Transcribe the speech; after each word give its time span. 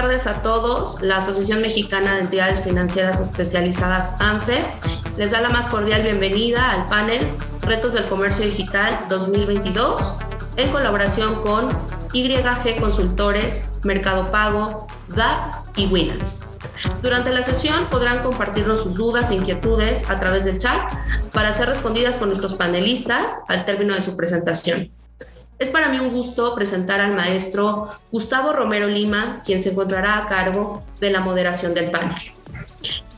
tardes 0.00 0.26
a 0.26 0.40
todos. 0.40 1.02
La 1.02 1.18
Asociación 1.18 1.60
Mexicana 1.60 2.14
de 2.14 2.20
Entidades 2.20 2.60
Financieras 2.60 3.20
Especializadas, 3.20 4.12
ANFE, 4.18 4.64
les 5.18 5.30
da 5.30 5.42
la 5.42 5.50
más 5.50 5.68
cordial 5.68 6.00
bienvenida 6.00 6.72
al 6.72 6.86
panel 6.86 7.20
Retos 7.60 7.92
del 7.92 8.04
Comercio 8.04 8.46
Digital 8.46 8.98
2022 9.10 10.14
en 10.56 10.70
colaboración 10.70 11.34
con 11.42 11.68
YG 12.14 12.80
Consultores, 12.80 13.66
Mercado 13.82 14.30
Pago, 14.30 14.86
DAP 15.08 15.54
y 15.76 15.86
Winans. 15.88 16.46
Durante 17.02 17.30
la 17.30 17.42
sesión 17.42 17.86
podrán 17.88 18.20
compartirnos 18.20 18.82
sus 18.82 18.94
dudas 18.94 19.30
e 19.30 19.34
inquietudes 19.34 20.08
a 20.08 20.18
través 20.18 20.46
del 20.46 20.58
chat 20.58 20.80
para 21.34 21.52
ser 21.52 21.68
respondidas 21.68 22.16
por 22.16 22.28
nuestros 22.28 22.54
panelistas 22.54 23.40
al 23.48 23.66
término 23.66 23.94
de 23.94 24.00
su 24.00 24.16
presentación. 24.16 24.90
Es 25.60 25.68
para 25.68 25.90
mí 25.90 25.98
un 25.98 26.08
gusto 26.10 26.54
presentar 26.54 27.00
al 27.00 27.14
maestro 27.14 27.90
Gustavo 28.10 28.54
Romero 28.54 28.88
Lima, 28.88 29.42
quien 29.44 29.62
se 29.62 29.72
encontrará 29.72 30.16
a 30.16 30.26
cargo 30.26 30.82
de 31.00 31.10
la 31.10 31.20
moderación 31.20 31.74
del 31.74 31.90
panel. 31.90 32.16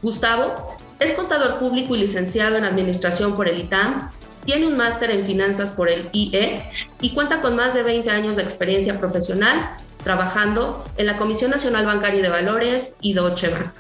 Gustavo 0.03 0.77
es 0.99 1.15
contador 1.15 1.61
público 1.61 1.95
y 1.95 2.01
licenciado 2.01 2.57
en 2.57 2.65
Administración 2.65 3.35
por 3.35 3.47
el 3.47 3.61
ITAM, 3.61 4.11
tiene 4.45 4.67
un 4.67 4.77
máster 4.77 5.13
en 5.13 5.25
finanzas 5.25 5.71
por 5.71 5.89
el 5.89 6.09
IE 6.13 6.65
y 7.01 7.11
cuenta 7.11 7.41
con 7.41 7.55
más 7.55 7.75
de 7.75 7.85
20 7.85 8.11
años 8.11 8.35
de 8.35 8.43
experiencia 8.43 8.99
profesional 8.99 9.77
trabajando 10.03 10.85
en 10.97 11.07
la 11.07 11.17
Comisión 11.17 11.53
Nacional 11.53 11.87
Bancaria 11.87 12.23
de 12.23 12.29
Valores 12.29 12.97
y 13.01 13.15
Deutsche 13.15 13.51
Bank. 13.51 13.73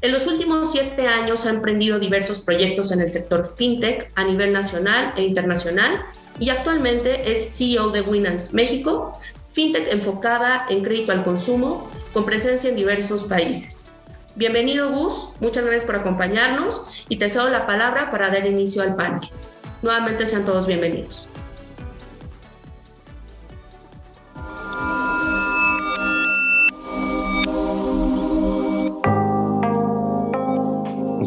En 0.00 0.12
los 0.12 0.28
últimos 0.28 0.70
siete 0.70 1.08
años 1.08 1.44
ha 1.44 1.50
emprendido 1.50 1.98
diversos 1.98 2.38
proyectos 2.38 2.92
en 2.92 3.00
el 3.00 3.10
sector 3.10 3.44
fintech 3.56 4.12
a 4.14 4.22
nivel 4.22 4.52
nacional 4.52 5.12
e 5.16 5.24
internacional 5.24 6.00
y 6.38 6.50
actualmente 6.50 7.32
es 7.32 7.56
CEO 7.56 7.90
de 7.90 8.02
Winans 8.02 8.52
México, 8.52 9.18
fintech 9.52 9.92
enfocada 9.92 10.66
en 10.68 10.82
crédito 10.82 11.12
al 11.12 11.24
consumo, 11.24 11.90
con 12.12 12.24
presencia 12.24 12.70
en 12.70 12.76
diversos 12.76 13.24
países. 13.24 13.90
Bienvenido 14.34 14.90
Gus, 14.90 15.30
muchas 15.40 15.64
gracias 15.64 15.84
por 15.84 15.96
acompañarnos 15.96 16.82
y 17.08 17.16
te 17.16 17.30
cedo 17.30 17.48
la 17.48 17.66
palabra 17.66 18.10
para 18.10 18.28
dar 18.28 18.46
inicio 18.46 18.82
al 18.82 18.94
panel. 18.94 19.28
Nuevamente 19.82 20.26
sean 20.26 20.44
todos 20.44 20.66
bienvenidos. 20.66 21.25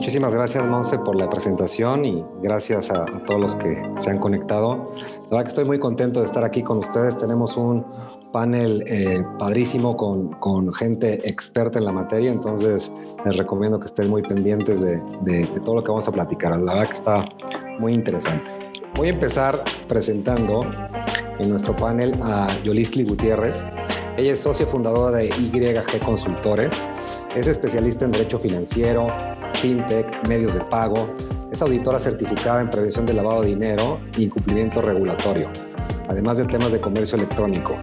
Muchísimas 0.10 0.34
gracias, 0.34 0.66
Monse, 0.66 0.98
por 0.98 1.16
la 1.16 1.30
presentación 1.30 2.04
y 2.04 2.26
gracias 2.42 2.90
a, 2.90 3.06
todos 3.06 3.40
los 3.40 3.56
que 3.56 3.80
se 4.00 4.10
han 4.10 4.18
conectado. 4.18 4.92
La 4.96 5.30
verdad 5.30 5.44
que 5.44 5.50
estoy 5.50 5.66
muy 5.66 5.78
contento 5.78 6.22
de 6.22 6.26
estar 6.26 6.44
aquí 6.44 6.64
con 6.64 6.80
ustedes. 6.80 7.16
Tenemos 7.20 7.56
un 7.58 7.86
panel 8.32 8.84
eh, 8.88 9.24
padrísimo 9.38 9.96
con, 9.96 10.30
con, 10.40 10.74
gente 10.74 11.30
experta 11.30 11.78
en 11.78 11.86
la 11.86 11.92
materia, 11.92 12.32
entonces 12.32 12.92
les 13.24 13.38
recomiendo 13.38 13.80
que 13.80 13.86
estén 13.86 14.10
muy 14.10 14.24
pendientes 14.24 14.82
de, 14.82 15.00
de, 15.22 15.46
de 15.46 15.60
todo 15.64 15.76
lo 15.76 15.84
que 15.84 15.92
vamos 15.92 16.08
a 16.08 16.12
platicar. 16.12 16.60
La 16.60 16.74
verdad 16.74 16.88
que 16.88 16.96
está 16.96 17.26
muy 17.78 17.94
interesante. 17.94 18.50
Voy 18.96 19.10
a 19.10 19.12
empezar 19.12 19.64
presentando 19.88 20.66
en 21.40 21.50
nuestro 21.50 21.76
panel 21.76 22.20
a 22.24 22.48
Yolisli 22.64 23.04
Gutiérrez. 23.04 23.64
Ella 24.18 24.34
es 24.34 24.40
socia 24.40 24.66
fundadora 24.66 25.20
de 25.20 25.28
YG 25.28 26.04
Consultores, 26.04 26.90
es 27.36 27.48
especialista 27.48 28.06
en 28.06 28.12
derecho 28.12 28.40
financiero, 28.40 29.08
fintech, 29.62 30.28
medios 30.28 30.56
de 30.56 30.62
pago, 30.62 31.16
es 31.52 31.62
auditora 31.62 32.00
certificada 32.00 32.62
en 32.62 32.70
prevención 32.70 33.06
de 33.06 33.14
lavado 33.14 33.42
de 33.42 33.50
dinero 33.50 34.00
y 34.16 34.26
incumplimiento 34.26 34.82
regulatorio, 34.82 35.50
además 36.08 36.38
de 36.38 36.46
temas 36.46 36.72
de 36.72 36.82
comercio 36.82 37.18
electrónico. 37.18 37.76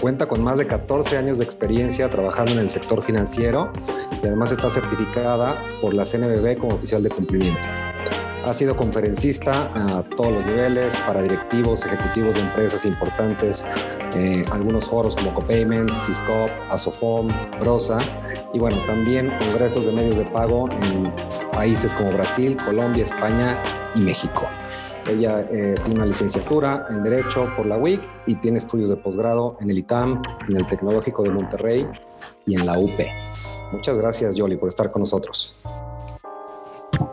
Cuenta 0.00 0.26
con 0.26 0.42
más 0.42 0.58
de 0.58 0.66
14 0.66 1.16
años 1.16 1.38
de 1.38 1.44
experiencia 1.44 2.10
trabajando 2.10 2.52
en 2.52 2.58
el 2.58 2.70
sector 2.70 3.04
financiero 3.04 3.72
y 4.22 4.26
además 4.26 4.50
está 4.50 4.68
certificada 4.68 5.54
por 5.80 5.94
la 5.94 6.04
CNBB 6.04 6.58
como 6.58 6.74
oficial 6.74 7.02
de 7.02 7.10
cumplimiento. 7.10 7.60
Ha 8.44 8.52
sido 8.52 8.76
conferencista 8.76 9.70
a 9.74 10.02
todos 10.02 10.32
los 10.32 10.46
niveles 10.46 10.92
para 11.06 11.22
directivos, 11.22 11.84
ejecutivos 11.84 12.34
de 12.34 12.40
empresas 12.40 12.84
importantes, 12.84 13.64
eh, 14.16 14.44
algunos 14.50 14.86
foros 14.86 15.14
como 15.14 15.32
Copayments, 15.32 15.94
Cisco, 16.06 16.46
Asofom, 16.68 17.28
Brosa 17.60 18.00
y 18.52 18.58
bueno, 18.58 18.76
también 18.86 19.32
congresos 19.38 19.86
de 19.86 19.92
medios 19.92 20.16
de 20.18 20.24
pago 20.24 20.68
en 20.68 21.12
países 21.52 21.94
como 21.94 22.10
Brasil, 22.12 22.56
Colombia, 22.64 23.04
España 23.04 23.56
y 23.94 24.00
México. 24.00 24.48
Ella 25.08 25.46
eh, 25.50 25.74
tiene 25.84 26.00
una 26.00 26.06
licenciatura 26.06 26.86
en 26.90 27.04
Derecho 27.04 27.48
por 27.56 27.66
la 27.66 27.76
UIC 27.76 28.00
y 28.26 28.34
tiene 28.36 28.58
estudios 28.58 28.90
de 28.90 28.96
posgrado 28.96 29.56
en 29.60 29.70
el 29.70 29.78
ITAM, 29.78 30.20
en 30.48 30.56
el 30.56 30.66
Tecnológico 30.66 31.22
de 31.22 31.30
Monterrey 31.30 31.86
y 32.46 32.56
en 32.56 32.66
la 32.66 32.76
UP. 32.76 32.98
Muchas 33.72 33.96
gracias, 33.96 34.36
Yoli, 34.36 34.56
por 34.56 34.68
estar 34.68 34.90
con 34.90 35.00
nosotros. 35.00 35.54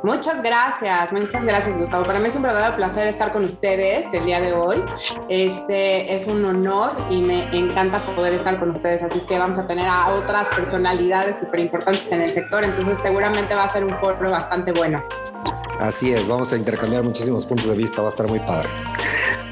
Muchas 0.03 0.41
gracias, 0.41 1.11
muchas 1.11 1.43
gracias 1.43 1.77
Gustavo. 1.77 2.05
Para 2.05 2.19
mí 2.19 2.27
es 2.27 2.35
un 2.35 2.43
verdadero 2.43 2.75
placer 2.77 3.07
estar 3.07 3.33
con 3.33 3.45
ustedes 3.45 4.05
el 4.13 4.25
día 4.25 4.39
de 4.39 4.53
hoy. 4.53 4.81
Este 5.27 6.15
es 6.15 6.25
un 6.25 6.43
honor 6.45 6.91
y 7.09 7.21
me 7.21 7.43
encanta 7.57 8.05
poder 8.15 8.33
estar 8.33 8.59
con 8.59 8.71
ustedes. 8.71 9.03
Así 9.03 9.19
que 9.21 9.37
vamos 9.37 9.57
a 9.57 9.67
tener 9.67 9.87
a 9.87 10.09
otras 10.15 10.47
personalidades 10.55 11.39
súper 11.41 11.59
importantes 11.59 12.09
en 12.11 12.21
el 12.21 12.33
sector, 12.33 12.63
entonces 12.63 12.97
seguramente 13.01 13.53
va 13.53 13.65
a 13.65 13.73
ser 13.73 13.83
un 13.83 13.97
foro 13.99 14.31
bastante 14.31 14.71
bueno. 14.71 15.03
Así 15.79 16.13
es, 16.13 16.27
vamos 16.27 16.53
a 16.53 16.57
intercambiar 16.57 17.03
muchísimos 17.03 17.45
puntos 17.45 17.67
de 17.67 17.75
vista, 17.75 18.01
va 18.01 18.07
a 18.07 18.11
estar 18.11 18.27
muy 18.27 18.39
padre. 18.39 18.69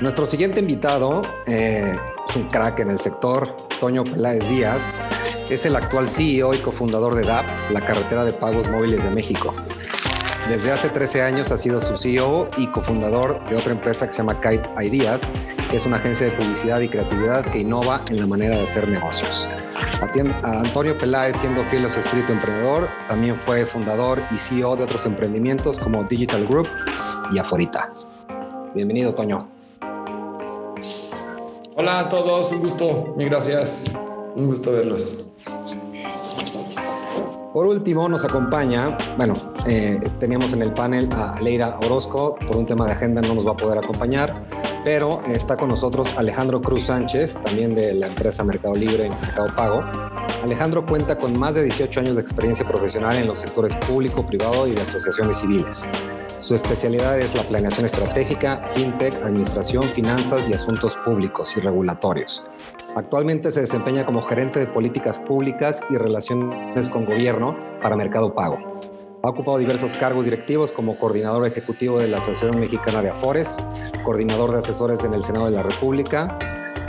Nuestro 0.01 0.25
siguiente 0.25 0.59
invitado 0.59 1.23
eh, 1.45 1.97
es 2.27 2.35
un 2.35 2.43
crack 2.47 2.79
en 2.79 2.91
el 2.91 2.99
sector, 2.99 3.55
Toño 3.79 4.03
Peláez 4.03 4.47
Díaz. 4.47 5.07
Es 5.49 5.65
el 5.65 5.75
actual 5.75 6.07
CEO 6.07 6.53
y 6.53 6.59
cofundador 6.59 7.15
de 7.15 7.23
DAP, 7.23 7.45
la 7.71 7.81
carretera 7.81 8.23
de 8.23 8.33
pagos 8.33 8.67
móviles 8.69 9.03
de 9.03 9.09
México. 9.09 9.55
Desde 10.49 10.71
hace 10.71 10.89
13 10.89 11.23
años 11.23 11.51
ha 11.51 11.57
sido 11.57 11.81
su 11.81 11.97
CEO 11.97 12.47
y 12.55 12.67
cofundador 12.67 13.43
de 13.49 13.57
otra 13.57 13.73
empresa 13.73 14.07
que 14.07 14.13
se 14.13 14.19
llama 14.19 14.39
Kite 14.39 14.69
Ideas, 14.81 15.21
que 15.69 15.75
es 15.75 15.85
una 15.85 15.97
agencia 15.97 16.27
de 16.27 16.31
publicidad 16.31 16.79
y 16.79 16.87
creatividad 16.87 17.43
que 17.51 17.59
innova 17.59 18.01
en 18.09 18.21
la 18.21 18.27
manera 18.27 18.55
de 18.55 18.63
hacer 18.63 18.87
negocios. 18.87 19.49
Antonio 20.43 20.97
Peláez, 20.97 21.35
siendo 21.35 21.63
fiel 21.65 21.85
a 21.85 21.91
su 21.91 21.99
espíritu 21.99 22.31
emprendedor, 22.31 22.87
también 23.09 23.35
fue 23.35 23.65
fundador 23.65 24.21
y 24.33 24.37
CEO 24.37 24.77
de 24.77 24.83
otros 24.83 25.05
emprendimientos 25.05 25.79
como 25.79 26.05
Digital 26.05 26.47
Group 26.47 26.69
y 27.33 27.39
Aforita. 27.39 27.89
Bienvenido, 28.73 29.13
Toño. 29.13 29.49
Hola 31.75 31.99
a 31.99 32.09
todos, 32.09 32.53
un 32.53 32.59
gusto, 32.59 33.13
mil 33.17 33.29
gracias. 33.29 33.83
Un 34.35 34.47
gusto 34.47 34.71
verlos. 34.71 35.26
Por 37.53 37.65
último, 37.65 38.09
nos 38.09 38.25
acompaña, 38.25 38.97
bueno, 39.15 39.33
eh, 39.65 39.99
teníamos 40.19 40.53
en 40.53 40.61
el 40.61 40.73
panel 40.73 41.09
a 41.13 41.39
Leira 41.39 41.79
Orozco, 41.81 42.35
por 42.35 42.57
un 42.57 42.65
tema 42.65 42.85
de 42.85 42.91
agenda 42.91 43.21
no 43.21 43.33
nos 43.35 43.47
va 43.47 43.51
a 43.51 43.57
poder 43.57 43.77
acompañar, 43.77 44.43
pero 44.83 45.21
está 45.27 45.55
con 45.55 45.69
nosotros 45.69 46.11
Alejandro 46.17 46.61
Cruz 46.61 46.83
Sánchez, 46.83 47.37
también 47.41 47.73
de 47.73 47.93
la 47.93 48.07
empresa 48.07 48.43
Mercado 48.43 48.75
Libre 48.75 49.07
y 49.07 49.09
Mercado 49.09 49.47
Pago. 49.55 49.83
Alejandro 50.43 50.85
cuenta 50.85 51.17
con 51.17 51.37
más 51.37 51.55
de 51.55 51.63
18 51.63 51.99
años 52.01 52.15
de 52.17 52.21
experiencia 52.21 52.67
profesional 52.67 53.17
en 53.17 53.27
los 53.27 53.39
sectores 53.39 53.75
público, 53.75 54.25
privado 54.25 54.67
y 54.67 54.71
de 54.71 54.81
asociaciones 54.81 55.37
civiles. 55.37 55.87
Su 56.37 56.53
especialidad 56.53 57.17
es 57.17 57.33
la 57.33 57.43
planeación 57.43 57.87
estratégica, 57.87 58.61
fintech, 58.75 59.15
administración, 59.23 59.81
finanzas 59.83 60.47
y 60.47 60.53
asuntos 60.53 60.95
públicos 60.97 61.57
y 61.57 61.61
regulatorios. 61.61 62.43
Actualmente 62.95 63.49
se 63.49 63.61
desempeña 63.61 64.05
como 64.05 64.21
gerente 64.21 64.59
de 64.59 64.67
políticas 64.67 65.19
públicas 65.19 65.81
y 65.89 65.97
relaciones 65.97 66.89
con 66.89 67.05
gobierno 67.05 67.57
para 67.81 67.95
Mercado 67.95 68.35
Pago. 68.35 68.79
Ha 69.23 69.29
ocupado 69.29 69.57
diversos 69.57 69.95
cargos 69.95 70.25
directivos 70.25 70.71
como 70.71 70.99
coordinador 70.99 71.47
ejecutivo 71.47 71.97
de 71.97 72.07
la 72.07 72.19
Asociación 72.19 72.59
Mexicana 72.59 73.01
de 73.01 73.09
Afores, 73.09 73.57
coordinador 74.05 74.51
de 74.51 74.59
asesores 74.59 75.03
en 75.03 75.15
el 75.15 75.23
Senado 75.23 75.45
de 75.45 75.53
la 75.53 75.63
República, 75.63 76.37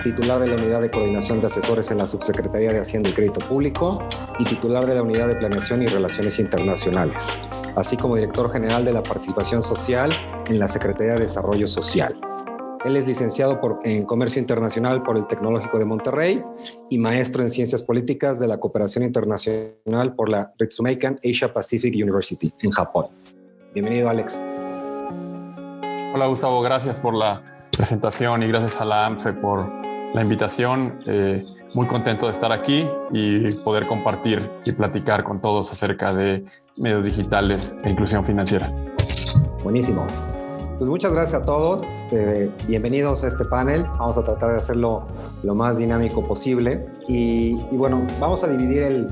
titular 0.03 0.41
de 0.41 0.47
la 0.47 0.55
Unidad 0.55 0.81
de 0.81 0.91
Coordinación 0.91 1.41
de 1.41 1.49
Asesores 1.49 1.91
en 1.91 1.99
la 1.99 2.07
Subsecretaría 2.07 2.71
de 2.71 2.81
Hacienda 2.81 3.11
y 3.11 3.13
Crédito 3.13 3.41
Público 3.41 4.03
y 4.39 4.45
titular 4.45 4.87
de 4.87 4.95
la 4.95 5.03
Unidad 5.03 5.29
de 5.29 5.35
Planeación 5.35 5.83
y 5.83 5.87
Relaciones 5.87 6.39
Internacionales, 6.39 7.37
así 7.77 7.97
como 7.97 8.17
director 8.17 8.51
general 8.51 8.85
de 8.85 8.93
la 8.93 9.03
Participación 9.03 9.63
Social 9.63 10.11
en 10.49 10.59
la 10.59 10.69
Secretaría 10.69 11.15
de 11.15 11.23
Desarrollo 11.23 11.67
Social. 11.67 12.19
Él 12.85 12.97
es 12.97 13.09
licenciado 13.09 13.61
en 13.83 14.05
Comercio 14.05 14.41
Internacional 14.41 15.03
por 15.03 15.17
el 15.17 15.27
Tecnológico 15.27 15.79
de 15.79 15.85
Monterrey 15.85 16.43
y 16.89 16.99
maestro 16.99 17.43
en 17.43 17.51
Ciencias 17.51 17.83
Políticas 17.83 18.39
de 18.39 18.47
la 18.47 18.59
Cooperación 18.59 19.05
Internacional 19.05 20.15
por 20.15 20.29
la 20.29 20.53
Ritsumeikan 20.59 21.19
Asia 21.25 21.53
Pacific 21.53 21.93
University 21.95 22.53
en 22.61 22.71
Japón. 22.71 23.07
Bienvenido, 23.75 24.09
Alex. 24.09 24.41
Hola, 26.15 26.27
Gustavo. 26.29 26.63
Gracias 26.63 27.01
por 27.01 27.15
la 27.15 27.58
presentación 27.79 28.43
y 28.43 28.49
gracias 28.49 28.81
a 28.81 28.85
la 28.85 29.07
AMFE 29.07 29.33
por 29.35 29.71
la 30.13 30.21
invitación. 30.21 31.01
Eh, 31.07 31.47
muy 31.75 31.87
contento 31.87 32.27
de 32.27 32.33
estar 32.33 32.51
aquí 32.51 32.85
y 33.13 33.53
poder 33.53 33.87
compartir 33.87 34.51
y 34.65 34.73
platicar 34.73 35.23
con 35.23 35.41
todos 35.41 35.71
acerca 35.71 36.13
de 36.13 36.45
medios 36.77 37.05
digitales 37.05 37.77
e 37.85 37.91
inclusión 37.91 38.25
financiera. 38.25 38.69
Buenísimo. 39.63 40.05
Pues 40.79 40.91
muchas 40.91 41.13
gracias 41.13 41.43
a 41.43 41.45
todos. 41.45 41.85
Eh, 42.11 42.51
bienvenidos 42.67 43.23
a 43.23 43.29
este 43.29 43.45
panel. 43.45 43.85
Vamos 43.99 44.19
a 44.19 44.25
tratar 44.25 44.51
de 44.51 44.57
hacerlo 44.57 45.07
lo 45.45 45.55
más 45.55 45.79
dinámico 45.79 46.27
posible. 46.27 46.87
Y, 47.07 47.55
bueno, 47.73 48.05
vamos 48.19 48.43
a 48.43 48.49
dividir 48.49 48.83
el, 48.83 49.09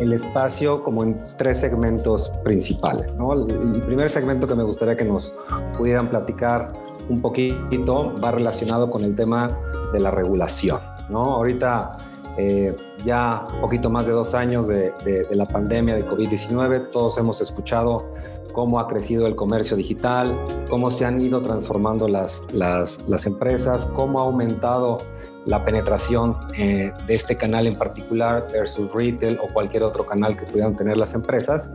el, 0.00 0.12
espacio 0.12 0.82
como 0.82 1.04
en 1.04 1.20
tres 1.36 1.60
segmentos 1.60 2.30
principales. 2.42 3.16
¿no? 3.16 3.32
El, 3.32 3.82
primer 3.82 4.10
segmento 4.10 4.46
que 4.46 4.54
me 4.54 4.62
gustaría 4.62 4.96
que 4.96 5.04
nos 5.04 5.32
pudieran 5.76 6.08
platicar 6.08 6.87
un 7.08 7.20
poquito 7.20 8.14
va 8.22 8.30
relacionado 8.30 8.90
con 8.90 9.02
el 9.04 9.14
tema 9.14 9.50
de 9.92 10.00
la 10.00 10.10
regulación. 10.10 10.80
¿no? 11.08 11.34
Ahorita 11.34 11.96
eh, 12.36 12.76
ya 13.04 13.46
un 13.54 13.60
poquito 13.60 13.90
más 13.90 14.06
de 14.06 14.12
dos 14.12 14.34
años 14.34 14.68
de, 14.68 14.92
la 15.32 15.46
pandemia 15.46 15.94
de 15.94 16.06
COVID-19, 16.06 16.90
todos 16.90 17.18
hemos 17.18 17.40
escuchado 17.40 18.14
cómo 18.52 18.80
ha 18.80 18.88
crecido 18.88 19.26
el 19.26 19.36
comercio 19.36 19.76
digital, 19.76 20.36
cómo 20.68 20.90
se 20.90 21.04
han 21.04 21.20
ido 21.20 21.40
transformando 21.42 22.08
las, 22.08 22.44
las, 22.52 23.04
las 23.08 23.26
empresas, 23.26 23.86
cómo 23.94 24.20
ha 24.20 24.22
aumentado 24.22 24.98
la 25.46 25.64
penetración 25.64 26.36
eh, 26.56 26.92
de 27.06 27.14
este 27.14 27.34
canal 27.34 27.66
en 27.66 27.76
particular 27.76 28.46
versus 28.52 28.92
retail 28.94 29.38
o 29.42 29.48
cualquier 29.52 29.82
otro 29.82 30.04
canal 30.04 30.36
que 30.36 30.44
pudieran 30.44 30.76
tener 30.76 30.96
las 30.96 31.14
empresas. 31.14 31.72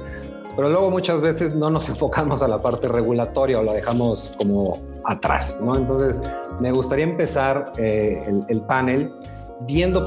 Pero 0.56 0.70
luego 0.70 0.90
muchas 0.92 1.22
veces 1.22 1.56
no 1.56 1.70
nos 1.70 1.90
enfocamos 1.94 2.42
a 2.42 2.48
la 2.48 2.62
parte 2.62 2.88
regulatoria 2.88 3.60
o 3.60 3.64
la 3.64 3.74
dejamos 3.74 4.34
como 4.38 4.78
atrás, 5.06 5.60
¿no? 5.64 5.76
Entonces, 5.76 6.22
me 6.60 6.72
gustaría 6.72 7.06
empezar 7.06 7.72
eh, 7.78 8.24
el, 8.28 8.44
el 8.48 8.62
panel 8.62 9.12
viendo 9.62 10.06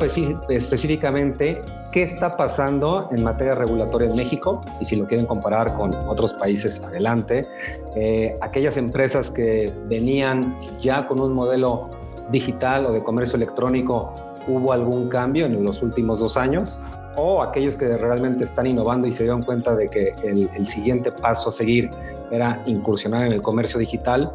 específicamente 0.48 1.62
qué 1.92 2.02
está 2.02 2.36
pasando 2.36 3.08
en 3.10 3.24
materia 3.24 3.54
regulatoria 3.54 4.10
en 4.10 4.16
México 4.16 4.60
y 4.80 4.84
si 4.84 4.96
lo 4.96 5.06
quieren 5.06 5.26
comparar 5.26 5.74
con 5.76 5.94
otros 5.94 6.32
países 6.34 6.82
adelante. 6.82 7.46
Eh, 7.94 8.36
aquellas 8.40 8.76
empresas 8.76 9.30
que 9.30 9.72
venían 9.86 10.56
ya 10.80 11.06
con 11.06 11.20
un 11.20 11.32
modelo 11.32 11.90
digital 12.30 12.86
o 12.86 12.92
de 12.92 13.02
comercio 13.02 13.36
electrónico, 13.36 14.14
¿hubo 14.46 14.72
algún 14.72 15.08
cambio 15.08 15.46
en 15.46 15.62
los 15.64 15.82
últimos 15.82 16.20
dos 16.20 16.36
años? 16.36 16.78
O 17.16 17.42
aquellos 17.42 17.76
que 17.76 17.96
realmente 17.96 18.44
están 18.44 18.66
innovando 18.66 19.06
y 19.06 19.10
se 19.10 19.22
dieron 19.22 19.42
cuenta 19.42 19.74
de 19.74 19.88
que 19.88 20.14
el, 20.22 20.50
el 20.54 20.66
siguiente 20.66 21.10
paso 21.12 21.48
a 21.48 21.52
seguir 21.52 21.90
era 22.30 22.62
incursionar 22.66 23.26
en 23.26 23.32
el 23.32 23.42
comercio 23.42 23.78
digital, 23.78 24.32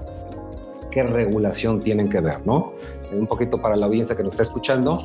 qué 0.90 1.04
regulación 1.04 1.80
tienen 1.80 2.10
que 2.10 2.20
ver, 2.20 2.46
¿no? 2.46 2.74
un 3.14 3.28
poquito 3.28 3.58
para 3.58 3.76
la 3.76 3.86
audiencia 3.86 4.16
que 4.16 4.24
nos 4.24 4.34
está 4.34 4.44
escuchando. 4.44 4.98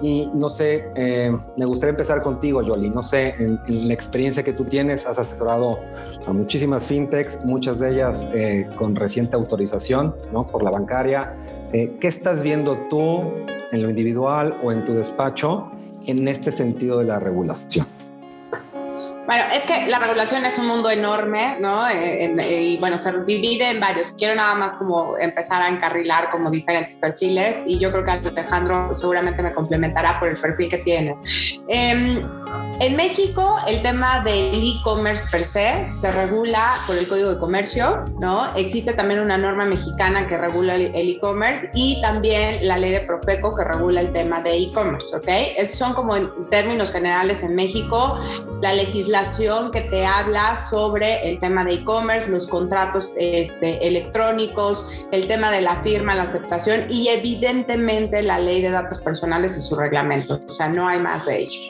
Y 0.00 0.28
no 0.34 0.48
sé, 0.48 0.90
eh, 0.94 1.32
me 1.56 1.66
gustaría 1.66 1.90
empezar 1.90 2.22
contigo, 2.22 2.62
Yoli. 2.62 2.90
No 2.90 3.02
sé, 3.02 3.34
en, 3.38 3.58
la 3.88 3.94
experiencia 3.94 4.42
que 4.42 4.52
tú 4.52 4.64
tienes, 4.64 5.06
has 5.06 5.18
asesorado 5.18 5.78
a 6.26 6.32
muchísimas 6.32 6.86
fintechs, 6.86 7.44
muchas 7.44 7.78
de 7.78 7.92
ellas 7.92 8.28
eh, 8.32 8.68
con 8.76 8.94
reciente 8.96 9.36
autorización 9.36 10.14
¿no? 10.32 10.44
por 10.44 10.62
la 10.62 10.70
bancaria. 10.70 11.36
Eh, 11.72 11.96
¿Qué 12.00 12.08
estás 12.08 12.42
viendo 12.42 12.78
tú 12.88 13.22
en 13.72 13.82
lo 13.82 13.90
individual 13.90 14.56
o 14.62 14.72
en 14.72 14.84
tu 14.84 14.94
despacho 14.94 15.70
en 16.06 16.28
este 16.28 16.52
sentido 16.52 16.98
de 16.98 17.04
la 17.04 17.18
regulación? 17.18 17.86
Bueno, 19.24 19.44
es 19.54 19.62
que 19.62 19.86
la 19.86 20.00
regulación 20.00 20.44
es 20.44 20.58
un 20.58 20.66
mundo 20.66 20.90
enorme, 20.90 21.56
¿no? 21.60 21.88
Eh, 21.88 22.34
eh, 22.40 22.62
y 22.62 22.76
bueno, 22.78 22.98
se 22.98 23.12
divide 23.24 23.70
en 23.70 23.78
varios. 23.78 24.10
Quiero 24.18 24.34
nada 24.34 24.54
más 24.54 24.74
como 24.74 25.16
empezar 25.16 25.62
a 25.62 25.68
encarrilar 25.68 26.30
como 26.30 26.50
diferentes 26.50 26.96
perfiles 26.96 27.58
y 27.64 27.78
yo 27.78 27.92
creo 27.92 28.04
que 28.04 28.10
Alejandro 28.10 28.92
seguramente 28.94 29.40
me 29.42 29.54
complementará 29.54 30.18
por 30.18 30.28
el 30.28 30.36
perfil 30.36 30.68
que 30.70 30.78
tiene. 30.78 31.16
Em, 31.68 32.20
en 32.80 32.96
México, 32.96 33.58
el 33.68 33.80
tema 33.82 34.22
del 34.24 34.54
e-commerce 34.54 35.24
per 35.30 35.44
se 35.44 35.88
se 36.00 36.12
regula 36.12 36.78
por 36.86 36.96
el 36.96 37.06
Código 37.06 37.34
de 37.34 37.38
Comercio, 37.38 38.04
¿no? 38.18 38.52
Existe 38.56 38.92
también 38.92 39.20
una 39.20 39.38
norma 39.38 39.64
mexicana 39.64 40.26
que 40.26 40.36
regula 40.36 40.74
el 40.74 41.10
e-commerce 41.10 41.70
y 41.74 42.00
también 42.00 42.66
la 42.66 42.76
ley 42.76 42.90
de 42.90 43.00
Profeco 43.00 43.54
que 43.54 43.62
regula 43.64 44.00
el 44.00 44.12
tema 44.12 44.40
de 44.42 44.56
e-commerce, 44.56 45.14
¿ok? 45.14 45.28
Esos 45.56 45.78
son 45.78 45.94
como 45.94 46.16
en 46.16 46.28
términos 46.50 46.90
generales 46.90 47.42
en 47.42 47.54
México 47.54 48.18
la 48.60 48.72
legislación 48.72 49.11
que 49.72 49.82
te 49.82 50.06
habla 50.06 50.66
sobre 50.70 51.28
el 51.28 51.38
tema 51.38 51.64
de 51.64 51.74
e-commerce, 51.74 52.30
los 52.30 52.46
contratos 52.46 53.12
este, 53.18 53.86
electrónicos, 53.86 54.86
el 55.10 55.28
tema 55.28 55.50
de 55.50 55.60
la 55.60 55.82
firma, 55.82 56.14
la 56.14 56.22
aceptación 56.22 56.86
y 56.90 57.08
evidentemente 57.08 58.22
la 58.22 58.38
ley 58.38 58.62
de 58.62 58.70
datos 58.70 59.00
personales 59.02 59.56
y 59.58 59.60
su 59.60 59.76
reglamento, 59.76 60.40
o 60.48 60.50
sea, 60.50 60.68
no 60.68 60.88
hay 60.88 60.98
más 60.98 61.26
de 61.26 61.40
ello. 61.40 61.60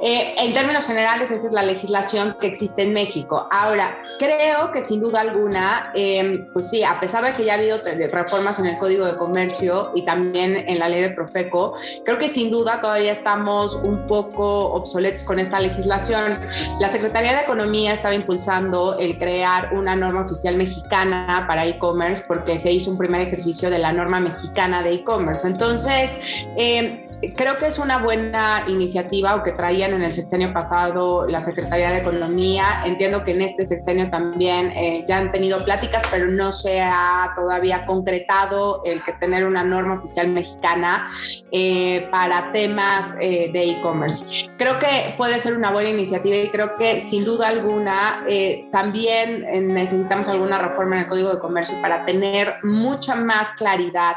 Eh, 0.00 0.34
en 0.38 0.54
términos 0.54 0.84
generales, 0.84 1.30
esa 1.30 1.48
es 1.48 1.52
la 1.52 1.62
legislación 1.62 2.36
que 2.40 2.46
existe 2.46 2.82
en 2.82 2.92
México. 2.92 3.48
Ahora, 3.50 3.98
creo 4.18 4.70
que 4.72 4.86
sin 4.86 5.00
duda 5.00 5.20
alguna, 5.20 5.90
eh, 5.94 6.46
pues 6.52 6.68
sí, 6.70 6.84
a 6.84 7.00
pesar 7.00 7.24
de 7.24 7.32
que 7.32 7.44
ya 7.44 7.54
ha 7.54 7.56
habido 7.56 7.78
reformas 8.10 8.58
en 8.60 8.66
el 8.66 8.78
Código 8.78 9.06
de 9.06 9.16
Comercio 9.16 9.90
y 9.94 10.04
también 10.04 10.64
en 10.68 10.78
la 10.78 10.88
ley 10.88 11.02
de 11.02 11.10
Profeco, 11.10 11.74
creo 12.04 12.18
que 12.18 12.28
sin 12.30 12.50
duda 12.50 12.80
todavía 12.80 13.12
estamos 13.12 13.74
un 13.74 14.06
poco 14.06 14.72
obsoletos 14.72 15.22
con 15.22 15.40
esta 15.40 15.58
legislación. 15.58 16.38
La 16.78 16.90
Secretaría 16.90 17.34
de 17.34 17.42
Economía 17.42 17.94
estaba 17.94 18.14
impulsando 18.14 18.98
el 18.98 19.18
crear 19.18 19.72
una 19.74 19.96
norma 19.96 20.22
oficial 20.22 20.56
mexicana 20.56 21.44
para 21.48 21.66
e-commerce 21.66 22.22
porque 22.28 22.60
se 22.60 22.70
hizo 22.70 22.90
un 22.90 22.98
primer 22.98 23.22
ejercicio 23.22 23.68
de 23.68 23.78
la 23.78 23.92
norma 23.92 24.20
mexicana 24.20 24.82
de 24.82 24.94
e-commerce. 24.94 25.46
Entonces, 25.46 26.10
eh, 26.56 27.07
creo 27.36 27.58
que 27.58 27.66
es 27.66 27.78
una 27.78 27.98
buena 27.98 28.64
iniciativa 28.68 29.34
o 29.34 29.42
que 29.42 29.52
traían 29.52 29.92
en 29.94 30.02
el 30.02 30.14
sexenio 30.14 30.52
pasado 30.52 31.26
la 31.26 31.40
Secretaría 31.40 31.90
de 31.90 31.98
Economía. 31.98 32.82
Entiendo 32.84 33.24
que 33.24 33.32
en 33.32 33.42
este 33.42 33.66
sexenio 33.66 34.08
también 34.10 34.70
eh, 34.70 35.04
ya 35.08 35.18
han 35.18 35.32
tenido 35.32 35.64
pláticas, 35.64 36.02
pero 36.10 36.28
no 36.28 36.52
se 36.52 36.80
ha 36.80 37.32
todavía 37.36 37.86
concretado 37.86 38.82
el 38.84 39.02
que 39.04 39.12
tener 39.14 39.44
una 39.44 39.64
norma 39.64 39.94
oficial 39.94 40.28
mexicana 40.28 41.10
eh, 41.50 42.06
para 42.10 42.52
temas 42.52 43.16
eh, 43.20 43.50
de 43.52 43.70
e-commerce. 43.70 44.48
Creo 44.56 44.78
que 44.78 45.14
puede 45.16 45.40
ser 45.40 45.56
una 45.56 45.72
buena 45.72 45.90
iniciativa 45.90 46.36
y 46.36 46.48
creo 46.48 46.76
que 46.76 47.06
sin 47.08 47.24
duda 47.24 47.48
alguna 47.48 48.24
también 48.72 49.74
necesitamos 49.74 50.28
alguna 50.28 50.58
reforma 50.58 50.96
en 50.96 51.02
el 51.02 51.08
Código 51.08 51.34
de 51.34 51.40
Comercio 51.40 51.80
para 51.80 52.04
tener 52.04 52.56
mucha 52.62 53.14
más 53.14 53.54
claridad 53.56 54.16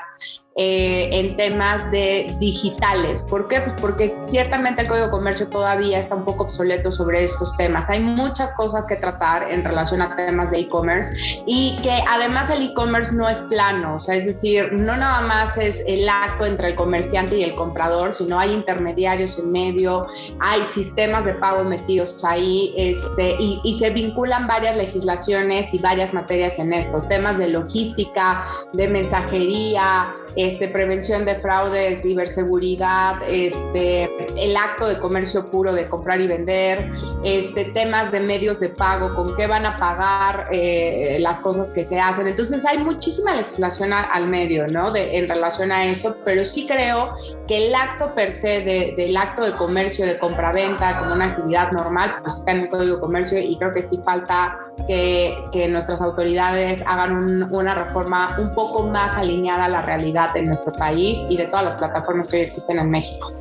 eh, 0.57 1.07
en 1.13 1.37
temas 1.37 1.89
de 1.91 2.27
digitales. 2.41 3.21
¿Por 3.29 3.47
qué? 3.47 3.61
Pues 3.61 3.79
porque 3.79 4.17
ciertamente 4.27 4.81
el 4.81 4.89
Código 4.89 5.05
de 5.05 5.11
Comercio 5.11 5.47
todavía 5.47 5.97
está 5.99 6.15
un 6.15 6.25
poco 6.25 6.43
obsoleto 6.43 6.91
sobre 6.91 7.23
estos 7.23 7.55
temas. 7.55 7.89
Hay 7.89 8.01
muchas 8.01 8.51
cosas 8.55 8.85
que 8.85 8.97
tratar 8.97 9.49
en 9.49 9.63
relación 9.63 10.01
a 10.01 10.13
temas 10.17 10.51
de 10.51 10.59
e-commerce 10.59 11.41
y 11.45 11.79
que 11.81 12.03
además 12.05 12.49
el 12.49 12.63
e-commerce 12.63 13.13
no 13.13 13.29
es 13.29 13.37
plano, 13.43 13.95
o 13.95 13.99
sea, 14.01 14.15
es 14.15 14.25
decir, 14.25 14.73
no 14.73 14.97
nada 14.97 15.21
más 15.21 15.55
es 15.55 15.83
el 15.87 16.07
acto 16.09 16.45
entre 16.45 16.67
el 16.67 16.75
comerciante 16.75 17.37
y 17.37 17.43
el 17.43 17.55
comprador, 17.55 18.11
sino 18.13 18.37
hay 18.37 18.51
intermediarios 18.51 19.39
en 19.39 19.53
medio, 19.53 20.07
hay 20.41 20.61
sistemas 20.73 21.23
de 21.23 21.33
pago 21.35 21.63
metidos 21.63 22.17
ahí 22.25 22.73
este, 22.75 23.37
y, 23.39 23.61
y 23.63 23.79
se 23.79 23.89
vinculan 23.91 24.47
varias 24.47 24.75
legislaciones 24.75 25.73
y 25.73 25.77
varias 25.77 26.13
materias 26.13 26.59
en 26.59 26.73
esto, 26.73 27.01
temas 27.03 27.37
de 27.37 27.47
logística, 27.47 28.45
de 28.73 28.89
mensajería, 28.89 30.10
este, 30.35 30.67
prevención 30.67 31.25
de 31.25 31.35
fraudes, 31.35 32.01
ciberseguridad, 32.01 33.21
este, 33.27 34.09
el 34.37 34.55
acto 34.55 34.87
de 34.87 34.97
comercio 34.97 35.49
puro 35.49 35.73
de 35.73 35.87
comprar 35.87 36.21
y 36.21 36.27
vender, 36.27 36.91
este, 37.23 37.65
temas 37.65 38.11
de 38.11 38.19
medios 38.19 38.59
de 38.59 38.69
pago, 38.69 39.13
con 39.13 39.35
qué 39.35 39.47
van 39.47 39.65
a 39.65 39.77
pagar 39.77 40.47
eh, 40.51 41.17
las 41.19 41.39
cosas 41.39 41.69
que 41.69 41.85
se 41.85 41.99
hacen. 41.99 42.27
Entonces 42.27 42.65
hay 42.65 42.77
muchísima 42.77 43.35
legislación 43.35 43.93
al 43.93 44.27
medio, 44.27 44.67
¿no? 44.67 44.91
De, 44.91 45.17
en 45.17 45.27
relación 45.27 45.71
a 45.71 45.85
esto, 45.85 46.17
pero 46.25 46.45
sí 46.45 46.67
creo 46.67 47.15
que 47.47 47.67
el 47.67 47.75
acto 47.75 48.13
per 48.15 48.33
se 48.33 48.61
del 48.61 49.17
acto 49.17 49.43
de 49.43 49.55
comercio, 49.55 50.05
de 50.05 50.17
compra-venta 50.17 50.99
como 50.99 51.13
una 51.13 51.25
actividad 51.25 51.71
normal, 51.71 52.15
pues 52.23 52.35
está 52.35 52.51
en 52.51 52.61
el 52.61 52.69
Código 52.69 52.95
de 52.95 53.01
Comercio 53.01 53.39
y 53.39 53.57
creo 53.57 53.73
que 53.73 53.81
sí 53.81 53.99
falta 54.05 54.59
que, 54.87 55.35
que 55.51 55.67
nuestras 55.67 56.01
autoridades 56.01 56.81
hagan 56.85 57.51
una 57.51 57.75
reforma 57.75 58.35
un 58.39 58.53
poco 58.53 58.83
más 58.83 59.17
alineada 59.17 59.65
a 59.65 59.69
la 59.69 59.81
realidad 59.81 60.35
en 60.35 60.45
nuestro 60.45 60.73
país 60.73 61.19
y 61.29 61.37
de 61.37 61.45
todas 61.45 61.65
las 61.65 61.75
plataformas 61.75 62.27
que 62.27 62.37
hoy 62.37 62.43
existen 62.43 62.79
en 62.79 62.89
México. 62.89 63.31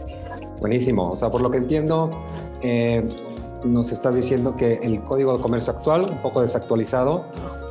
Buenísimo. 0.61 1.11
O 1.11 1.17
sea, 1.17 1.31
por 1.31 1.41
lo 1.41 1.51
que 1.51 1.59
entiendo, 1.59 2.11
eh, 2.63 3.09
nos 3.65 3.93
estás 3.93 4.15
diciendo 4.15 4.57
que 4.57 4.75
el 4.83 5.03
Código 5.03 5.37
de 5.37 5.43
Comercio 5.43 5.73
actual, 5.73 6.07
un 6.11 6.19
poco 6.19 6.43
desactualizado, 6.43 7.25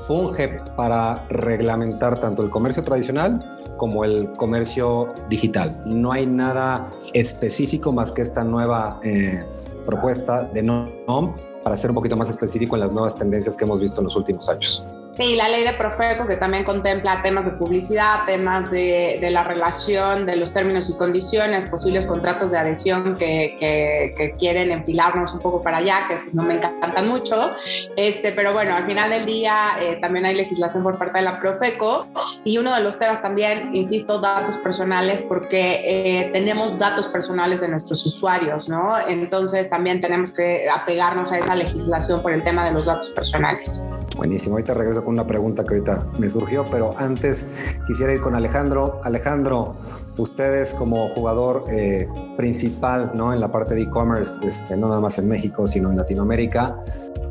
funge 0.07 0.59
para 0.75 1.25
reglamentar 1.29 2.19
tanto 2.19 2.41
el 2.41 2.49
comercio 2.49 2.83
tradicional 2.83 3.39
como 3.77 4.03
el 4.03 4.31
comercio 4.33 5.13
digital. 5.29 5.81
No 5.85 6.11
hay 6.11 6.25
nada 6.25 6.91
específico 7.13 7.91
más 7.93 8.11
que 8.11 8.23
esta 8.23 8.43
nueva 8.43 8.99
eh, 9.03 9.43
propuesta 9.85 10.43
de 10.43 10.63
NOM 10.63 11.35
para 11.69 11.77
ser 11.77 11.91
un 11.91 11.93
poquito 11.93 12.17
más 12.17 12.27
específico 12.31 12.75
en 12.75 12.79
las 12.79 12.91
nuevas 12.91 13.13
tendencias 13.13 13.55
que 13.55 13.63
hemos 13.63 13.79
visto 13.79 14.01
en 14.01 14.05
los 14.05 14.15
últimos 14.15 14.49
años. 14.49 14.83
Sí, 15.19 15.35
la 15.35 15.49
ley 15.49 15.65
de 15.65 15.73
Profeco 15.73 16.25
que 16.25 16.37
también 16.37 16.63
contempla 16.63 17.21
temas 17.21 17.43
de 17.43 17.51
publicidad, 17.51 18.23
temas 18.25 18.71
de, 18.71 19.17
de 19.19 19.29
la 19.29 19.43
relación, 19.43 20.25
de 20.25 20.37
los 20.37 20.53
términos 20.53 20.89
y 20.89 20.93
condiciones, 20.95 21.65
posibles 21.65 22.05
contratos 22.05 22.51
de 22.51 22.57
adhesión 22.57 23.15
que, 23.17 24.13
que, 24.15 24.33
quieren 24.39 24.71
enfilarnos 24.71 25.33
un 25.33 25.41
poco 25.41 25.61
para 25.61 25.79
allá, 25.79 26.05
que 26.07 26.13
esos 26.13 26.33
no 26.35 26.43
me 26.43 26.53
encantan 26.53 27.09
mucho. 27.09 27.51
Este, 27.97 28.31
pero 28.31 28.53
bueno, 28.53 28.73
al 28.73 28.85
final 28.85 29.09
del 29.09 29.25
día 29.25 29.71
eh, 29.81 29.97
también 29.99 30.25
hay 30.25 30.35
legislación 30.35 30.83
por 30.83 30.97
parte 30.97 31.17
de 31.17 31.25
la 31.25 31.41
Profeco 31.41 32.07
y 32.45 32.57
uno 32.57 32.73
de 32.73 32.81
los 32.81 32.97
temas 32.97 33.21
también, 33.21 33.75
insisto, 33.75 34.21
datos 34.21 34.55
personales, 34.59 35.21
porque 35.23 35.81
eh, 35.83 36.29
tenemos 36.31 36.79
datos 36.79 37.07
personales 37.07 37.59
de 37.59 37.67
nuestros 37.67 38.05
usuarios, 38.05 38.69
¿no? 38.69 38.97
Entonces 39.05 39.69
también 39.69 39.99
tenemos 39.99 40.31
que 40.31 40.69
apegarnos 40.69 41.33
a 41.33 41.39
esa 41.39 41.55
legislación 41.55 42.21
por 42.21 42.31
el 42.31 42.41
tema 42.45 42.65
de 42.65 42.71
los 42.71 42.85
datos 42.85 43.09
personales. 43.09 44.07
Buenísimo, 44.15 44.55
ahorita 44.55 44.73
regreso 44.73 45.08
con 45.09 45.15
una 45.15 45.25
pregunta 45.25 45.63
que 45.63 45.73
ahorita 45.73 46.05
me 46.19 46.29
surgió, 46.29 46.63
pero 46.69 46.93
antes 46.95 47.47
quisiera 47.87 48.13
ir 48.13 48.21
con 48.21 48.35
Alejandro. 48.35 49.01
Alejandro, 49.03 49.75
ustedes 50.17 50.75
como 50.75 51.09
jugador 51.09 51.65
eh, 51.67 52.07
principal 52.37 53.13
¿no? 53.15 53.33
en 53.33 53.39
la 53.39 53.51
parte 53.51 53.73
de 53.73 53.81
e-commerce, 53.81 54.45
este, 54.45 54.77
no 54.77 54.87
nada 54.87 55.01
más 55.01 55.17
en 55.17 55.27
México, 55.27 55.67
sino 55.67 55.89
en 55.89 55.97
Latinoamérica, 55.97 56.83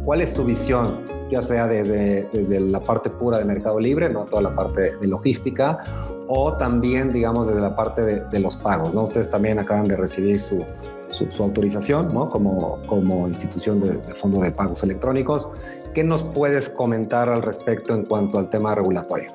¿cuál 0.05 0.23
es 0.23 0.33
su 0.33 0.45
visión? 0.45 1.05
Ya 1.31 1.41
sea 1.41 1.69
desde, 1.69 2.29
desde 2.33 2.59
la 2.59 2.81
parte 2.81 3.11
pura 3.11 3.39
de 3.39 3.45
Mercado 3.45 3.79
Libre, 3.79 4.09
no 4.09 4.25
toda 4.25 4.43
la 4.43 4.53
parte 4.53 4.97
de 4.97 5.07
logística, 5.07 5.79
o 6.27 6.57
también, 6.57 7.13
digamos, 7.13 7.47
desde 7.47 7.61
la 7.61 7.77
parte 7.77 8.03
de, 8.29 8.41
los 8.41 8.57
pagos. 8.57 8.93
¿no? 8.93 9.05
Ustedes 9.05 9.31
también 9.31 9.61
acaban 9.61 9.85
de 9.85 9.97
recibir 9.97 10.41
su, 10.41 10.65
su, 11.11 11.43
autorización 11.45 12.13
¿no? 12.13 12.29
como, 12.29 12.81
como 12.87 13.29
institución 13.29 13.79
de, 13.79 13.93
de 13.93 14.15
fondo 14.17 14.41
de 14.41 14.51
pagos 14.51 14.83
electrónicos. 14.83 15.49
¿Qué 15.99 16.05
nos 16.05 16.23
puedes 16.23 16.69
comentar 16.69 17.28
al 17.28 17.43
respecto 17.43 17.93
en 17.93 18.05
cuanto 18.05 18.38
al 18.38 18.49
tema 18.49 18.73
regulatorio? 18.73 19.33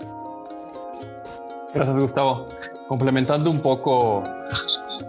Gracias, 1.73 1.99
Gustavo. 1.99 2.47
Complementando 2.87 3.51
un 3.51 3.59
poco 3.59 4.23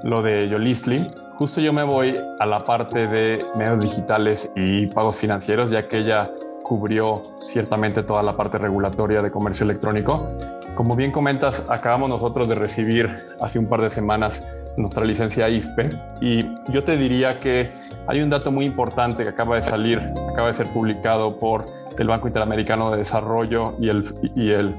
lo 0.03 0.21
de 0.21 0.49
Yolistli, 0.49 1.07
justo 1.37 1.61
yo 1.61 1.73
me 1.73 1.85
voy 1.85 2.19
a 2.41 2.47
la 2.47 2.65
parte 2.65 3.07
de 3.07 3.47
medios 3.55 3.83
digitales 3.83 4.51
y 4.57 4.89
pagos 4.89 5.15
financieros, 5.15 5.71
ya 5.71 5.87
que 5.87 5.99
ella 5.99 6.29
cubrió 6.65 7.23
ciertamente 7.45 8.03
toda 8.03 8.25
la 8.25 8.37
parte 8.37 8.59
regulatoria 8.59 9.23
de 9.23 9.31
comercio 9.31 9.63
electrónico. 9.63 10.29
Como 10.75 10.97
bien 10.97 11.13
comentas, 11.13 11.63
acabamos 11.69 12.09
nosotros 12.09 12.49
de 12.49 12.57
recibir 12.57 13.09
hace 13.41 13.61
un 13.61 13.69
par 13.69 13.81
de 13.81 13.91
semanas 13.91 14.45
nuestra 14.77 15.05
licencia 15.05 15.49
IFPE. 15.49 15.91
Y 16.21 16.45
yo 16.73 16.85
te 16.85 16.97
diría 16.97 17.41
que 17.41 17.73
hay 18.07 18.21
un 18.21 18.31
dato 18.31 18.51
muy 18.51 18.65
importante 18.65 19.23
que 19.23 19.31
acaba 19.31 19.57
de 19.57 19.63
salir, 19.63 19.99
acaba 19.99 20.49
de 20.49 20.55
ser 20.55 20.67
publicado 20.69 21.39
por 21.39 21.67
el 21.99 22.09
Banco 22.09 22.27
Interamericano 22.27 22.91
de 22.91 22.99
Desarrollo 22.99 23.75
y 23.81 23.89
el, 23.89 24.05
y 24.35 24.51
el 24.51 24.75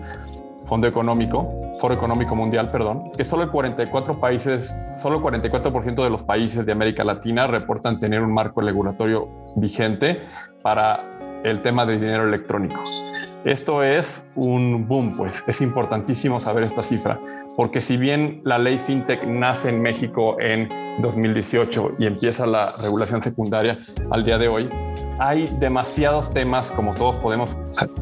Fondo 0.65 0.87
Económico, 0.87 1.53
Foro 1.79 1.93
Económico 1.93 2.35
Mundial, 2.35 2.71
perdón, 2.71 3.11
que 3.15 3.23
solo 3.23 3.43
el 3.43 3.51
44 3.51 4.19
países, 4.19 4.75
solo 4.97 5.17
el 5.17 5.23
44% 5.23 6.03
de 6.03 6.09
los 6.09 6.23
países 6.23 6.65
de 6.65 6.71
América 6.71 7.03
Latina 7.03 7.47
reportan 7.47 7.99
tener 7.99 8.21
un 8.21 8.33
marco 8.33 8.61
regulatorio 8.61 9.29
vigente 9.55 10.23
para 10.63 11.14
el 11.45 11.61
tema 11.61 11.85
de 11.85 11.99
dinero 11.99 12.27
electrónico. 12.27 12.81
Esto 13.45 13.83
es 13.83 14.23
un 14.33 14.87
boom, 14.87 15.15
pues 15.15 15.43
es 15.45 15.61
importantísimo 15.61 16.41
saber 16.41 16.63
esta 16.63 16.81
cifra, 16.81 17.19
porque 17.55 17.79
si 17.79 17.95
bien 17.95 18.41
la 18.43 18.57
ley 18.57 18.79
FinTech 18.79 19.23
nace 19.25 19.69
en 19.69 19.81
México 19.81 20.37
en 20.39 20.67
2018 21.01 21.91
y 21.99 22.07
empieza 22.07 22.47
la 22.47 22.75
regulación 22.77 23.21
secundaria 23.21 23.77
al 24.09 24.25
día 24.25 24.39
de 24.39 24.47
hoy, 24.47 24.69
hay 25.19 25.45
demasiados 25.59 26.33
temas, 26.33 26.71
como 26.71 26.95
todos 26.95 27.17
podemos 27.17 27.55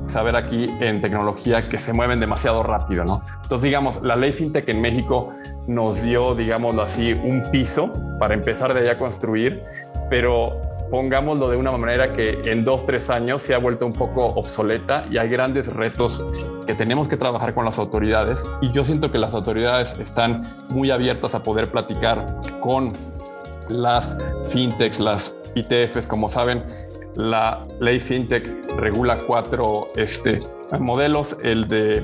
saber 0.07 0.37
aquí 0.37 0.69
en 0.79 1.01
tecnología, 1.01 1.61
que 1.61 1.77
se 1.77 1.91
mueven 1.91 2.21
demasiado 2.21 2.63
rápido, 2.63 3.03
¿no? 3.03 3.21
Entonces, 3.43 3.63
digamos, 3.63 4.01
la 4.01 4.15
ley 4.15 4.31
FinTech 4.31 4.69
en 4.69 4.79
México 4.79 5.33
nos 5.67 6.01
dio, 6.01 6.35
digámoslo 6.35 6.81
así, 6.81 7.11
un 7.11 7.43
piso 7.51 7.91
para 8.17 8.33
empezar 8.33 8.73
de 8.73 8.79
allá 8.79 8.93
a 8.93 8.95
construir, 8.95 9.61
pero 10.09 10.72
pongámoslo 10.93 11.49
de 11.49 11.57
una 11.57 11.71
manera 11.71 12.11
que 12.11 12.39
en 12.45 12.63
dos, 12.63 12.85
tres 12.85 13.09
años 13.09 13.41
se 13.41 13.55
ha 13.55 13.57
vuelto 13.57 13.83
un 13.83 13.93
poco 13.93 14.27
obsoleta 14.27 15.07
y 15.09 15.17
hay 15.17 15.27
grandes 15.27 15.65
retos 15.65 16.23
que 16.67 16.75
tenemos 16.75 17.07
que 17.07 17.17
trabajar 17.17 17.55
con 17.55 17.65
las 17.65 17.79
autoridades. 17.79 18.47
Y 18.61 18.71
yo 18.73 18.85
siento 18.85 19.09
que 19.09 19.17
las 19.17 19.33
autoridades 19.33 19.97
están 19.97 20.43
muy 20.69 20.91
abiertas 20.91 21.33
a 21.33 21.41
poder 21.41 21.71
platicar 21.71 22.39
con 22.59 22.93
las 23.69 24.15
fintechs, 24.49 24.99
las 24.99 25.35
ITFs, 25.55 26.05
como 26.05 26.29
saben, 26.29 26.61
la 27.15 27.63
ley 27.79 27.99
fintech 27.99 28.45
regula 28.77 29.17
cuatro 29.25 29.87
este, 29.95 30.41
modelos, 30.79 31.35
el 31.41 31.67
de 31.69 32.03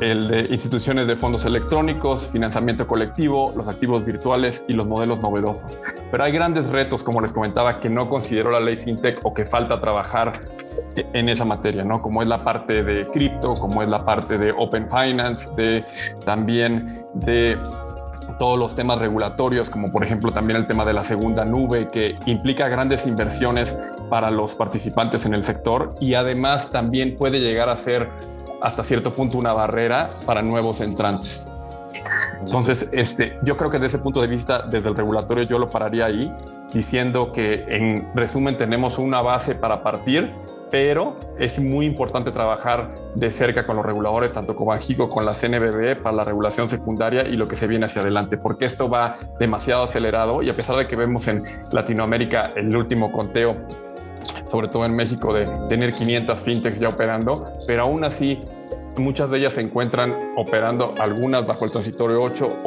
el 0.00 0.28
de 0.28 0.40
instituciones 0.50 1.06
de 1.06 1.16
fondos 1.16 1.44
electrónicos, 1.44 2.26
financiamiento 2.28 2.86
colectivo, 2.86 3.52
los 3.56 3.68
activos 3.68 4.04
virtuales 4.04 4.62
y 4.66 4.72
los 4.72 4.86
modelos 4.86 5.20
novedosos. 5.20 5.78
Pero 6.10 6.24
hay 6.24 6.32
grandes 6.32 6.68
retos, 6.68 7.02
como 7.02 7.20
les 7.20 7.32
comentaba, 7.32 7.80
que 7.80 7.90
no 7.90 8.08
considero 8.08 8.50
la 8.50 8.60
ley 8.60 8.76
FinTech 8.76 9.20
o 9.24 9.34
que 9.34 9.44
falta 9.44 9.80
trabajar 9.80 10.40
en 10.96 11.28
esa 11.28 11.44
materia, 11.44 11.84
¿no? 11.84 12.00
Como 12.00 12.22
es 12.22 12.28
la 12.28 12.42
parte 12.42 12.82
de 12.82 13.06
cripto, 13.08 13.54
como 13.54 13.82
es 13.82 13.88
la 13.88 14.04
parte 14.04 14.38
de 14.38 14.52
Open 14.52 14.88
Finance, 14.88 15.50
de 15.54 15.84
también 16.24 17.04
de 17.14 17.58
todos 18.38 18.58
los 18.58 18.74
temas 18.74 18.98
regulatorios, 18.98 19.68
como 19.68 19.92
por 19.92 20.04
ejemplo 20.04 20.32
también 20.32 20.56
el 20.58 20.66
tema 20.66 20.84
de 20.84 20.94
la 20.94 21.04
segunda 21.04 21.44
nube, 21.44 21.88
que 21.88 22.16
implica 22.26 22.68
grandes 22.68 23.06
inversiones 23.06 23.78
para 24.08 24.30
los 24.30 24.54
participantes 24.54 25.26
en 25.26 25.34
el 25.34 25.44
sector 25.44 25.94
y 26.00 26.14
además 26.14 26.70
también 26.70 27.16
puede 27.16 27.40
llegar 27.40 27.68
a 27.68 27.76
ser 27.76 28.08
hasta 28.60 28.82
cierto 28.84 29.14
punto 29.14 29.38
una 29.38 29.52
barrera 29.52 30.10
para 30.26 30.42
nuevos 30.42 30.80
entrantes. 30.80 31.50
Entonces, 32.40 32.88
este, 32.92 33.38
yo 33.42 33.56
creo 33.56 33.70
que 33.70 33.78
desde 33.78 33.96
ese 33.96 33.98
punto 33.98 34.20
de 34.20 34.26
vista, 34.26 34.62
desde 34.62 34.88
el 34.88 34.96
regulatorio, 34.96 35.44
yo 35.44 35.58
lo 35.58 35.68
pararía 35.68 36.06
ahí, 36.06 36.32
diciendo 36.72 37.32
que 37.32 37.64
en 37.68 38.14
resumen 38.14 38.56
tenemos 38.56 38.98
una 38.98 39.20
base 39.20 39.54
para 39.54 39.82
partir, 39.82 40.32
pero 40.70 41.18
es 41.38 41.58
muy 41.58 41.84
importante 41.84 42.30
trabajar 42.30 42.90
de 43.14 43.32
cerca 43.32 43.66
con 43.66 43.76
los 43.76 43.84
reguladores, 43.84 44.32
tanto 44.32 44.54
con 44.54 44.68
Bajico, 44.68 45.10
con 45.10 45.26
la 45.26 45.34
CNBB, 45.34 46.00
para 46.00 46.16
la 46.16 46.24
regulación 46.24 46.70
secundaria 46.70 47.26
y 47.26 47.36
lo 47.36 47.48
que 47.48 47.56
se 47.56 47.66
viene 47.66 47.86
hacia 47.86 48.02
adelante, 48.02 48.38
porque 48.38 48.66
esto 48.66 48.88
va 48.88 49.18
demasiado 49.38 49.82
acelerado 49.82 50.42
y 50.42 50.48
a 50.48 50.54
pesar 50.54 50.76
de 50.76 50.86
que 50.86 50.94
vemos 50.94 51.26
en 51.26 51.42
Latinoamérica 51.72 52.52
el 52.54 52.74
último 52.74 53.10
conteo 53.10 53.56
sobre 54.50 54.68
todo 54.68 54.84
en 54.84 54.94
México, 54.94 55.32
de 55.32 55.46
tener 55.68 55.92
500 55.92 56.40
fintechs 56.40 56.80
ya 56.80 56.88
operando, 56.88 57.52
pero 57.66 57.82
aún 57.82 58.04
así 58.04 58.38
muchas 58.96 59.30
de 59.30 59.38
ellas 59.38 59.54
se 59.54 59.60
encuentran 59.60 60.34
operando, 60.36 60.94
algunas 60.98 61.46
bajo 61.46 61.64
el 61.64 61.70
transitorio 61.70 62.22
8, 62.22 62.58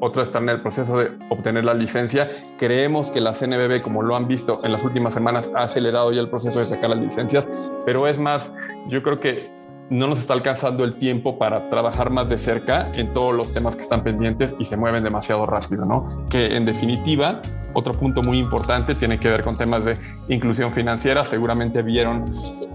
otras 0.00 0.28
están 0.28 0.44
en 0.44 0.56
el 0.56 0.62
proceso 0.62 0.98
de 0.98 1.12
obtener 1.30 1.64
la 1.64 1.74
licencia. 1.74 2.28
Creemos 2.58 3.10
que 3.10 3.20
la 3.20 3.34
CNBB, 3.34 3.82
como 3.82 4.02
lo 4.02 4.16
han 4.16 4.26
visto 4.26 4.60
en 4.64 4.72
las 4.72 4.82
últimas 4.82 5.14
semanas, 5.14 5.50
ha 5.54 5.62
acelerado 5.62 6.12
ya 6.12 6.20
el 6.20 6.28
proceso 6.28 6.58
de 6.58 6.64
sacar 6.64 6.90
las 6.90 6.98
licencias, 6.98 7.48
pero 7.86 8.08
es 8.08 8.18
más, 8.18 8.52
yo 8.88 9.02
creo 9.02 9.20
que 9.20 9.61
no 9.92 10.06
nos 10.06 10.18
está 10.18 10.32
alcanzando 10.32 10.84
el 10.84 10.94
tiempo 10.94 11.38
para 11.38 11.68
trabajar 11.68 12.08
más 12.08 12.26
de 12.30 12.38
cerca 12.38 12.90
en 12.94 13.12
todos 13.12 13.34
los 13.34 13.52
temas 13.52 13.76
que 13.76 13.82
están 13.82 14.02
pendientes 14.02 14.56
y 14.58 14.64
se 14.64 14.74
mueven 14.76 15.04
demasiado 15.04 15.44
rápido, 15.44 15.84
¿no? 15.84 16.24
Que 16.30 16.56
en 16.56 16.64
definitiva, 16.64 17.42
otro 17.74 17.92
punto 17.92 18.22
muy 18.22 18.38
importante 18.38 18.94
tiene 18.94 19.20
que 19.20 19.28
ver 19.28 19.42
con 19.42 19.58
temas 19.58 19.84
de 19.84 19.98
inclusión 20.28 20.72
financiera. 20.72 21.26
Seguramente 21.26 21.82
vieron 21.82 22.24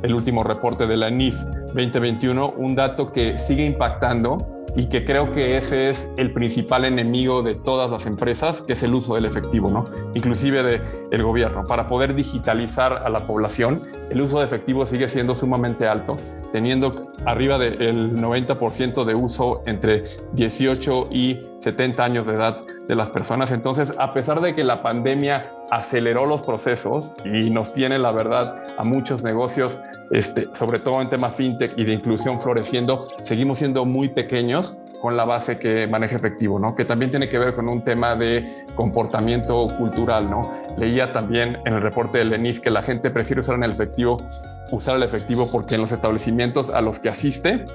el 0.03 0.13
último 0.13 0.43
reporte 0.43 0.85
de 0.85 0.95
la 0.95 1.09
NIF 1.09 1.35
2021, 1.73 2.51
un 2.51 2.75
dato 2.75 3.11
que 3.11 3.39
sigue 3.39 3.65
impactando 3.65 4.56
y 4.77 4.85
que 4.89 5.03
creo 5.03 5.33
que 5.33 5.57
ese 5.57 5.89
es 5.89 6.07
el 6.17 6.31
principal 6.31 6.85
enemigo 6.85 7.41
de 7.41 7.55
todas 7.55 7.89
las 7.89 8.05
empresas, 8.05 8.61
que 8.61 8.73
es 8.73 8.83
el 8.83 8.93
uso 8.93 9.15
del 9.15 9.25
efectivo, 9.25 9.71
¿no? 9.71 9.85
Inclusive 10.13 10.61
del 10.61 10.81
el 11.09 11.23
gobierno. 11.23 11.65
Para 11.65 11.89
poder 11.89 12.13
digitalizar 12.13 12.93
a 12.93 13.09
la 13.09 13.25
población, 13.25 13.81
el 14.11 14.21
uso 14.21 14.39
de 14.39 14.45
efectivo 14.45 14.85
sigue 14.85 15.09
siendo 15.09 15.35
sumamente 15.35 15.87
alto, 15.87 16.15
teniendo 16.51 17.11
arriba 17.25 17.57
del 17.57 18.15
90% 18.17 19.03
de 19.03 19.15
uso 19.15 19.63
entre 19.65 20.03
18 20.33 21.09
y 21.11 21.39
70 21.59 22.03
años 22.03 22.27
de 22.27 22.35
edad 22.35 22.57
de 22.87 22.95
las 22.95 23.09
personas. 23.09 23.51
Entonces, 23.51 23.93
a 23.97 24.11
pesar 24.11 24.41
de 24.41 24.55
que 24.55 24.63
la 24.63 24.81
pandemia 24.81 25.51
aceleró 25.71 26.25
los 26.25 26.41
procesos 26.41 27.13
y 27.25 27.49
nos 27.49 27.71
tiene, 27.71 27.99
la 27.99 28.11
verdad, 28.11 28.57
a 28.77 28.83
muchos 28.83 29.23
negocios, 29.23 29.79
este, 30.11 30.47
sobre 30.53 30.79
todo 30.79 31.01
en 31.01 31.09
tema 31.09 31.29
fintech 31.29 31.73
y 31.77 31.83
de 31.83 31.93
inclusión 31.93 32.39
floreciendo, 32.39 33.07
seguimos 33.23 33.59
siendo 33.59 33.85
muy 33.85 34.09
pequeños 34.09 34.79
con 35.01 35.15
la 35.15 35.25
base 35.25 35.59
que 35.59 35.87
maneja 35.87 36.15
efectivo, 36.15 36.59
¿no? 36.59 36.75
Que 36.75 36.85
también 36.85 37.11
tiene 37.11 37.29
que 37.29 37.37
ver 37.37 37.53
con 37.53 37.69
un 37.69 37.83
tema 37.83 38.15
de 38.15 38.65
comportamiento 38.75 39.67
cultural, 39.77 40.29
¿no? 40.29 40.51
Leía 40.77 41.13
también 41.13 41.57
en 41.65 41.73
el 41.73 41.81
reporte 41.81 42.17
del 42.17 42.33
ENIF 42.33 42.59
que 42.59 42.71
la 42.71 42.81
gente 42.81 43.11
prefiere 43.11 43.41
usar 43.41 43.61
el 43.61 43.71
efectivo, 43.71 44.17
usar 44.71 44.95
el 44.95 45.03
efectivo 45.03 45.49
porque 45.51 45.75
en 45.75 45.81
los 45.81 45.91
establecimientos 45.91 46.69
a 46.69 46.81
los 46.81 46.99
que 46.99 47.09
asiste 47.09 47.65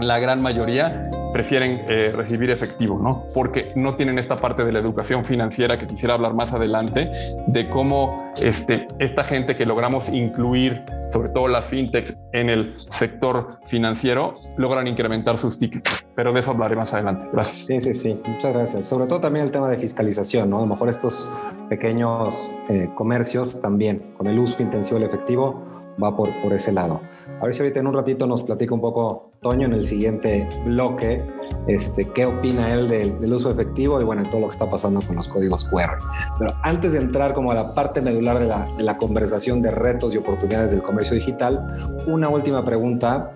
la 0.00 0.18
gran 0.18 0.42
mayoría 0.42 1.10
prefieren 1.32 1.84
eh, 1.88 2.12
recibir 2.14 2.50
efectivo, 2.50 2.98
¿no? 2.98 3.24
Porque 3.34 3.68
no 3.76 3.94
tienen 3.96 4.18
esta 4.18 4.36
parte 4.36 4.64
de 4.64 4.72
la 4.72 4.78
educación 4.78 5.24
financiera 5.24 5.78
que 5.78 5.86
quisiera 5.86 6.14
hablar 6.14 6.34
más 6.34 6.52
adelante, 6.52 7.10
de 7.46 7.68
cómo 7.68 8.32
este, 8.40 8.88
esta 8.98 9.22
gente 9.24 9.54
que 9.54 9.66
logramos 9.66 10.08
incluir, 10.08 10.82
sobre 11.08 11.28
todo 11.28 11.48
las 11.48 11.66
fintechs, 11.66 12.18
en 12.32 12.48
el 12.48 12.74
sector 12.90 13.58
financiero, 13.66 14.36
logran 14.56 14.86
incrementar 14.86 15.36
sus 15.36 15.58
tickets. 15.58 16.06
Pero 16.14 16.32
de 16.32 16.40
eso 16.40 16.52
hablaré 16.52 16.76
más 16.76 16.94
adelante. 16.94 17.26
Gracias. 17.30 17.66
Sí, 17.66 17.80
sí, 17.80 17.92
sí. 17.92 18.20
Muchas 18.26 18.54
gracias. 18.54 18.88
Sobre 18.88 19.06
todo 19.06 19.20
también 19.20 19.44
el 19.44 19.52
tema 19.52 19.68
de 19.68 19.76
fiscalización, 19.76 20.48
¿no? 20.48 20.58
A 20.58 20.60
lo 20.60 20.66
mejor 20.66 20.88
estos 20.88 21.30
pequeños 21.68 22.50
eh, 22.70 22.88
comercios 22.94 23.60
también, 23.60 24.14
con 24.16 24.26
el 24.26 24.38
uso 24.38 24.62
intensivo 24.62 24.98
del 24.98 25.08
efectivo, 25.08 25.75
va 26.02 26.16
por, 26.16 26.30
por 26.42 26.52
ese 26.52 26.72
lado. 26.72 27.00
A 27.40 27.44
ver 27.44 27.54
si 27.54 27.62
ahorita 27.62 27.80
en 27.80 27.86
un 27.86 27.94
ratito 27.94 28.26
nos 28.26 28.42
platica 28.42 28.74
un 28.74 28.80
poco 28.80 29.32
Toño 29.40 29.66
en 29.66 29.72
el 29.72 29.84
siguiente 29.84 30.48
bloque, 30.64 31.22
este, 31.66 32.10
qué 32.10 32.26
opina 32.26 32.72
él 32.72 32.88
del, 32.88 33.32
uso 33.32 33.50
efectivo 33.50 34.00
y 34.00 34.04
bueno, 34.04 34.22
todo 34.30 34.40
lo 34.40 34.48
que 34.48 34.52
está 34.52 34.68
pasando 34.68 35.00
con 35.06 35.16
los 35.16 35.28
códigos 35.28 35.64
QR. 35.64 35.98
Pero 36.38 36.54
antes 36.62 36.92
de 36.92 37.00
entrar 37.00 37.34
como 37.34 37.52
a 37.52 37.54
la 37.54 37.74
parte 37.74 38.00
medular 38.00 38.38
de 38.38 38.46
la, 38.46 38.68
de 38.76 38.82
la 38.82 38.96
conversación 38.96 39.60
de 39.62 39.70
retos 39.70 40.14
y 40.14 40.18
oportunidades 40.18 40.70
del 40.70 40.82
comercio 40.82 41.14
digital, 41.14 41.64
una 42.06 42.28
última 42.28 42.64
pregunta 42.64 43.32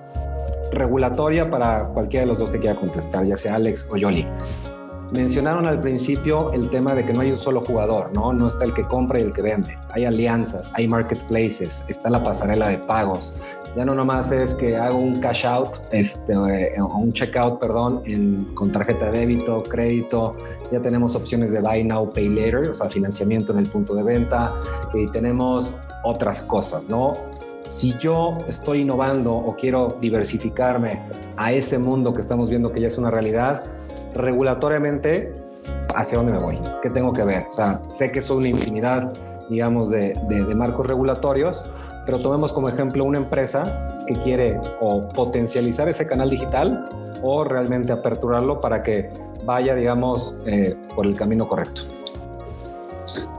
regulatoria 0.72 1.50
para 1.50 1.88
cualquiera 1.88 2.22
de 2.22 2.28
los 2.28 2.38
dos 2.38 2.50
que 2.50 2.58
quiera 2.58 2.78
contestar, 2.78 3.26
ya 3.26 3.36
sea 3.36 3.56
Alex 3.56 3.88
o 3.90 3.96
Yoli. 3.96 4.26
Mencionaron 5.12 5.66
al 5.66 5.80
principio 5.80 6.52
el 6.52 6.70
tema 6.70 6.94
de 6.94 7.04
que 7.04 7.12
no 7.12 7.20
hay 7.20 7.32
un 7.32 7.36
solo 7.36 7.60
jugador, 7.60 8.12
¿no? 8.14 8.32
No 8.32 8.46
está 8.46 8.64
el 8.64 8.72
que 8.72 8.84
compra 8.84 9.18
y 9.18 9.22
el 9.22 9.32
que 9.32 9.42
vende. 9.42 9.76
Hay 9.90 10.04
alianzas, 10.04 10.72
hay 10.76 10.86
marketplaces, 10.86 11.84
está 11.88 12.10
la 12.10 12.22
pasarela 12.22 12.68
de 12.68 12.78
pagos. 12.78 13.36
Ya 13.76 13.84
no 13.84 13.94
nomás 13.96 14.30
es 14.30 14.54
que 14.54 14.76
hago 14.76 14.98
un 14.98 15.20
cash 15.20 15.46
out, 15.46 15.68
este, 15.90 16.32
eh, 16.32 16.80
un 16.80 17.12
checkout, 17.12 17.58
perdón, 17.58 18.04
con 18.54 18.70
tarjeta 18.70 19.10
de 19.10 19.18
débito, 19.18 19.64
crédito. 19.64 20.36
Ya 20.70 20.80
tenemos 20.80 21.16
opciones 21.16 21.50
de 21.50 21.60
buy 21.60 21.82
now, 21.82 22.12
pay 22.12 22.28
later, 22.28 22.70
o 22.70 22.74
sea, 22.74 22.88
financiamiento 22.88 23.52
en 23.52 23.58
el 23.58 23.66
punto 23.66 23.94
de 23.94 24.04
venta. 24.04 24.54
Y 24.94 25.08
tenemos 25.08 25.74
otras 26.04 26.42
cosas, 26.42 26.88
¿no? 26.88 27.14
si 27.68 27.94
yo 27.98 28.38
estoy 28.48 28.80
innovando 28.80 29.32
o 29.32 29.54
quiero 29.54 29.96
diversificarme 30.00 31.02
a 31.36 31.52
ese 31.52 31.78
mundo 31.78 32.12
que 32.12 32.20
estamos 32.20 32.50
viendo 32.50 32.72
que 32.72 32.80
ya 32.80 32.88
es 32.88 32.98
una 32.98 33.12
realidad, 33.12 33.62
regulatoriamente, 34.14 35.32
¿hacia 35.94 36.18
dónde 36.18 36.32
me 36.32 36.38
voy? 36.38 36.58
¿Qué 36.82 36.90
tengo 36.90 37.12
que 37.12 37.24
ver? 37.24 37.46
O 37.50 37.52
sea, 37.52 37.80
sé 37.88 38.10
que 38.10 38.20
son 38.20 38.38
una 38.38 38.48
infinidad, 38.48 39.12
digamos, 39.48 39.90
de, 39.90 40.14
de, 40.28 40.54
marcos 40.54 40.86
regulatorios, 40.86 41.64
pero 42.06 42.18
tomemos 42.18 42.52
como 42.52 42.68
ejemplo 42.68 43.04
una 43.04 43.18
empresa 43.18 43.98
que 44.06 44.14
quiere 44.14 44.58
o 44.80 45.08
potencializar 45.08 45.88
ese 45.88 46.06
canal 46.06 46.30
digital 46.30 46.84
o 47.22 47.44
realmente 47.44 47.92
aperturarlo 47.92 48.60
para 48.60 48.82
que 48.82 49.10
vaya, 49.44 49.74
digamos, 49.74 50.36
eh, 50.46 50.76
por 50.94 51.06
el 51.06 51.16
camino 51.16 51.48
correcto. 51.48 51.82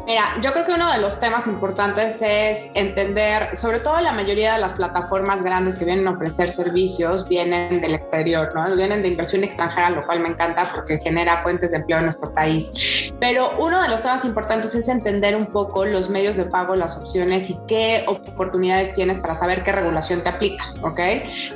Mira, 0.06 0.36
yo 0.42 0.52
creo 0.52 0.66
que 0.66 0.74
uno 0.74 0.92
de 0.92 1.00
los 1.00 1.20
temas 1.20 1.46
importantes 1.46 2.16
es 2.22 2.72
entender, 2.74 3.56
sobre 3.56 3.80
todo 3.80 4.02
la 4.02 4.12
mayoría 4.12 4.54
de 4.54 4.60
las 4.60 4.74
plataformas 4.74 5.44
grandes 5.44 5.76
que 5.76 5.86
vienen 5.86 6.08
a 6.08 6.12
ofrecer 6.12 6.50
servicios 6.50 7.28
vienen 7.30 7.82
del 7.82 7.94
exterior, 7.94 8.50
¿no? 8.56 8.76
Vienen 8.76 9.04
de 9.04 9.10
inversión 9.10 9.44
extranjera, 9.44 9.92
lo 9.92 10.06
cual 10.06 10.22
me 10.22 10.30
encanta 10.30 10.72
porque 10.74 10.98
genera 11.00 11.44
fuentes 11.44 11.70
de 11.72 11.78
empleo 11.78 12.00
en 12.00 12.06
nuestro 12.06 12.34
país. 12.34 13.14
Pero 13.20 13.52
uno 13.60 13.82
de 13.82 13.90
los 13.90 14.02
temas 14.02 14.26
importantes 14.26 14.74
es 14.74 14.88
entender 14.88 15.36
un 15.36 15.46
poco 15.46 15.86
los 15.86 16.10
medios 16.10 16.36
de 16.36 16.46
pago, 16.46 16.76
las 16.76 16.98
opciones 16.98 17.50
y 17.50 17.58
qué 17.68 18.04
oportunidades 18.08 18.96
tienes 18.96 19.20
para 19.20 19.38
saber 19.38 19.64
qué 19.64 19.72
regulación 19.72 20.22
te 20.22 20.30
aplica, 20.30 20.64
¿ok? 20.82 21.00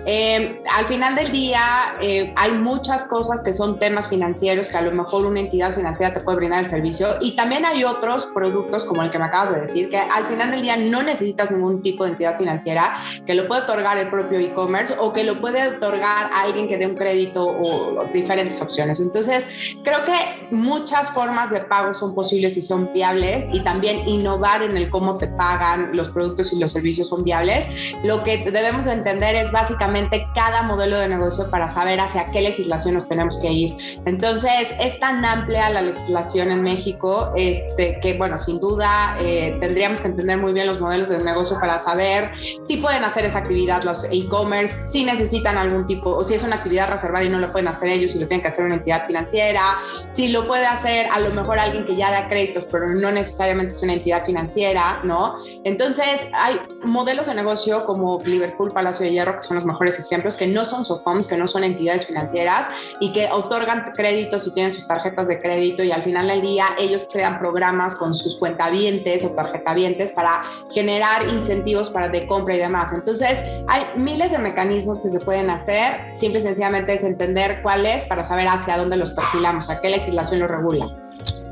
Eh, 0.05 0.61
al 0.71 0.85
final 0.85 1.15
del 1.15 1.31
día 1.31 1.95
eh, 1.99 2.31
hay 2.35 2.51
muchas 2.51 3.05
cosas 3.07 3.41
que 3.41 3.53
son 3.53 3.79
temas 3.79 4.07
financieros 4.07 4.69
que 4.69 4.77
a 4.77 4.81
lo 4.81 4.91
mejor 4.91 5.25
una 5.25 5.39
entidad 5.39 5.73
financiera 5.73 6.13
te 6.13 6.19
puede 6.19 6.37
brindar 6.37 6.65
el 6.65 6.69
servicio 6.69 7.07
y 7.21 7.35
también 7.35 7.65
hay 7.65 7.83
otros 7.83 8.27
productos 8.35 8.83
como 8.83 9.01
el 9.01 9.09
que 9.11 9.17
me 9.17 9.25
acabas 9.25 9.55
de 9.55 9.61
decir, 9.61 9.89
que 9.89 9.97
al 9.97 10.25
final 10.27 10.51
del 10.51 10.61
día 10.61 10.75
no 10.75 11.01
necesitas 11.01 11.49
ningún 11.51 11.81
tipo 11.81 12.03
de 12.03 12.11
entidad 12.11 12.37
financiera, 12.37 12.99
que 13.25 13.33
lo 13.33 13.47
puede 13.47 13.61
otorgar 13.61 13.97
el 13.97 14.09
propio 14.09 14.39
e-commerce 14.39 14.93
o 14.99 15.13
que 15.13 15.23
lo 15.23 15.39
puede 15.39 15.65
otorgar 15.69 16.29
alguien 16.33 16.67
que 16.67 16.77
dé 16.77 16.85
un 16.85 16.95
crédito 16.95 17.45
o, 17.47 18.03
diferentes 18.13 18.61
opciones. 18.61 18.99
Entonces, 18.99 19.43
creo 19.83 20.03
que 20.03 20.47
muchas 20.51 21.09
formas 21.11 21.49
de 21.49 21.61
pago 21.61 21.93
son 21.93 22.13
posibles 22.13 22.57
y 22.57 22.61
son 22.61 22.91
viables 22.93 23.45
y 23.53 23.61
también 23.61 24.07
innovar 24.07 24.61
en 24.63 24.75
el 24.75 24.89
cómo 24.89 25.17
te 25.17 25.27
pagan 25.27 25.95
los 25.95 26.09
productos 26.09 26.51
y 26.51 26.59
los 26.59 26.73
servicios 26.73 27.07
son 27.07 27.23
viables. 27.23 27.65
Lo 28.03 28.21
que 28.21 28.37
debemos 28.51 28.85
entender 28.85 29.35
es 29.35 29.49
básicamente 29.53 30.27
cada 30.35 30.63
modelo 30.63 30.97
de 30.97 31.07
negocio 31.07 31.49
para 31.49 31.69
saber 31.69 32.01
hacia 32.01 32.29
qué 32.31 32.41
legislación 32.41 32.95
nos 32.95 33.07
tenemos 33.07 33.37
que 33.39 33.49
ir. 33.49 33.77
Entonces, 34.05 34.67
es 34.79 34.99
tan 34.99 35.23
amplia 35.23 35.69
la 35.69 35.81
legislación 35.81 36.51
en 36.51 36.61
México 36.61 37.31
este, 37.35 37.99
que, 38.01 38.17
bueno, 38.17 38.24
sin 38.37 38.59
duda 38.59 39.17
eh, 39.19 39.57
tendríamos 39.59 40.01
que 40.01 40.07
entender 40.07 40.37
muy 40.37 40.53
bien 40.53 40.67
los 40.67 40.79
modelos 40.79 41.09
de 41.09 41.23
negocio 41.23 41.57
para 41.59 41.83
saber 41.83 42.31
si 42.67 42.77
pueden 42.77 43.03
hacer 43.03 43.25
esa 43.25 43.39
actividad 43.39 43.83
los 43.83 44.03
e-commerce, 44.11 44.75
si 44.91 45.05
necesitan 45.05 45.57
algún 45.57 45.85
tipo, 45.85 46.09
o 46.09 46.23
si 46.23 46.33
es 46.33 46.43
una 46.43 46.57
actividad 46.57 46.89
reservada 46.89 47.23
y 47.23 47.29
no 47.29 47.39
lo 47.39 47.51
pueden 47.51 47.67
hacer 47.67 47.89
ellos 47.89 48.15
y 48.15 48.19
lo 48.19 48.27
tienen 48.27 48.41
que 48.41 48.47
hacer 48.47 48.65
una 48.65 48.75
entidad 48.75 49.05
financiera, 49.05 49.77
si 50.15 50.29
lo 50.29 50.47
puede 50.47 50.65
hacer 50.65 51.07
a 51.11 51.19
lo 51.19 51.29
mejor 51.31 51.59
alguien 51.59 51.85
que 51.85 51.95
ya 51.95 52.11
da 52.11 52.27
créditos, 52.27 52.65
pero 52.71 52.87
no 52.89 53.11
necesariamente 53.11 53.75
es 53.75 53.83
una 53.83 53.93
entidad 53.93 54.25
financiera, 54.25 55.01
¿no? 55.03 55.37
Entonces, 55.63 56.21
hay 56.33 56.59
modelos 56.83 57.27
de 57.27 57.35
negocio 57.35 57.85
como 57.85 58.21
Liverpool, 58.25 58.71
Palacio 58.71 59.05
de 59.05 59.11
Hierro, 59.11 59.39
que 59.39 59.47
son 59.47 59.55
los 59.55 59.65
mejores 59.65 59.99
ejemplos, 59.99 60.35
que 60.35 60.47
no 60.47 60.65
son 60.65 60.83
SOFOMs, 60.83 61.27
que 61.27 61.37
no 61.37 61.47
son 61.47 61.63
entidades 61.63 62.07
financieras 62.07 62.67
y 62.99 63.13
que 63.13 63.29
otorgan 63.31 63.91
créditos 63.95 64.47
y 64.47 64.53
tienen 64.53 64.73
sus 64.73 64.87
tarjetas 64.87 65.27
de 65.27 65.39
crédito 65.39 65.83
y 65.83 65.91
al 65.91 66.03
final 66.03 66.27
del 66.27 66.41
día 66.41 66.67
ellos 66.79 67.05
crean 67.11 67.39
programas 67.39 67.95
con 67.95 68.14
sus 68.15 68.37
cuentavientes 68.37 69.23
o 69.25 69.29
tarjetavientes 69.31 70.11
para 70.11 70.43
generar 70.73 71.27
incentivos 71.27 71.89
para 71.89 72.09
de 72.09 72.27
compra 72.27 72.55
y 72.55 72.59
demás. 72.59 72.91
Entonces, 72.93 73.37
hay 73.67 73.83
miles 73.95 74.31
de 74.31 74.37
mecanismos 74.37 74.99
que 74.99 75.09
se 75.09 75.19
pueden 75.19 75.49
hacer, 75.49 76.17
simple 76.17 76.39
y 76.39 76.43
sencillamente 76.43 76.93
es 76.93 77.03
entender 77.03 77.61
cuál 77.61 77.85
es 77.85 78.05
para 78.05 78.27
saber 78.27 78.47
hacia 78.47 78.77
dónde 78.77 78.97
los 78.97 79.11
perfilamos, 79.11 79.69
a 79.69 79.79
qué 79.81 79.89
legislación 79.89 80.39
lo 80.39 80.47
regula. 80.47 80.85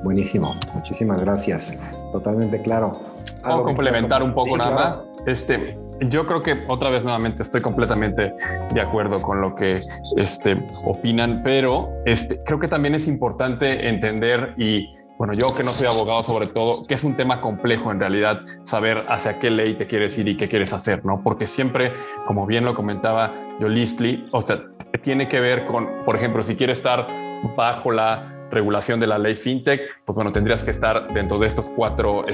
Buenísimo, 0.03 0.53
muchísimas 0.73 1.21
gracias. 1.21 1.79
Totalmente 2.11 2.61
claro. 2.61 3.13
Puedo 3.41 3.63
complementar 3.63 4.21
un 4.21 4.33
poco 4.33 4.57
nada 4.57 4.71
más. 4.71 5.09
Este, 5.25 5.77
yo 6.09 6.25
creo 6.25 6.43
que 6.43 6.63
otra 6.67 6.89
vez 6.89 7.03
nuevamente 7.03 7.43
estoy 7.43 7.61
completamente 7.61 8.33
de 8.73 8.81
acuerdo 8.81 9.21
con 9.21 9.41
lo 9.41 9.55
que 9.55 9.81
este, 10.17 10.61
opinan, 10.85 11.41
pero 11.43 11.89
este, 12.05 12.41
creo 12.43 12.59
que 12.59 12.67
también 12.67 12.95
es 12.95 13.07
importante 13.07 13.87
entender 13.87 14.53
y 14.57 14.91
bueno, 15.17 15.33
yo 15.33 15.55
que 15.55 15.63
no 15.63 15.71
soy 15.71 15.87
abogado 15.87 16.23
sobre 16.23 16.47
todo, 16.47 16.85
que 16.85 16.95
es 16.95 17.03
un 17.03 17.15
tema 17.15 17.39
complejo 17.41 17.91
en 17.91 17.99
realidad 17.99 18.41
saber 18.63 19.05
hacia 19.07 19.39
qué 19.39 19.49
ley 19.49 19.77
te 19.77 19.87
quieres 19.87 20.17
ir 20.17 20.27
y 20.27 20.37
qué 20.37 20.49
quieres 20.49 20.73
hacer, 20.73 21.05
¿no? 21.05 21.21
Porque 21.23 21.47
siempre, 21.47 21.93
como 22.25 22.45
bien 22.45 22.65
lo 22.65 22.73
comentaba 22.73 23.31
Yolistli, 23.59 24.27
o 24.31 24.41
sea, 24.41 24.63
tiene 25.01 25.27
que 25.27 25.39
ver 25.39 25.65
con, 25.67 25.87
por 26.05 26.15
ejemplo, 26.15 26.43
si 26.43 26.55
quieres 26.55 26.79
estar 26.79 27.07
bajo 27.55 27.91
la 27.91 28.32
regulación 28.53 28.99
de 28.99 29.07
la 29.07 29.17
ley 29.17 29.35
fintech, 29.35 29.81
pues 30.05 30.15
bueno, 30.15 30.31
tendrías 30.31 30.63
que 30.63 30.71
estar 30.71 31.13
dentro 31.13 31.37
de 31.39 31.47
estos 31.47 31.69
cuatro 31.69 32.25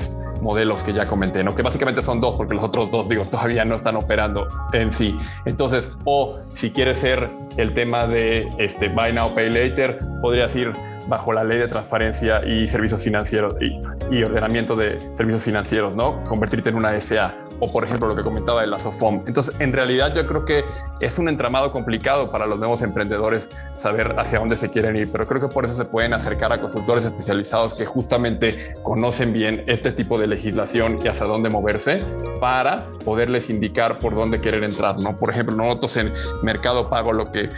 modelos 0.41 0.83
que 0.83 0.93
ya 0.93 1.05
comenté, 1.07 1.43
¿no? 1.43 1.55
Que 1.55 1.61
básicamente 1.61 2.01
son 2.01 2.21
dos, 2.21 2.35
porque 2.35 2.55
los 2.55 2.63
otros 2.63 2.89
dos, 2.91 3.09
digo, 3.09 3.25
todavía 3.31 3.65
no 3.65 3.75
están 3.75 3.95
operando 3.95 4.47
en 4.73 4.93
sí. 4.93 5.17
Entonces, 5.45 5.91
o 6.05 6.39
si 6.53 6.71
quieres 6.71 6.99
ser 6.99 7.29
el 7.57 7.73
tema 7.73 8.07
de 8.07 8.47
este 8.57 8.89
Buy 8.89 9.13
Now, 9.13 9.33
Pay 9.33 9.49
Later, 9.49 9.99
podrías 10.21 10.55
ir 10.55 10.73
bajo 11.07 11.33
la 11.33 11.43
ley 11.43 11.57
de 11.57 11.67
transparencia 11.67 12.45
y 12.45 12.67
servicios 12.67 13.03
financieros 13.03 13.55
y, 13.59 13.81
y 14.15 14.23
ordenamiento 14.23 14.75
de 14.75 14.99
servicios 15.15 15.43
financieros, 15.43 15.95
¿no? 15.95 16.23
Convertirte 16.25 16.69
en 16.69 16.75
una 16.75 16.99
SA 17.01 17.48
o 17.59 17.71
por 17.71 17.83
ejemplo 17.83 18.07
lo 18.07 18.15
que 18.15 18.23
comentaba 18.23 18.61
de 18.61 18.67
la 18.67 18.79
SOFOM. 18.79 19.23
Entonces, 19.27 19.59
en 19.59 19.73
realidad 19.73 20.13
yo 20.13 20.25
creo 20.25 20.45
que 20.45 20.63
es 20.99 21.17
un 21.19 21.29
entramado 21.29 21.71
complicado 21.71 22.31
para 22.31 22.45
los 22.45 22.59
nuevos 22.59 22.81
emprendedores 22.81 23.49
saber 23.75 24.15
hacia 24.17 24.39
dónde 24.39 24.57
se 24.57 24.69
quieren 24.69 24.95
ir, 24.95 25.11
pero 25.11 25.27
creo 25.27 25.41
que 25.41 25.47
por 25.47 25.65
eso 25.65 25.75
se 25.75 25.85
pueden 25.85 26.13
acercar 26.13 26.51
a 26.53 26.61
consultores 26.61 27.05
especializados 27.05 27.73
que 27.73 27.85
justamente 27.85 28.75
conocen 28.83 29.33
bien 29.33 29.63
este 29.67 29.91
tipo 29.91 30.17
de 30.17 30.27
legislación 30.27 30.99
y 31.03 31.07
hacia 31.07 31.25
dónde 31.25 31.49
moverse 31.49 31.99
para 32.39 32.87
poderles 33.03 33.49
indicar 33.49 33.99
por 33.99 34.15
dónde 34.15 34.39
quieren 34.39 34.63
entrar, 34.63 34.99
¿no? 34.99 35.17
Por 35.17 35.29
ejemplo, 35.29 35.55
nosotros 35.55 35.97
en 35.97 36.13
Mercado 36.43 36.89
Pago 36.89 37.13
lo 37.13 37.31
que 37.31 37.49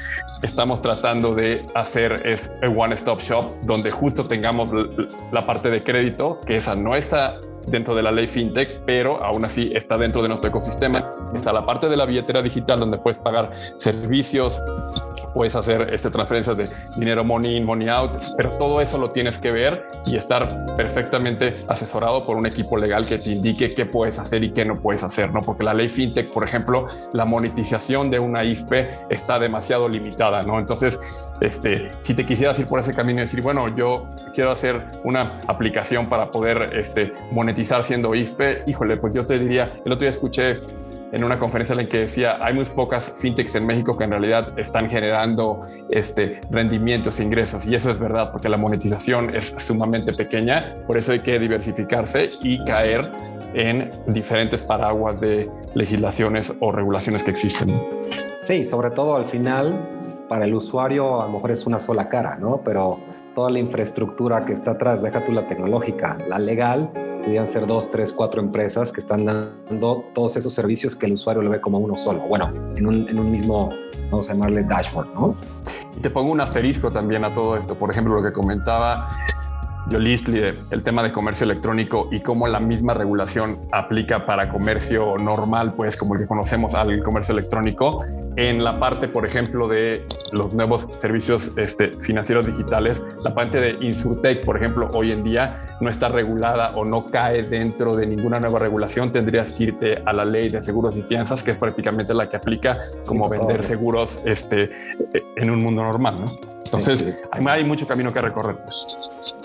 estamos 0.41 0.81
tratando 0.81 1.35
de 1.35 1.65
hacer 1.75 2.21
es 2.25 2.51
un 2.61 2.79
one-stop 2.79 3.19
shop 3.19 3.45
donde 3.63 3.91
justo 3.91 4.25
tengamos 4.25 4.69
la 5.31 5.45
parte 5.45 5.69
de 5.69 5.83
crédito, 5.83 6.39
que 6.45 6.57
esa 6.57 6.75
no 6.75 6.95
está 6.95 7.39
dentro 7.67 7.95
de 7.95 8.03
la 8.03 8.11
ley 8.11 8.27
fintech, 8.27 8.81
pero 8.85 9.23
aún 9.23 9.45
así 9.45 9.71
está 9.73 9.97
dentro 9.97 10.21
de 10.21 10.29
nuestro 10.29 10.49
ecosistema. 10.49 11.11
Está 11.33 11.53
la 11.53 11.65
parte 11.65 11.89
de 11.89 11.97
la 11.97 12.05
billetera 12.05 12.41
digital 12.41 12.79
donde 12.79 12.97
puedes 12.97 13.19
pagar 13.19 13.51
servicios 13.77 14.59
puedes 15.33 15.55
hacer 15.55 15.93
este, 15.93 16.09
transferencias 16.09 16.57
de 16.57 16.69
dinero 16.95 17.23
money 17.23 17.57
in, 17.57 17.65
money 17.65 17.89
out, 17.89 18.17
pero 18.37 18.51
todo 18.51 18.81
eso 18.81 18.97
lo 18.97 19.09
tienes 19.09 19.37
que 19.39 19.51
ver 19.51 19.85
y 20.05 20.15
estar 20.15 20.75
perfectamente 20.75 21.59
asesorado 21.67 22.25
por 22.25 22.37
un 22.37 22.45
equipo 22.45 22.77
legal 22.77 23.05
que 23.05 23.17
te 23.17 23.31
indique 23.31 23.73
qué 23.73 23.85
puedes 23.85 24.19
hacer 24.19 24.43
y 24.43 24.51
qué 24.51 24.65
no 24.65 24.79
puedes 24.79 25.03
hacer, 25.03 25.31
¿no? 25.31 25.41
Porque 25.41 25.63
la 25.63 25.73
ley 25.73 25.89
fintech, 25.89 26.31
por 26.31 26.45
ejemplo, 26.45 26.87
la 27.13 27.25
monetización 27.25 28.09
de 28.09 28.19
una 28.19 28.43
IFP 28.43 28.73
está 29.09 29.39
demasiado 29.39 29.87
limitada, 29.87 30.41
¿no? 30.43 30.59
Entonces, 30.59 30.99
este, 31.41 31.91
si 32.01 32.13
te 32.13 32.25
quisieras 32.25 32.59
ir 32.59 32.67
por 32.67 32.79
ese 32.79 32.93
camino 32.93 33.19
y 33.19 33.21
decir, 33.23 33.41
bueno, 33.41 33.75
yo 33.75 34.07
quiero 34.33 34.51
hacer 34.51 34.85
una 35.03 35.41
aplicación 35.47 36.07
para 36.09 36.31
poder 36.31 36.71
este, 36.73 37.11
monetizar 37.31 37.83
siendo 37.83 38.13
IFP, 38.15 38.67
híjole, 38.67 38.97
pues 38.97 39.13
yo 39.13 39.25
te 39.25 39.39
diría, 39.39 39.71
el 39.85 39.91
otro 39.91 40.01
día 40.01 40.09
escuché 40.09 40.59
en 41.11 41.23
una 41.23 41.37
conferencia 41.37 41.73
en 41.73 41.83
la 41.83 41.89
que 41.89 41.99
decía 42.01 42.37
hay 42.41 42.53
muy 42.53 42.65
pocas 42.65 43.13
fintechs 43.17 43.55
en 43.55 43.65
México 43.65 43.97
que 43.97 44.03
en 44.05 44.11
realidad 44.11 44.57
están 44.57 44.89
generando 44.89 45.61
este, 45.89 46.41
rendimientos 46.49 47.19
e 47.19 47.23
ingresos 47.23 47.65
y 47.65 47.75
eso 47.75 47.89
es 47.89 47.99
verdad 47.99 48.31
porque 48.31 48.49
la 48.49 48.57
monetización 48.57 49.35
es 49.35 49.55
sumamente 49.57 50.13
pequeña, 50.13 50.75
por 50.87 50.97
eso 50.97 51.11
hay 51.11 51.19
que 51.19 51.39
diversificarse 51.39 52.29
y 52.41 52.63
caer 52.65 53.11
en 53.53 53.91
diferentes 54.07 54.63
paraguas 54.63 55.19
de 55.19 55.49
legislaciones 55.73 56.53
o 56.59 56.71
regulaciones 56.71 57.23
que 57.23 57.31
existen. 57.31 57.81
Sí, 58.41 58.63
sobre 58.63 58.91
todo 58.91 59.15
al 59.15 59.25
final 59.25 60.25
para 60.27 60.45
el 60.45 60.53
usuario 60.53 61.21
a 61.21 61.25
lo 61.25 61.33
mejor 61.33 61.51
es 61.51 61.67
una 61.67 61.79
sola 61.79 62.07
cara, 62.07 62.37
¿no? 62.37 62.61
Pero 62.63 62.99
toda 63.35 63.49
la 63.49 63.59
infraestructura 63.59 64.45
que 64.45 64.53
está 64.53 64.71
atrás, 64.71 65.01
deja 65.01 65.23
tú 65.23 65.31
la 65.31 65.45
tecnológica, 65.45 66.17
la 66.27 66.39
legal, 66.39 66.89
podrían 67.21 67.47
ser 67.47 67.67
dos, 67.67 67.89
tres, 67.91 68.11
cuatro 68.11 68.41
empresas 68.41 68.91
que 68.91 68.99
están 68.99 69.25
dando 69.25 70.03
todos 70.13 70.37
esos 70.37 70.53
servicios 70.53 70.95
que 70.95 71.05
el 71.05 71.13
usuario 71.13 71.43
lo 71.43 71.49
ve 71.51 71.61
como 71.61 71.77
uno 71.77 71.95
solo. 71.95 72.21
Bueno, 72.27 72.51
en 72.75 72.87
un, 72.87 73.07
en 73.07 73.19
un 73.19 73.31
mismo, 73.31 73.69
vamos 74.09 74.27
a 74.29 74.33
llamarle 74.33 74.63
dashboard, 74.63 75.13
¿no? 75.13 75.35
Y 75.95 75.99
te 75.99 76.09
pongo 76.09 76.31
un 76.31 76.41
asterisco 76.41 76.89
también 76.89 77.23
a 77.23 77.33
todo 77.33 77.55
esto. 77.55 77.75
Por 77.75 77.91
ejemplo, 77.91 78.15
lo 78.15 78.23
que 78.23 78.33
comentaba 78.33 79.09
Yolistli, 79.89 80.41
el 80.69 80.83
tema 80.83 81.03
de 81.03 81.11
comercio 81.11 81.45
electrónico 81.45 82.07
y 82.11 82.21
cómo 82.21 82.47
la 82.47 82.59
misma 82.59 82.93
regulación 82.93 83.59
aplica 83.71 84.25
para 84.25 84.49
comercio 84.49 85.17
normal, 85.17 85.73
pues 85.73 85.97
como 85.97 86.13
el 86.15 86.21
que 86.21 86.27
conocemos 86.27 86.75
al 86.75 87.03
comercio 87.03 87.33
electrónico, 87.33 88.03
en 88.35 88.63
la 88.63 88.79
parte, 88.79 89.07
por 89.07 89.25
ejemplo, 89.25 89.67
de 89.67 90.05
los 90.31 90.53
nuevos 90.53 90.87
servicios 90.97 91.51
este, 91.57 91.89
financieros 91.89 92.45
digitales, 92.45 93.03
la 93.23 93.33
parte 93.33 93.59
de 93.59 93.85
Insurtech, 93.85 94.45
por 94.45 94.55
ejemplo, 94.57 94.89
hoy 94.93 95.11
en 95.11 95.23
día 95.23 95.77
no 95.81 95.89
está 95.89 96.09
regulada 96.09 96.75
o 96.75 96.85
no 96.85 97.07
cae 97.07 97.43
dentro 97.43 97.95
de 97.95 98.07
ninguna 98.07 98.39
nueva 98.39 98.59
regulación, 98.59 99.11
tendrías 99.11 99.51
que 99.51 99.63
irte 99.63 100.01
a 100.05 100.13
la 100.13 100.23
ley 100.23 100.49
de 100.49 100.61
seguros 100.61 100.95
y 100.95 101.01
fianzas, 101.01 101.43
que 101.43 101.51
es 101.51 101.57
prácticamente 101.57 102.13
la 102.13 102.29
que 102.29 102.37
aplica 102.37 102.79
como 103.05 103.27
vender 103.27 103.63
seguros 103.63 104.19
este, 104.25 104.69
en 105.35 105.49
un 105.49 105.61
mundo 105.61 105.83
normal, 105.83 106.15
¿no? 106.19 106.60
Entonces, 106.77 107.17
hay 107.31 107.63
mucho 107.63 107.85
camino 107.85 108.13
que 108.13 108.21
recorrer. 108.21 108.57
Pues. 108.57 108.87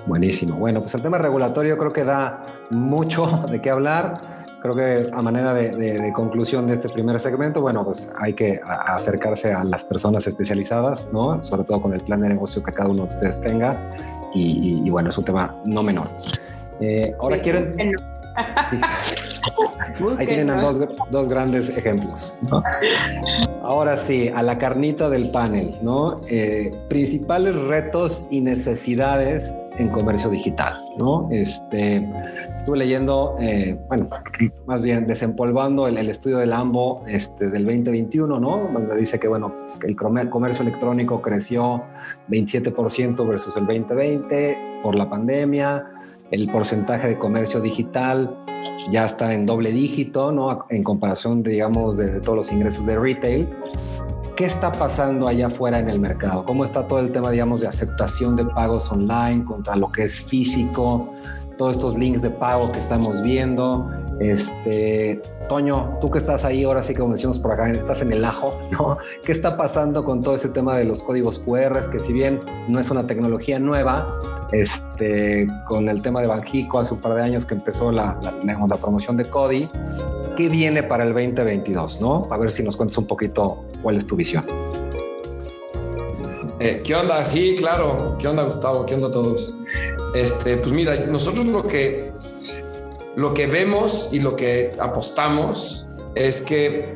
Buenísimo. 0.07 0.57
Bueno, 0.57 0.81
pues 0.81 0.95
el 0.95 1.03
tema 1.03 1.19
regulatorio 1.19 1.77
creo 1.77 1.93
que 1.93 2.05
da 2.05 2.47
mucho 2.71 3.45
de 3.51 3.61
qué 3.61 3.71
hablar. 3.71 4.37
Creo 4.61 4.75
que 4.75 5.11
a 5.12 5.23
manera 5.23 5.53
de, 5.53 6.12
conclusión 6.15 6.67
de 6.67 6.75
este 6.75 6.89
primer 6.89 7.21
segmento, 7.21 7.61
bueno, 7.61 7.85
pues 7.85 8.12
hay 8.19 8.33
que 8.33 8.61
acercarse 8.65 9.53
a 9.53 9.62
las 9.62 9.85
personas 9.85 10.27
especializadas, 10.27 11.11
¿no? 11.12 11.43
Sobre 11.45 11.65
todo 11.65 11.83
con 11.83 11.93
el 11.93 12.01
plan 12.01 12.21
de 12.21 12.31
negocio 12.31 12.62
que 12.62 12.73
cada 12.73 12.89
uno 12.89 13.03
de 13.03 13.09
ustedes 13.09 13.41
tenga. 13.41 13.79
Y, 14.35 14.89
bueno, 14.91 15.11
es 15.11 15.19
un 15.19 15.25
tema 15.25 15.55
no 15.65 15.83
menor. 15.83 16.09
Eh, 16.81 17.15
ahora 17.21 17.41
quieren... 17.41 17.75
Ahí 20.18 20.27
tienen 20.27 20.61
dos, 20.61 20.81
dos, 21.11 21.29
grandes 21.29 21.70
ejemplos. 21.70 22.35
Ahora 23.62 23.96
sí, 23.96 24.29
a 24.29 24.42
la 24.42 24.59
carnita 24.59 25.09
del 25.09 25.31
panel, 25.31 25.75
¿no? 25.83 26.16
Eh, 26.29 26.75
principales 26.88 27.57
retos 27.57 28.27
y 28.31 28.40
necesidades 28.40 29.55
en 29.79 29.88
comercio 29.88 30.31
digital, 30.31 30.75
¿no? 30.99 31.29
Este, 31.31 32.09
estuve 32.55 32.79
leyendo, 32.79 33.37
eh, 33.40 33.79
bueno, 33.88 34.09
más 34.66 34.83
bien 34.83 35.07
desempolvando 35.07 35.87
el, 35.87 35.96
estudio 36.09 36.38
del 36.38 36.53
AMBO 36.53 37.05
este, 37.07 37.49
del 37.49 37.64
2021, 37.64 38.40
¿no? 38.40 38.68
Donde 38.72 38.96
dice 38.96 39.18
que, 39.18 39.29
bueno, 39.29 39.55
el 39.83 39.96
comercio 40.31 40.62
electrónico 40.62 41.20
creció 41.20 41.83
27% 42.29 43.27
versus 43.27 43.57
el 43.57 43.66
2020 43.66 44.81
por 44.83 44.94
la 44.94 45.09
pandemia, 45.09 45.85
el 46.31 46.51
porcentaje 46.51 47.09
de 47.09 47.19
comercio 47.19 47.61
digital 47.61 48.37
ya 48.91 49.05
está 49.05 49.33
en 49.33 49.47
doble 49.47 49.73
dígito, 49.73 50.33
¿no? 50.33 50.67
En 50.71 50.83
comparación, 50.83 51.43
digamos, 51.43 51.97
de, 51.97 52.21
todos 52.21 52.37
los 52.37 52.53
ingresos 52.53 52.87
de 52.87 52.99
retail. 52.99 53.49
¿Qué 54.37 54.45
está 54.45 54.71
pasando 54.71 55.29
allá 55.29 55.47
afuera 55.47 55.79
en 55.79 55.89
el 55.89 55.99
mercado? 55.99 56.45
¿Cómo 56.45 56.65
está 56.65 56.87
todo 56.87 56.99
el 56.99 57.11
tema, 57.11 57.31
digamos, 57.31 57.62
de 57.62 57.69
aceptación 57.69 58.37
de 58.37 58.45
pagos 58.45 58.91
online 58.93 59.45
contra 59.45 59.77
lo 59.77 59.91
que 59.91 60.03
es 60.03 60.21
físico? 60.21 61.12
Todos 61.57 61.77
estos 61.77 61.97
links 61.97 62.21
de 62.21 62.31
pago 62.31 62.71
que 62.71 62.79
estamos 62.79 63.23
viendo. 63.23 63.91
Este, 64.18 65.20
Toño, 65.48 65.98
tú 66.00 66.11
que 66.11 66.18
estás 66.18 66.44
ahí, 66.44 66.64
ahora 66.64 66.83
sí 66.83 66.94
que 66.94 67.00
como 67.00 67.12
decimos 67.12 67.38
por 67.38 67.52
acá, 67.52 67.70
estás 67.70 68.00
en 68.00 68.12
el 68.12 68.24
ajo, 68.24 68.59
¿no? 68.70 68.96
¿Qué 69.22 69.33
está 69.33 69.57
pasando 69.57 70.05
con 70.05 70.22
todo 70.22 70.35
ese 70.35 70.48
tema 70.48 70.76
de 70.76 70.85
los 70.85 71.02
códigos 71.02 71.38
QR? 71.38 71.79
Que 71.90 72.00
si 72.00 72.12
bien 72.12 72.40
no 72.68 72.81
es 72.81 72.90
una 72.90 73.07
tecnología 73.07 73.59
nueva, 73.59 74.07
este, 74.52 75.46
con 75.66 75.88
el 75.88 76.00
tema 76.02 76.22
de 76.22 76.29
Banjico 76.29 76.79
hace 76.79 76.94
un 76.94 77.00
par 77.00 77.14
de 77.14 77.22
años 77.22 77.44
que 77.44 77.55
empezó 77.55 77.92
la, 77.92 78.18
la, 78.44 78.76
promoción 78.76 79.16
de 79.16 79.24
Cody, 79.24 79.68
¿qué 80.37 80.48
viene 80.48 80.83
para 80.83 81.05
el 81.05 81.12
2022? 81.12 82.00
¿no? 82.00 82.29
A 82.31 82.38
ver 82.38 82.52
si 82.52 82.62
nos 82.62 82.76
cuentas 82.76 82.96
un 82.98 83.07
poquito 83.07 83.64
cuál 83.83 83.96
es 83.96 84.07
tu 84.07 84.16
visión. 84.16 84.44
Eh, 86.59 86.81
¿Qué 86.83 86.94
onda? 86.94 87.22
Sí, 87.24 87.55
claro. 87.59 88.16
¿Qué 88.18 88.29
onda, 88.29 88.44
Gustavo? 88.44 88.87
¿Qué 88.87 88.94
onda 88.94 89.11
todos? 89.11 89.59
Este, 90.14 90.57
pues 90.57 90.72
mira, 90.72 90.96
nosotros 91.07 91.44
lo 91.44 91.66
que 91.66 92.12
lo 93.16 93.33
que 93.33 93.46
vemos 93.46 94.11
y 94.12 94.20
lo 94.20 94.37
que 94.37 94.76
apostamos 94.79 95.88
es 96.14 96.42
que 96.42 96.94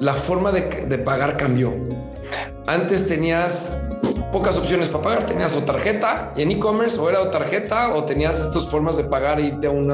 la 0.00 0.14
forma 0.14 0.52
de, 0.52 0.98
pagar 0.98 1.36
cambió. 1.36 1.74
Antes 2.66 3.08
tenías 3.08 3.82
pocas 4.32 4.56
opciones 4.56 4.88
para 4.88 5.02
pagar. 5.02 5.26
Tenías 5.26 5.56
o 5.56 5.62
tarjeta 5.64 6.32
y 6.36 6.42
en 6.42 6.52
e-commerce 6.52 6.98
o 7.00 7.08
era 7.08 7.20
o 7.20 7.28
tarjeta 7.30 7.94
o 7.94 8.04
tenías 8.04 8.40
estas 8.40 8.68
formas 8.68 8.96
de 8.96 9.04
pagar, 9.04 9.40
irte 9.40 9.66
a 9.66 9.70
un 9.70 9.92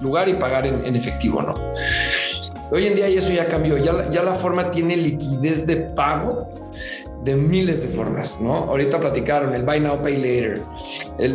lugar 0.00 0.28
y 0.28 0.34
pagar 0.34 0.66
en, 0.66 0.96
efectivo, 0.96 1.42
¿no? 1.42 1.54
Hoy 2.70 2.86
en 2.86 2.96
día 2.96 3.06
eso 3.06 3.32
ya 3.32 3.46
cambió. 3.46 3.78
Ya, 3.78 4.10
ya 4.10 4.22
la 4.24 4.34
forma 4.34 4.70
tiene 4.70 4.96
liquidez 4.96 5.64
de 5.66 5.76
pago 5.76 6.48
de 7.24 7.34
miles 7.34 7.82
de 7.82 7.88
formas, 7.88 8.40
¿no? 8.40 8.54
Ahorita 8.54 9.00
platicaron 9.00 9.54
el 9.54 9.64
Buy 9.64 9.80
Now, 9.80 10.00
Pay 10.00 10.16
Later, 10.16 10.62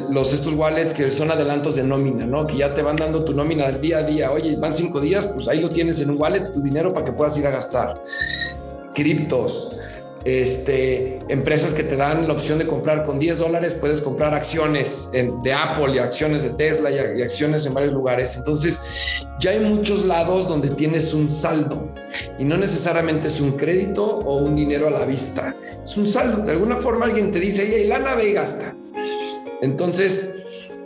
los 0.10 0.34
estos 0.34 0.54
wallets 0.54 0.94
que 0.94 1.12
son 1.12 1.30
adelantos 1.30 1.76
de 1.76 1.84
nómina, 1.84 2.26
¿no? 2.26 2.48
Que 2.48 2.58
ya 2.58 2.74
te 2.74 2.82
van 2.82 2.96
dando 2.96 3.24
tu 3.24 3.34
nómina 3.34 3.70
día 3.72 4.00
a 4.00 4.04
día. 4.04 4.32
Oye, 4.32 4.56
van 4.56 4.74
cinco 4.74 5.00
días, 5.00 5.28
pues 5.28 5.48
ahí 5.48 5.60
lo 5.60 5.70
tienes 5.70 6.00
en 6.00 6.10
un 6.10 6.22
wallet, 6.22 6.50
tu 6.52 6.62
dinero 6.62 6.94
para 6.94 7.06
que 7.06 7.12
puedas 7.12 7.38
ir 7.38 7.46
a 7.48 7.52
gastar. 7.52 8.02
Criptos, 8.94 9.80
este, 10.26 11.20
empresas 11.28 11.74
que 11.74 11.84
te 11.84 11.96
dan 11.96 12.28
la 12.28 12.34
opción 12.34 12.58
de 12.58 12.68
comprar 12.68 13.04
con 13.04 13.20
10 13.20 13.40
dólares, 13.40 13.74
puedes 13.74 14.02
comprar 14.02 14.34
acciones 14.34 15.10
de 15.12 15.54
Apple 15.54 15.96
y 15.96 16.00
acciones 16.00 16.44
de 16.44 16.52
Tesla 16.52 16.92
y, 16.92 17.22
acciones 17.22 17.66
en 17.66 17.74
varios 17.74 17.94
lugares. 17.94 18.38
Entonces, 18.38 18.82
ya 19.40 19.52
hay 19.52 19.60
muchos 19.60 20.06
lados 20.06 20.48
donde 20.48 20.70
tienes 20.70 21.14
un 21.14 21.30
saldo 21.30 21.90
y 22.40 22.44
no 22.44 22.58
necesariamente 22.58 23.28
es 23.28 23.42
un 23.42 23.54
crédito 23.54 24.04
o 24.06 24.38
un 24.38 24.56
dinero 24.56 24.88
a 24.88 24.92
la 24.92 25.06
vista. 25.06 25.56
Es 25.84 25.98
un 25.98 26.08
saldo. 26.08 26.44
De 26.44 26.52
alguna 26.52 26.78
forma 26.78 27.06
alguien 27.06 27.32
te 27.32 27.40
dice, 27.40 27.70
hey, 27.70 27.86
la 27.88 28.00
nave 28.00 28.30
y 28.30 28.34
gasta. 28.34 28.76
Entonces, 29.62 30.43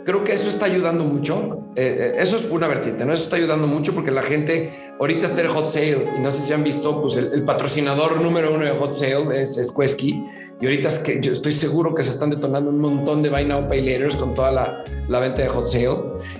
creo 0.08 0.24
que 0.24 0.32
eso 0.32 0.48
está 0.48 0.64
ayudando 0.64 1.04
mucho. 1.04 1.64
Eh, 1.76 2.14
eh, 2.14 2.14
eso 2.16 2.38
es 2.38 2.46
una 2.46 2.66
vertiente, 2.66 3.04
¿no? 3.04 3.12
Eso 3.12 3.24
está 3.24 3.36
ayudando 3.36 3.66
mucho 3.66 3.94
porque 3.94 4.10
la 4.10 4.22
gente, 4.22 4.94
ahorita 4.98 5.26
está 5.26 5.42
el 5.42 5.48
hot 5.48 5.68
sale 5.68 6.08
y 6.16 6.20
no 6.20 6.30
sé 6.30 6.40
si 6.40 6.54
han 6.54 6.64
visto, 6.64 7.02
pues 7.02 7.18
el, 7.18 7.44
patrocinador 7.44 8.18
número 8.18 8.54
uno 8.54 8.64
de 8.64 8.70
hot 8.70 8.94
sale 8.94 9.42
es, 9.42 9.58
es 9.58 9.70
Quesky. 9.70 10.24
Y 10.62 10.64
ahorita 10.64 10.88
es 10.88 10.98
que 11.00 11.20
yo 11.20 11.32
estoy 11.32 11.52
seguro 11.52 11.94
que 11.94 12.02
se 12.02 12.08
están 12.08 12.30
detonando 12.30 12.70
un 12.70 12.80
montón 12.80 13.22
de 13.22 13.28
Buy 13.28 13.44
Now 13.44 13.68
Pay 13.68 13.82
Laters 13.82 14.16
con 14.16 14.32
toda 14.32 14.50
la, 14.50 14.82
la 15.08 15.20
venta 15.20 15.42
de 15.42 15.48
hot 15.48 15.66
sale, 15.66 15.98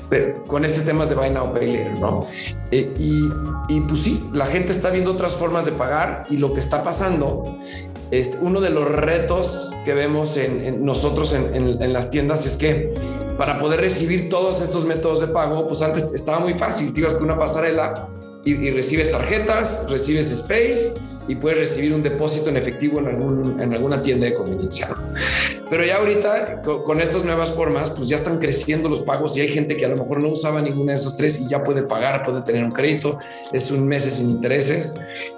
pero 0.09 0.43
con 0.45 0.65
estos 0.65 0.87
temas 0.87 1.11
de 1.11 1.17
Buy 1.17 1.29
Now 1.29 1.53
Pay 1.53 1.67
Later, 1.71 2.01
¿no? 2.01 2.25
Eh, 2.71 2.95
y, 2.99 3.29
y 3.69 3.81
pues 3.83 4.01
sí, 4.01 4.31
la 4.33 4.47
gente 4.47 4.73
está 4.73 4.89
viendo 4.89 5.13
otras 5.13 5.37
formas 5.37 5.67
de 5.67 5.73
pagar 5.73 6.25
y 6.31 6.39
lo 6.39 6.55
que 6.55 6.61
está 6.61 6.83
pasando 6.83 7.45
este, 8.11 8.38
uno 8.40 8.61
de 8.61 8.71
los 8.71 8.90
retos 8.90 9.71
que 9.85 9.92
vemos 9.94 10.37
en, 10.37 10.85
nosotros 10.85 11.33
en, 11.35 11.92
las 11.92 12.11
tiendas 12.11 12.47
es 12.47 12.57
que 12.57 12.92
para 13.37 13.59
poder 13.59 13.81
recibir 13.81 14.29
todos 14.29 14.61
estos 14.61 14.85
métodos 14.85 15.21
de 15.21 15.29
pago, 15.29 15.66
pues 15.66 15.83
antes 15.83 16.12
estaba 16.12 16.40
muy 16.40 16.55
fácil, 16.55 16.92
te 16.92 17.01
ibas 17.01 17.14
con 17.14 17.25
una 17.25 17.38
pasarela 17.38 18.09
y, 18.44 18.71
recibes 18.71 19.11
tarjetas, 19.11 19.85
recibes 19.88 20.31
space 20.31 20.94
y 21.29 21.37
puedes 21.37 21.59
recibir 21.59 21.92
un 21.92 22.03
depósito 22.03 22.49
en 22.49 22.57
efectivo 22.57 22.99
en 23.01 23.75
alguna 23.75 24.03
tienda 24.03 24.27
de 24.27 24.35
conveniencia. 24.35 24.88
Pero 25.71 25.85
ya 25.85 25.97
ahorita 25.97 26.63
con, 26.63 27.01
estas 27.01 27.25
nuevas 27.25 27.53
formas, 27.53 27.91
pues 27.91 28.09
ya 28.09 28.17
están 28.17 28.39
creciendo 28.39 28.89
los 28.89 29.03
pagos 29.03 29.37
y 29.37 29.41
hay 29.41 29.49
gente 29.49 29.77
que 29.77 29.85
a 29.85 29.89
lo 29.89 29.97
mejor 29.97 30.21
no 30.21 30.29
usaba 30.29 30.63
ninguna 30.63 30.93
de 30.93 30.99
esas 30.99 31.17
tres 31.17 31.39
y 31.41 31.49
ya 31.49 31.63
puede 31.63 31.83
pagar, 31.83 32.25
puede 32.25 32.43
tener 32.43 32.65
un 32.65 32.73
crédito, 32.73 33.19
es 33.53 33.71
un 33.71 33.87
mes 33.87 34.05
sin 34.05 34.31
intereses. 34.31 34.95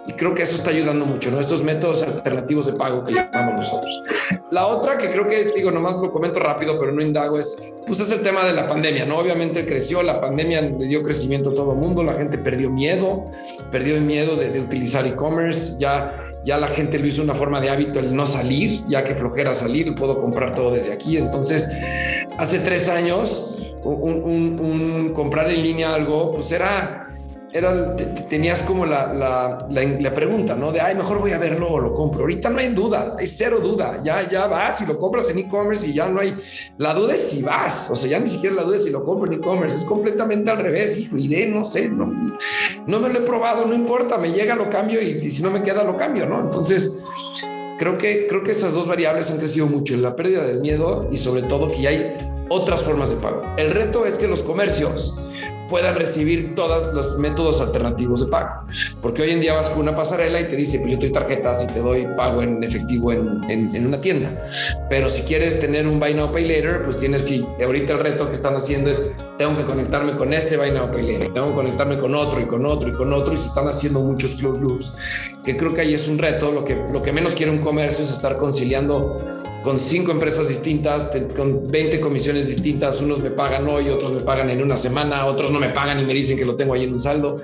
Y 0.07 0.13
creo 0.13 0.35
que 0.35 0.43
eso 0.43 0.57
está 0.57 0.71
ayudando 0.71 1.05
mucho, 1.05 1.31
¿no? 1.31 1.41
Estos 1.41 1.63
métodos 1.63 2.03
alternativos 2.03 2.67
de 2.67 2.75
pago 2.75 3.05
que 3.05 3.13
llamamos 3.15 3.57
nosotros. 3.57 4.03
La 4.51 4.67
otra 4.67 4.99
que 4.99 5.11
creo 5.11 5.27
que, 5.27 5.53
digo, 5.55 5.71
nomás 5.71 5.97
lo 5.97 6.11
comento 6.11 6.39
rápido, 6.39 6.79
pero 6.79 6.93
no 6.93 7.03
indago, 7.03 7.39
es, 7.39 7.75
pues 7.87 8.01
es 8.01 8.11
el 8.11 8.23
tema 8.23 8.45
de 8.45 8.53
la 8.53 8.67
pandemia, 8.69 9.05
¿no? 9.05 9.19
Obviamente 9.19 9.67
creció, 9.67 10.03
la 10.03 10.21
pandemia 10.21 10.61
le 10.61 10.87
dio 10.87 11.03
crecimiento 11.03 11.51
a 11.51 11.53
todo 11.53 11.73
el 11.73 11.79
mundo, 11.79 12.03
la 12.03 12.15
gente 12.15 12.39
perdió 12.39 12.71
miedo, 12.71 13.25
perdió 13.71 13.97
el 13.97 14.03
miedo 14.03 14.37
de, 14.37 14.51
de 14.51 14.61
utilizar 14.61 15.07
e-commerce, 15.07 15.75
ya 15.79 16.15
ya 16.45 16.59
la 16.59 16.69
gente 16.69 16.99
lo 16.99 17.07
hizo 17.07 17.23
una 17.23 17.35
forma 17.35 17.61
de 17.61 17.71
hábito 17.71 17.99
el 18.01 18.15
no 18.15 18.25
salir, 18.27 18.81
ya 18.89 19.05
que 19.05 19.15
flojera 19.15 19.53
salir, 19.55 19.95
puedo 19.95 20.21
comprar 20.21 20.55
todo 20.55 20.73
desde 20.73 20.93
aquí. 20.93 21.17
Entonces, 21.17 21.69
hace 22.39 22.61
tres 22.61 22.89
años, 22.89 23.55
un, 23.85 25.13
comprar 25.15 25.51
en 25.51 25.63
línea 25.63 25.95
algo, 25.95 26.33
pues 26.33 26.51
era 26.53 27.10
era, 27.53 27.97
tenías 28.29 28.63
como 28.63 28.87
la, 28.87 29.13
la, 29.13 29.67
la, 29.69 30.15
pregunta, 30.15 30.55
¿no? 30.55 30.71
De, 30.71 30.81
ay, 30.81 30.95
mejor 30.95 31.19
voy 31.19 31.33
a 31.33 31.39
verlo 31.39 31.69
o 31.69 31.81
lo 31.81 31.93
compro. 31.93 32.21
Ahorita 32.21 32.49
no 32.49 32.59
hay 32.59 32.73
duda, 32.73 33.17
hay 33.19 33.27
cero 33.27 33.59
duda. 33.61 34.01
Ya, 34.05 34.31
ya 34.31 34.47
vas 34.47 34.81
y 34.83 34.87
lo 34.87 34.99
compras 34.99 35.31
en 35.31 35.39
e-commerce 35.39 35.89
y 35.89 35.95
ya 35.95 36.09
no 36.09 36.21
hay. 36.21 36.37
La 36.79 36.95
duda 36.95 37.15
es 37.15 37.29
si 37.29 37.43
vas, 37.43 37.91
o 37.91 37.97
sea, 37.97 38.09
ya 38.09 38.21
ni 38.21 38.29
siquiera 38.29 38.55
la 38.55 38.63
duda 38.63 38.77
es 38.77 38.85
si 38.85 38.91
lo 38.91 39.05
compro 39.05 39.33
en 39.33 39.41
e-commerce, 39.41 39.77
es 39.77 39.85
completamente 39.85 40.51
al 40.51 40.59
revés. 40.59 40.97
Hijo, 40.97 41.17
iré, 41.17 41.47
no 41.47 41.65
sé, 41.65 41.89
no, 41.89 42.07
no 42.87 43.01
me 43.01 43.09
lo 43.09 43.19
he 43.19 43.23
probado, 43.23 43.67
no 43.67 43.75
importa, 43.75 44.17
me 44.17 44.33
llega, 44.33 44.55
lo 44.55 44.71
cambio 44.71 45.03
y, 45.03 45.19
si 45.19 45.43
no 45.43 45.51
me 45.51 45.63
queda, 45.63 45.83
lo 45.83 45.97
cambio, 45.97 46.27
¿no? 46.27 46.41
Entonces, 46.41 46.99
creo 47.79 47.99
que, 47.99 48.29
creo 48.29 48.45
que 48.45 48.53
esas 48.53 48.75
dos 48.75 48.87
variables 48.87 49.31
han 49.31 49.39
crecido 49.39 49.67
mucho, 49.67 49.97
la 49.97 50.15
pérdida 50.15 50.45
del 50.45 50.61
miedo 50.61 51.09
y 51.11 51.17
sobre 51.17 51.43
todo 51.43 51.67
que 51.67 51.89
hay 51.89 52.17
otras 52.49 52.85
formas 52.85 53.11
de 53.11 53.17
pago. 53.17 53.43
El 53.57 53.71
reto 53.71 54.07
es 54.07 54.17
que 54.17 54.29
los 54.29 54.43
comercios 54.43 55.17
puedan 55.71 55.95
recibir 55.95 56.55
todos 56.55 56.93
los 56.93 57.17
métodos 57.19 57.61
alternativos 57.61 58.21
de 58.21 58.27
pago. 58.27 58.67
Porque 59.01 59.23
hoy 59.23 59.31
en 59.31 59.41
día 59.41 59.55
vas 59.55 59.71
con 59.71 59.81
una 59.81 59.97
pasarela 59.97 60.41
y 60.41 60.49
te 60.49 60.57
dice, 60.57 60.81
pues 60.81 60.91
yo 60.91 60.99
te 60.99 61.07
doy 61.07 61.13
tarjetas 61.13 61.63
y 61.63 61.69
te 61.69 61.79
doy 61.79 62.07
pago 62.17 62.43
en 62.43 62.63
efectivo 62.63 63.13
en, 63.13 63.49
en, 63.49 63.87
una 63.87 64.01
tienda. 64.01 64.37
Pero 64.91 65.09
si 65.09 65.23
quieres 65.23 65.61
tener 65.61 65.87
un 65.87 66.01
Buy 66.01 66.15
Now 66.15 66.33
Pay 66.33 66.45
Later, 66.45 66.85
pues 66.85 66.97
tienes 66.97 67.23
que, 67.23 67.45
ahorita 67.65 67.95
el 67.95 68.01
reto 68.01 68.27
que 68.27 68.35
están 68.35 68.57
haciendo 68.57 68.91
es, 68.91 69.13
tengo 69.39 69.57
que 69.57 69.65
conectarme 69.65 70.17
con 70.17 70.35
este 70.35 70.57
Buy 70.57 70.73
Now 70.73 70.91
Pay 70.91 71.13
Later, 71.13 71.33
tengo 71.33 71.49
que 71.51 71.55
conectarme 71.55 71.99
con 71.99 72.15
otro 72.15 72.41
y 72.41 72.45
con 72.45 72.67
otro 72.67 72.89
y 72.89 72.93
con 72.93 73.13
otro 73.13 73.33
y 73.33 73.37
se 73.37 73.47
están 73.47 73.69
haciendo 73.69 74.01
muchos 74.01 74.35
close 74.35 74.61
loops, 74.61 74.93
que 75.45 75.57
creo 75.57 75.73
que 75.73 75.83
ahí 75.83 75.95
es 75.95 76.09
un 76.09 76.19
reto. 76.19 76.51
Lo 76.51 76.65
que, 76.65 76.75
lo 76.93 77.01
que 77.01 77.13
menos 77.13 77.35
quiere 77.35 77.53
un 77.53 77.59
comercio 77.59 78.05
es 78.05 78.11
estar 78.11 78.37
conciliando 78.37 79.40
con 79.63 79.79
cinco 79.79 80.13
empresas 80.13 80.49
distintas, 80.49 81.11
con 81.37 81.69
20 81.69 82.01
comisiones 82.01 82.49
distintas, 82.49 83.01
unos 83.01 83.21
me 83.21 83.31
pagan 83.31 83.69
hoy, 83.69 83.91
otros 83.91 84.13
me 84.13 84.21
pagan 84.21 84.49
en 84.51 84.63
una 84.63 84.77
semana, 84.77 85.27
otros 85.27 85.51
no 85.51 85.59
me 85.61 85.71
pagan 85.71 86.01
y 86.01 86.05
me 86.05 86.15
dicen 86.15 86.39
que 86.39 86.45
lo 86.45 86.57
tengo 86.57 86.75
ahí 86.75 86.85
en 86.85 86.93
un 86.93 87.01
saldo. 87.01 87.37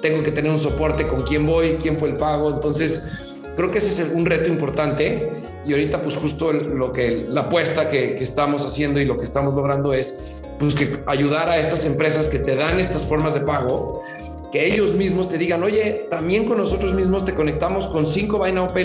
Tengo 0.00 0.22
que 0.22 0.32
tener 0.32 0.50
un 0.50 0.58
soporte 0.58 1.06
con 1.06 1.22
quién 1.22 1.46
voy, 1.46 1.76
quién 1.80 1.98
fue 1.98 2.08
el 2.08 2.16
pago. 2.16 2.50
Entonces, 2.50 3.38
creo 3.56 3.70
que 3.70 3.78
ese 3.78 4.02
es 4.02 4.10
un 4.10 4.24
reto 4.24 4.48
importante 4.48 5.30
y 5.66 5.72
ahorita 5.72 6.00
pues 6.00 6.16
justo 6.16 6.52
lo 6.52 6.92
que 6.92 7.26
la 7.28 7.42
apuesta 7.42 7.90
que, 7.90 8.16
estamos 8.16 8.64
haciendo 8.64 9.00
y 9.00 9.04
lo 9.04 9.16
que 9.16 9.24
estamos 9.24 9.54
logrando 9.54 9.92
es 9.92 10.42
pues 10.58 10.74
que 10.74 11.00
ayudar 11.06 11.48
a 11.50 11.58
estas 11.58 11.84
empresas 11.84 12.28
que 12.28 12.38
te 12.38 12.54
dan 12.54 12.80
estas 12.80 13.06
formas 13.06 13.34
de 13.34 13.40
pago 13.40 14.02
que 14.50 14.66
ellos 14.66 14.94
mismos 14.94 15.28
te 15.28 15.38
digan, 15.38 15.62
oye, 15.62 16.06
también 16.10 16.44
con 16.44 16.58
nosotros 16.58 16.92
mismos 16.92 17.24
te 17.24 17.34
conectamos 17.34 17.86
con 17.86 18.06
cinco 18.06 18.38
Buy 18.38 18.52
Now 18.52 18.72
Pay 18.72 18.84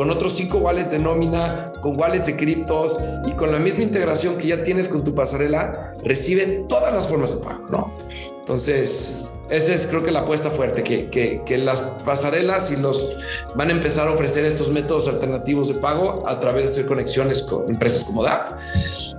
con 0.00 0.08
otros 0.08 0.32
cinco 0.32 0.56
wallets 0.56 0.92
de 0.92 0.98
nómina, 0.98 1.74
con 1.82 2.00
wallets 2.00 2.24
de 2.24 2.34
criptos 2.34 2.98
y 3.26 3.32
con 3.32 3.52
la 3.52 3.58
misma 3.58 3.82
integración 3.82 4.38
que 4.38 4.48
ya 4.48 4.64
tienes 4.64 4.88
con 4.88 5.04
tu 5.04 5.14
pasarela, 5.14 5.92
reciben 6.02 6.66
todas 6.68 6.90
las 6.90 7.06
formas 7.06 7.34
de 7.34 7.44
pago, 7.44 7.66
¿no? 7.68 7.92
Entonces, 8.38 9.26
esa 9.50 9.74
es 9.74 9.86
creo 9.86 10.02
que 10.02 10.10
la 10.10 10.20
apuesta 10.20 10.48
fuerte, 10.48 10.82
que, 10.82 11.10
que, 11.10 11.42
que, 11.44 11.58
las 11.58 11.82
pasarelas 11.82 12.70
y 12.70 12.76
los 12.76 13.14
van 13.54 13.68
a 13.68 13.72
empezar 13.72 14.08
a 14.08 14.12
ofrecer 14.12 14.46
estos 14.46 14.70
métodos 14.70 15.06
alternativos 15.06 15.68
de 15.68 15.74
pago 15.74 16.26
a 16.26 16.40
través 16.40 16.68
de 16.68 16.72
hacer 16.72 16.86
conexiones 16.86 17.42
con 17.42 17.68
empresas 17.68 18.02
como 18.04 18.22
DAP 18.22 18.52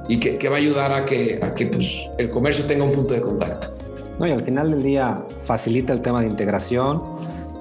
y 0.07 0.19
que, 0.19 0.39
que 0.39 0.49
va 0.49 0.55
a 0.55 0.59
ayudar 0.59 0.91
a 0.93 1.05
que, 1.05 1.39
a 1.43 1.53
que 1.53 1.67
pues, 1.67 2.09
el 2.17 2.27
comercio 2.29 2.65
tenga 2.65 2.85
un 2.85 2.91
punto 2.91 3.13
de 3.13 3.21
contacto. 3.21 3.71
No, 4.17 4.27
y 4.27 4.31
al 4.31 4.43
final 4.43 4.71
del 4.71 4.81
día 4.81 5.21
facilita 5.45 5.93
el 5.93 6.01
tema 6.01 6.21
de 6.21 6.27
integración 6.27 7.03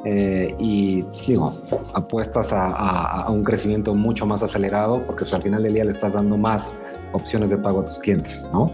eh, 0.04 0.54
y 0.58 1.04
digo, 1.26 1.52
apuestas 1.94 2.52
a, 2.52 3.26
un 3.28 3.44
crecimiento 3.44 3.94
mucho 3.94 4.24
más 4.26 4.42
acelerado 4.42 5.02
porque 5.06 5.24
pues, 5.24 5.34
al 5.34 5.42
final 5.42 5.62
del 5.62 5.74
día 5.74 5.84
le 5.84 5.90
estás 5.90 6.14
dando 6.14 6.36
más 6.36 6.72
opciones 7.12 7.50
de 7.50 7.58
pago 7.58 7.80
a 7.80 7.84
tus 7.84 7.98
clientes, 7.98 8.48
¿no? 8.52 8.70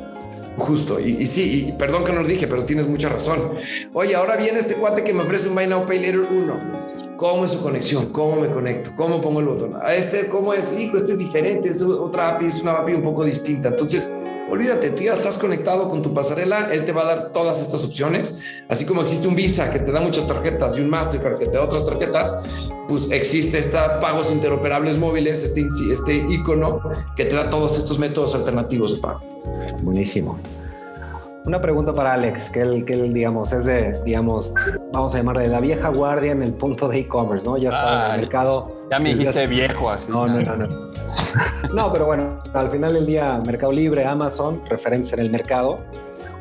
Justo, 0.58 0.98
y, 0.98 1.26
sí, 1.26 1.66
y 1.68 1.72
perdón 1.72 2.04
que 2.04 2.12
no 2.12 2.22
lo 2.22 2.28
dije, 2.28 2.46
pero 2.46 2.64
tienes 2.64 2.86
mucha 2.86 3.10
razón. 3.10 3.52
Oye, 3.92 4.14
ahora 4.14 4.36
viene 4.36 4.58
este 4.58 4.74
cuate 4.74 5.04
que 5.04 5.12
me 5.12 5.22
ofrece 5.22 5.48
un 5.48 5.54
Buy 5.54 5.66
Now 5.66 5.84
Pay 5.84 5.98
Later 5.98 6.20
1. 6.20 7.16
¿Cómo 7.16 7.44
es 7.44 7.50
su 7.50 7.62
conexión? 7.62 8.06
¿Cómo 8.06 8.40
me 8.40 8.48
conecto? 8.48 8.92
¿Cómo 8.94 9.20
pongo 9.20 9.40
el 9.40 9.46
botón? 9.46 9.76
A 9.80 9.94
este, 9.94 10.28
¿cómo 10.28 10.54
es? 10.54 10.72
Hijo, 10.78 10.96
este 10.96 11.12
es 11.12 11.18
diferente, 11.18 11.68
es 11.68 11.82
otra 11.82 12.36
API, 12.36 12.46
es 12.46 12.60
una 12.62 12.72
API 12.72 12.94
un 12.94 13.02
poco 13.02 13.24
distinta. 13.24 13.68
Entonces, 13.68 14.14
Olvídate, 14.48 14.90
tú 14.90 15.02
ya 15.02 15.14
estás 15.14 15.38
conectado 15.38 15.88
con 15.88 16.02
tu 16.02 16.14
pasarela, 16.14 16.72
él 16.72 16.84
te 16.84 16.92
va 16.92 17.02
a 17.02 17.04
dar 17.06 17.32
todas 17.32 17.60
estas 17.60 17.84
opciones, 17.84 18.38
así 18.68 18.86
como 18.86 19.00
existe 19.00 19.26
un 19.26 19.34
Visa 19.34 19.72
que 19.72 19.80
te 19.80 19.90
da 19.90 20.00
muchas 20.00 20.26
tarjetas 20.26 20.78
y 20.78 20.82
un 20.82 20.88
Mastercard 20.88 21.38
que 21.38 21.46
te 21.46 21.52
da 21.52 21.64
otras 21.64 21.84
tarjetas, 21.84 22.32
pues 22.88 23.08
existe 23.10 23.58
esta 23.58 24.00
pagos 24.00 24.30
interoperables 24.30 24.98
móviles, 24.98 25.42
este, 25.42 25.66
este 25.92 26.14
icono 26.14 26.80
que 27.16 27.24
te 27.24 27.34
da 27.34 27.50
todos 27.50 27.76
estos 27.76 27.98
métodos 27.98 28.36
alternativos 28.36 28.94
de 28.94 29.00
pago. 29.00 29.20
Buenísimo. 29.82 30.38
Una 31.46 31.60
pregunta 31.60 31.92
para 31.92 32.14
Alex, 32.14 32.50
que 32.50 32.60
él, 32.60 32.84
que 32.84 32.94
él, 32.94 33.14
digamos, 33.14 33.52
es 33.52 33.64
de, 33.64 33.96
digamos, 34.04 34.52
vamos 34.92 35.14
a 35.14 35.18
llamarle 35.18 35.46
la 35.46 35.60
vieja 35.60 35.90
guardia 35.90 36.32
en 36.32 36.42
el 36.42 36.52
punto 36.52 36.88
de 36.88 36.98
e-commerce, 36.98 37.46
¿no? 37.46 37.56
Ya 37.56 37.68
está 37.68 38.06
en 38.06 38.14
el 38.14 38.20
mercado. 38.22 38.82
Ya 38.90 38.98
me 38.98 39.14
dijiste 39.14 39.46
viejo 39.46 39.88
así. 39.88 40.10
No, 40.10 40.26
no, 40.26 40.40
no, 40.40 40.56
no. 40.56 40.90
No, 41.72 41.92
pero 41.92 42.06
bueno, 42.06 42.42
al 42.52 42.68
final 42.68 42.94
del 42.94 43.06
día, 43.06 43.40
Mercado 43.46 43.70
Libre, 43.70 44.04
Amazon, 44.04 44.60
referencia 44.68 45.14
en 45.14 45.20
el 45.20 45.30
mercado. 45.30 45.78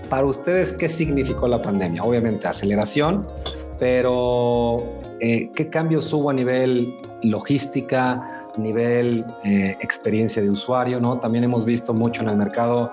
Para 0.09 0.25
ustedes, 0.25 0.73
¿qué 0.73 0.89
significó 0.89 1.47
la 1.47 1.61
pandemia? 1.61 2.01
Obviamente, 2.01 2.47
aceleración, 2.47 3.27
pero 3.77 5.01
eh, 5.19 5.51
¿qué 5.55 5.69
cambios 5.69 6.11
hubo 6.13 6.31
a 6.31 6.33
nivel 6.33 6.95
logística, 7.21 8.47
nivel 8.57 9.23
eh, 9.43 9.75
experiencia 9.81 10.41
de 10.41 10.49
usuario? 10.49 10.99
¿no? 10.99 11.19
También 11.19 11.43
hemos 11.43 11.63
visto 11.63 11.93
mucho 11.93 12.23
en 12.23 12.29
el 12.29 12.37
mercado 12.37 12.91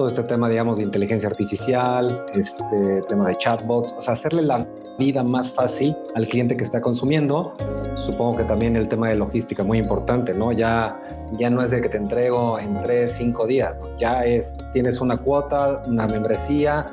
todo 0.00 0.08
este 0.08 0.22
tema, 0.22 0.48
digamos, 0.48 0.78
de 0.78 0.84
inteligencia 0.84 1.28
artificial, 1.28 2.24
este 2.32 3.02
tema 3.06 3.28
de 3.28 3.36
chatbots, 3.36 3.94
o 3.98 4.00
sea, 4.00 4.14
hacerle 4.14 4.40
la 4.40 4.66
vida 4.98 5.22
más 5.22 5.52
fácil 5.52 5.94
al 6.14 6.26
cliente 6.26 6.56
que 6.56 6.64
está 6.64 6.80
consumiendo. 6.80 7.54
Supongo 7.96 8.38
que 8.38 8.44
también 8.44 8.76
el 8.76 8.88
tema 8.88 9.10
de 9.10 9.16
logística 9.16 9.62
muy 9.62 9.76
importante, 9.76 10.32
¿no? 10.32 10.52
Ya, 10.52 10.98
ya 11.38 11.50
no 11.50 11.62
es 11.62 11.70
de 11.70 11.82
que 11.82 11.90
te 11.90 11.98
entrego 11.98 12.58
en 12.58 12.80
tres, 12.80 13.12
cinco 13.12 13.46
días, 13.46 13.78
ya 13.98 14.24
es, 14.24 14.56
tienes 14.72 15.02
una 15.02 15.18
cuota, 15.18 15.82
una 15.86 16.06
membresía, 16.06 16.90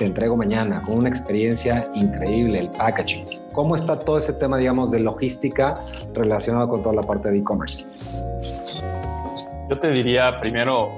te 0.00 0.04
entrego 0.04 0.36
mañana 0.36 0.82
con 0.82 0.98
una 0.98 1.08
experiencia 1.08 1.88
increíble, 1.94 2.58
el 2.58 2.70
packaging. 2.70 3.24
¿Cómo 3.52 3.76
está 3.76 4.00
todo 4.00 4.18
ese 4.18 4.32
tema, 4.32 4.56
digamos, 4.58 4.90
de 4.90 4.98
logística 4.98 5.80
relacionado 6.12 6.68
con 6.68 6.82
toda 6.82 6.96
la 6.96 7.02
parte 7.02 7.30
de 7.30 7.38
e-commerce? 7.38 7.86
Yo 9.70 9.78
te 9.78 9.92
diría 9.92 10.40
primero, 10.40 10.90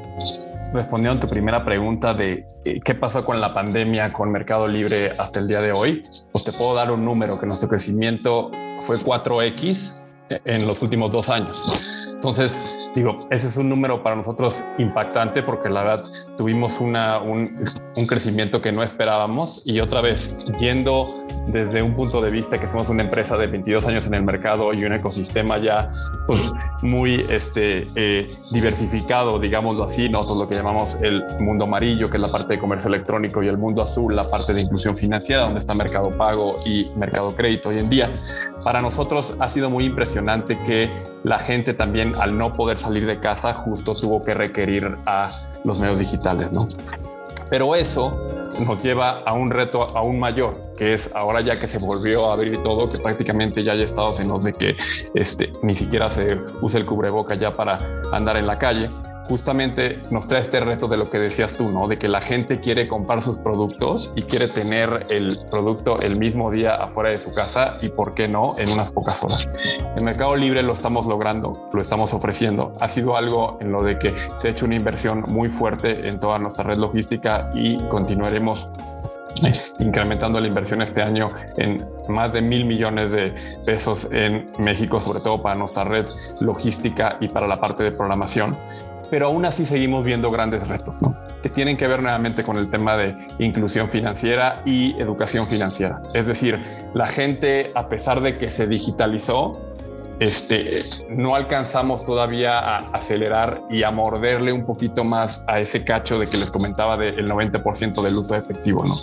respondiendo 0.74 1.18
a 1.18 1.20
tu 1.20 1.28
primera 1.28 1.64
pregunta 1.64 2.12
de 2.12 2.46
eh, 2.64 2.80
qué 2.80 2.94
pasó 2.94 3.24
con 3.24 3.40
la 3.40 3.54
pandemia, 3.54 4.12
con 4.12 4.30
Mercado 4.30 4.66
Libre 4.68 5.14
hasta 5.16 5.38
el 5.40 5.46
día 5.46 5.62
de 5.62 5.72
hoy, 5.72 6.04
pues 6.32 6.44
te 6.44 6.52
puedo 6.52 6.74
dar 6.74 6.90
un 6.90 7.04
número 7.04 7.38
que 7.38 7.46
nuestro 7.46 7.68
crecimiento 7.68 8.50
fue 8.80 8.98
4X 8.98 10.02
en 10.44 10.66
los 10.66 10.82
últimos 10.82 11.12
dos 11.12 11.28
años. 11.28 11.64
Entonces, 12.24 12.58
digo, 12.94 13.18
ese 13.30 13.48
es 13.48 13.58
un 13.58 13.68
número 13.68 14.02
para 14.02 14.16
nosotros 14.16 14.64
impactante 14.78 15.42
porque 15.42 15.68
la 15.68 15.82
verdad 15.82 16.04
tuvimos 16.38 16.80
una, 16.80 17.18
un, 17.18 17.62
un, 17.96 18.06
crecimiento 18.06 18.62
que 18.62 18.72
no 18.72 18.82
esperábamos 18.82 19.60
y 19.66 19.78
otra 19.80 20.00
vez, 20.00 20.42
yendo 20.58 21.26
desde 21.48 21.82
un 21.82 21.94
punto 21.94 22.22
de 22.22 22.30
vista 22.30 22.58
que 22.58 22.66
somos 22.66 22.88
una 22.88 23.02
empresa 23.02 23.37
de 23.37 23.46
22 23.46 23.87
años 23.87 24.06
en 24.06 24.14
el 24.14 24.22
mercado 24.22 24.72
y 24.72 24.87
un 24.87 24.94
ecosistema 24.94 25.58
ya 25.58 25.90
pues, 26.26 26.50
muy 26.80 27.26
este, 27.28 27.88
eh, 27.94 28.34
diversificado, 28.50 29.38
digámoslo 29.38 29.84
así, 29.84 30.08
nosotros 30.08 30.38
lo 30.38 30.48
que 30.48 30.54
llamamos 30.54 30.96
el 31.02 31.22
mundo 31.40 31.64
amarillo, 31.64 32.08
que 32.08 32.16
es 32.16 32.22
la 32.22 32.30
parte 32.30 32.54
de 32.54 32.58
comercio 32.58 32.88
electrónico, 32.88 33.42
y 33.42 33.48
el 33.48 33.58
mundo 33.58 33.82
azul, 33.82 34.16
la 34.16 34.30
parte 34.30 34.54
de 34.54 34.62
inclusión 34.62 34.96
financiera, 34.96 35.42
donde 35.42 35.60
está 35.60 35.74
Mercado 35.74 36.10
Pago 36.16 36.60
y 36.64 36.90
Mercado 36.96 37.28
Crédito 37.37 37.68
hoy 37.68 37.80
en 37.80 37.90
día. 37.90 38.10
Para 38.64 38.80
nosotros 38.80 39.34
ha 39.38 39.48
sido 39.50 39.68
muy 39.68 39.84
impresionante 39.84 40.58
que 40.64 40.90
la 41.24 41.38
gente 41.38 41.74
también 41.74 42.13
al 42.18 42.37
no 42.37 42.53
poder 42.53 42.79
salir 42.79 43.07
de 43.07 43.20
casa 43.20 43.55
justo 43.55 43.94
tuvo 43.94 44.24
que 44.24 44.35
requerir 44.35 44.96
a 45.07 45.31
los 45.64 45.79
medios 45.79 45.98
digitales, 45.98 46.53
¿no? 46.53 46.68
Pero 47.50 47.74
eso 47.74 48.27
nos 48.59 48.83
lleva 48.83 49.20
a 49.20 49.33
un 49.35 49.50
reto 49.50 49.83
aún 49.96 50.18
mayor, 50.18 50.74
que 50.77 50.94
es 50.94 51.11
ahora 51.14 51.40
ya 51.40 51.59
que 51.59 51.68
se 51.68 51.79
volvió 51.79 52.31
a 52.31 52.35
abrir 52.35 52.62
todo, 52.62 52.90
que 52.90 52.98
prácticamente 52.98 53.62
ya 53.62 53.72
hay 53.72 53.83
estados 53.83 54.20
en 54.20 54.29
los 54.29 54.44
de 54.44 54.53
que 54.53 54.77
este, 55.14 55.53
ni 55.62 55.74
siquiera 55.74 56.11
se 56.11 56.40
usa 56.61 56.81
el 56.81 56.87
cubreboca 56.87 57.35
ya 57.35 57.53
para 57.53 57.79
andar 58.12 58.37
en 58.37 58.46
la 58.46 58.59
calle 58.59 58.90
justamente 59.28 60.00
nos 60.10 60.28
trae 60.28 60.42
este 60.42 60.60
reto 60.60 60.88
de 60.88 60.96
lo 60.96 61.10
que 61.10 61.18
decías 61.18 61.56
tú, 61.56 61.70
¿no? 61.70 61.88
De 61.88 61.98
que 61.98 62.08
la 62.08 62.20
gente 62.20 62.60
quiere 62.60 62.88
comprar 62.88 63.22
sus 63.22 63.38
productos 63.38 64.12
y 64.14 64.22
quiere 64.22 64.48
tener 64.48 65.06
el 65.10 65.38
producto 65.50 66.00
el 66.00 66.16
mismo 66.16 66.50
día 66.50 66.74
afuera 66.74 67.10
de 67.10 67.18
su 67.18 67.32
casa 67.32 67.76
y, 67.80 67.88
¿por 67.88 68.14
qué 68.14 68.28
no?, 68.28 68.54
en 68.58 68.70
unas 68.70 68.90
pocas 68.90 69.22
horas. 69.22 69.48
En 69.96 70.04
Mercado 70.04 70.37
Libre 70.37 70.62
lo 70.62 70.72
estamos 70.72 71.06
logrando, 71.06 71.70
lo 71.72 71.80
estamos 71.80 72.12
ofreciendo. 72.12 72.76
Ha 72.80 72.88
sido 72.88 73.16
algo 73.16 73.58
en 73.60 73.72
lo 73.72 73.82
de 73.82 73.98
que 73.98 74.14
se 74.38 74.48
ha 74.48 74.50
hecho 74.50 74.66
una 74.66 74.76
inversión 74.76 75.24
muy 75.28 75.48
fuerte 75.48 76.08
en 76.08 76.20
toda 76.20 76.38
nuestra 76.38 76.64
red 76.64 76.78
logística 76.78 77.50
y 77.54 77.78
continuaremos 77.88 78.68
eh, 79.42 79.60
incrementando 79.80 80.40
la 80.40 80.46
inversión 80.46 80.80
este 80.80 81.02
año 81.02 81.28
en 81.56 81.84
más 82.08 82.32
de 82.32 82.40
mil 82.40 82.64
millones 82.64 83.10
de 83.10 83.34
pesos 83.64 84.08
en 84.12 84.50
México, 84.58 85.00
sobre 85.00 85.20
todo 85.20 85.42
para 85.42 85.56
nuestra 85.56 85.84
red 85.84 86.06
logística 86.40 87.16
y 87.20 87.28
para 87.28 87.48
la 87.48 87.60
parte 87.60 87.82
de 87.82 87.90
programación 87.90 88.56
pero 89.10 89.26
aún 89.26 89.44
así 89.44 89.64
seguimos 89.64 90.04
viendo 90.04 90.30
grandes 90.30 90.66
retos, 90.68 91.02
¿no? 91.02 91.16
que 91.42 91.50
tienen 91.50 91.76
que 91.76 91.86
ver 91.86 92.02
nuevamente 92.02 92.42
con 92.42 92.56
el 92.56 92.70
tema 92.70 92.96
de 92.96 93.14
inclusión 93.38 93.90
financiera 93.90 94.62
y 94.64 94.98
educación 94.98 95.46
financiera. 95.46 96.00
Es 96.14 96.26
decir, 96.26 96.58
la 96.94 97.06
gente, 97.06 97.70
a 97.74 97.88
pesar 97.88 98.22
de 98.22 98.38
que 98.38 98.50
se 98.50 98.66
digitalizó, 98.66 99.73
este, 100.20 100.85
no 101.11 101.35
alcanzamos 101.35 102.05
todavía 102.05 102.59
a 102.59 102.77
acelerar 102.92 103.62
y 103.70 103.83
a 103.83 103.90
morderle 103.90 104.53
un 104.53 104.64
poquito 104.64 105.05
más 105.05 105.42
a 105.46 105.61
ese 105.61 105.85
cacho 105.85 106.18
de 106.18 106.27
que 106.27 106.37
les 106.37 106.50
comentaba 106.50 106.96
del 106.96 107.29
90% 107.29 108.03
del 108.03 108.16
uso 108.16 108.35
efectivo, 108.35 108.85
¿no? 108.85 108.94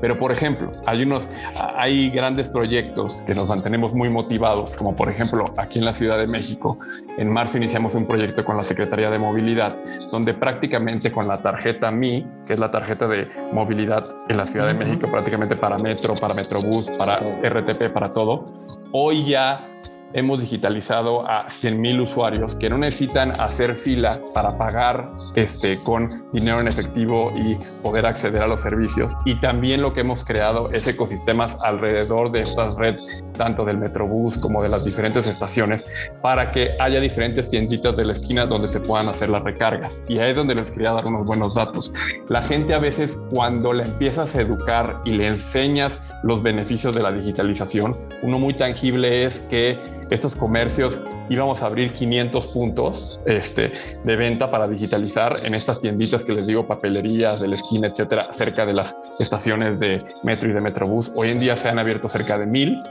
Pero, 0.00 0.18
por 0.18 0.32
ejemplo, 0.32 0.72
hay 0.86 1.02
unos, 1.02 1.28
hay 1.76 2.10
grandes 2.10 2.48
proyectos 2.48 3.22
que 3.26 3.34
nos 3.34 3.48
mantenemos 3.48 3.94
muy 3.94 4.08
motivados, 4.10 4.74
como 4.74 4.94
por 4.94 5.08
ejemplo 5.08 5.44
aquí 5.56 5.78
en 5.78 5.84
la 5.84 5.92
Ciudad 5.92 6.18
de 6.18 6.26
México. 6.26 6.78
En 7.18 7.30
marzo 7.30 7.56
iniciamos 7.56 7.94
un 7.94 8.06
proyecto 8.06 8.44
con 8.44 8.56
la 8.56 8.62
Secretaría 8.62 9.10
de 9.10 9.18
Movilidad, 9.18 9.76
donde 10.10 10.34
prácticamente 10.34 11.10
con 11.10 11.28
la 11.28 11.38
tarjeta 11.38 11.90
MI, 11.90 12.26
que 12.46 12.54
es 12.54 12.58
la 12.58 12.70
tarjeta 12.70 13.08
de 13.08 13.28
movilidad 13.52 14.06
en 14.28 14.36
la 14.36 14.46
Ciudad 14.46 14.66
de 14.66 14.74
México, 14.74 15.08
prácticamente 15.10 15.56
para 15.56 15.78
metro, 15.78 16.14
para 16.14 16.34
metrobús, 16.34 16.90
para 16.90 17.18
RTP, 17.18 17.92
para 17.92 18.12
todo, 18.12 18.44
hoy 18.92 19.26
ya 19.26 19.66
hemos 20.12 20.40
digitalizado 20.40 21.28
a 21.28 21.48
100 21.48 21.80
mil 21.80 22.00
usuarios 22.00 22.54
que 22.54 22.68
no 22.68 22.78
necesitan 22.78 23.32
hacer 23.40 23.76
fila 23.76 24.20
para 24.34 24.56
pagar 24.56 25.10
este, 25.34 25.78
con 25.80 26.30
dinero 26.32 26.60
en 26.60 26.68
efectivo 26.68 27.32
y 27.36 27.56
poder 27.82 28.06
acceder 28.06 28.42
a 28.42 28.46
los 28.46 28.60
servicios. 28.60 29.12
Y 29.24 29.36
también 29.36 29.82
lo 29.82 29.92
que 29.92 30.00
hemos 30.00 30.24
creado 30.24 30.70
es 30.70 30.86
ecosistemas 30.86 31.56
alrededor 31.62 32.30
de 32.30 32.40
estas 32.40 32.74
redes, 32.74 33.24
tanto 33.36 33.64
del 33.64 33.78
Metrobús 33.78 34.38
como 34.38 34.62
de 34.62 34.68
las 34.68 34.84
diferentes 34.84 35.26
estaciones, 35.26 35.84
para 36.22 36.52
que 36.52 36.76
haya 36.78 37.00
diferentes 37.00 37.48
tienditas 37.48 37.96
de 37.96 38.04
la 38.04 38.12
esquina 38.12 38.46
donde 38.46 38.68
se 38.68 38.80
puedan 38.80 39.08
hacer 39.08 39.28
las 39.28 39.42
recargas. 39.42 40.02
Y 40.08 40.18
ahí 40.18 40.30
es 40.30 40.36
donde 40.36 40.54
les 40.54 40.70
quería 40.70 40.92
dar 40.92 41.06
unos 41.06 41.26
buenos 41.26 41.54
datos. 41.54 41.92
La 42.28 42.42
gente 42.42 42.74
a 42.74 42.78
veces 42.78 43.20
cuando 43.30 43.72
le 43.72 43.84
empiezas 43.84 44.34
a 44.34 44.40
educar 44.40 45.00
y 45.04 45.12
le 45.12 45.28
enseñas 45.28 46.00
los 46.22 46.42
beneficios 46.42 46.94
de 46.94 47.02
la 47.02 47.12
digitalización, 47.12 47.96
uno 48.22 48.38
muy 48.38 48.54
tangible 48.54 49.24
es 49.24 49.40
que 49.40 49.78
estos 50.10 50.34
comercios 50.34 50.98
íbamos 51.28 51.62
a 51.62 51.66
abrir 51.66 51.92
500 51.92 52.46
puntos 52.48 53.20
este, 53.24 53.72
de 54.04 54.16
venta 54.16 54.50
para 54.50 54.66
digitalizar 54.68 55.40
en 55.44 55.54
estas 55.54 55.80
tienditas 55.80 56.24
que 56.24 56.32
les 56.32 56.46
digo, 56.46 56.66
papelerías 56.66 57.40
de 57.40 57.48
la 57.48 57.54
esquina, 57.54 57.88
etcétera, 57.88 58.32
cerca 58.32 58.66
de 58.66 58.74
las 58.74 58.96
estaciones 59.18 59.78
de 59.78 60.04
metro 60.24 60.50
y 60.50 60.52
de 60.52 60.60
metrobús. 60.60 61.12
Hoy 61.14 61.30
en 61.30 61.38
día 61.38 61.56
se 61.56 61.68
han 61.68 61.78
abierto 61.78 62.08
cerca 62.08 62.38
de 62.38 62.46
mil 62.46 62.82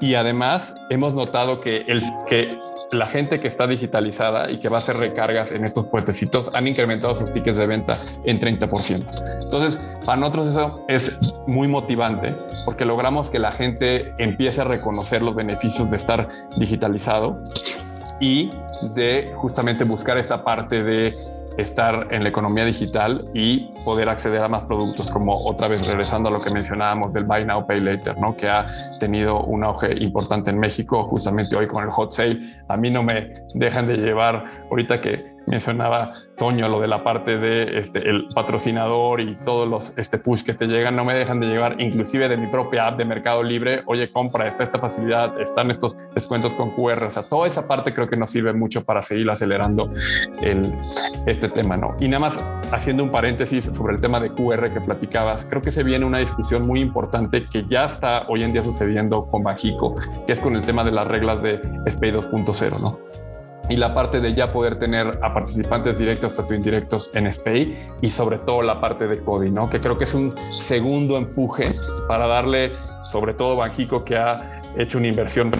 y 0.00 0.14
además 0.14 0.74
hemos 0.90 1.14
notado 1.14 1.60
que, 1.60 1.84
el, 1.88 2.02
que 2.28 2.58
la 2.92 3.06
gente 3.06 3.40
que 3.40 3.48
está 3.48 3.66
digitalizada 3.66 4.50
y 4.50 4.58
que 4.58 4.68
va 4.68 4.76
a 4.76 4.80
hacer 4.80 4.96
recargas 4.96 5.52
en 5.52 5.64
estos 5.64 5.86
puestecitos 5.86 6.50
han 6.54 6.68
incrementado 6.68 7.14
sus 7.14 7.32
tickets 7.32 7.56
de 7.56 7.66
venta 7.66 7.98
en 8.24 8.40
30%. 8.40 9.42
Entonces, 9.42 9.80
para 10.04 10.18
nosotros 10.18 10.48
eso 10.48 10.84
es 10.88 11.18
muy 11.46 11.68
motivante 11.68 12.34
porque 12.64 12.84
logramos 12.84 13.30
que 13.30 13.38
la 13.38 13.52
gente 13.52 14.14
empiece 14.18 14.60
a 14.60 14.64
reconocer 14.64 15.22
los 15.22 15.34
beneficios 15.34 15.90
de 15.90 15.96
estar 15.96 16.28
digitalizado 16.56 17.42
y 18.20 18.50
de 18.94 19.32
justamente 19.36 19.84
buscar 19.84 20.18
esta 20.18 20.44
parte 20.44 20.82
de 20.82 21.16
estar 21.56 22.08
en 22.10 22.22
la 22.22 22.28
economía 22.28 22.64
digital 22.64 23.28
y 23.34 23.68
poder 23.84 24.08
acceder 24.08 24.42
a 24.42 24.48
más 24.48 24.64
productos, 24.64 25.10
como 25.10 25.36
otra 25.36 25.68
vez 25.68 25.86
regresando 25.86 26.28
a 26.28 26.32
lo 26.32 26.40
que 26.40 26.50
mencionábamos 26.50 27.12
del 27.12 27.24
Buy 27.24 27.44
Now, 27.44 27.66
Pay 27.66 27.80
Later, 27.80 28.18
¿no? 28.18 28.36
que 28.36 28.48
ha 28.48 28.66
tenido 28.98 29.40
un 29.42 29.64
auge 29.64 29.94
importante 30.02 30.50
en 30.50 30.58
México, 30.58 31.04
justamente 31.04 31.56
hoy 31.56 31.66
con 31.66 31.84
el 31.84 31.90
hot 31.90 32.12
sale. 32.12 32.38
A 32.68 32.76
mí 32.76 32.90
no 32.90 33.02
me 33.02 33.34
dejan 33.54 33.86
de 33.86 33.96
llevar, 33.96 34.44
ahorita 34.70 35.00
que 35.00 35.35
mencionaba 35.46 36.12
Toño 36.36 36.68
lo 36.68 36.80
de 36.80 36.88
la 36.88 37.02
parte 37.02 37.38
de 37.38 37.78
este, 37.78 38.08
el 38.08 38.28
patrocinador 38.34 39.20
y 39.20 39.36
todos 39.44 39.68
los 39.68 39.96
este, 39.96 40.18
push 40.18 40.42
que 40.42 40.54
te 40.54 40.66
llegan, 40.66 40.96
no 40.96 41.04
me 41.04 41.14
dejan 41.14 41.40
de 41.40 41.46
llevar, 41.46 41.80
inclusive 41.80 42.28
de 42.28 42.36
mi 42.36 42.46
propia 42.48 42.88
app 42.88 42.98
de 42.98 43.04
Mercado 43.04 43.42
Libre, 43.42 43.82
oye, 43.86 44.10
compra, 44.10 44.46
está 44.46 44.64
esta 44.64 44.78
facilidad, 44.78 45.40
están 45.40 45.70
estos 45.70 45.96
descuentos 46.14 46.54
con 46.54 46.70
QR, 46.72 47.04
o 47.04 47.10
sea, 47.10 47.22
toda 47.22 47.46
esa 47.46 47.66
parte 47.66 47.94
creo 47.94 48.08
que 48.08 48.16
nos 48.16 48.30
sirve 48.30 48.52
mucho 48.52 48.84
para 48.84 49.00
seguir 49.02 49.30
acelerando 49.30 49.90
el, 50.42 50.62
este 51.26 51.48
tema, 51.48 51.76
¿no? 51.76 51.96
Y 52.00 52.08
nada 52.08 52.20
más 52.20 52.40
haciendo 52.72 53.02
un 53.02 53.10
paréntesis 53.10 53.64
sobre 53.64 53.94
el 53.94 54.00
tema 54.00 54.20
de 54.20 54.30
QR 54.30 54.70
que 54.70 54.80
platicabas, 54.80 55.46
creo 55.48 55.62
que 55.62 55.72
se 55.72 55.82
viene 55.82 56.04
una 56.04 56.18
discusión 56.18 56.66
muy 56.66 56.80
importante 56.80 57.46
que 57.50 57.62
ya 57.64 57.84
está 57.86 58.26
hoy 58.28 58.42
en 58.42 58.52
día 58.52 58.62
sucediendo 58.62 59.26
con 59.26 59.42
Bajico, 59.42 59.94
que 60.26 60.32
es 60.32 60.40
con 60.40 60.56
el 60.56 60.62
tema 60.62 60.84
de 60.84 60.90
las 60.90 61.06
reglas 61.06 61.42
de 61.42 61.60
SPAY 61.88 62.12
2.0, 62.12 62.80
¿no? 62.80 63.25
Y 63.68 63.76
la 63.76 63.94
parte 63.94 64.20
de 64.20 64.34
ya 64.34 64.52
poder 64.52 64.78
tener 64.78 65.18
a 65.22 65.34
participantes 65.34 65.98
directos, 65.98 66.36
tanto 66.36 66.54
indirectos 66.54 67.10
en 67.14 67.32
SPAY 67.32 67.76
y 68.00 68.08
sobre 68.08 68.38
todo 68.38 68.62
la 68.62 68.80
parte 68.80 69.06
de 69.06 69.18
CODI, 69.18 69.50
¿no? 69.50 69.68
que 69.68 69.80
creo 69.80 69.96
que 69.98 70.04
es 70.04 70.14
un 70.14 70.34
segundo 70.50 71.16
empuje 71.16 71.74
para 72.08 72.26
darle, 72.26 72.72
sobre 73.10 73.34
todo 73.34 73.56
Banjico, 73.56 74.04
que 74.04 74.16
ha 74.16 74.62
hecho 74.76 74.98
una 74.98 75.08
inversión 75.08 75.50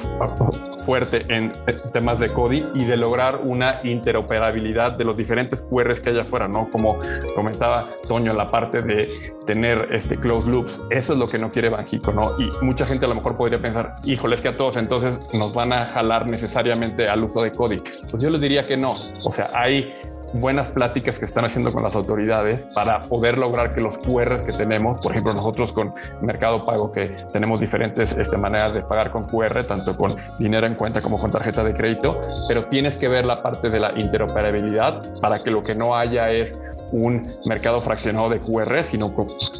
fuerte 0.84 1.26
en 1.28 1.52
temas 1.92 2.20
de 2.20 2.28
CODI 2.28 2.66
y 2.74 2.84
de 2.84 2.96
lograr 2.96 3.40
una 3.42 3.80
interoperabilidad 3.82 4.92
de 4.92 5.04
los 5.04 5.16
diferentes 5.16 5.62
QRs 5.62 6.00
que 6.00 6.10
hay 6.10 6.18
afuera, 6.20 6.46
¿no? 6.46 6.68
Como 6.70 6.98
comentaba 7.34 7.86
Toño, 8.06 8.32
la 8.32 8.50
parte 8.50 8.82
de 8.82 9.08
tener 9.46 9.88
este 9.92 10.16
closed 10.16 10.50
loops, 10.50 10.80
eso 10.90 11.12
es 11.12 11.18
lo 11.18 11.26
que 11.26 11.38
no 11.38 11.50
quiere 11.50 11.68
Banjico, 11.68 12.12
¿no? 12.12 12.34
Y 12.38 12.50
mucha 12.64 12.86
gente 12.86 13.06
a 13.06 13.08
lo 13.08 13.14
mejor 13.14 13.36
podría 13.36 13.60
pensar, 13.60 13.96
híjole, 14.04 14.36
es 14.36 14.40
que 14.40 14.48
a 14.48 14.56
todos 14.56 14.76
entonces 14.76 15.20
nos 15.32 15.52
van 15.52 15.72
a 15.72 15.86
jalar 15.86 16.28
necesariamente 16.28 17.08
al 17.08 17.24
uso 17.24 17.42
de 17.42 17.52
CODI. 17.52 17.82
Pues 18.10 18.22
yo 18.22 18.30
les 18.30 18.40
diría 18.40 18.66
que 18.66 18.76
no, 18.76 18.90
o 18.90 19.32
sea, 19.32 19.50
hay 19.54 19.92
buenas 20.32 20.68
pláticas 20.68 21.18
que 21.18 21.24
están 21.24 21.44
haciendo 21.44 21.72
con 21.72 21.82
las 21.82 21.96
autoridades 21.96 22.66
para 22.74 23.02
poder 23.02 23.38
lograr 23.38 23.74
que 23.74 23.80
los 23.80 23.98
QR 23.98 24.44
que 24.44 24.52
tenemos, 24.52 24.98
por 24.98 25.12
ejemplo, 25.12 25.32
nosotros 25.32 25.72
con 25.72 25.94
Mercado 26.20 26.64
Pago, 26.64 26.92
que 26.92 27.06
tenemos 27.32 27.60
diferentes 27.60 28.12
este, 28.12 28.36
maneras 28.36 28.72
de 28.72 28.82
pagar 28.82 29.10
con 29.10 29.24
QR, 29.24 29.66
tanto 29.66 29.96
con 29.96 30.16
dinero 30.38 30.66
en 30.66 30.74
cuenta 30.74 31.00
como 31.00 31.18
con 31.18 31.30
tarjeta 31.30 31.64
de 31.64 31.74
crédito, 31.74 32.20
pero 32.48 32.66
tienes 32.66 32.96
que 32.96 33.08
ver 33.08 33.24
la 33.24 33.42
parte 33.42 33.70
de 33.70 33.80
la 33.80 33.98
interoperabilidad 33.98 35.02
para 35.20 35.42
que 35.42 35.50
lo 35.50 35.62
que 35.62 35.74
no 35.74 35.96
haya 35.96 36.30
es 36.30 36.54
un 36.92 37.36
mercado 37.44 37.80
fraccionado 37.80 38.28
de 38.28 38.40
QR, 38.40 38.82
sino 38.84 39.14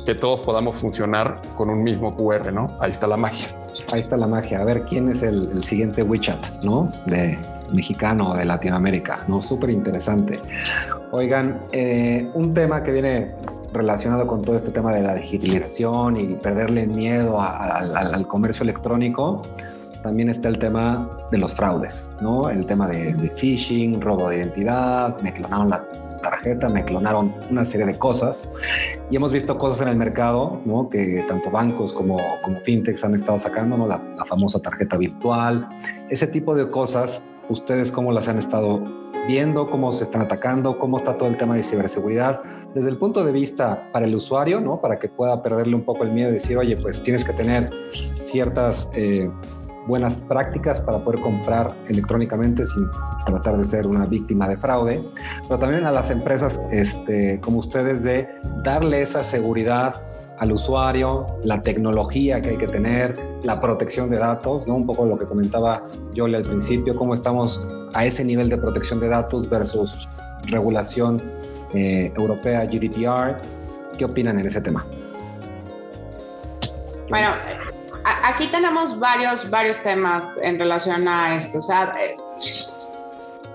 que 0.05 0.15
todos 0.15 0.43
podamos 0.43 0.77
funcionar 0.77 1.41
con 1.57 1.71
un 1.71 1.83
mismo 1.83 2.15
QR, 2.15 2.53
¿no? 2.53 2.77
Ahí 2.81 2.93
está 2.93 3.07
la 3.07 3.17
magia. 3.17 3.49
Ahí 3.93 4.01
está 4.01 4.17
la 4.17 4.27
magia. 4.27 4.61
A 4.61 4.65
ver, 4.65 4.85
¿quién 4.85 5.09
es 5.09 5.23
el, 5.23 5.63
siguiente 5.63 6.03
WeChat, 6.03 6.63
¿no? 6.63 6.91
De 7.07 7.39
mexicano 7.73 8.35
de 8.35 8.45
Latinoamérica, 8.45 9.25
¿no? 9.29 9.41
Súper 9.43 9.71
interesante. 9.71 10.41
Oigan, 11.13 11.61
eh, 11.73 12.31
un 12.35 12.53
tema 12.53 12.83
que 12.83 12.93
viene 12.93 13.35
relacionado 13.73 14.27
con 14.27 14.43
todo 14.43 14.57
este 14.57 14.71
tema 14.71 14.93
de 14.93 15.03
la 15.03 15.15
digitalización 15.15 16.17
y 16.17 16.35
perderle 16.35 16.87
miedo 16.87 17.41
al 17.41 18.27
comercio 18.27 18.63
electrónico, 18.63 19.43
también 20.07 20.29
está 20.29 20.49
el 20.49 20.59
tema 20.61 21.11
de 21.33 21.39
los 21.39 21.55
fraudes, 21.55 22.13
¿no? 22.21 22.49
El 22.49 22.65
tema 22.65 22.87
de, 22.87 23.13
phishing, 23.35 24.01
robo 24.01 24.29
de 24.29 24.37
identidad, 24.37 25.21
me 25.21 25.33
clonaron 25.33 25.69
la 25.69 25.85
tarjeta, 26.23 26.69
me 26.69 26.85
clonaron 26.85 27.35
una 27.51 27.65
serie 27.65 27.87
de 27.87 27.99
cosas 27.99 28.49
y 29.11 29.17
hemos 29.17 29.33
visto 29.33 29.59
cosas 29.59 29.81
en 29.83 29.89
el 29.89 29.97
mercado, 29.97 30.61
¿no? 30.65 30.89
Que 30.89 31.25
tanto 31.27 31.51
bancos 31.51 31.93
como, 31.93 32.19
como 32.41 32.61
fintechs 32.61 33.03
han 33.03 33.17
estado 33.17 33.37
sacando, 33.37 33.77
¿no? 33.77 33.89
La 33.89 34.25
famosa 34.25 34.61
tarjeta 34.61 34.97
virtual, 34.97 35.69
ese 36.09 36.29
tipo 36.29 36.55
de 36.55 36.71
cosas, 36.71 37.27
¿ustedes 37.49 37.93
cómo 37.93 38.13
las 38.13 38.29
han 38.29 38.39
estado 38.39 38.83
viendo 39.27 39.69
cómo 39.69 39.93
se 39.93 40.05
están 40.05 40.23
atacando, 40.23 40.79
cómo 40.79 40.97
está 40.97 41.17
todo 41.17 41.29
el 41.29 41.37
tema 41.37 41.57
de 41.57 41.63
ciberseguridad, 41.63 42.43
desde 42.75 42.91
el 42.91 42.97
punto 42.97 43.25
de 43.25 43.33
vista 43.33 43.91
para 43.93 44.07
el 44.07 44.15
usuario, 44.15 44.61
¿no? 44.61 44.81
Para 44.81 44.99
que 44.99 45.09
pueda 45.09 45.43
perderle 45.43 45.75
un 45.75 45.85
poco 45.85 46.05
el 46.05 46.13
miedo 46.13 46.31
y 46.31 46.35
decir, 46.35 46.57
oye, 46.57 46.77
pues 46.77 47.03
tienes 47.03 47.25
que 47.25 47.33
tener 47.33 47.71
ciertas 47.91 48.91
eh, 48.95 49.31
buenas 49.87 50.17
prácticas 50.17 50.81
para 50.81 50.99
poder 50.99 51.21
comprar 51.21 51.75
electrónicamente 51.89 52.65
sin 52.67 52.89
tratar 53.25 53.57
de 53.57 53.65
ser 53.65 53.87
una 53.87 54.07
víctima 54.07 54.49
de 54.49 54.57
fraude, 54.57 55.03
pero 55.49 55.59
también 55.59 55.85
a 55.85 55.93
las 55.93 56.11
empresas 56.11 56.61
este, 56.71 57.41
como 57.41 57.59
ustedes 57.59 58.03
de 58.03 58.29
darle 58.63 59.03
esa 59.03 59.23
seguridad 59.23 59.95
al 60.39 60.53
usuario, 60.53 61.27
la 61.45 61.63
tecnología 61.63 62.41
que 62.41 62.51
hay 62.51 62.57
que 62.57 62.67
tener, 62.67 63.19
la 63.43 63.61
protección 63.61 64.11
de 64.11 64.19
datos, 64.19 64.67
¿no? 64.67 64.75
Un 64.75 64.87
poco 64.87 65.05
lo 65.07 65.17
que 65.17 65.25
comentaba 65.25 65.83
Yoli 66.13 66.35
al 66.35 66.43
principio, 66.43 66.95
cómo 66.95 67.15
estamos 67.15 67.65
a 67.95 68.05
ese 68.05 68.25
nivel 68.25 68.49
de 68.49 68.57
protección 68.59 69.01
de 69.01 69.09
datos 69.09 69.49
versus 69.49 70.09
regulación 70.45 71.23
eh, 71.75 72.13
europea 72.17 72.65
GDPR. 72.65 73.37
¿Qué 73.97 74.05
opinan 74.05 74.39
en 74.39 74.47
ese 74.47 74.61
tema? 74.61 74.85
Bueno, 77.09 77.31
aquí 78.05 78.49
tenemos 78.49 78.99
varios, 78.99 79.49
varios 79.49 79.83
temas 79.83 80.25
en 80.43 80.59
relación 80.59 81.09
a 81.09 81.37
esto. 81.37 81.59
O 81.59 81.63
sea, 81.63 81.95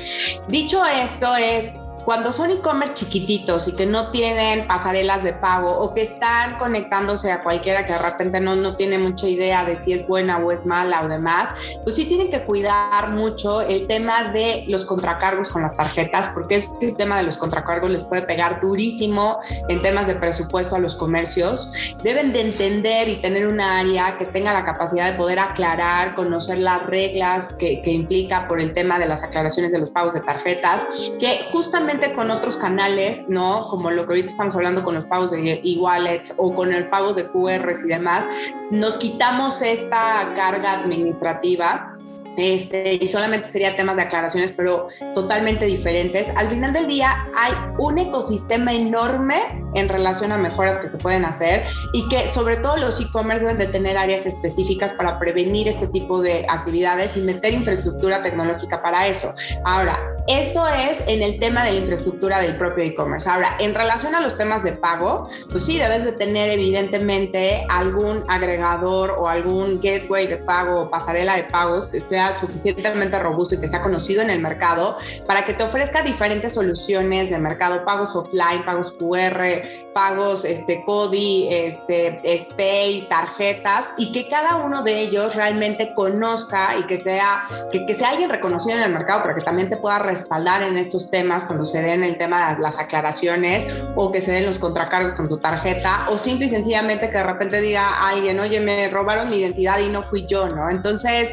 Dicho 0.48 0.84
esto 0.84 1.34
es 1.36 1.72
cuando 2.06 2.32
son 2.32 2.52
e-commerce 2.52 2.94
chiquititos 2.94 3.66
y 3.66 3.72
que 3.72 3.84
no 3.84 4.12
tienen 4.12 4.68
pasarelas 4.68 5.24
de 5.24 5.32
pago 5.32 5.76
o 5.76 5.92
que 5.92 6.02
están 6.02 6.56
conectándose 6.56 7.32
a 7.32 7.42
cualquiera 7.42 7.84
que 7.84 7.94
de 7.94 7.98
repente 7.98 8.38
no, 8.38 8.54
no 8.54 8.76
tiene 8.76 8.96
mucha 8.96 9.26
idea 9.26 9.64
de 9.64 9.74
si 9.82 9.92
es 9.92 10.06
buena 10.06 10.38
o 10.38 10.52
es 10.52 10.64
mala 10.64 11.02
o 11.02 11.08
demás, 11.08 11.48
pues 11.82 11.96
sí 11.96 12.04
tienen 12.04 12.30
que 12.30 12.44
cuidar 12.44 13.10
mucho 13.10 13.60
el 13.60 13.88
tema 13.88 14.30
de 14.30 14.64
los 14.68 14.84
contracargos 14.84 15.48
con 15.48 15.62
las 15.62 15.76
tarjetas, 15.76 16.28
porque 16.28 16.54
este 16.54 16.92
tema 16.92 17.16
de 17.16 17.24
los 17.24 17.36
contracargos 17.38 17.90
les 17.90 18.04
puede 18.04 18.22
pegar 18.22 18.60
durísimo 18.60 19.40
en 19.68 19.82
temas 19.82 20.06
de 20.06 20.14
presupuesto 20.14 20.76
a 20.76 20.78
los 20.78 20.94
comercios. 20.94 21.72
Deben 22.04 22.32
de 22.32 22.42
entender 22.42 23.08
y 23.08 23.16
tener 23.16 23.48
una 23.48 23.80
área 23.80 24.16
que 24.16 24.26
tenga 24.26 24.52
la 24.52 24.64
capacidad 24.64 25.10
de 25.10 25.18
poder 25.18 25.40
aclarar, 25.40 26.14
conocer 26.14 26.58
las 26.58 26.86
reglas 26.86 27.52
que, 27.58 27.82
que 27.82 27.90
implica 27.90 28.46
por 28.46 28.60
el 28.60 28.72
tema 28.74 28.96
de 29.00 29.06
las 29.06 29.24
aclaraciones 29.24 29.72
de 29.72 29.80
los 29.80 29.90
pagos 29.90 30.14
de 30.14 30.20
tarjetas, 30.20 30.86
que 31.18 31.46
justamente 31.50 31.95
con 32.14 32.30
otros 32.30 32.56
canales, 32.56 33.28
¿no? 33.28 33.66
Como 33.68 33.90
lo 33.90 34.04
que 34.04 34.12
ahorita 34.12 34.30
estamos 34.30 34.54
hablando 34.54 34.82
con 34.82 34.94
los 34.94 35.06
pagos 35.06 35.30
de 35.30 35.60
e-wallets 35.64 36.34
o 36.36 36.54
con 36.54 36.72
el 36.72 36.88
pago 36.88 37.14
de 37.14 37.26
QRs 37.28 37.84
y 37.84 37.88
demás, 37.88 38.24
nos 38.70 38.98
quitamos 38.98 39.62
esta 39.62 40.32
carga 40.36 40.72
administrativa 40.72 41.95
este, 42.36 42.98
y 43.00 43.08
solamente 43.08 43.50
sería 43.50 43.76
temas 43.76 43.96
de 43.96 44.02
aclaraciones, 44.02 44.52
pero 44.52 44.88
totalmente 45.14 45.64
diferentes. 45.64 46.26
Al 46.36 46.50
final 46.50 46.72
del 46.72 46.86
día 46.86 47.28
hay 47.34 47.52
un 47.78 47.98
ecosistema 47.98 48.72
enorme 48.72 49.40
en 49.74 49.88
relación 49.88 50.32
a 50.32 50.38
mejoras 50.38 50.78
que 50.78 50.88
se 50.88 50.98
pueden 50.98 51.24
hacer 51.24 51.64
y 51.92 52.08
que 52.08 52.28
sobre 52.32 52.56
todo 52.56 52.76
los 52.76 53.00
e-commerce 53.00 53.44
deben 53.44 53.58
de 53.58 53.66
tener 53.66 53.96
áreas 53.96 54.24
específicas 54.26 54.92
para 54.94 55.18
prevenir 55.18 55.68
este 55.68 55.86
tipo 55.88 56.20
de 56.20 56.46
actividades 56.48 57.16
y 57.16 57.20
meter 57.20 57.52
infraestructura 57.52 58.22
tecnológica 58.22 58.82
para 58.82 59.06
eso. 59.06 59.34
Ahora, 59.64 59.98
esto 60.28 60.66
es 60.66 60.98
en 61.06 61.22
el 61.22 61.38
tema 61.38 61.64
de 61.64 61.72
la 61.72 61.78
infraestructura 61.78 62.40
del 62.40 62.56
propio 62.56 62.84
e-commerce. 62.84 63.28
Ahora, 63.28 63.56
en 63.58 63.74
relación 63.74 64.14
a 64.14 64.20
los 64.20 64.36
temas 64.36 64.62
de 64.62 64.72
pago, 64.72 65.28
pues 65.50 65.64
sí, 65.64 65.78
debes 65.78 66.04
de 66.04 66.12
tener 66.12 66.50
evidentemente 66.50 67.64
algún 67.68 68.24
agregador 68.28 69.14
o 69.18 69.28
algún 69.28 69.80
gateway 69.80 70.26
de 70.26 70.38
pago 70.38 70.82
o 70.82 70.90
pasarela 70.90 71.36
de 71.36 71.44
pagos 71.44 71.86
que 71.86 72.00
sea 72.00 72.25
suficientemente 72.34 73.18
robusto 73.18 73.54
y 73.54 73.60
que 73.60 73.68
sea 73.68 73.82
conocido 73.82 74.22
en 74.22 74.30
el 74.30 74.40
mercado 74.40 74.98
para 75.26 75.44
que 75.44 75.54
te 75.54 75.64
ofrezca 75.64 76.02
diferentes 76.02 76.54
soluciones 76.54 77.30
de 77.30 77.38
mercado, 77.38 77.84
pagos 77.84 78.14
offline, 78.14 78.64
pagos 78.64 78.92
QR, 78.92 79.92
pagos 79.92 80.44
este, 80.44 80.82
CODI, 80.84 81.48
este, 81.50 82.18
SPAY, 82.50 83.06
tarjetas 83.08 83.84
y 83.96 84.12
que 84.12 84.28
cada 84.28 84.56
uno 84.56 84.82
de 84.82 85.00
ellos 85.00 85.34
realmente 85.34 85.92
conozca 85.94 86.76
y 86.78 86.84
que 86.84 87.00
sea, 87.00 87.44
que, 87.72 87.86
que 87.86 87.94
sea 87.94 88.10
alguien 88.10 88.30
reconocido 88.30 88.76
en 88.76 88.84
el 88.84 88.92
mercado 88.92 89.22
para 89.22 89.34
que 89.34 89.42
también 89.42 89.68
te 89.68 89.76
pueda 89.76 89.98
respaldar 89.98 90.62
en 90.62 90.76
estos 90.76 91.10
temas 91.10 91.44
cuando 91.44 91.66
se 91.66 91.82
den 91.82 92.02
el 92.02 92.18
tema 92.18 92.54
de 92.54 92.62
las 92.62 92.78
aclaraciones 92.78 93.66
o 93.94 94.12
que 94.12 94.20
se 94.20 94.32
den 94.32 94.46
los 94.46 94.58
contracargos 94.58 95.14
con 95.14 95.28
tu 95.28 95.38
tarjeta 95.38 96.06
o 96.10 96.18
simple 96.18 96.46
y 96.46 96.48
sencillamente 96.48 97.10
que 97.10 97.18
de 97.18 97.24
repente 97.24 97.60
diga 97.60 98.06
alguien, 98.08 98.40
oye, 98.40 98.60
me 98.60 98.88
robaron 98.88 99.30
mi 99.30 99.38
identidad 99.38 99.78
y 99.80 99.88
no 99.88 100.02
fui 100.02 100.26
yo, 100.26 100.48
¿no? 100.48 100.70
Entonces, 100.70 101.30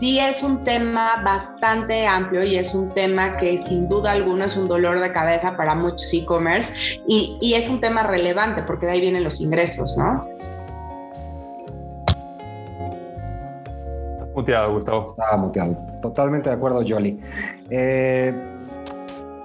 sí 0.00 0.18
es 0.18 0.42
un 0.42 0.64
tema 0.64 1.22
bastante 1.24 2.06
amplio 2.06 2.44
y 2.44 2.56
es 2.56 2.74
un 2.74 2.90
tema 2.90 3.36
que 3.36 3.62
sin 3.66 3.88
duda 3.88 4.12
alguna 4.12 4.46
es 4.46 4.56
un 4.56 4.68
dolor 4.68 5.00
de 5.00 5.12
cabeza 5.12 5.56
para 5.56 5.74
muchos 5.74 6.12
e-commerce 6.12 6.72
y, 7.06 7.38
y, 7.40 7.54
es 7.54 7.68
un 7.68 7.80
tema 7.80 8.02
relevante 8.02 8.62
porque 8.62 8.86
de 8.86 8.92
ahí 8.92 9.00
vienen 9.00 9.24
los 9.24 9.40
ingresos, 9.40 9.96
¿no? 9.96 10.26
Está 14.12 14.26
muteado, 14.34 14.72
Gustavo. 14.72 15.10
Está 15.10 15.36
muteado. 15.36 15.76
Totalmente 16.00 16.48
de 16.50 16.56
acuerdo, 16.56 16.82
Jolly. 16.86 17.20
Eh, 17.70 18.34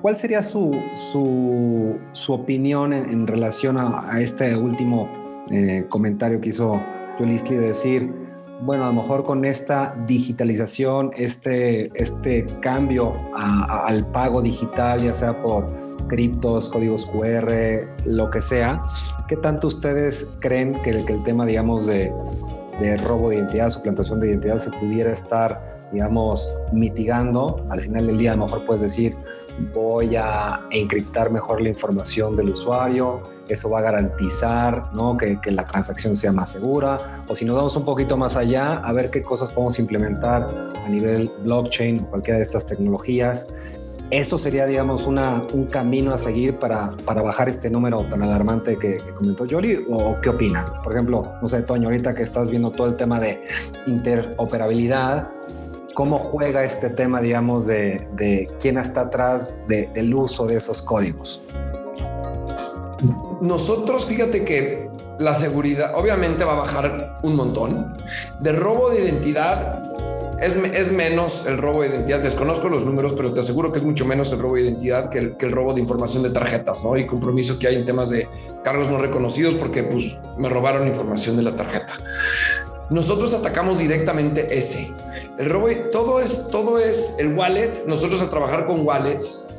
¿Cuál 0.01 0.15
sería 0.15 0.43
su, 0.43 0.79
su, 0.93 1.97
su 2.11 2.33
opinión 2.33 2.93
en, 2.93 3.27
relación 3.27 3.77
a, 3.77 4.11
a, 4.11 4.21
este 4.21 4.55
último 4.55 5.09
eh, 5.49 5.85
comentario 5.89 6.39
que 6.39 6.49
hizo 6.49 6.79
Jolly 7.17 7.37
de 7.37 7.59
decir, 7.59 8.26
bueno, 8.62 8.86
a 8.86 8.88
lo 8.88 8.93
mejor 8.93 9.24
con 9.24 9.45
esta 9.45 9.95
digitalización, 10.05 11.12
este, 11.16 11.91
este 11.95 12.45
cambio 12.60 13.16
al 13.36 14.05
pago 14.08 14.41
digital, 14.41 15.01
ya 15.03 15.14
sea 15.14 15.41
por 15.41 15.68
criptos, 16.08 16.70
códigos 16.70 17.05
QR, 17.05 17.88
lo 18.05 18.30
que 18.30 18.41
sea, 18.41 18.82
¿qué 19.28 19.36
tanto 19.38 19.68
ustedes 19.68 20.28
creen 20.39 20.82
que 20.82 20.91
el, 20.91 21.05
que 21.05 21.14
el 21.14 21.24
tema, 21.24 21.45
digamos, 21.45 21.86
de, 21.86 22.12
de 22.80 22.97
robo 22.97 23.30
de 23.30 23.38
identidad, 23.38 23.70
suplantación 23.70 24.20
de 24.20 24.30
identidad 24.30 24.60
se 24.60 24.72
pudiera 24.72 25.12
estar 25.12 25.78
digamos, 25.91 26.49
mitigando. 26.72 27.66
Al 27.70 27.82
final 27.82 28.08
del 28.08 28.18
día 28.18 28.34
a 28.34 28.36
lo 28.36 28.45
mejor 28.45 28.66
puedes 28.66 28.82
decir, 28.82 29.16
voy 29.74 30.16
a 30.16 30.62
encriptar 30.72 31.32
mejor 31.32 31.62
la 31.62 31.70
información 31.70 32.36
del 32.36 32.49
usuario, 32.49 33.22
eso 33.49 33.69
va 33.69 33.79
a 33.79 33.81
garantizar 33.81 34.93
¿no? 34.93 35.17
que, 35.17 35.39
la 35.51 35.65
transacción 35.65 36.15
sea 36.15 36.31
más 36.31 36.51
segura. 36.51 37.23
O 37.27 37.35
si 37.35 37.45
nos 37.45 37.55
vamos 37.55 37.75
un 37.75 37.85
poquito 37.85 38.17
más 38.17 38.35
allá, 38.35 38.75
a 38.75 38.91
ver 38.93 39.09
qué 39.09 39.21
cosas 39.23 39.49
podemos 39.49 39.79
implementar 39.79 40.47
a 40.85 40.89
nivel 40.89 41.31
blockchain, 41.43 41.99
cualquiera 41.99 42.37
de 42.37 42.43
estas 42.43 42.65
tecnologías. 42.65 43.47
Eso 44.09 44.37
sería, 44.37 44.65
digamos, 44.65 45.05
un 45.05 45.65
camino 45.69 46.13
a 46.13 46.17
seguir 46.17 46.57
para, 46.59 46.91
para 47.05 47.21
bajar 47.21 47.49
este 47.49 47.69
número 47.69 48.05
tan 48.05 48.23
alarmante 48.23 48.77
que, 48.77 48.99
comentó 49.17 49.45
Jolie, 49.49 49.85
o 49.89 50.15
qué 50.21 50.29
opinan. 50.29 50.65
Por 50.81 50.93
ejemplo, 50.93 51.33
no 51.41 51.47
sé, 51.47 51.61
Toño, 51.61 51.89
ahorita 51.89 52.13
que 52.15 52.23
estás 52.23 52.49
viendo 52.49 52.71
todo 52.71 52.87
el 52.87 52.95
tema 52.95 53.19
de 53.19 53.43
interoperabilidad, 53.85 55.27
cómo 55.93 56.19
juega 56.19 56.63
este 56.63 56.89
tema, 56.89 57.19
digamos, 57.19 57.65
de, 57.65 58.47
quién 58.61 58.77
está 58.77 59.01
atrás 59.01 59.53
de, 59.67 59.89
del 59.93 60.13
uso 60.13 60.45
de 60.45 60.55
esos 60.55 60.81
códigos. 60.81 61.41
Nosotros, 63.41 64.05
fíjate 64.05 64.43
que 64.43 64.89
la 65.19 65.33
seguridad 65.33 65.93
obviamente 65.95 66.43
va 66.43 66.53
a 66.53 66.57
bajar 66.57 67.19
un 67.23 67.35
montón. 67.35 67.95
De 68.39 68.51
robo 68.51 68.89
de 68.89 69.03
identidad 69.03 69.83
es, 70.41 70.55
es, 70.55 70.91
menos 70.91 71.43
el 71.47 71.57
robo 71.57 71.81
de 71.81 71.89
identidad. 71.89 72.19
Desconozco 72.19 72.69
los 72.69 72.85
números, 72.85 73.13
pero 73.15 73.33
te 73.33 73.39
aseguro 73.39 73.71
que 73.71 73.79
es 73.79 73.85
mucho 73.85 74.05
menos 74.05 74.31
el 74.31 74.39
robo 74.39 74.55
de 74.55 74.61
identidad 74.63 75.09
que 75.09 75.19
el, 75.39 75.51
robo 75.51 75.73
de 75.73 75.81
información 75.81 76.23
de 76.23 76.29
tarjetas, 76.29 76.83
¿no? 76.83 76.95
Y 76.97 77.05
compromiso 77.05 77.57
que 77.57 77.67
hay 77.67 77.75
en 77.75 77.85
temas 77.85 78.09
de 78.09 78.27
cargos 78.63 78.89
no 78.89 78.97
reconocidos 78.97 79.55
porque 79.55 79.83
pues 79.83 80.17
me 80.37 80.49
robaron 80.49 80.87
información 80.87 81.37
de 81.37 81.43
la 81.43 81.55
tarjeta. 81.55 81.93
Nosotros 82.89 83.33
atacamos 83.33 83.79
directamente 83.79 84.47
ese. 84.55 84.93
El 85.37 85.49
robo, 85.49 85.67
todo 85.91 86.21
es, 86.21 86.47
todo 86.49 86.79
es 86.79 87.15
el 87.17 87.33
wallet. 87.33 87.85
Nosotros 87.85 88.21
a 88.21 88.29
trabajar 88.29 88.65
con 88.65 88.85
wallets, 88.85 89.49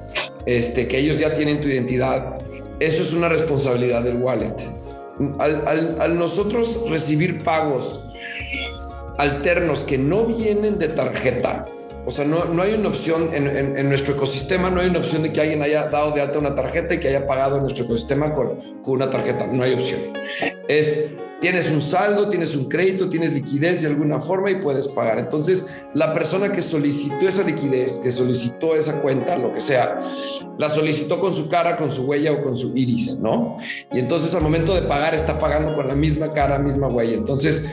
este, 0.46 0.88
que 0.88 0.98
ellos 0.98 1.18
ya 1.18 1.34
tienen 1.34 1.60
tu 1.60 1.68
identidad, 1.68 2.38
eso 2.80 3.02
es 3.02 3.12
una 3.12 3.28
responsabilidad 3.28 4.02
del 4.02 4.16
wallet. 4.16 4.54
Al, 5.38 5.98
al, 6.00 6.18
nosotros 6.18 6.80
recibir 6.88 7.42
pagos 7.42 8.08
alternos 9.18 9.82
que 9.82 9.98
no 9.98 10.24
vienen 10.24 10.78
de 10.78 10.88
tarjeta, 10.88 11.66
o 12.06 12.10
sea, 12.10 12.24
no, 12.24 12.44
no 12.44 12.62
hay 12.62 12.74
una 12.74 12.88
opción 12.88 13.34
en, 13.34 13.48
en, 13.48 13.76
en, 13.76 13.88
nuestro 13.88 14.14
ecosistema, 14.14 14.70
no 14.70 14.80
hay 14.80 14.88
una 14.88 15.00
opción 15.00 15.24
de 15.24 15.32
que 15.32 15.40
alguien 15.40 15.60
haya 15.60 15.88
dado 15.88 16.12
de 16.12 16.20
alta 16.20 16.38
una 16.38 16.54
tarjeta 16.54 16.94
y 16.94 17.00
que 17.00 17.08
haya 17.08 17.26
pagado 17.26 17.56
en 17.56 17.62
nuestro 17.62 17.84
ecosistema 17.84 18.32
con, 18.32 18.80
con 18.82 18.94
una 18.94 19.10
tarjeta. 19.10 19.46
No 19.46 19.64
hay 19.64 19.74
opción. 19.74 20.00
Es 20.68 21.10
tienes 21.40 21.70
un 21.70 21.82
saldo, 21.82 22.28
tienes 22.28 22.56
un 22.56 22.68
crédito, 22.68 23.08
tienes 23.08 23.32
liquidez 23.32 23.82
de 23.82 23.88
alguna 23.88 24.20
forma 24.20 24.50
y 24.50 24.56
puedes 24.56 24.88
pagar. 24.88 25.18
Entonces, 25.18 25.66
la 25.94 26.12
persona 26.12 26.50
que 26.50 26.62
solicitó 26.62 27.28
esa 27.28 27.42
liquidez, 27.44 27.98
que 27.98 28.10
solicitó 28.10 28.74
esa 28.74 29.00
cuenta, 29.00 29.36
lo 29.36 29.52
que 29.52 29.60
sea, 29.60 29.98
la 30.58 30.68
solicitó 30.68 31.20
con 31.20 31.34
su 31.34 31.48
cara, 31.48 31.76
con 31.76 31.90
su 31.90 32.04
huella 32.04 32.32
o 32.32 32.42
con 32.42 32.56
su 32.56 32.76
iris, 32.76 33.18
¿no? 33.18 33.58
Y 33.92 33.98
entonces 33.98 34.34
al 34.34 34.42
momento 34.42 34.74
de 34.74 34.82
pagar 34.82 35.14
está 35.14 35.38
pagando 35.38 35.74
con 35.74 35.88
la 35.88 35.94
misma 35.94 36.32
cara, 36.32 36.58
misma 36.58 36.88
huella. 36.88 37.14
Entonces, 37.14 37.68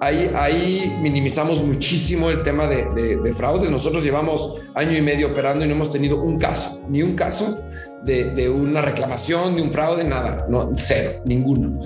Ahí, 0.00 0.96
minimizamos 1.00 1.62
muchísimo 1.62 2.30
el 2.30 2.42
tema 2.42 2.66
de, 2.66 3.32
fraudes. 3.34 3.70
Nosotros 3.70 4.04
llevamos 4.04 4.56
año 4.74 4.96
y 4.96 5.02
medio 5.02 5.28
operando 5.28 5.64
y 5.64 5.68
no 5.68 5.74
hemos 5.74 5.90
tenido 5.90 6.20
un 6.20 6.38
caso, 6.38 6.82
ni 6.88 7.02
un 7.02 7.14
caso 7.16 7.58
de, 8.02 8.32
de 8.32 8.48
una 8.48 8.82
reclamación, 8.82 9.56
de 9.56 9.62
un 9.62 9.72
fraude, 9.72 10.04
nada, 10.04 10.46
no, 10.48 10.72
cero, 10.74 11.22
ninguno. 11.24 11.80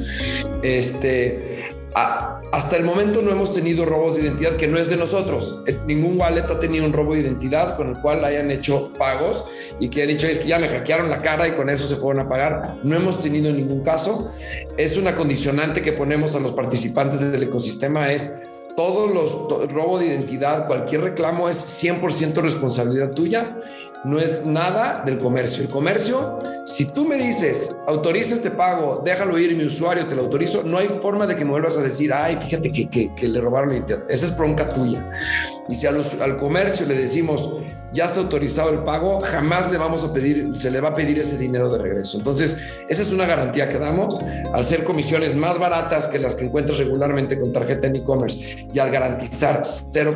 Este, 0.63 1.68
hasta 1.95 2.77
el 2.77 2.85
momento 2.85 3.23
no 3.23 3.31
hemos 3.31 3.53
tenido 3.53 3.85
robos 3.85 4.17
de 4.17 4.23
identidad 4.23 4.57
que 4.57 4.67
no 4.67 4.79
es 4.79 4.89
de 4.89 4.97
nosotros. 4.97 5.61
Eh, 5.67 5.77
ningún 5.87 6.21
wallet 6.21 6.45
ha 6.45 6.61
tenido 6.61 6.85
un 6.85 6.93
robo 6.93 7.15
de 7.15 7.21
identidad 7.21 7.77
con 7.77 7.89
el 7.89 8.01
cual 8.01 8.25
hayan 8.25 8.51
hecho 8.51 8.93
pagos 8.99 9.47
y 9.81 9.89
que 9.89 10.03
han 10.03 10.09
dicho 10.09 10.27
es 10.27 10.39
que 10.39 10.49
ya 10.49 10.59
me 10.59 10.69
hackearon 10.69 11.11
la 11.11 11.19
cara 11.19 11.49
y 11.49 11.53
con 11.53 11.69
eso 11.71 11.87
se 11.87 11.97
fueron 11.97 12.25
a 12.25 12.29
pagar. 12.29 12.77
No 12.83 12.97
hemos 12.97 13.21
tenido 13.21 13.53
ningún 13.53 13.83
caso. 13.83 14.33
Es 14.77 14.97
una 14.97 15.15
condicionante 15.15 15.83
que 15.83 15.93
ponemos 15.93 16.35
a 16.35 16.41
los 16.41 16.53
participantes 16.53 17.21
del 17.21 17.43
ecosistema 17.43 18.13
es 18.13 18.31
todos 18.79 19.13
los 19.13 19.49
to, 19.49 19.67
robo 19.67 19.99
de 19.99 20.07
identidad, 20.07 20.69
cualquier 20.69 21.01
reclamo 21.01 21.49
es 21.49 21.83
100% 21.83 22.35
responsabilidad 22.35 23.11
tuya, 23.11 23.59
no 24.05 24.19
es 24.19 24.45
nada 24.47 25.03
del 25.05 25.19
comercio. 25.19 25.63
El 25.63 25.69
comercio, 25.69 26.39
si 26.65 26.87
tú 26.87 27.05
me 27.05 27.17
dices, 27.17 27.71
autoriza 27.87 28.35
este 28.35 28.51
pago, 28.51 29.03
déjalo 29.05 29.39
ir, 29.39 29.57
mi 29.57 29.65
usuario 29.65 30.07
te 30.07 30.15
lo 30.15 30.23
autorizo, 30.23 30.63
no 30.63 30.79
hay 30.79 30.89
forma 31.01 31.27
de 31.27 31.37
que 31.37 31.45
me 31.45 31.51
vuelvas 31.51 31.79
a 31.79 31.83
decir, 31.83 32.13
ay, 32.13 32.39
fíjate 32.41 32.71
que, 32.73 32.89
que, 32.89 33.15
que 33.15 33.29
le 33.29 33.41
robaron 33.41 33.71
la 33.71 33.77
identidad. 33.77 34.01
Esa 34.09 34.27
es 34.27 34.37
bronca 34.37 34.69
tuya. 34.69 35.05
Y 35.69 35.75
si 35.75 35.87
a 35.87 35.93
los, 35.93 36.21
al 36.21 36.39
comercio 36.39 36.87
le 36.87 36.95
decimos, 36.95 37.51
ya 37.93 38.05
está 38.05 38.21
autorizado 38.21 38.71
el 38.71 38.81
pago, 38.81 39.21
jamás 39.21 39.71
le 39.71 39.79
vamos 39.79 40.05
a 40.05 40.13
pedir, 40.13 40.55
se 40.55 40.71
le 40.71 40.81
va 40.81 40.91
a 40.91 40.95
pedir 40.95 41.19
ese 41.19 41.39
dinero 41.39 41.71
de 41.71 41.79
regreso. 41.79 42.19
Entonces, 42.19 42.57
esa 42.89 43.03
es 43.03 43.11
una 43.11 43.27
garantía 43.27 43.69
que 43.69 43.79
damos 43.79 44.19
al 44.53 44.65
ser 44.65 44.85
comisiones 44.85 45.35
más 45.35 45.59
baratas 45.59 46.07
que 46.07 46.19
las 46.19 46.35
que 46.35 46.45
encuentras 46.45 46.79
regularmente 46.79 47.39
con 47.39 47.53
tarjeta 47.53 47.87
en 47.87 47.97
e-commerce 47.97 48.67
y 48.73 48.79
al 48.79 48.91
garantizar 48.91 49.63
cero 49.65 50.15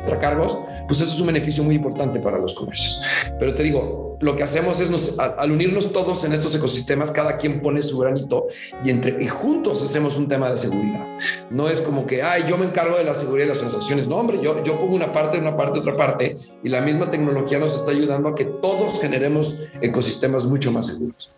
contracargos, 0.00 0.58
pues 0.86 1.00
eso 1.00 1.12
es 1.12 1.20
un 1.20 1.28
beneficio 1.28 1.62
muy 1.62 1.76
importante 1.76 2.20
para 2.20 2.38
los 2.38 2.54
comercios. 2.54 3.00
Pero 3.38 3.54
te 3.54 3.62
digo, 3.62 4.16
lo 4.20 4.36
que 4.36 4.42
hacemos 4.42 4.80
es 4.80 4.90
nos, 4.90 5.18
al, 5.18 5.50
unirnos 5.50 5.92
todos 5.92 6.24
en 6.24 6.32
estos 6.32 6.54
ecosistemas, 6.54 7.10
cada 7.10 7.36
quien 7.36 7.60
pone 7.62 7.82
su 7.82 7.98
granito 7.98 8.46
y 8.84 8.90
entre 8.90 9.22
y 9.22 9.28
juntos 9.28 9.82
hacemos 9.82 10.16
un 10.18 10.28
tema 10.28 10.50
de 10.50 10.56
seguridad. 10.56 11.06
No 11.50 11.68
es 11.68 11.80
como 11.80 12.06
que, 12.06 12.22
ay, 12.22 12.44
yo 12.48 12.58
me 12.58 12.66
encargo 12.66 12.96
de 12.96 13.04
la 13.04 13.14
seguridad 13.14 13.44
de 13.44 13.50
las 13.50 13.60
transacciones. 13.60 14.08
No, 14.08 14.16
hombre, 14.16 14.40
yo, 14.42 14.62
yo 14.62 14.78
pongo 14.78 14.94
una 14.94 15.12
parte, 15.12 15.38
una 15.38 15.56
parte, 15.56 15.78
otra 15.78 15.96
parte 15.96 16.36
y 16.62 16.68
la 16.68 16.80
misma 16.80 17.10
tecnología 17.10 17.58
nos 17.58 17.74
está 17.76 17.92
ayudando 17.92 18.28
a 18.28 18.34
que 18.34 18.44
todos 18.44 19.00
generemos 19.00 19.56
ecosistemas 19.80 20.46
mucho 20.46 20.72
más 20.72 20.88
seguros. 20.88 21.30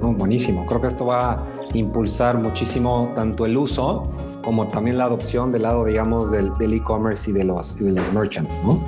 Oh, 0.00 0.08
buenísimo. 0.08 0.66
Creo 0.66 0.80
que 0.80 0.88
esto 0.88 1.06
va 1.06 1.46
impulsar 1.74 2.38
muchísimo 2.38 3.12
tanto 3.14 3.46
el 3.46 3.56
uso 3.56 4.10
como 4.42 4.68
también 4.68 4.98
la 4.98 5.04
adopción 5.04 5.52
del 5.52 5.62
lado, 5.62 5.84
digamos, 5.84 6.30
del 6.30 6.72
e-commerce 6.72 7.30
y, 7.30 7.34
de 7.34 7.44
los, 7.44 7.78
de 7.78 7.92
los 7.92 8.12
merchants, 8.12 8.62
¿no? 8.64 8.82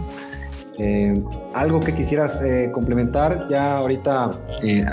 Eh, 0.76 1.14
algo 1.55 1.78
que 1.78 1.95
quisieras 1.95 2.43
eh, 2.43 2.70
complementar, 2.74 3.47
ya 3.49 3.76
ahorita 3.76 4.32
eh, 4.61 4.85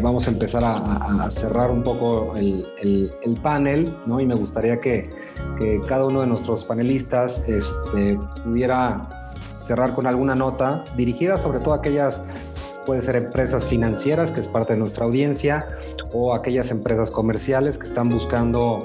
vamos 0.00 0.26
a 0.26 0.30
empezar 0.30 0.64
a, 0.64 1.28
cerrar 1.30 1.70
un 1.70 1.82
poco 1.82 2.34
el, 2.34 2.66
el, 2.80 3.12
el, 3.22 3.34
panel, 3.34 3.94
¿no? 4.06 4.20
Y 4.20 4.26
me 4.26 4.34
gustaría 4.34 4.80
que, 4.80 5.10
que 5.58 5.82
cada 5.86 6.06
uno 6.06 6.22
de 6.22 6.28
nuestros 6.28 6.64
panelistas 6.64 7.44
este, 7.46 8.18
pudiera 8.42 9.17
cerrar 9.60 9.94
con 9.94 10.06
alguna 10.06 10.34
nota 10.34 10.84
dirigida 10.96 11.38
sobre 11.38 11.60
todo 11.60 11.74
a 11.74 11.78
aquellas 11.78 12.22
puede 12.88 13.02
ser 13.02 13.16
empresas 13.16 13.66
financieras, 13.66 14.32
que 14.32 14.40
es 14.40 14.48
parte 14.48 14.72
de 14.72 14.78
nuestra 14.78 15.04
audiencia, 15.04 15.66
o 16.10 16.34
aquellas 16.34 16.70
empresas 16.70 17.10
comerciales 17.10 17.76
que 17.76 17.86
están 17.86 18.08
buscando 18.08 18.82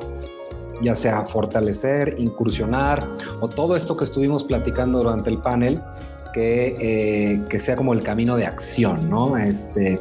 ya 0.82 0.94
sea 0.94 1.26
fortalecer, 1.26 2.16
incursionar, 2.18 3.08
o 3.40 3.48
todo 3.48 3.78
esto 3.78 3.96
que 3.96 4.04
estuvimos 4.04 4.44
platicando 4.44 5.02
durante 5.02 5.30
el 5.30 5.38
panel, 5.38 5.82
que, 6.34 6.76
eh, 6.80 7.42
que 7.48 7.60
sea 7.60 7.78
como 7.78 7.94
el 7.94 8.04
camino 8.04 8.36
de 8.36 8.46
acción, 8.46 9.10
¿no? 9.10 9.38
Este, 9.38 10.00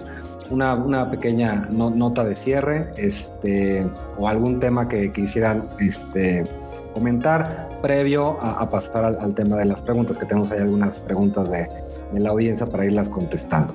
una, 0.51 0.75
una 0.75 1.11
pequeña 1.11 1.69
no, 1.71 1.91
nota 1.91 2.25
de 2.25 2.35
cierre 2.35 2.93
este, 2.97 3.87
o 4.19 4.27
algún 4.27 4.59
tema 4.59 4.89
que 4.89 5.13
quisieran 5.13 5.69
este, 5.79 6.45
comentar 6.93 7.69
previo 7.83 8.41
a, 8.41 8.53
a 8.53 8.71
pasar 8.71 9.05
al, 9.05 9.19
al, 9.21 9.35
tema 9.35 9.57
de 9.57 9.67
las 9.67 9.83
preguntas, 9.83 10.19
que 10.19 10.25
tenemos 10.25 10.51
ahí 10.53 10.61
algunas 10.61 10.99
preguntas 10.99 11.51
de, 11.51 11.69
de 12.13 12.21
la 12.21 12.31
audiencia 12.31 12.67
para 12.67 12.87
irlas 12.87 13.09
contestando. 13.09 13.75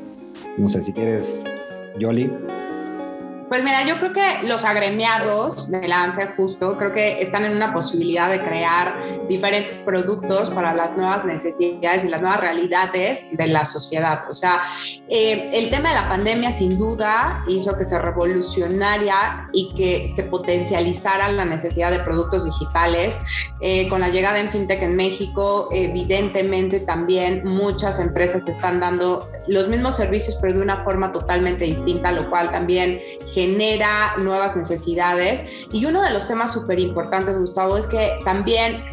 No 0.57 0.67
sé 0.67 0.81
si 0.81 0.93
quieres, 0.93 1.43
Yoli. 1.99 2.31
Pues 3.49 3.63
mira, 3.63 3.85
yo 3.85 3.97
creo 3.99 4.11
que 4.11 4.45
los 4.45 4.65
agremiados 4.65 5.71
de 5.71 5.87
la 5.87 6.03
ANFE 6.03 6.27
justo 6.35 6.77
creo 6.77 6.93
que 6.93 7.21
están 7.21 7.45
en 7.45 7.55
una 7.55 7.73
posibilidad 7.73 8.29
de 8.29 8.41
crear 8.41 8.93
diferentes 9.29 9.77
productos 9.79 10.49
para 10.49 10.73
las 10.73 10.97
nuevas 10.97 11.23
necesidades 11.23 12.03
y 12.03 12.09
las 12.09 12.21
nuevas 12.21 12.41
realidades 12.41 13.19
de 13.31 13.47
la 13.47 13.63
sociedad. 13.63 14.29
O 14.29 14.33
sea, 14.33 14.63
eh, 15.07 15.49
el 15.53 15.69
tema 15.69 15.89
de 15.89 15.95
la 15.95 16.09
pandemia 16.09 16.57
sin 16.57 16.77
duda 16.77 17.41
hizo 17.47 17.77
que 17.77 17.85
se 17.85 17.97
revolucionara 17.97 19.49
y 19.53 19.73
que 19.75 20.11
se 20.17 20.23
potencializara 20.23 21.31
la 21.31 21.45
necesidad 21.45 21.91
de 21.91 21.99
productos 21.99 22.43
digitales. 22.43 23.15
Eh, 23.61 23.87
con 23.87 24.01
la 24.01 24.09
llegada 24.09 24.39
en 24.39 24.51
FinTech 24.51 24.81
en 24.81 24.97
México, 24.97 25.69
evidentemente 25.71 26.81
también 26.81 27.47
muchas 27.47 27.97
empresas 27.97 28.45
están 28.45 28.81
dando 28.81 29.25
los 29.47 29.69
mismos 29.69 29.95
servicios 29.95 30.37
pero 30.41 30.53
de 30.53 30.61
una 30.61 30.83
forma 30.83 31.13
totalmente 31.13 31.63
distinta, 31.63 32.11
lo 32.11 32.29
cual 32.29 32.51
también 32.51 32.99
genera 33.37 34.15
nuevas 34.17 34.55
necesidades. 34.55 35.47
Y 35.71 35.85
uno 35.85 36.01
de 36.01 36.09
los 36.09 36.27
temas 36.27 36.51
súper 36.53 36.79
importantes, 36.79 37.37
Gustavo, 37.37 37.77
es 37.77 37.85
que 37.85 38.17
también 38.25 38.83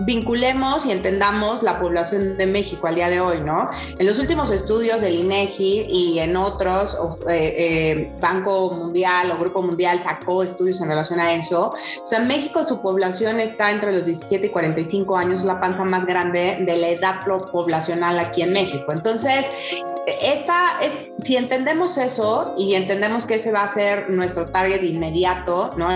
vinculemos 0.00 0.84
y 0.84 0.92
entendamos 0.92 1.62
la 1.62 1.78
población 1.80 2.36
de 2.36 2.46
México 2.46 2.86
al 2.86 2.96
día 2.96 3.08
de 3.08 3.20
hoy, 3.20 3.40
¿no? 3.40 3.70
En 3.98 4.06
los 4.06 4.18
últimos 4.18 4.50
estudios 4.50 5.00
del 5.00 5.14
INEGI 5.14 5.86
y 5.88 6.18
en 6.18 6.36
otros, 6.36 6.98
eh, 7.30 7.54
eh, 7.56 8.12
Banco 8.20 8.72
Mundial 8.72 9.30
o 9.30 9.38
Grupo 9.38 9.62
Mundial 9.62 9.98
sacó 10.02 10.42
estudios 10.42 10.82
en 10.82 10.88
relación 10.88 11.18
a 11.18 11.32
eso. 11.32 11.72
O 12.04 12.06
sea, 12.06 12.20
México, 12.20 12.66
su 12.66 12.82
población 12.82 13.40
está 13.40 13.70
entre 13.70 13.92
los 13.92 14.04
17 14.04 14.48
y 14.48 14.50
45 14.50 15.16
años, 15.16 15.44
la 15.44 15.60
panza 15.60 15.84
más 15.84 16.04
grande 16.04 16.58
de 16.60 16.76
la 16.76 16.88
edad 16.88 17.20
poblacional 17.24 18.18
aquí 18.18 18.42
en 18.42 18.52
México. 18.52 18.92
Entonces, 18.92 19.46
esta 20.22 20.80
es, 20.80 20.92
si 21.24 21.36
entendemos 21.36 21.98
eso 21.98 22.54
y 22.58 22.74
entendemos 22.74 23.26
que 23.26 23.34
ese 23.34 23.52
va 23.52 23.64
a 23.64 23.74
ser 23.74 24.10
nuestro 24.10 24.46
target 24.46 24.82
inmediato, 24.82 25.74
¿no? 25.76 25.88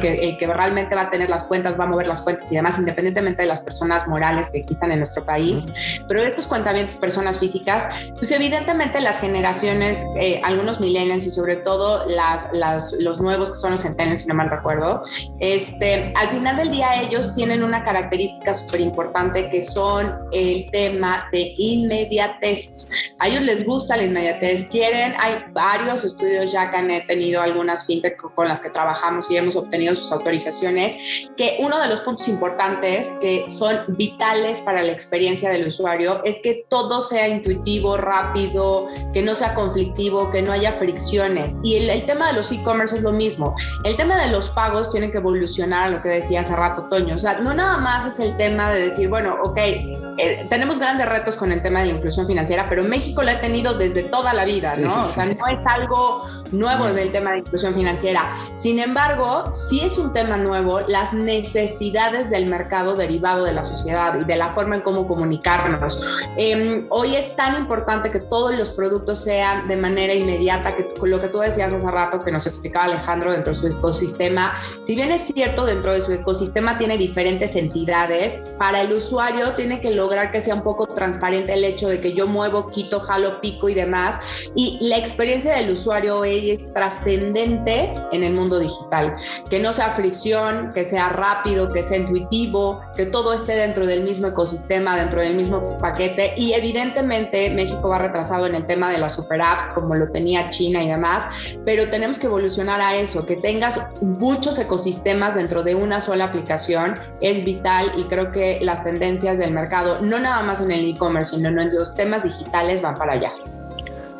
que, 0.00 0.14
el 0.14 0.36
que 0.38 0.46
realmente 0.46 0.94
va 0.94 1.02
a 1.02 1.10
tener 1.10 1.28
las 1.28 1.44
cuentas, 1.44 1.78
va 1.78 1.84
a 1.84 1.86
mover 1.86 2.06
las 2.06 2.22
cuentas 2.22 2.50
y 2.50 2.56
demás, 2.56 2.78
independientemente 2.78 3.42
de 3.42 3.48
las 3.48 3.60
personas 3.60 4.06
morales 4.08 4.50
que 4.50 4.58
existan 4.58 4.92
en 4.92 4.98
nuestro 4.98 5.24
país, 5.24 5.64
pero 6.08 6.22
estos 6.22 6.46
cuentavientes, 6.46 6.96
personas 6.96 7.38
físicas, 7.38 7.92
pues 8.16 8.30
evidentemente 8.30 9.00
las 9.00 9.20
generaciones, 9.20 9.98
eh, 10.16 10.40
algunos 10.44 10.80
millennials 10.80 11.26
y 11.26 11.30
sobre 11.30 11.56
todo 11.56 12.06
las, 12.06 12.52
las, 12.52 12.92
los 13.00 13.20
nuevos 13.20 13.50
que 13.52 13.56
son 13.56 13.72
los 13.72 13.82
centennials, 13.82 14.22
si 14.22 14.28
no 14.28 14.34
mal 14.34 14.50
recuerdo, 14.50 15.02
este, 15.40 16.12
al 16.16 16.30
final 16.30 16.56
del 16.56 16.70
día 16.70 17.02
ellos 17.02 17.34
tienen 17.34 17.62
una 17.62 17.84
característica 17.84 18.54
súper 18.54 18.80
importante 18.80 19.50
que 19.50 19.64
son 19.64 20.18
el 20.32 20.70
tema 20.70 21.28
de 21.32 21.54
inmediatez. 21.56 22.86
Hay 23.18 23.36
les 23.44 23.64
gusta 23.64 23.96
la 23.96 24.04
inmediatez, 24.04 24.68
quieren, 24.68 25.14
hay 25.18 25.44
varios 25.52 26.04
estudios 26.04 26.52
ya 26.52 26.70
que 26.70 26.76
han 26.76 27.06
tenido 27.06 27.42
algunas 27.42 27.86
fintech 27.86 28.20
con 28.34 28.48
las 28.48 28.60
que 28.60 28.70
trabajamos 28.70 29.30
y 29.30 29.36
hemos 29.36 29.56
obtenido 29.56 29.94
sus 29.94 30.10
autorizaciones, 30.12 31.28
que 31.36 31.56
uno 31.60 31.78
de 31.80 31.88
los 31.88 32.00
puntos 32.00 32.28
importantes 32.28 33.06
que 33.20 33.46
son 33.48 33.96
vitales 33.96 34.58
para 34.60 34.82
la 34.82 34.92
experiencia 34.92 35.50
del 35.50 35.68
usuario 35.68 36.22
es 36.24 36.36
que 36.42 36.64
todo 36.68 37.02
sea 37.02 37.28
intuitivo, 37.28 37.96
rápido, 37.96 38.88
que 39.12 39.22
no 39.22 39.34
sea 39.34 39.54
conflictivo, 39.54 40.30
que 40.30 40.42
no 40.42 40.52
haya 40.52 40.72
fricciones. 40.74 41.54
Y 41.62 41.76
el, 41.76 41.90
el 41.90 42.06
tema 42.06 42.28
de 42.28 42.34
los 42.34 42.50
e-commerce 42.50 42.96
es 42.96 43.02
lo 43.02 43.12
mismo. 43.12 43.54
El 43.84 43.96
tema 43.96 44.16
de 44.16 44.30
los 44.30 44.48
pagos 44.50 44.90
tiene 44.90 45.10
que 45.10 45.18
evolucionar 45.18 45.84
a 45.84 45.90
lo 45.90 46.02
que 46.02 46.08
decía 46.08 46.40
hace 46.40 46.56
rato 46.56 46.86
Toño. 46.88 47.16
O 47.16 47.18
sea, 47.18 47.38
no 47.40 47.54
nada 47.54 47.78
más 47.78 48.12
es 48.12 48.20
el 48.20 48.36
tema 48.36 48.70
de 48.72 48.90
decir, 48.90 49.08
bueno, 49.08 49.36
ok, 49.42 49.56
eh, 49.58 50.46
tenemos 50.48 50.78
grandes 50.78 51.08
retos 51.08 51.36
con 51.36 51.52
el 51.52 51.62
tema 51.62 51.80
de 51.80 51.86
la 51.86 51.92
inclusión 51.92 52.26
financiera, 52.26 52.66
pero 52.68 52.84
México 52.84 53.22
la 53.22 53.33
tenido 53.40 53.74
desde 53.74 54.04
toda 54.04 54.32
la 54.34 54.44
vida, 54.44 54.74
¿no? 54.76 55.02
o 55.02 55.06
sea, 55.06 55.26
no 55.26 55.46
es 55.46 55.58
algo 55.66 56.24
nuevo 56.52 56.86
del 56.86 57.12
tema 57.12 57.32
de 57.32 57.38
inclusión 57.38 57.74
financiera. 57.74 58.36
Sin 58.62 58.78
embargo, 58.78 59.52
sí 59.68 59.80
es 59.80 59.98
un 59.98 60.12
tema 60.12 60.36
nuevo 60.36 60.80
las 60.80 61.12
necesidades 61.12 62.30
del 62.30 62.46
mercado 62.46 62.94
derivado 62.94 63.44
de 63.44 63.52
la 63.52 63.64
sociedad 63.64 64.18
y 64.20 64.24
de 64.24 64.36
la 64.36 64.50
forma 64.50 64.76
en 64.76 64.82
cómo 64.82 65.06
comunicarnos. 65.06 66.00
Em, 66.36 66.86
hoy 66.90 67.16
es 67.16 67.34
tan 67.36 67.56
importante 67.56 68.10
que 68.10 68.20
todos 68.20 68.56
los 68.56 68.70
productos 68.72 69.24
sean 69.24 69.68
de 69.68 69.76
manera 69.76 70.14
inmediata, 70.14 70.74
que 70.76 70.86
lo 71.04 71.20
que 71.20 71.28
tú 71.28 71.38
decías 71.38 71.72
hace 71.72 71.90
rato, 71.90 72.22
que 72.24 72.32
nos 72.32 72.46
explicaba 72.46 72.86
Alejandro 72.86 73.32
dentro 73.32 73.52
de 73.52 73.60
su 73.60 73.66
ecosistema, 73.68 74.58
si 74.86 74.94
bien 74.94 75.10
es 75.10 75.22
cierto, 75.32 75.66
dentro 75.66 75.92
de 75.92 76.00
su 76.00 76.12
ecosistema 76.12 76.78
tiene 76.78 76.96
diferentes 76.96 77.54
entidades, 77.56 78.42
para 78.58 78.82
el 78.82 78.92
usuario 78.92 79.50
tiene 79.52 79.80
que 79.80 79.90
lograr 79.90 80.30
que 80.32 80.42
sea 80.42 80.54
un 80.54 80.62
poco 80.62 80.86
transparente 80.86 81.52
el 81.52 81.64
hecho 81.64 81.88
de 81.88 82.00
que 82.00 82.12
yo 82.12 82.26
muevo, 82.26 82.70
quito, 82.70 83.00
jalo, 83.00 83.23
pico 83.40 83.68
y 83.68 83.74
demás, 83.74 84.20
y 84.54 84.78
la 84.80 84.98
experiencia 84.98 85.54
del 85.56 85.70
usuario 85.70 86.24
es 86.24 86.44
es 86.52 86.72
trascendente 86.72 87.94
en 88.12 88.22
el 88.22 88.34
mundo 88.34 88.58
digital. 88.58 89.14
Que 89.50 89.58
no 89.58 89.72
sea 89.72 89.94
fricción, 89.94 90.72
que 90.74 90.84
sea 90.84 91.08
rápido, 91.08 91.72
que 91.72 91.82
sea 91.82 91.98
intuitivo, 91.98 92.80
que 92.96 93.06
todo 93.06 93.32
esté 93.32 93.54
dentro 93.54 93.86
del 93.86 94.02
mismo 94.02 94.28
ecosistema, 94.28 94.96
dentro 94.96 95.20
del 95.20 95.34
mismo 95.34 95.78
paquete. 95.78 96.34
Y 96.36 96.52
evidentemente 96.52 97.50
México 97.50 97.88
va 97.88 97.98
retrasado 97.98 98.46
en 98.46 98.54
el 98.54 98.66
tema 98.66 98.90
de 98.90 98.98
las 98.98 99.14
super 99.14 99.40
apps, 99.40 99.66
como 99.74 99.94
lo 99.94 100.10
tenía 100.10 100.50
China 100.50 100.82
y 100.82 100.88
demás, 100.88 101.24
pero 101.64 101.88
tenemos 101.88 102.18
que 102.18 102.26
evolucionar 102.26 102.80
a 102.80 102.96
eso, 102.96 103.24
que 103.26 103.36
tengas 103.36 103.80
muchos 104.00 104.58
ecosistemas 104.58 105.34
dentro 105.34 105.62
de 105.62 105.74
una 105.74 106.00
sola 106.00 106.26
aplicación 106.26 106.94
es 107.20 107.44
vital 107.44 107.92
y 107.96 108.04
creo 108.04 108.32
que 108.32 108.58
las 108.60 108.84
tendencias 108.84 109.38
del 109.38 109.52
mercado, 109.52 110.00
no 110.00 110.18
nada 110.18 110.42
más 110.42 110.60
en 110.60 110.70
el 110.70 110.88
e-commerce, 110.88 111.34
sino 111.34 111.48
en 111.48 111.74
los 111.74 111.94
temas 111.94 112.22
digitales 112.22 112.82
van 112.82 112.94
para 112.94 113.03
allá. 113.10 113.32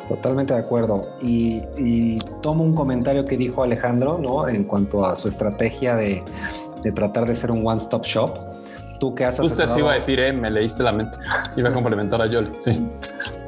Totalmente 0.07 0.53
de 0.53 0.59
acuerdo. 0.59 1.09
Y, 1.21 2.19
tomo 2.41 2.63
un 2.63 2.75
comentario 2.75 3.25
que 3.25 3.37
dijo 3.37 3.63
Alejandro, 3.63 4.19
¿no? 4.21 4.47
En 4.47 4.65
cuanto 4.65 5.05
a 5.05 5.15
su 5.15 5.27
estrategia 5.27 5.95
de, 5.95 6.23
tratar 6.93 7.25
de 7.25 7.35
ser 7.35 7.51
un 7.51 7.65
one-stop 7.65 8.03
shop. 8.03 8.37
Tú 8.99 9.13
que 9.13 9.25
has 9.25 9.39
Usted 9.39 9.67
se 9.67 9.79
iba 9.79 9.91
a 9.91 9.95
decir, 9.95 10.19
eh, 10.19 10.31
me 10.31 10.51
leíste 10.51 10.83
la 10.83 10.91
mente. 10.91 11.17
Iba 11.57 11.69
a 11.69 11.73
complementar 11.73 12.21
a 12.21 12.27
Yoli, 12.27 12.51
sí. 12.63 12.87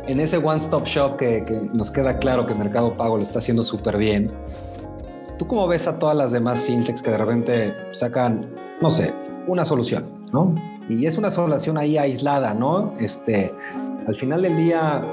En 0.08 0.20
ese 0.20 0.38
one-stop 0.38 0.86
shop 0.86 1.18
que, 1.18 1.46
que, 1.46 1.54
nos 1.74 1.92
queda 1.92 2.18
claro 2.18 2.46
que 2.46 2.56
Mercado 2.56 2.94
Pago 2.96 3.18
lo 3.18 3.24
está 3.24 3.40
haciendo 3.40 3.64
súper 3.64 3.98
bien, 3.98 4.32
¿tú 5.38 5.48
cómo 5.48 5.68
ves 5.68 5.88
a 5.88 6.00
todas 6.00 6.18
las 6.18 6.32
demás 6.32 6.62
fintechs 6.62 7.02
que 7.02 7.12
de 7.12 7.18
repente 7.18 7.76
sacan, 7.92 8.50
no 8.82 8.90
sé, 8.92 9.14
una 9.48 9.64
solución, 9.64 10.06
¿no? 10.32 10.56
Y 10.90 11.06
es 11.06 11.18
una 11.18 11.30
solución 11.30 11.78
ahí 11.78 11.98
aislada, 11.98 12.54
¿no? 12.54 12.94
Este, 13.00 13.54
al 14.08 14.16
final 14.16 14.42
del 14.42 14.56
día 14.56 15.04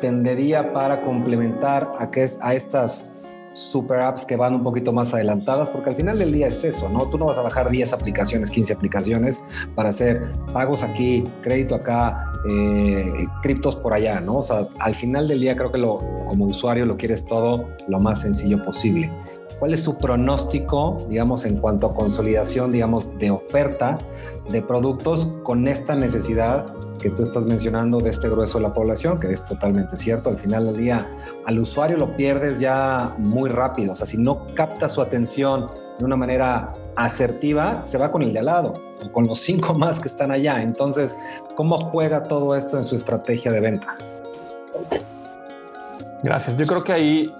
tendería 0.00 0.72
para 0.72 1.00
complementar 1.02 1.92
a, 1.98 2.10
que 2.10 2.24
es, 2.24 2.38
a 2.42 2.54
estas 2.54 3.12
super 3.52 4.00
apps 4.00 4.24
que 4.24 4.36
van 4.36 4.54
un 4.54 4.62
poquito 4.62 4.92
más 4.92 5.12
adelantadas, 5.12 5.70
porque 5.70 5.90
al 5.90 5.96
final 5.96 6.18
del 6.18 6.32
día 6.32 6.46
es 6.46 6.62
eso, 6.64 6.88
¿no? 6.88 7.08
Tú 7.10 7.18
no 7.18 7.26
vas 7.26 7.38
a 7.38 7.42
bajar 7.42 7.70
10 7.70 7.92
aplicaciones, 7.92 8.50
15 8.50 8.72
aplicaciones 8.72 9.44
para 9.74 9.88
hacer 9.88 10.32
pagos 10.52 10.82
aquí, 10.82 11.28
crédito 11.42 11.74
acá, 11.74 12.32
eh, 12.48 13.26
criptos 13.42 13.74
por 13.76 13.92
allá, 13.92 14.20
¿no? 14.20 14.36
O 14.36 14.42
sea, 14.42 14.68
al 14.78 14.94
final 14.94 15.26
del 15.28 15.40
día 15.40 15.56
creo 15.56 15.72
que 15.72 15.78
lo, 15.78 15.98
como 16.28 16.46
usuario 16.46 16.86
lo 16.86 16.96
quieres 16.96 17.24
todo 17.24 17.68
lo 17.88 18.00
más 18.00 18.20
sencillo 18.20 18.62
posible. 18.62 19.10
¿Cuál 19.58 19.74
es 19.74 19.82
su 19.82 19.98
pronóstico, 19.98 20.98
digamos, 21.08 21.44
en 21.44 21.56
cuanto 21.56 21.88
a 21.88 21.94
consolidación, 21.94 22.70
digamos, 22.70 23.18
de 23.18 23.32
oferta 23.32 23.98
de 24.48 24.62
productos 24.62 25.34
con 25.42 25.66
esta 25.66 25.96
necesidad 25.96 26.66
que 26.98 27.10
tú 27.10 27.22
estás 27.22 27.46
mencionando 27.46 27.98
de 27.98 28.10
este 28.10 28.28
grueso 28.28 28.58
de 28.58 28.64
la 28.64 28.74
población, 28.74 29.18
que 29.18 29.30
es 29.30 29.44
totalmente 29.44 29.96
cierto. 29.96 30.30
Al 30.30 30.38
final 30.38 30.66
del 30.66 30.76
día, 30.76 31.08
al 31.46 31.58
usuario 31.58 31.96
lo 31.96 32.16
pierdes 32.16 32.60
ya 32.60 33.14
muy 33.18 33.48
rápido. 33.48 33.92
O 33.92 33.94
sea, 33.94 34.06
si 34.06 34.18
no 34.18 34.46
capta 34.54 34.88
su 34.88 35.00
atención 35.00 35.68
de 35.98 36.04
una 36.04 36.16
manera 36.16 36.74
asertiva, 36.96 37.82
se 37.82 37.96
va 37.96 38.10
con 38.10 38.22
el 38.22 38.32
de 38.32 38.40
al 38.40 38.46
lado, 38.46 38.74
con 39.12 39.26
los 39.26 39.40
cinco 39.40 39.74
más 39.74 40.00
que 40.00 40.08
están 40.08 40.30
allá. 40.30 40.60
Entonces, 40.62 41.16
¿cómo 41.54 41.78
juega 41.78 42.24
todo 42.24 42.56
esto 42.56 42.76
en 42.76 42.82
su 42.82 42.96
estrategia 42.96 43.52
de 43.52 43.60
venta? 43.60 43.96
Gracias. 46.22 46.56
Yo 46.56 46.66
creo 46.66 46.82
que 46.82 46.92
ahí 46.92 47.34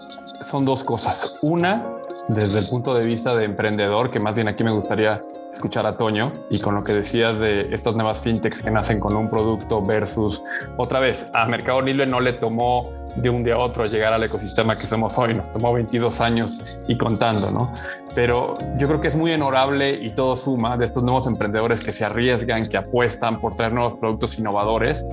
son 0.44 0.64
dos 0.64 0.84
cosas. 0.84 1.36
Una, 1.42 1.84
desde 2.28 2.60
el 2.60 2.68
punto 2.68 2.94
de 2.94 3.04
vista 3.04 3.34
de 3.34 3.44
emprendedor, 3.44 4.10
que 4.10 4.20
más 4.20 4.34
bien 4.34 4.48
aquí 4.48 4.62
me 4.62 4.70
gustaría 4.70 5.24
escuchar 5.58 5.86
a 5.86 5.96
Toño 5.96 6.32
y 6.50 6.60
con 6.60 6.76
lo 6.76 6.84
que 6.84 6.94
decías 6.94 7.40
de 7.40 7.74
estas 7.74 7.96
nuevas 7.96 8.20
fintechs 8.20 8.62
que 8.62 8.70
nacen 8.70 9.00
con 9.00 9.16
un 9.16 9.28
producto 9.28 9.84
versus 9.84 10.42
otra 10.76 11.00
vez 11.00 11.26
a 11.34 11.46
Mercado 11.46 11.82
Libre 11.82 12.06
no 12.06 12.20
le 12.20 12.32
tomó 12.34 12.92
de 13.16 13.28
un 13.28 13.42
día 13.42 13.54
a 13.54 13.58
otro 13.58 13.84
llegar 13.86 14.12
al 14.12 14.22
ecosistema 14.22 14.78
que 14.78 14.86
somos 14.86 15.18
hoy, 15.18 15.34
nos 15.34 15.50
tomó 15.50 15.72
22 15.72 16.20
años 16.20 16.60
y 16.86 16.96
contando, 16.96 17.50
¿no? 17.50 17.72
Pero 18.14 18.56
yo 18.76 18.86
creo 18.86 19.00
que 19.00 19.08
es 19.08 19.16
muy 19.16 19.32
honorable 19.32 19.94
y 19.94 20.10
todo 20.10 20.36
suma 20.36 20.76
de 20.76 20.84
estos 20.84 21.02
nuevos 21.02 21.26
emprendedores 21.26 21.80
que 21.80 21.92
se 21.92 22.04
arriesgan, 22.04 22.68
que 22.68 22.76
apuestan 22.76 23.40
por 23.40 23.56
traer 23.56 23.72
nuevos 23.72 23.94
productos 23.94 24.38
innovadores 24.38 25.06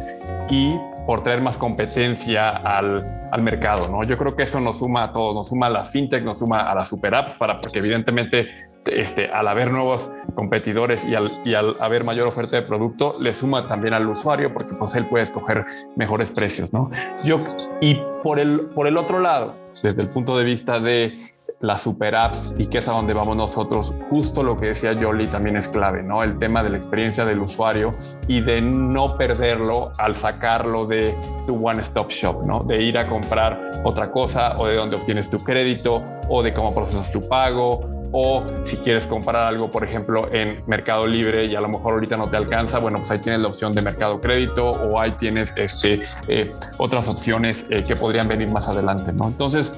y 0.52 0.76
por 1.08 1.22
traer 1.24 1.42
más 1.42 1.58
competencia 1.58 2.50
al, 2.50 3.28
al, 3.32 3.42
mercado, 3.42 3.90
¿no? 3.90 4.04
Yo 4.04 4.18
creo 4.18 4.36
que 4.36 4.44
eso 4.44 4.60
nos 4.60 4.80
suma 4.80 5.06
a 5.06 5.12
todos, 5.12 5.34
nos 5.34 5.50
suma 5.50 5.68
a 5.68 5.70
la 5.72 5.86
fintech, 5.86 6.24
nos 6.24 6.40
suma 6.40 6.70
a 6.70 6.76
las 6.76 6.90
super 6.90 7.16
apps, 7.16 7.34
para, 7.34 7.60
porque 7.60 7.80
evidentemente 7.80 8.75
este, 8.86 9.30
al 9.30 9.48
haber 9.48 9.72
nuevos 9.72 10.10
competidores 10.36 11.06
y 11.06 11.16
al, 11.16 11.32
y 11.44 11.54
al, 11.54 11.78
haber 11.80 12.04
mayor 12.04 12.28
oferta 12.28 12.56
de 12.56 12.64
producto, 12.64 13.16
le 13.20 13.34
suma 13.34 13.68
también 13.68 13.94
al 13.94 14.08
usuario 14.08 14.54
porque 14.54 14.74
pues 14.78 14.96
él 14.96 15.06
puede 15.08 15.24
escoger 15.24 15.66
mejores 15.96 16.32
precios, 16.32 16.74
¿no? 16.74 16.90
Yo, 17.24 17.42
y 17.82 18.00
por 18.24 18.40
el, 18.40 18.62
por 18.74 18.88
el 18.88 18.98
otro 18.98 19.20
lado, 19.20 19.56
desde 19.82 20.02
el 20.02 20.10
punto 20.10 20.38
de 20.38 20.44
vista 20.44 20.80
de 20.80 21.32
las 21.62 21.82
super 21.82 22.16
apps 22.16 22.54
y 22.58 22.68
que 22.68 22.80
es 22.80 22.88
a 22.88 22.92
donde 22.92 23.14
vamos 23.14 23.36
nosotros, 23.36 23.94
justo 24.10 24.44
lo 24.44 24.58
que 24.58 24.68
decía 24.68 24.94
Yoli 24.94 25.28
también 25.28 25.56
es 25.56 25.68
clave, 25.68 26.04
¿no? 26.04 26.22
El 26.22 26.38
tema 26.38 26.62
de 26.64 26.70
la 26.70 26.78
experiencia 26.78 27.26
del 27.26 27.40
usuario 27.40 27.94
y 28.28 28.42
de 28.42 28.62
no 28.62 29.18
perderlo 29.18 29.94
al 29.98 30.16
sacarlo 30.16 30.86
de 30.86 31.16
tu 31.48 31.68
one 31.68 31.82
stop 31.82 32.10
shop, 32.10 32.46
¿no? 32.46 32.64
De 32.64 32.82
ir 32.84 32.98
a 32.98 33.08
comprar 33.08 33.72
otra 33.84 34.12
cosa 34.12 34.58
o 34.58 34.68
de 34.68 34.76
dónde 34.76 34.98
obtienes 34.98 35.30
tu 35.30 35.44
crédito 35.44 36.04
o 36.30 36.44
de 36.44 36.54
cómo 36.54 36.74
procesas 36.74 37.12
tu 37.12 37.28
pago 37.28 37.96
o 38.12 38.44
si 38.64 38.78
quieres 38.78 39.08
comprar 39.08 39.44
algo, 39.44 39.72
por 39.72 39.84
ejemplo, 39.84 40.30
en 40.32 40.64
Mercado 40.68 41.08
Libre 41.08 41.46
y 41.46 41.56
a 41.56 41.62
lo 41.62 41.70
mejor 41.70 41.94
ahorita 41.94 42.18
no 42.18 42.30
te 42.30 42.38
alcanza, 42.38 42.80
bueno, 42.80 43.00
pues 43.00 43.12
ahí 43.12 43.20
tienes 43.20 43.42
la 43.42 43.48
opción 43.48 43.74
de 43.74 43.82
Mercado 43.82 44.22
Crédito 44.22 44.70
o 44.70 45.00
ahí 45.00 45.12
tienes 45.12 45.54
este, 45.58 46.02
eh, 46.28 46.52
otras 46.78 47.08
opciones 47.08 47.68
eh, 47.70 47.84
que 47.84 47.96
podrían 47.96 48.28
venir 48.28 48.50
más 48.50 48.68
adelante, 48.68 49.12
¿no? 49.14 49.28
Entonces, 49.28 49.74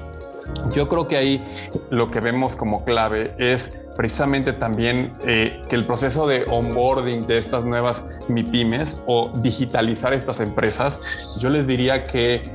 yo 0.72 0.88
creo 0.88 1.08
que 1.08 1.16
ahí 1.16 1.44
lo 1.90 2.10
que 2.10 2.20
vemos 2.20 2.56
como 2.56 2.84
clave 2.84 3.34
es 3.38 3.78
precisamente 3.96 4.52
también 4.52 5.12
eh, 5.26 5.60
que 5.68 5.76
el 5.76 5.84
proceso 5.84 6.26
de 6.26 6.44
onboarding 6.48 7.26
de 7.26 7.38
estas 7.38 7.64
nuevas 7.64 8.04
MIPIMES 8.28 8.96
o 9.06 9.30
digitalizar 9.42 10.12
estas 10.12 10.40
empresas, 10.40 11.00
yo 11.38 11.50
les 11.50 11.66
diría 11.66 12.04
que 12.04 12.48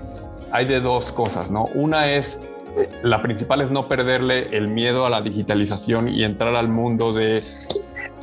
hay 0.52 0.66
de 0.66 0.80
dos 0.80 1.12
cosas, 1.12 1.52
¿no? 1.52 1.66
Una 1.74 2.12
es 2.12 2.48
la 3.04 3.22
principal 3.22 3.62
es 3.62 3.72
no 3.72 3.88
perderle 3.88 4.56
el 4.56 4.68
miedo 4.68 5.06
a 5.06 5.10
la 5.10 5.22
digitalización 5.22 6.10
y 6.10 6.24
entrar 6.24 6.56
al 6.56 6.70
mundo 6.70 7.14
de 7.14 7.44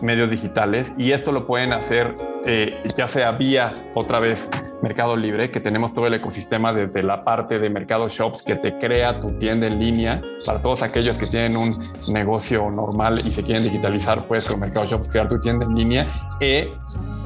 medios 0.00 0.30
digitales. 0.30 0.92
Y 0.96 1.12
esto 1.12 1.32
lo 1.32 1.46
pueden 1.46 1.72
hacer 1.72 2.16
eh, 2.46 2.82
ya 2.96 3.06
sea 3.06 3.32
vía 3.32 3.90
otra 3.94 4.18
vez 4.18 4.48
Mercado 4.82 5.14
Libre, 5.14 5.50
que 5.50 5.60
tenemos 5.60 5.92
todo 5.92 6.06
el 6.06 6.14
ecosistema 6.14 6.72
desde 6.72 7.02
la 7.02 7.22
parte 7.22 7.58
de 7.58 7.68
Mercado 7.68 8.08
Shops 8.08 8.42
que 8.42 8.56
te 8.56 8.78
crea 8.78 9.20
tu 9.20 9.32
tienda 9.38 9.66
en 9.66 9.78
línea. 9.78 10.22
Para 10.46 10.62
todos 10.62 10.82
aquellos 10.82 11.18
que 11.18 11.26
tienen 11.26 11.56
un 11.56 11.92
negocio 12.08 12.70
normal 12.70 13.20
y 13.26 13.30
se 13.30 13.42
quieren 13.42 13.62
digitalizar, 13.62 14.26
puedes 14.26 14.46
con 14.46 14.60
Mercado 14.60 14.86
Shops 14.86 15.08
crear 15.08 15.28
tu 15.28 15.38
tienda 15.38 15.66
en 15.66 15.74
línea. 15.74 16.30
E, 16.40 16.72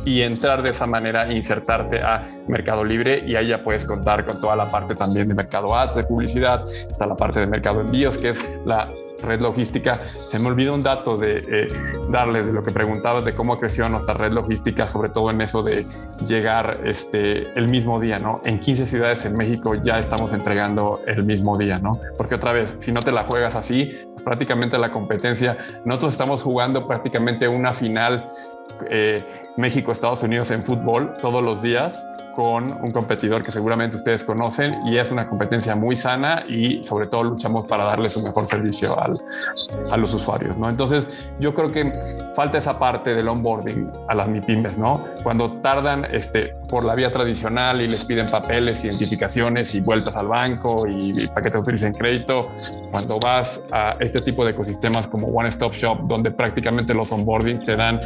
y 0.04 0.22
entrar 0.22 0.62
de 0.62 0.70
esa 0.70 0.86
manera, 0.86 1.32
insertarte 1.32 2.00
a 2.00 2.26
Mercado 2.48 2.84
Libre 2.84 3.22
y 3.26 3.36
ahí 3.36 3.48
ya 3.48 3.62
puedes 3.62 3.84
contar 3.84 4.24
con 4.24 4.40
toda 4.40 4.56
la 4.56 4.66
parte 4.66 4.94
también 4.94 5.28
de 5.28 5.34
Mercado 5.34 5.74
Ads, 5.74 5.96
de 5.96 6.04
publicidad, 6.04 6.64
está 6.68 7.06
la 7.06 7.16
parte 7.16 7.40
de 7.40 7.46
Mercado 7.46 7.80
Envíos, 7.80 8.18
que 8.18 8.30
es 8.30 8.58
la 8.66 8.88
red 9.24 9.40
logística. 9.40 10.00
Se 10.30 10.38
me 10.38 10.48
olvidó 10.48 10.74
un 10.74 10.82
dato 10.82 11.16
de 11.16 11.44
eh, 11.48 11.72
darles 12.10 12.46
de 12.46 12.52
lo 12.52 12.62
que 12.62 12.70
preguntabas 12.70 13.24
de 13.24 13.34
cómo 13.34 13.58
creció 13.58 13.88
nuestra 13.88 14.14
red 14.14 14.32
logística, 14.32 14.86
sobre 14.86 15.08
todo 15.08 15.30
en 15.30 15.40
eso 15.40 15.62
de 15.62 15.86
llegar 16.26 16.80
este, 16.84 17.48
el 17.58 17.68
mismo 17.68 18.00
día, 18.00 18.18
¿no? 18.18 18.40
En 18.44 18.60
15 18.60 18.86
ciudades 18.86 19.24
en 19.24 19.36
México 19.36 19.74
ya 19.74 19.98
estamos 19.98 20.32
entregando 20.32 21.00
el 21.06 21.24
mismo 21.24 21.58
día, 21.58 21.78
¿no? 21.78 22.00
Porque 22.16 22.36
otra 22.36 22.52
vez, 22.52 22.76
si 22.78 22.92
no 22.92 23.00
te 23.00 23.12
la 23.12 23.24
juegas 23.24 23.56
así, 23.56 23.92
pues 24.12 24.22
prácticamente 24.22 24.78
la 24.78 24.90
competencia, 24.90 25.56
nosotros 25.84 26.14
estamos 26.14 26.42
jugando 26.42 26.86
prácticamente 26.86 27.48
una 27.48 27.72
final 27.72 28.30
eh, 28.90 29.24
México-Estados 29.56 30.22
Unidos 30.22 30.50
en 30.50 30.64
fútbol 30.64 31.14
todos 31.20 31.42
los 31.42 31.62
días 31.62 32.04
con 32.34 32.72
un 32.82 32.90
competidor 32.90 33.42
que 33.42 33.52
seguramente 33.52 33.96
ustedes 33.96 34.24
conocen 34.24 34.86
y 34.86 34.98
es 34.98 35.10
una 35.10 35.28
competencia 35.28 35.74
muy 35.74 35.96
sana 35.96 36.44
y 36.48 36.82
sobre 36.84 37.06
todo 37.06 37.24
luchamos 37.24 37.66
para 37.66 37.84
darles 37.84 38.16
un 38.16 38.24
mejor 38.24 38.46
servicio 38.46 38.98
al, 39.00 39.18
a 39.90 39.96
los 39.96 40.12
usuarios, 40.14 40.56
¿no? 40.56 40.68
Entonces 40.68 41.08
yo 41.40 41.54
creo 41.54 41.70
que 41.70 41.92
falta 42.34 42.58
esa 42.58 42.78
parte 42.78 43.14
del 43.14 43.28
onboarding 43.28 43.90
a 44.08 44.14
las 44.14 44.28
MIPIMES, 44.28 44.78
¿no? 44.78 45.04
Cuando 45.22 45.52
tardan 45.60 46.04
este, 46.10 46.54
por 46.68 46.84
la 46.84 46.94
vía 46.94 47.10
tradicional 47.10 47.80
y 47.80 47.88
les 47.88 48.04
piden 48.04 48.26
papeles, 48.26 48.84
identificaciones 48.84 49.74
y 49.74 49.80
vueltas 49.80 50.16
al 50.16 50.28
banco 50.28 50.86
y, 50.86 51.26
para 51.28 51.42
que 51.42 51.50
te 51.50 51.58
utilicen 51.58 51.92
crédito, 51.92 52.50
cuando 52.90 53.18
vas 53.18 53.62
a 53.70 53.96
este 54.00 54.20
tipo 54.20 54.44
de 54.44 54.52
ecosistemas 54.52 55.06
como 55.06 55.28
One 55.28 55.48
Stop 55.48 55.72
Shop, 55.72 55.98
donde 56.04 56.30
prácticamente 56.30 56.94
los 56.94 57.12
onboarding 57.12 57.58
te 57.60 57.76
dan 57.76 58.00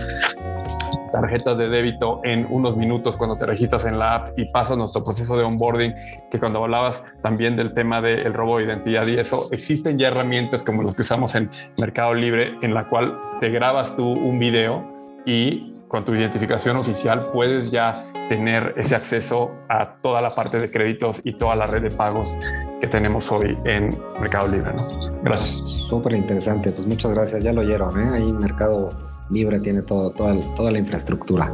tarjetas 1.10 1.56
de 1.58 1.68
débito 1.68 2.20
en 2.24 2.46
unos 2.50 2.76
minutos 2.76 3.16
cuando 3.16 3.36
te 3.36 3.46
registras 3.46 3.84
en 3.84 3.98
la 3.98 4.14
app 4.14 4.38
y 4.38 4.46
pasas 4.46 4.76
nuestro 4.76 5.04
proceso 5.04 5.36
de 5.36 5.44
onboarding, 5.44 5.94
que 6.30 6.38
cuando 6.38 6.62
hablabas 6.62 7.02
también 7.22 7.56
del 7.56 7.74
tema 7.74 8.00
del 8.00 8.32
robo 8.34 8.58
de 8.58 8.64
identidad 8.64 9.06
y 9.06 9.18
eso, 9.18 9.48
existen 9.52 9.98
ya 9.98 10.08
herramientas 10.08 10.64
como 10.64 10.82
los 10.82 10.94
que 10.94 11.02
usamos 11.02 11.34
en 11.34 11.50
Mercado 11.78 12.14
Libre, 12.14 12.54
en 12.62 12.74
la 12.74 12.88
cual 12.88 13.16
te 13.40 13.50
grabas 13.50 13.96
tú 13.96 14.04
un 14.06 14.38
video 14.38 14.84
y 15.24 15.74
con 15.88 16.04
tu 16.04 16.14
identificación 16.14 16.76
oficial 16.76 17.30
puedes 17.32 17.70
ya 17.70 18.04
tener 18.28 18.74
ese 18.76 18.94
acceso 18.94 19.50
a 19.68 19.96
toda 20.02 20.20
la 20.20 20.30
parte 20.30 20.58
de 20.58 20.70
créditos 20.70 21.20
y 21.24 21.32
toda 21.32 21.54
la 21.56 21.66
red 21.66 21.82
de 21.82 21.90
pagos 21.90 22.36
que 22.80 22.86
tenemos 22.86 23.32
hoy 23.32 23.56
en 23.64 23.88
Mercado 24.20 24.48
Libre. 24.48 24.72
¿no? 24.74 24.86
Gracias. 25.22 25.62
Súper 25.88 26.12
interesante, 26.12 26.70
pues 26.70 26.86
muchas 26.86 27.12
gracias, 27.12 27.42
ya 27.42 27.52
lo 27.52 27.62
oyeron, 27.62 27.98
¿eh? 28.00 28.16
ahí 28.16 28.32
Mercado 28.32 29.07
Libre 29.30 29.60
tiene 29.60 29.82
todo, 29.82 30.10
toda, 30.10 30.34
toda 30.56 30.70
la 30.70 30.78
infraestructura. 30.78 31.52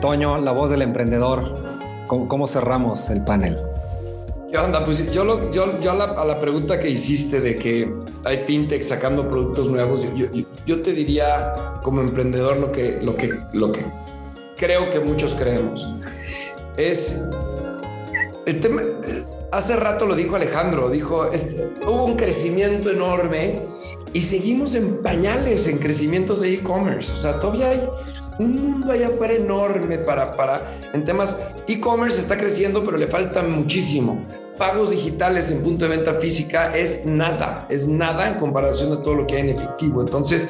Toño, 0.00 0.38
la 0.38 0.52
voz 0.52 0.70
del 0.70 0.82
emprendedor, 0.82 1.54
¿cómo, 2.06 2.46
cerramos 2.46 3.08
el 3.10 3.24
panel? 3.24 3.56
¿Qué 4.50 4.58
onda? 4.58 4.84
Pues 4.84 5.10
yo, 5.10 5.24
lo, 5.24 5.50
yo, 5.50 5.90
a, 5.90 6.24
la, 6.24 6.40
pregunta 6.40 6.78
que 6.78 6.88
hiciste 6.88 7.40
de 7.40 7.56
que 7.56 7.92
hay 8.22 8.38
fintech 8.38 8.82
sacando 8.82 9.28
productos 9.28 9.68
nuevos, 9.68 10.06
yo, 10.14 10.26
yo, 10.66 10.82
te 10.82 10.92
diría 10.92 11.54
como 11.82 12.00
emprendedor 12.00 12.58
lo 12.58 12.70
que, 12.70 13.00
lo, 13.02 13.16
que, 13.16 13.34
lo 13.52 13.72
que 13.72 13.84
creo 14.56 14.90
que 14.90 15.00
muchos 15.00 15.34
creemos. 15.34 15.92
Es 16.76 17.18
el 18.46 18.60
tema, 18.60 18.82
hace 19.52 19.76
rato 19.76 20.06
lo 20.06 20.14
dijo 20.14 20.36
Alejandro, 20.36 20.90
dijo, 20.90 21.30
este, 21.30 21.72
hubo 21.86 22.04
un 22.04 22.16
crecimiento 22.16 22.90
enorme 22.90 23.60
y 24.14 24.20
seguimos 24.20 24.74
en 24.74 25.02
pañales 25.02 25.66
en 25.66 25.78
crecimientos 25.78 26.40
de 26.40 26.54
e-commerce. 26.54 27.12
O 27.12 27.16
sea, 27.16 27.38
todavía 27.40 27.70
hay 27.70 27.82
un 28.38 28.70
mundo 28.70 28.92
allá 28.92 29.08
afuera 29.08 29.34
enorme 29.34 29.98
para, 29.98 30.36
para, 30.36 30.78
en 30.92 31.04
temas 31.04 31.36
e-commerce 31.66 32.20
está 32.20 32.38
creciendo, 32.38 32.84
pero 32.84 32.96
le 32.96 33.08
falta 33.08 33.42
muchísimo. 33.42 34.22
Pagos 34.56 34.90
digitales 34.90 35.50
en 35.50 35.62
punto 35.62 35.86
de 35.86 35.96
venta 35.96 36.14
física 36.14 36.76
es 36.76 37.04
nada, 37.04 37.66
es 37.68 37.88
nada 37.88 38.28
en 38.28 38.38
comparación 38.38 38.90
de 38.90 38.98
todo 38.98 39.16
lo 39.16 39.26
que 39.26 39.34
hay 39.34 39.40
en 39.42 39.48
efectivo. 39.50 40.00
Entonces, 40.00 40.48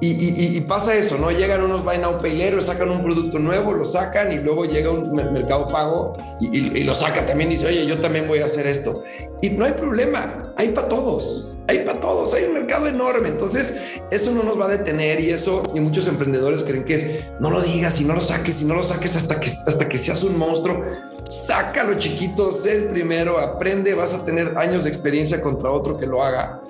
y, 0.00 0.60
pasa 0.62 0.94
eso, 0.94 1.16
¿no? 1.16 1.30
Llegan 1.30 1.62
unos 1.62 1.82
buy 1.82 1.98
now 1.98 2.18
pay 2.18 2.60
sacan 2.60 2.90
un 2.90 3.02
producto 3.02 3.38
nuevo, 3.38 3.72
lo 3.72 3.84
sacan 3.84 4.30
y 4.30 4.36
luego 4.36 4.66
llega 4.66 4.90
un 4.90 5.10
mercado 5.14 5.66
pago 5.68 6.14
y, 6.38 6.84
lo 6.84 6.94
saca 6.94 7.24
también. 7.24 7.50
Dice, 7.50 7.66
oye, 7.66 7.86
yo 7.86 8.00
también 8.00 8.28
voy 8.28 8.40
a 8.40 8.44
hacer 8.44 8.66
esto. 8.66 9.04
Y 9.40 9.50
no 9.50 9.64
hay 9.64 9.72
problema, 9.72 10.52
hay 10.56 10.68
para 10.68 10.88
todos, 10.88 11.54
hay 11.66 11.78
para 11.78 11.98
todos, 12.00 12.34
hay 12.34 12.44
un 12.44 12.54
mercado 12.54 12.86
enorme. 12.88 13.28
Entonces, 13.28 13.78
eso 14.10 14.32
no 14.32 14.42
nos 14.42 14.60
va 14.60 14.66
a 14.66 14.68
detener 14.68 15.20
y 15.20 15.30
eso, 15.30 15.62
y 15.74 15.80
muchos 15.80 16.06
emprendedores 16.08 16.62
creen 16.62 16.84
que 16.84 16.94
es, 16.94 17.24
no 17.40 17.50
lo 17.50 17.62
digas 17.62 17.98
y 18.00 18.04
no 18.04 18.14
lo 18.14 18.20
saques 18.20 18.60
y 18.60 18.66
no 18.66 18.74
lo 18.74 18.82
saques 18.82 19.16
hasta 19.16 19.40
que, 19.40 19.48
hasta 19.48 19.88
que 19.88 19.96
seas 19.96 20.22
un 20.22 20.36
monstruo. 20.36 20.84
Sácalo 21.28 21.94
chiquito, 21.94 22.52
sé 22.52 22.76
el 22.76 22.84
primero, 22.84 23.38
aprende, 23.38 23.94
vas 23.94 24.14
a 24.14 24.24
tener 24.24 24.56
años 24.56 24.84
de 24.84 24.90
experiencia 24.90 25.40
contra 25.40 25.70
otro 25.70 25.98
que 25.98 26.06
lo 26.06 26.22
haga. 26.22 26.60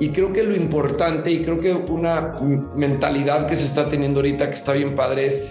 Y 0.00 0.08
creo 0.08 0.32
que 0.32 0.42
lo 0.42 0.54
importante 0.54 1.30
y 1.30 1.44
creo 1.44 1.60
que 1.60 1.72
una 1.72 2.34
mentalidad 2.74 3.46
que 3.46 3.54
se 3.54 3.66
está 3.66 3.88
teniendo 3.88 4.18
ahorita 4.18 4.48
que 4.48 4.54
está 4.54 4.72
bien 4.72 4.96
padre 4.96 5.26
es, 5.26 5.42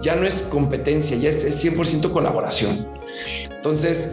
ya 0.00 0.14
no 0.14 0.26
es 0.26 0.42
competencia, 0.42 1.16
ya 1.16 1.28
es, 1.28 1.64
100% 1.64 2.12
colaboración. 2.12 2.86
Entonces, 3.50 4.12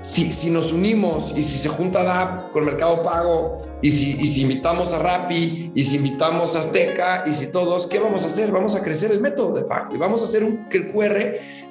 si, 0.00 0.32
si, 0.32 0.50
nos 0.50 0.72
unimos 0.72 1.34
y 1.36 1.42
si 1.42 1.58
se 1.58 1.68
junta 1.68 2.22
app 2.22 2.52
con 2.52 2.64
Mercado 2.64 3.02
Pago 3.02 3.62
y 3.82 3.90
si, 3.90 4.42
invitamos 4.42 4.94
a 4.94 4.98
Rappi 4.98 5.72
y 5.74 5.82
si 5.82 5.96
invitamos 5.96 6.56
a 6.56 6.60
Azteca 6.60 7.24
y 7.26 7.34
si 7.34 7.52
todos, 7.52 7.86
¿qué 7.86 7.98
vamos 7.98 8.24
a 8.24 8.26
hacer? 8.26 8.50
Vamos 8.50 8.74
a 8.74 8.82
crecer 8.82 9.10
el 9.10 9.20
método 9.20 9.54
de 9.54 9.62
pago 9.62 9.94
y 9.94 9.98
vamos 9.98 10.22
a 10.22 10.24
hacer 10.24 10.42
un, 10.42 10.68
que 10.68 10.78
el 10.78 10.88
QR 10.88 11.18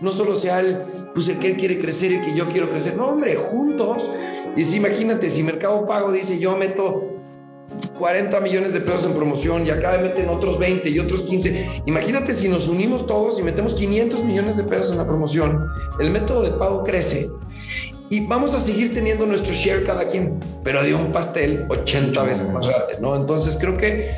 no 0.02 0.12
solo 0.12 0.36
sea 0.36 0.60
el, 0.60 0.78
pues 1.14 1.28
el 1.28 1.40
que 1.40 1.48
él 1.48 1.58
quiere 1.58 1.80
crecer 1.80 2.12
y 2.12 2.22
que 2.22 2.36
yo 2.36 2.48
quiero 2.50 2.70
crecer, 2.70 2.96
no 2.96 3.08
hombre, 3.08 3.36
juntos. 3.36 4.10
Y 4.56 4.64
si 4.64 4.78
imagínate, 4.78 5.30
si 5.30 5.44
Mercado 5.44 5.86
Pago 5.86 6.12
dice 6.12 6.38
yo 6.38 6.56
meto 6.56 7.20
40 7.98 8.40
millones 8.40 8.74
de 8.74 8.82
pesos 8.82 9.06
en 9.06 9.14
promoción 9.14 9.66
y 9.66 9.70
acá 9.70 9.98
meten 10.02 10.30
otros 10.30 10.58
20 10.60 10.90
y 10.90 11.00
otros 11.00 11.24
15. 11.24 11.82
Imagínate 11.86 12.34
si 12.34 12.48
nos 12.48 12.68
unimos 12.68 13.06
todos 13.06 13.40
y 13.40 13.44
metemos 13.44 13.76
500 13.76 14.24
millones 14.24 14.58
de 14.58 14.64
pesos 14.64 14.92
en 14.92 15.00
la 15.00 15.08
promoción, 15.08 15.68
el 16.00 16.12
método 16.12 16.44
de 16.44 16.52
pago 16.52 16.84
crece 16.84 17.30
y 18.10 18.22
vamos 18.22 18.55
a 18.55 18.60
seguir 18.60 18.93
teniendo 18.93 19.26
nuestro 19.26 19.53
share 19.53 19.86
cada 19.86 20.07
quien, 20.07 20.39
pero 20.64 20.84
de 20.84 20.93
un 20.93 21.12
pastel 21.12 21.66
80 21.70 22.24
veces 22.24 22.49
más 22.49 22.68
grande, 22.68 22.95
¿no? 23.01 23.16
Entonces 23.16 23.57
creo 23.60 23.78
que 23.78 24.12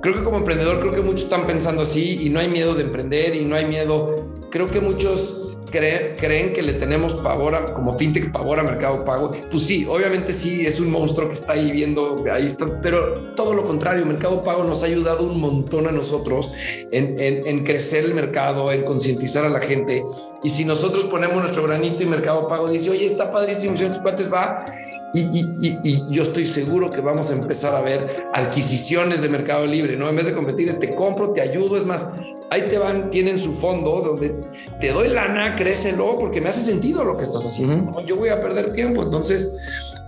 creo 0.00 0.14
que 0.14 0.22
como 0.22 0.38
emprendedor 0.38 0.80
creo 0.80 0.92
que 0.92 1.02
muchos 1.02 1.22
están 1.22 1.46
pensando 1.46 1.82
así 1.82 2.26
y 2.26 2.30
no 2.30 2.40
hay 2.40 2.48
miedo 2.48 2.74
de 2.74 2.82
emprender 2.82 3.34
y 3.34 3.44
no 3.44 3.56
hay 3.56 3.66
miedo. 3.66 4.32
Creo 4.50 4.70
que 4.70 4.80
muchos 4.80 5.44
creen 5.74 6.52
que 6.52 6.62
le 6.62 6.74
tenemos 6.74 7.14
pavor 7.14 7.54
a, 7.54 7.64
como 7.74 7.94
fintech, 7.94 8.30
pavor 8.30 8.60
a 8.60 8.62
Mercado 8.62 9.04
Pago. 9.04 9.32
Pues 9.50 9.64
sí, 9.64 9.86
obviamente 9.88 10.32
sí, 10.32 10.66
es 10.66 10.80
un 10.80 10.90
monstruo 10.90 11.28
que 11.28 11.34
está 11.34 11.54
ahí 11.54 11.72
viendo, 11.72 12.24
ahí 12.30 12.46
está, 12.46 12.80
pero 12.80 13.34
todo 13.34 13.54
lo 13.54 13.64
contrario, 13.64 14.06
Mercado 14.06 14.42
Pago 14.42 14.64
nos 14.64 14.82
ha 14.82 14.86
ayudado 14.86 15.24
un 15.24 15.40
montón 15.40 15.86
a 15.88 15.92
nosotros 15.92 16.52
en, 16.92 17.18
en, 17.18 17.64
crecer 17.64 18.04
el 18.04 18.14
mercado, 18.14 18.70
en 18.72 18.84
concientizar 18.84 19.44
a 19.44 19.48
la 19.48 19.60
gente. 19.60 20.04
Y 20.44 20.50
si 20.50 20.64
nosotros 20.64 21.04
ponemos 21.04 21.38
nuestro 21.38 21.64
granito 21.64 22.02
y 22.02 22.06
Mercado 22.06 22.46
Pago 22.46 22.68
dice, 22.68 22.90
oye, 22.90 23.06
está 23.06 23.30
padrísimo, 23.30 23.76
si 23.76 23.86
tus 23.86 23.98
cuates 23.98 24.32
va, 24.32 24.66
y, 25.14 25.20
y, 25.20 25.78
y, 25.84 26.04
yo 26.08 26.24
estoy 26.24 26.44
seguro 26.44 26.90
que 26.90 27.00
vamos 27.00 27.30
a 27.30 27.34
empezar 27.34 27.74
a 27.74 27.80
ver 27.80 28.26
adquisiciones 28.34 29.22
de 29.22 29.28
Mercado 29.28 29.64
Libre, 29.64 29.96
¿no? 29.96 30.08
En 30.08 30.16
vez 30.16 30.26
de 30.26 30.34
competir, 30.34 30.66
te 30.66 30.74
este, 30.74 30.94
compro, 30.94 31.32
te 31.32 31.40
ayudo, 31.40 31.76
es 31.76 31.86
más, 31.86 32.08
ahí 32.50 32.62
te 32.68 32.78
van, 32.78 33.10
tienen 33.10 33.38
su 33.38 33.54
fondo 33.54 34.00
donde 34.00 34.34
te 34.80 34.92
doy 34.92 35.08
lana, 35.08 35.54
crécelo, 35.54 36.18
porque 36.18 36.40
me 36.40 36.48
hace 36.48 36.62
sentido 36.62 37.04
lo 37.04 37.16
que 37.16 37.22
estás 37.22 37.46
haciendo. 37.46 38.04
Yo 38.04 38.16
voy 38.16 38.30
a 38.30 38.40
perder 38.40 38.72
tiempo. 38.72 39.02
Entonces, 39.02 39.56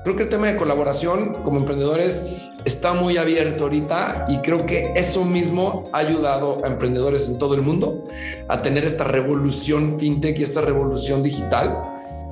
creo 0.07 0.15
que 0.15 0.23
el 0.23 0.29
tema 0.29 0.47
de 0.47 0.55
colaboración 0.55 1.35
como 1.43 1.59
emprendedores 1.59 2.25
está 2.65 2.93
muy 2.93 3.17
abierto 3.17 3.65
ahorita 3.65 4.27
y 4.29 4.39
creo 4.39 4.65
que 4.65 4.93
eso 4.95 5.25
mismo 5.25 5.91
ha 5.93 5.99
ayudado 5.99 6.65
a 6.65 6.69
emprendedores 6.69 7.29
en 7.29 7.41
todo 7.41 7.55
el 7.55 7.63
mundo 7.63 8.07
a 8.47 8.63
tener 8.63 8.85
esta 8.85 9.03
revolución 9.03 9.99
fintech 9.99 10.39
y 10.39 10.45
esta 10.45 10.61
revolución 10.61 11.25
digital 11.25 11.77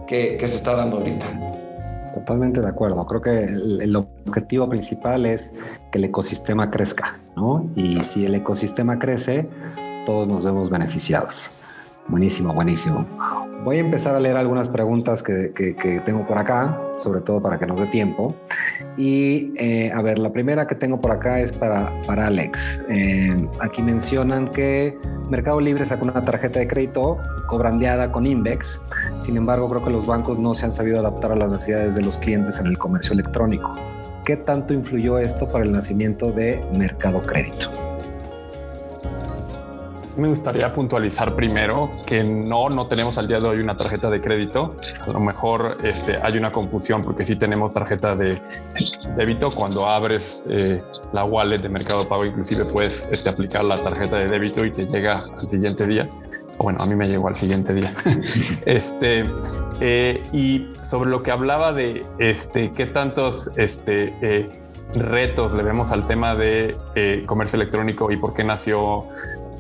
que, 0.07 0.37
que 0.37 0.47
se 0.47 0.55
está 0.55 0.77
dando 0.77 0.99
ahorita. 0.99 1.27
totalmente 2.13 2.61
de 2.61 2.69
acuerdo. 2.69 3.05
Creo 3.09 3.21
que 3.21 3.43
el, 3.43 3.97
objetivo 3.97 4.69
principal 4.69 5.27
es 5.27 5.53
que 5.91 5.99
el 5.99 6.05
ecosistema 6.05 6.71
crezca, 6.71 7.19
¿no? 7.35 7.69
Y 7.75 7.97
si 8.05 8.25
el 8.25 8.37
ecosistema 8.37 9.01
crece, 9.01 9.49
todos 10.07 10.29
nos 10.29 10.45
vemos 10.45 10.71
beneficiados. 10.71 11.51
Buenísimo, 12.09 12.53
buenísimo. 12.53 13.07
Voy 13.65 13.79
a 13.79 13.81
empezar 13.81 14.15
a 14.15 14.21
leer 14.21 14.37
algunas 14.37 14.69
preguntas 14.69 15.23
que, 15.23 16.03
tengo 16.05 16.27
por 16.27 16.37
acá, 16.37 16.79
sobre 16.97 17.23
todo 17.23 17.41
para 17.41 17.59
que 17.59 17.67
nos 17.67 17.79
dé 17.79 17.87
tiempo. 17.87 18.35
Y 18.99 19.55
eh, 19.57 19.91
a 19.91 20.03
ver, 20.03 20.19
la 20.19 20.31
primera 20.31 20.67
que 20.67 20.75
tengo 20.75 21.01
por 21.01 21.13
acá 21.13 21.41
es 21.41 21.51
para, 21.51 21.91
para 22.07 22.27
Alex. 22.27 22.85
Eh, 22.91 23.49
aquí 23.61 23.81
mencionan 23.81 24.51
que 24.51 24.99
Mercado 25.31 25.61
Libre 25.61 25.87
sacó 25.87 26.05
una 26.05 26.23
tarjeta 26.23 26.59
de 26.59 26.69
crédito 26.69 27.17
cobrandeada 27.47 28.13
con 28.13 28.27
Invex. 28.27 28.83
Sin 29.25 29.39
embargo, 29.39 29.71
creo 29.71 29.83
que 29.83 29.91
los 29.91 30.07
bancos 30.07 30.39
no 30.39 30.53
se 30.53 30.67
han 30.67 30.73
sabido 30.75 31.01
adaptar 31.01 31.33
a 31.33 31.37
las 31.37 31.49
necesidades 31.49 31.95
de 31.95 32.03
los 32.03 32.19
clientes 32.19 32.59
en 32.59 32.67
el 32.67 32.77
comercio 32.77 33.15
electrónico. 33.15 33.75
¿Qué 34.27 34.37
tanto 34.37 34.75
influyó 34.75 35.19
esto 35.19 35.51
para 35.51 35.65
el 35.65 35.73
nacimiento 35.73 36.33
de 36.33 36.63
Mercado 36.77 37.23
Crédito? 37.23 37.84
Me 40.17 40.29
gustaría 40.29 40.73
puntualizar 40.73 41.35
primero 41.35 41.91
que 42.07 42.23
no, 42.23 42.69
no 42.69 42.87
tenemos 42.87 43.19
al 43.19 43.27
día 43.27 43.41
de 43.41 43.49
hoy 43.49 43.59
una 43.59 43.77
tarjeta 43.77 44.09
de 44.09 44.21
crédito. 44.21 44.77
A 45.05 45.11
lo 45.11 45.19
mejor 45.19 45.79
este, 45.83 46.19
hay 46.23 46.39
una 46.39 46.53
confusión 46.53 47.03
porque 47.03 47.25
sí 47.25 47.35
tenemos 47.35 47.73
tarjeta 47.73 48.15
de 48.15 48.41
débito. 49.17 49.51
Cuando 49.51 49.89
abres 49.89 50.43
eh, 50.49 50.83
la 51.13 51.25
wallet 51.25 51.59
de 51.59 51.69
Mercado 51.69 52.07
Pago, 52.07 52.25
inclusive 52.25 52.65
puedes 52.65 53.09
este, 53.11 53.29
aplicar 53.29 53.65
la 53.65 53.77
tarjeta 53.77 54.17
de 54.17 54.29
débito 54.29 54.65
y 54.65 54.71
te 54.71 54.87
llega 54.87 55.25
al 55.37 55.49
siguiente 55.49 55.85
día. 55.85 56.09
Bueno, 56.59 56.81
a 56.81 56.87
mí 56.87 56.95
me 56.95 57.09
llegó 57.09 57.27
al 57.27 57.35
siguiente 57.35 57.75
día. 57.75 57.93
este, 58.67 59.25
eh, 59.81 60.23
y 60.33 60.69
sobre 60.85 61.11
lo 61.11 61.25
que 61.25 61.33
hablaba 61.33 61.73
de 61.73 62.07
este, 62.21 62.71
qué 62.71 62.87
tantos 62.87 63.51
este, 63.57 64.15
eh, 64.23 64.49
retos 64.95 65.55
le 65.55 65.65
vemos 65.65 65.91
al 65.91 66.07
tema 66.07 66.37
de 66.37 66.77
comercio 67.27 67.57
electrónico 67.57 68.13
y 68.13 68.17
por 68.17 68.33
qué 68.33 68.45
nació 68.45 69.09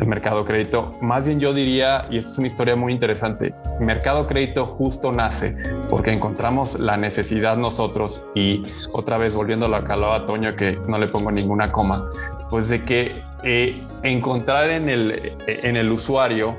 el 0.00 0.06
mercado 0.06 0.44
crédito. 0.44 0.92
Más 1.00 1.26
bien 1.26 1.40
yo 1.40 1.52
diría, 1.52 2.06
y 2.10 2.18
es 2.18 2.38
una 2.38 2.46
historia 2.46 2.76
muy 2.76 2.92
interesante, 2.92 3.54
mercado 3.80 4.26
crédito 4.26 4.66
justo 4.66 5.12
nace 5.12 5.56
porque 5.90 6.12
encontramos 6.12 6.78
la 6.78 6.96
necesidad 6.96 7.56
nosotros 7.56 8.22
y 8.34 8.62
otra 8.92 9.18
vez 9.18 9.34
volviendo 9.34 9.74
a 9.74 9.84
que 9.84 9.92
hablaba 9.92 10.26
Toño, 10.26 10.56
que 10.56 10.78
no 10.88 10.98
le 10.98 11.08
pongo 11.08 11.30
ninguna 11.30 11.70
coma, 11.72 12.04
pues 12.50 12.68
de 12.68 12.82
que 12.82 13.22
eh, 13.42 13.82
encontrar 14.02 14.70
en 14.70 14.88
el, 14.88 15.36
en 15.46 15.76
el 15.76 15.90
usuario 15.92 16.56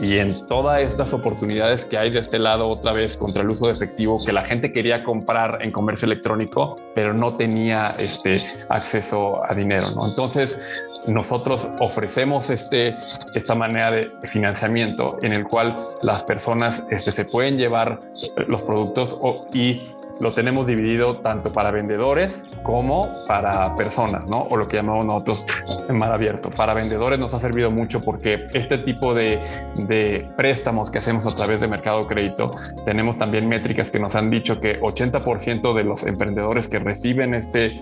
y 0.00 0.18
en 0.18 0.46
todas 0.46 0.80
estas 0.80 1.12
oportunidades 1.12 1.84
que 1.84 1.96
hay 1.96 2.10
de 2.10 2.18
este 2.18 2.38
lado 2.38 2.68
otra 2.68 2.92
vez 2.92 3.16
contra 3.16 3.42
el 3.42 3.50
uso 3.50 3.66
de 3.66 3.72
efectivo 3.72 4.18
que 4.24 4.32
la 4.32 4.44
gente 4.44 4.72
quería 4.72 5.04
comprar 5.04 5.58
en 5.60 5.70
comercio 5.70 6.06
electrónico 6.06 6.76
pero 6.94 7.14
no 7.14 7.34
tenía 7.36 7.94
este 7.98 8.44
acceso 8.68 9.42
a 9.48 9.54
dinero 9.54 9.90
¿no? 9.94 10.08
entonces 10.08 10.58
nosotros 11.06 11.68
ofrecemos 11.80 12.50
este, 12.50 12.96
esta 13.34 13.54
manera 13.54 13.90
de 13.90 14.10
financiamiento 14.22 15.18
en 15.22 15.32
el 15.32 15.44
cual 15.44 15.76
las 16.02 16.22
personas 16.22 16.84
este, 16.90 17.12
se 17.12 17.24
pueden 17.24 17.56
llevar 17.56 18.00
los 18.46 18.62
productos 18.62 19.18
y 19.52 19.82
lo 20.20 20.32
tenemos 20.32 20.68
dividido 20.68 21.18
tanto 21.18 21.52
para 21.52 21.72
vendedores 21.72 22.44
como 22.62 23.08
para 23.26 23.74
personas, 23.74 24.26
¿no? 24.28 24.42
O 24.42 24.56
lo 24.56 24.68
que 24.68 24.76
llamamos 24.76 25.04
nosotros 25.04 25.44
en 25.88 25.98
mar 25.98 26.12
abierto. 26.12 26.48
Para 26.50 26.74
vendedores 26.74 27.18
nos 27.18 27.34
ha 27.34 27.40
servido 27.40 27.72
mucho 27.72 28.02
porque 28.02 28.46
este 28.52 28.78
tipo 28.78 29.14
de, 29.14 29.40
de 29.74 30.30
préstamos 30.36 30.90
que 30.92 30.98
hacemos 30.98 31.26
a 31.26 31.34
través 31.34 31.60
de 31.60 31.66
Mercado 31.66 32.06
Crédito, 32.06 32.52
tenemos 32.84 33.18
también 33.18 33.48
métricas 33.48 33.90
que 33.90 33.98
nos 33.98 34.14
han 34.14 34.30
dicho 34.30 34.60
que 34.60 34.80
80% 34.80 35.74
de 35.74 35.82
los 35.82 36.04
emprendedores 36.04 36.68
que 36.68 36.78
reciben 36.78 37.34
este 37.34 37.80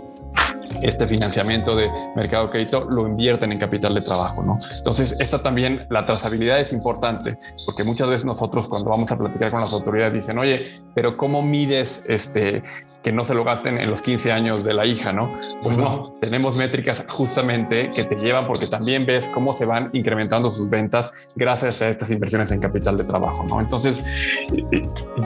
este 0.82 1.06
financiamiento 1.06 1.74
de 1.74 1.90
mercado 2.16 2.50
crédito 2.50 2.84
lo 2.84 3.06
invierten 3.06 3.52
en 3.52 3.58
capital 3.58 3.94
de 3.94 4.00
trabajo, 4.02 4.42
¿no? 4.42 4.58
Entonces, 4.76 5.16
esta 5.18 5.42
también, 5.42 5.86
la 5.90 6.06
trazabilidad 6.06 6.60
es 6.60 6.72
importante, 6.72 7.38
porque 7.66 7.84
muchas 7.84 8.08
veces 8.08 8.24
nosotros 8.24 8.68
cuando 8.68 8.90
vamos 8.90 9.10
a 9.12 9.18
platicar 9.18 9.50
con 9.50 9.60
las 9.60 9.72
autoridades 9.72 10.12
dicen, 10.14 10.38
oye, 10.38 10.80
pero 10.94 11.16
¿cómo 11.16 11.42
mides 11.42 12.04
este, 12.06 12.62
que 13.02 13.12
no 13.12 13.24
se 13.24 13.34
lo 13.34 13.44
gasten 13.44 13.78
en 13.78 13.90
los 13.90 14.02
15 14.02 14.32
años 14.32 14.64
de 14.64 14.74
la 14.74 14.86
hija, 14.86 15.12
¿no? 15.12 15.32
Pues 15.62 15.78
no, 15.78 16.16
tenemos 16.20 16.56
métricas 16.56 17.04
justamente 17.08 17.90
que 17.94 18.04
te 18.04 18.16
llevan 18.16 18.46
porque 18.46 18.66
también 18.66 19.06
ves 19.06 19.28
cómo 19.28 19.54
se 19.54 19.64
van 19.64 19.90
incrementando 19.92 20.50
sus 20.50 20.68
ventas 20.68 21.12
gracias 21.34 21.80
a 21.82 21.88
estas 21.88 22.10
inversiones 22.10 22.50
en 22.52 22.60
capital 22.60 22.96
de 22.96 23.04
trabajo, 23.04 23.44
¿no? 23.48 23.60
Entonces, 23.60 24.04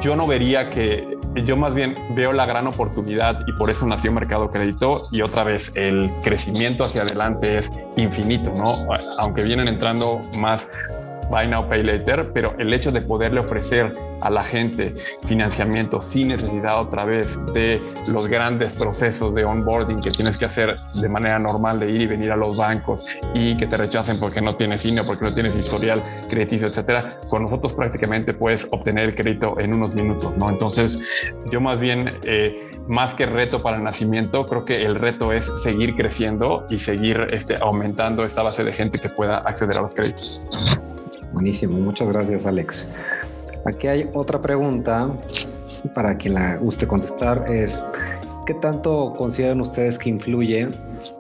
yo 0.01 0.16
no 0.16 0.27
vería 0.27 0.70
que, 0.70 1.18
yo 1.45 1.57
más 1.57 1.75
bien 1.75 1.97
veo 2.11 2.33
la 2.33 2.47
gran 2.47 2.66
oportunidad 2.66 3.45
y 3.47 3.53
por 3.53 3.70
eso 3.70 3.87
nació 3.87 4.12
Mercado 4.12 4.51
Crédito 4.51 5.09
y 5.11 5.22
otra 5.22 5.43
vez 5.43 5.72
el 5.75 6.11
crecimiento 6.22 6.85
hacia 6.85 7.03
adelante 7.03 7.59
es 7.59 7.72
infinito, 7.97 8.53
¿no? 8.55 8.87
Aunque 9.18 9.43
vienen 9.43 9.68
entrando 9.68 10.20
más 10.39 10.68
Buy 11.31 11.49
Now, 11.49 11.68
Pay 11.68 11.83
Later, 11.83 12.31
pero 12.33 12.55
el 12.59 12.72
hecho 12.72 12.93
de 12.93 13.01
poderle 13.01 13.41
ofrecer 13.41 13.93
a 14.20 14.31
la 14.31 14.43
gente 14.43 14.95
financiamiento 15.27 16.01
sin 16.01 16.29
necesidad 16.29 16.81
otra 16.81 17.05
vez 17.05 17.39
de 17.53 17.83
los 18.07 18.29
grandes 18.29 18.72
procesos 18.72 19.35
de 19.35 19.45
onboarding 19.45 20.01
que 20.01 20.11
tienes 20.11 20.39
que 20.39 20.47
hacer 20.47 20.79
de 20.95 21.09
manera 21.09 21.39
normal 21.39 21.79
de 21.79 21.91
ir 21.91 22.01
y 22.03 22.07
venir 22.07 22.33
a 22.33 22.37
los 22.37 22.57
bancos 22.57 23.05
y 23.35 23.57
que 23.57 23.66
te 23.66 23.77
rechacen 23.77 24.18
porque 24.18 24.41
no 24.41 24.57
tienes 24.57 24.85
INE, 24.85 25.05
porque 25.05 25.25
no 25.25 25.35
tienes 25.35 25.55
historial 25.57 26.03
crediticio, 26.29 26.68
etcétera, 26.68 27.20
con 27.29 27.43
nosotros 27.43 27.75
prácticamente 27.75 28.33
puedes 28.33 28.66
obtener 28.70 29.11
el 29.11 29.14
crédito 29.14 29.61
en 29.61 29.75
unos 29.75 29.95
minutos, 29.95 30.37
¿no? 30.37 30.49
Entonces, 30.49 30.99
yo 31.51 31.61
más 31.61 31.79
bien, 31.81 32.14
eh, 32.25 32.70
más 32.89 33.14
que 33.14 33.27
reto 33.27 33.62
para 33.62 33.77
el 33.77 33.83
nacimiento, 33.83 34.47
creo 34.47 34.64
que 34.64 34.85
el 34.85 34.95
reto 34.95 35.33
es 35.33 35.51
seguir 35.62 35.97
creciendo 35.97 36.66
y 36.70 36.79
seguir 36.79 37.29
este, 37.31 37.57
aumentando 37.61 38.25
esta 38.25 38.43
base 38.43 38.64
de 38.64 38.72
gente 38.72 38.99
que 38.99 39.09
pueda 39.09 39.39
acceder 39.39 39.79
a 39.79 39.83
los 39.83 39.95
créditos. 39.95 40.43
Buenísimo, 41.33 41.79
muchas 41.79 42.09
gracias 42.09 42.47
Alex. 42.47 42.89
Aquí 43.64 43.87
hay 43.87 44.11
otra 44.12 44.41
pregunta 44.41 45.11
para 45.95 46.16
quien 46.16 46.35
la 46.35 46.57
guste 46.57 46.87
contestar 46.87 47.47
es 47.49 47.85
¿qué 48.47 48.55
tanto 48.55 49.14
consideran 49.16 49.61
ustedes 49.61 49.99
que 49.99 50.11
influye 50.11 50.68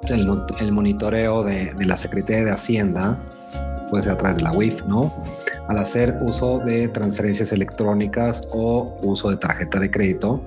el, 0.08 0.72
monitoreo 0.72 1.42
de, 1.42 1.74
la 1.78 1.96
Secretaría 1.96 2.44
de 2.44 2.50
Hacienda, 2.50 3.18
puede 3.90 4.02
ser 4.02 4.12
a 4.12 4.18
través 4.18 4.36
de 4.36 4.42
la 4.42 4.52
WIF, 4.52 4.82
¿no? 4.84 5.12
Al 5.68 5.78
hacer 5.78 6.18
uso 6.20 6.58
de 6.58 6.88
transferencias 6.88 7.52
electrónicas 7.52 8.46
o 8.50 8.98
uso 9.02 9.30
de 9.30 9.36
tarjeta 9.38 9.78
de 9.78 9.90
crédito 9.90 10.42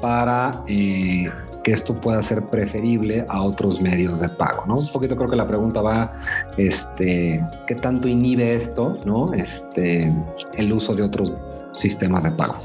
para 0.00 0.62
eh, 0.66 1.26
que 1.64 1.72
esto 1.72 1.94
pueda 1.94 2.22
ser 2.22 2.42
preferible 2.44 3.24
a 3.28 3.42
otros 3.42 3.80
medios 3.80 4.20
de 4.20 4.28
pago, 4.28 4.64
¿no? 4.66 4.76
Un 4.76 4.88
poquito 4.88 5.16
creo 5.16 5.28
que 5.28 5.36
la 5.36 5.48
pregunta 5.48 5.80
va, 5.80 6.12
este, 6.56 7.42
¿qué 7.66 7.74
tanto 7.74 8.06
inhibe 8.06 8.54
esto, 8.54 8.98
¿no? 9.04 9.32
Este, 9.32 10.12
el 10.54 10.72
uso 10.72 10.94
de 10.94 11.02
otros 11.02 11.32
sistemas 11.72 12.24
de 12.24 12.30
pago. 12.32 12.56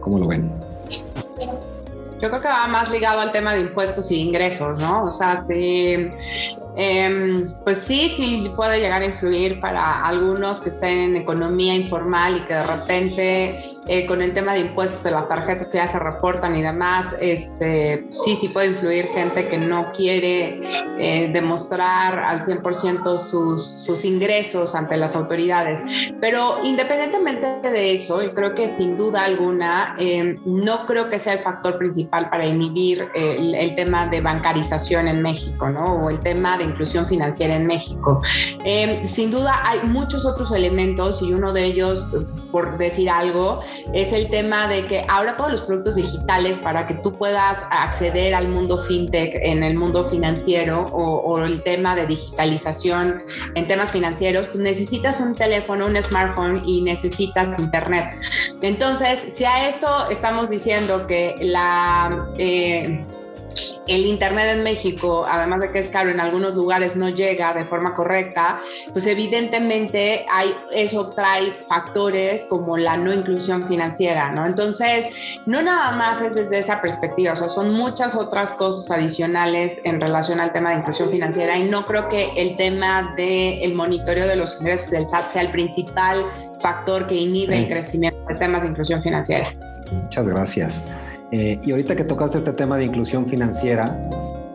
¿Cómo 0.00 0.18
lo 0.18 0.26
ven? 0.26 0.50
Yo 2.20 2.28
creo 2.30 2.40
que 2.40 2.48
va 2.48 2.66
más 2.66 2.90
ligado 2.90 3.20
al 3.20 3.30
tema 3.30 3.54
de 3.54 3.60
impuestos 3.60 4.10
y 4.10 4.16
ingresos, 4.16 4.78
¿no? 4.78 5.04
O 5.04 5.12
sea, 5.12 5.44
si 5.46 6.10
Em, 6.80 7.52
pues 7.64 7.78
sí, 7.78 8.14
sí 8.16 8.52
puede 8.54 8.78
llegar 8.78 9.02
a 9.02 9.06
influir 9.06 9.58
para 9.58 10.06
algunos 10.06 10.60
que 10.60 10.68
estén 10.68 10.98
en 10.98 11.16
economía 11.16 11.74
informal 11.74 12.36
y 12.36 12.40
que 12.42 12.54
de 12.54 12.62
repente 12.62 13.77
eh, 13.88 14.06
con 14.06 14.22
el 14.22 14.34
tema 14.34 14.54
de 14.54 14.60
impuestos 14.60 15.02
de 15.02 15.10
las 15.10 15.28
tarjetas 15.28 15.68
que 15.68 15.78
ya 15.78 15.88
se 15.88 15.98
reportan 15.98 16.54
y 16.56 16.62
demás, 16.62 17.06
este, 17.20 18.06
sí, 18.12 18.36
sí 18.36 18.48
puede 18.50 18.68
influir 18.68 19.06
gente 19.08 19.48
que 19.48 19.58
no 19.58 19.92
quiere 19.92 20.60
eh, 20.98 21.30
demostrar 21.32 22.18
al 22.18 22.44
100% 22.44 23.18
sus, 23.18 23.64
sus 23.64 24.04
ingresos 24.04 24.74
ante 24.74 24.96
las 24.96 25.16
autoridades. 25.16 25.82
Pero 26.20 26.58
independientemente 26.64 27.60
de 27.62 27.94
eso, 27.94 28.22
yo 28.22 28.34
creo 28.34 28.54
que 28.54 28.68
sin 28.68 28.96
duda 28.96 29.24
alguna, 29.24 29.96
em, 29.98 30.38
no 30.44 30.86
creo 30.86 31.08
que 31.08 31.18
sea 31.18 31.34
el 31.34 31.40
factor 31.40 31.78
principal 31.78 32.28
para 32.30 32.46
inhibir 32.46 33.08
el, 33.14 33.54
el 33.54 33.74
tema 33.74 34.06
de 34.06 34.20
bancarización 34.20 35.08
en 35.08 35.22
México, 35.22 35.68
¿no? 35.68 35.84
O 35.84 36.10
el 36.10 36.20
tema 36.20 36.58
de 36.58 36.64
inclusión 36.64 37.06
financiera 37.06 37.56
en 37.56 37.66
México. 37.66 38.20
Em, 38.64 39.06
sin 39.06 39.30
duda 39.30 39.60
hay 39.64 39.80
muchos 39.88 40.26
otros 40.26 40.52
elementos 40.52 41.22
y 41.22 41.32
uno 41.32 41.52
de 41.52 41.64
ellos, 41.64 42.04
por 42.50 42.76
decir 42.78 43.08
algo, 43.10 43.60
es 43.92 44.12
el 44.12 44.28
tema 44.30 44.68
de 44.68 44.84
que 44.84 45.04
ahora 45.08 45.36
todos 45.36 45.52
los 45.52 45.62
productos 45.62 45.96
digitales 45.96 46.58
para 46.58 46.84
que 46.84 46.94
tú 46.94 47.16
puedas 47.16 47.58
acceder 47.70 48.34
al 48.34 48.48
mundo 48.48 48.84
fintech 48.84 49.34
en 49.42 49.62
el 49.62 49.76
mundo 49.76 50.08
financiero 50.08 50.84
o, 50.92 51.38
el 51.38 51.62
tema 51.62 51.94
de 51.94 52.06
digitalización 52.06 53.22
en 53.54 53.68
temas 53.68 53.92
financieros, 53.92 54.46
pues 54.46 54.58
necesitas 54.58 55.20
un 55.20 55.34
teléfono, 55.34 55.86
un 55.86 56.00
smartphone 56.02 56.62
y 56.66 56.82
necesitas 56.82 57.58
internet. 57.58 58.20
Entonces, 58.62 59.20
si 59.36 59.44
a 59.44 59.68
esto 59.68 60.10
estamos 60.10 60.50
diciendo 60.50 61.06
que 61.06 61.34
la... 61.40 62.28
Eh, 62.38 63.04
el 63.86 64.06
Internet 64.06 64.56
en 64.56 64.62
México, 64.62 65.24
además 65.28 65.60
de 65.60 65.72
que 65.72 65.78
es 65.80 65.88
caro, 65.88 66.10
en 66.10 66.20
algunos 66.20 66.54
lugares 66.54 66.94
no 66.94 67.08
llega 67.08 67.54
de 67.54 67.64
forma 67.64 67.94
correcta, 67.94 68.60
pues 68.92 69.06
evidentemente 69.06 70.26
hay, 70.30 70.54
eso 70.72 71.08
trae 71.10 71.52
factores 71.68 72.46
como 72.48 72.76
la 72.76 72.96
no 72.96 73.12
inclusión 73.12 73.66
financiera, 73.66 74.30
¿no? 74.30 74.46
Entonces, 74.46 75.06
no 75.46 75.62
nada 75.62 75.92
más 75.92 76.20
es 76.20 76.34
desde 76.34 76.58
esa 76.58 76.80
perspectiva, 76.80 77.32
o 77.32 77.36
sea, 77.36 77.48
son 77.48 77.72
muchas 77.72 78.14
otras 78.14 78.52
cosas 78.54 78.90
adicionales 78.90 79.78
en 79.84 80.00
relación 80.00 80.40
al 80.40 80.52
tema 80.52 80.70
de 80.70 80.76
inclusión 80.76 81.10
financiera 81.10 81.56
y 81.56 81.68
no 81.68 81.86
creo 81.86 82.08
que 82.08 82.30
el 82.36 82.56
tema 82.56 83.14
del 83.16 83.74
monitoreo 83.74 84.28
de 84.28 84.36
los 84.36 84.60
ingresos 84.60 84.90
del 84.90 85.08
SAT 85.08 85.32
sea 85.32 85.42
el 85.42 85.50
principal 85.50 86.24
factor 86.60 87.06
que 87.06 87.14
inhibe 87.14 87.58
el 87.58 87.68
crecimiento 87.68 88.18
de 88.28 88.34
temas 88.34 88.62
de 88.62 88.68
inclusión 88.68 89.02
financiera. 89.02 89.54
Muchas 89.90 90.28
gracias. 90.28 90.84
Eh, 91.30 91.60
y 91.62 91.70
ahorita 91.70 91.94
que 91.94 92.04
tocaste 92.04 92.38
este 92.38 92.52
tema 92.52 92.76
de 92.76 92.84
inclusión 92.84 93.26
financiera, 93.26 94.00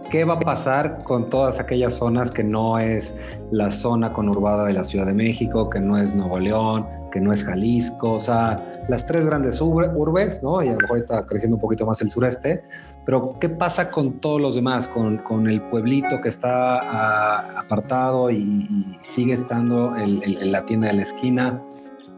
¿qué 0.09 0.23
va 0.23 0.35
a 0.35 0.39
pasar 0.39 1.03
con 1.03 1.29
todas 1.29 1.59
aquellas 1.59 1.93
zonas 1.93 2.31
que 2.31 2.43
no 2.43 2.79
es 2.79 3.15
la 3.51 3.71
zona 3.71 4.11
conurbada 4.11 4.65
de 4.65 4.73
la 4.73 4.83
Ciudad 4.83 5.05
de 5.05 5.13
México, 5.13 5.69
que 5.69 5.79
no 5.79 5.97
es 5.97 6.15
Nuevo 6.15 6.39
León, 6.39 6.87
que 7.11 7.21
no 7.21 7.31
es 7.31 7.43
Jalisco? 7.43 8.13
O 8.13 8.19
sea, 8.19 8.73
las 8.89 9.05
tres 9.05 9.23
grandes 9.25 9.61
urbes, 9.61 10.41
¿no? 10.41 10.63
Y 10.63 10.69
a 10.69 10.73
lo 10.73 10.79
mejor 10.79 10.99
está 10.99 11.25
creciendo 11.25 11.57
un 11.57 11.61
poquito 11.61 11.85
más 11.85 12.01
el 12.01 12.09
sureste, 12.09 12.63
pero 13.05 13.37
¿qué 13.39 13.49
pasa 13.49 13.91
con 13.91 14.19
todos 14.19 14.41
los 14.41 14.55
demás? 14.55 14.87
Con, 14.87 15.19
con 15.19 15.47
el 15.47 15.61
pueblito 15.61 16.21
que 16.21 16.29
está 16.29 16.77
ah, 16.77 17.59
apartado 17.59 18.31
y, 18.31 18.97
sigue 18.99 19.33
estando 19.33 19.95
en 19.95 20.51
la 20.51 20.65
tienda 20.65 20.87
de 20.87 20.93
la 20.93 21.03
esquina. 21.03 21.61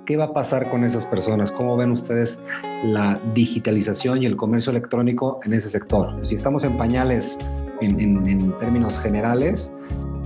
¿Qué 0.06 0.18
va 0.18 0.26
a 0.26 0.34
pasar 0.34 0.70
con 0.70 0.84
esas 0.84 1.08
personas? 1.08 1.52
¿Cómo 1.52 1.76
ven 1.78 1.90
ustedes 1.90 2.38
la 2.84 3.20
digitalización 3.34 4.22
y 4.22 4.28
el 4.28 4.36
comercio 4.36 4.70
electrónico 4.70 5.40
en 5.44 5.54
ese 5.54 5.68
sector? 5.68 6.20
Si 6.22 6.36
estamos 6.36 6.64
en 6.64 6.78
pañales 6.78 7.40
en, 7.82 8.52
términos 8.60 9.00
generales, 9.00 9.72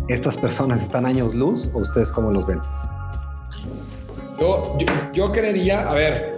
¿estas 0.10 0.38
personas 0.38 0.84
están 0.84 1.06
años 1.06 1.34
luz 1.34 1.70
o 1.74 1.80
ustedes 1.80 2.12
cómo 2.12 2.30
los 2.30 2.46
ven? 2.46 2.60
Yo, 4.38 4.78
yo, 5.14 5.32
creería, 5.32 5.90
a 5.90 5.94
ver, 5.94 6.36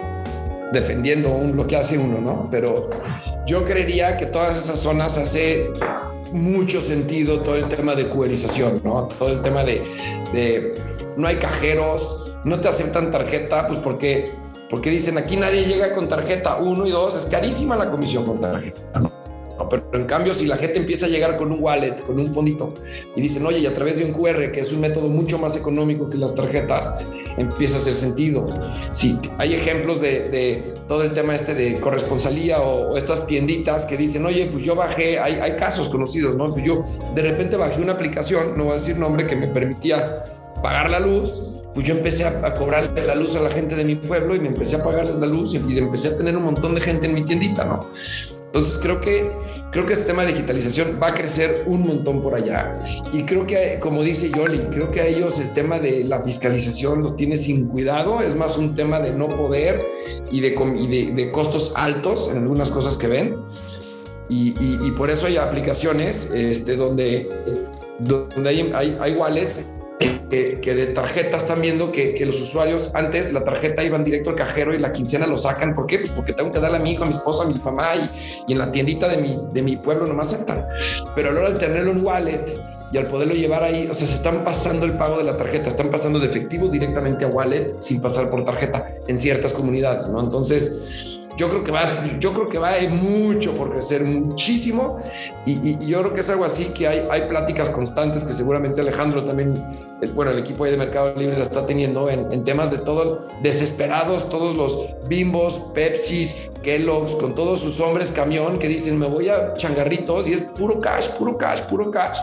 defendiendo 0.72 1.36
lo 1.52 1.66
que 1.66 1.78
hace 1.78 1.98
uno, 1.98 2.22
¿no? 2.22 2.48
Pero 2.52 2.92
yo 3.48 3.66
creería 3.66 4.18
que 4.18 4.28
todas 4.28 4.56
esas 4.56 4.80
zonas 4.80 5.18
hace 5.18 5.72
mucho 6.32 6.80
sentido 6.80 7.42
todo 7.42 7.56
el 7.56 7.68
tema 7.70 7.96
de 7.96 8.08
cuerización, 8.08 8.82
¿no? 8.84 9.08
Todo 9.08 9.30
el 9.30 9.42
tema 9.42 9.64
de 9.64 10.76
no 11.18 11.28
hay 11.28 11.38
cajeros, 11.38 12.31
no 12.44 12.60
te 12.60 12.68
aceptan 12.68 13.12
tarjeta, 13.12 13.68
pues 13.68 13.80
porque, 13.80 14.32
porque 14.70 14.90
dicen 14.90 15.18
aquí 15.18 15.38
nadie 15.38 15.66
llega 15.66 15.94
con 15.94 16.08
tarjeta, 16.08 16.58
uno 16.58 16.86
y 16.86 16.92
dos, 16.92 17.16
es 17.16 17.26
carísima 17.26 17.76
la 17.76 17.90
comisión 17.90 18.26
con 18.26 18.40
tarjeta. 18.40 19.00
¿no? 19.00 19.22
pero 19.70 19.84
en 19.94 20.06
cambio, 20.06 20.34
si 20.34 20.46
la 20.46 20.58
gente 20.58 20.80
empieza 20.80 21.06
a 21.06 21.10
llegar 21.10 21.38
con 21.38 21.52
un 21.52 21.62
wallet, 21.62 22.02
con 22.06 22.20
un 22.20 22.34
fondito, 22.34 22.74
y 23.16 23.22
dicen, 23.22 23.46
oye, 23.46 23.60
y 23.60 23.66
a 23.66 23.74
través 23.74 23.98
de 23.98 24.06
un 24.06 24.12
QR, 24.12 24.52
que 24.52 24.62
es 24.62 24.72
un 24.72 24.80
método 24.80 25.08
mucho 25.08 25.38
más 25.38 25.56
económico 25.56 26.10
que 26.10 26.18
las 26.18 26.34
tarjetas, 26.34 27.00
empieza 27.38 27.78
a 27.78 27.80
hacer 27.80 27.94
sentido. 27.94 28.48
Si 28.92 29.20
hay 29.38 29.54
ejemplos 29.54 30.02
de, 30.02 30.64
todo 30.88 31.04
el 31.04 31.14
tema 31.14 31.36
este 31.36 31.54
de 31.54 31.80
corresponsalía 31.80 32.62
o, 32.62 32.98
estas 32.98 33.26
tienditas 33.28 33.86
que 33.86 33.98
dicen, 33.98 34.26
oye, 34.26 34.48
pues 34.52 34.64
yo 34.64 34.76
bajé, 34.76 35.20
hay, 35.20 35.36
hay 35.36 35.56
casos 35.56 35.90
conocidos, 35.90 36.36
¿no? 36.36 36.54
Pues 36.54 36.66
yo 36.66 36.84
de 37.16 37.22
repente 37.22 37.56
bajé 37.56 37.82
una 37.82 37.94
aplicación, 37.94 38.58
no 38.58 38.66
voy 38.66 38.74
a 38.74 38.76
decir 38.76 38.98
nombre, 38.98 39.26
que 39.26 39.36
me 39.36 39.48
permitía 39.48 40.24
pagar 40.62 40.90
la 40.90 41.00
luz 41.00 41.51
pues 41.74 41.86
yo 41.86 41.96
empecé 41.96 42.26
a, 42.26 42.54
cobrarle 42.54 43.06
la 43.06 43.16
luz 43.16 43.36
a 43.36 43.40
la 43.40 43.50
gente 43.50 43.76
de 43.76 43.86
mi 43.86 43.96
pueblo 43.96 44.36
y 44.36 44.40
me 44.40 44.50
empecé 44.50 44.76
a 44.76 44.84
pagarles 44.84 45.16
la 45.18 45.28
luz 45.28 45.54
y, 45.54 45.78
empecé 45.78 46.10
a 46.10 46.18
tener 46.18 46.36
un 46.36 46.44
montón 46.44 46.76
de 46.76 46.82
gente 46.82 47.08
en 47.08 47.14
mi 47.14 47.24
tiendita, 47.24 47.64
¿no? 47.64 47.90
Entonces 48.46 48.78
creo 48.80 49.00
que, 49.00 49.32
creo 49.72 49.86
que 49.86 49.94
este 49.94 50.08
tema 50.08 50.26
de 50.26 50.34
digitalización 50.34 51.00
va 51.02 51.08
a 51.08 51.14
crecer 51.14 51.64
un 51.68 51.88
montón 51.88 52.22
por 52.22 52.36
allá. 52.36 52.82
Y 53.14 53.24
creo 53.24 53.48
que, 53.48 53.78
como 53.80 54.04
dice 54.04 54.30
Yoli, 54.30 54.60
creo 54.72 54.92
que 54.92 55.00
a 55.00 55.08
ellos 55.08 55.40
el 55.40 55.54
tema 55.54 55.80
de 55.80 56.04
la 56.04 56.22
fiscalización 56.22 57.02
los 57.02 57.16
tiene 57.16 57.38
sin 57.38 57.70
cuidado. 57.70 58.20
Es 58.20 58.36
más 58.36 58.58
un 58.58 58.76
tema 58.76 59.00
de 59.00 59.14
no 59.14 59.30
poder 59.30 59.82
y 60.30 60.42
de, 60.42 61.14
de, 61.16 61.32
costos 61.32 61.72
altos 61.78 62.30
en 62.30 62.40
algunas 62.40 62.70
cosas 62.72 62.98
que 62.98 63.08
ven. 63.08 63.38
Y, 64.28 64.54
y, 64.60 64.92
por 64.98 65.10
eso 65.10 65.28
hay 65.28 65.38
aplicaciones 65.38 66.30
este, 66.34 66.76
donde, 66.76 67.30
donde 68.00 68.50
hay, 68.50 68.72
hay, 68.74 68.98
hay 69.00 69.16
wallets 69.16 69.66
que, 70.32 70.74
de 70.74 70.88
tarjeta 70.88 71.38
están 71.38 71.62
viendo 71.62 71.92
que, 71.92 72.16
que, 72.16 72.26
los 72.26 72.40
usuarios 72.42 72.90
antes 72.94 73.34
la 73.34 73.44
tarjeta 73.44 73.84
iban 73.84 74.04
directo 74.04 74.30
al 74.30 74.36
cajero 74.36 74.74
y 74.74 74.80
la 74.80 74.92
quincena 74.92 75.28
lo 75.28 75.38
sacan. 75.38 75.74
¿Por 75.74 75.86
qué? 75.86 76.00
Pues 76.00 76.12
porque 76.12 76.34
tengo 76.34 76.52
que 76.52 76.60
darle 76.60 76.78
a 76.78 76.82
mi 76.82 76.94
hijo, 76.94 77.04
a 77.04 77.06
mi 77.06 77.14
esposa, 77.14 77.44
a 77.44 77.48
mi 77.48 77.56
mamá 77.56 77.96
y, 77.96 78.10
y 78.48 78.54
en 78.54 78.58
la 78.58 78.72
tiendita 78.72 79.08
de 79.08 79.18
mi, 79.18 79.38
de 79.52 79.62
mi 79.62 79.76
pueblo 79.78 80.08
no 80.08 80.14
me 80.14 80.22
aceptan. 80.22 80.66
Pero 81.16 81.30
ahora 81.30 81.48
al 81.48 81.60
tenerlo 81.60 81.92
en 81.92 82.06
wallet 82.06 82.46
y 82.92 82.98
al 82.98 83.08
poderlo 83.08 83.34
llevar 83.34 83.64
ahí, 83.64 83.88
o 83.90 83.94
sea, 83.94 84.08
se 84.08 84.16
están 84.16 84.44
pasando 84.44 84.86
el 84.86 84.98
pago 84.98 85.18
de 85.18 85.24
la 85.24 85.38
tarjeta, 85.38 85.68
están 85.68 85.90
pasando 85.90 86.20
de 86.20 86.28
efectivo 86.28 86.68
directamente 86.68 87.26
a 87.26 87.28
wallet 87.28 87.80
sin 87.80 88.02
pasar 88.02 88.30
por 88.30 88.44
tarjeta 88.44 88.86
en 89.08 89.18
ciertas 89.18 89.54
comunidades, 89.54 90.08
¿no? 90.10 90.22
Entonces, 90.22 91.21
yo 91.38 91.50
creo 91.50 91.64
que 91.64 91.72
va, 91.72 91.84
yo 92.20 92.34
creo 92.34 92.50
que 92.50 92.58
va 92.58 92.72
mucho 92.90 93.54
por 93.56 93.72
crecer, 93.72 94.04
muchísimo. 94.04 94.98
Y, 95.46 95.86
yo 95.86 96.02
creo 96.02 96.14
que 96.14 96.22
es 96.22 96.30
algo 96.30 96.46
así 96.46 96.66
que 96.66 96.88
hay, 96.88 97.08
hay 97.10 97.28
pláticas 97.28 97.70
constantes 97.70 98.24
que 98.24 98.34
seguramente 98.34 98.82
Alejandro 98.82 99.24
también, 99.24 99.54
bueno, 100.14 100.32
el 100.32 100.40
equipo 100.40 100.66
de 100.66 100.78
Mercado 100.78 101.14
Libre 101.16 101.38
la 101.38 101.44
está 101.44 101.66
teniendo 101.66 102.10
en, 102.10 102.32
en 102.32 102.44
temas 102.44 102.72
de 102.72 102.78
todo, 102.78 103.28
desesperados, 103.42 104.30
todos 104.30 104.56
los 104.56 104.78
bimbos, 105.08 105.60
Pepsis, 105.74 106.50
Kellogg's, 106.62 107.16
con 107.16 107.34
todos 107.34 107.62
sus 107.62 107.80
hombres 107.80 108.12
camión 108.12 108.58
que 108.58 108.68
dicen, 108.68 109.00
me 109.00 109.08
voy 109.08 109.30
a 109.30 109.54
changarritos 109.54 110.28
y 110.28 110.34
es 110.34 110.42
puro 110.42 110.80
cash, 110.80 111.10
puro 111.10 111.38
cash, 111.38 111.62
puro 111.62 111.90
cash. 111.90 112.20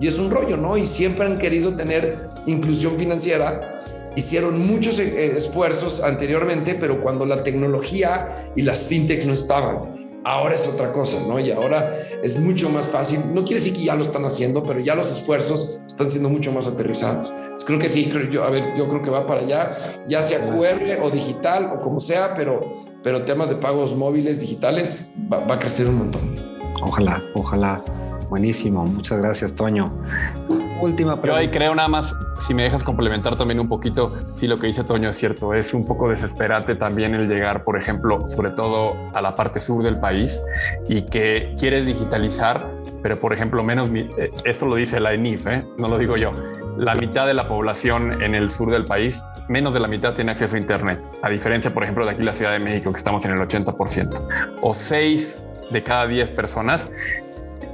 Y 0.00 0.06
es 0.06 0.18
un 0.18 0.30
rollo, 0.30 0.56
¿no? 0.56 0.76
Y 0.76 0.86
siempre 0.86 1.26
han 1.26 1.38
querido 1.38 1.74
tener 1.74 2.18
inclusión 2.46 2.96
financiera. 2.96 3.80
Hicieron 4.16 4.66
muchos 4.66 4.98
eh, 4.98 5.36
esfuerzos 5.36 6.00
anteriormente, 6.00 6.74
pero 6.74 7.00
cuando 7.00 7.24
la 7.26 7.42
tecnología 7.42 8.50
y 8.56 8.62
las 8.62 8.86
fintechs 8.86 9.26
no 9.26 9.32
estaban. 9.32 10.20
Ahora 10.24 10.54
es 10.54 10.68
otra 10.68 10.92
cosa, 10.92 11.18
¿no? 11.26 11.40
Y 11.40 11.50
ahora 11.50 11.98
es 12.22 12.38
mucho 12.38 12.70
más 12.70 12.88
fácil. 12.88 13.20
No 13.34 13.42
quiere 13.44 13.56
decir 13.56 13.74
que 13.74 13.84
ya 13.84 13.96
lo 13.96 14.02
están 14.02 14.24
haciendo, 14.24 14.62
pero 14.62 14.78
ya 14.78 14.94
los 14.94 15.10
esfuerzos 15.10 15.80
están 15.86 16.10
siendo 16.10 16.28
mucho 16.28 16.52
más 16.52 16.68
aterrizados. 16.68 17.34
creo 17.66 17.78
que 17.78 17.88
sí, 17.88 18.08
creo, 18.08 18.30
yo, 18.30 18.44
a 18.44 18.50
ver, 18.50 18.76
yo 18.76 18.88
creo 18.88 19.02
que 19.02 19.10
va 19.10 19.26
para 19.26 19.40
allá, 19.40 19.76
ya 20.08 20.22
sea 20.22 20.38
QR 20.46 21.02
o 21.02 21.10
digital 21.10 21.72
o 21.76 21.80
como 21.80 22.00
sea, 22.00 22.34
pero, 22.34 22.84
pero 23.02 23.24
temas 23.24 23.48
de 23.48 23.56
pagos 23.56 23.96
móviles, 23.96 24.38
digitales, 24.38 25.16
va, 25.32 25.40
va 25.40 25.54
a 25.54 25.58
crecer 25.58 25.88
un 25.88 25.98
montón. 25.98 26.34
Ojalá, 26.82 27.22
ojalá. 27.34 27.82
Buenísimo, 28.30 28.84
muchas 28.86 29.18
gracias, 29.18 29.54
Toño. 29.54 29.92
Última 30.82 31.20
pregunta. 31.20 31.40
Yo 31.40 31.48
ahí 31.48 31.56
creo 31.56 31.76
nada 31.76 31.86
más, 31.86 32.12
si 32.44 32.54
me 32.54 32.64
dejas 32.64 32.82
complementar 32.82 33.38
también 33.38 33.60
un 33.60 33.68
poquito, 33.68 34.12
si 34.34 34.48
lo 34.48 34.58
que 34.58 34.66
dice 34.66 34.82
Toño 34.82 35.10
es 35.10 35.16
cierto, 35.16 35.54
es 35.54 35.74
un 35.74 35.86
poco 35.86 36.08
desesperante 36.08 36.74
también 36.74 37.14
el 37.14 37.28
llegar, 37.28 37.62
por 37.62 37.80
ejemplo, 37.80 38.26
sobre 38.26 38.50
todo 38.50 38.96
a 39.14 39.22
la 39.22 39.36
parte 39.36 39.60
sur 39.60 39.84
del 39.84 40.00
país 40.00 40.42
y 40.88 41.02
que 41.02 41.54
quieres 41.56 41.86
digitalizar, 41.86 42.66
pero 43.00 43.20
por 43.20 43.32
ejemplo, 43.32 43.62
menos, 43.62 43.90
eh, 43.94 44.32
esto 44.44 44.66
lo 44.66 44.74
dice 44.74 44.98
la 44.98 45.12
ENIF, 45.12 45.46
¿eh? 45.46 45.64
no 45.78 45.86
lo 45.86 45.98
digo 45.98 46.16
yo, 46.16 46.32
la 46.76 46.96
mitad 46.96 47.28
de 47.28 47.34
la 47.34 47.46
población 47.46 48.20
en 48.20 48.34
el 48.34 48.50
sur 48.50 48.72
del 48.72 48.84
país, 48.84 49.22
menos 49.48 49.74
de 49.74 49.78
la 49.78 49.86
mitad 49.86 50.14
tiene 50.14 50.32
acceso 50.32 50.56
a 50.56 50.58
Internet, 50.58 51.00
a 51.22 51.30
diferencia, 51.30 51.72
por 51.72 51.84
ejemplo, 51.84 52.04
de 52.04 52.10
aquí 52.10 52.24
la 52.24 52.32
Ciudad 52.32 52.50
de 52.50 52.58
México, 52.58 52.90
que 52.90 52.98
estamos 52.98 53.24
en 53.24 53.30
el 53.30 53.38
80%, 53.38 54.58
o 54.62 54.74
6 54.74 55.46
de 55.70 55.82
cada 55.84 56.06
10 56.08 56.32
personas 56.32 56.88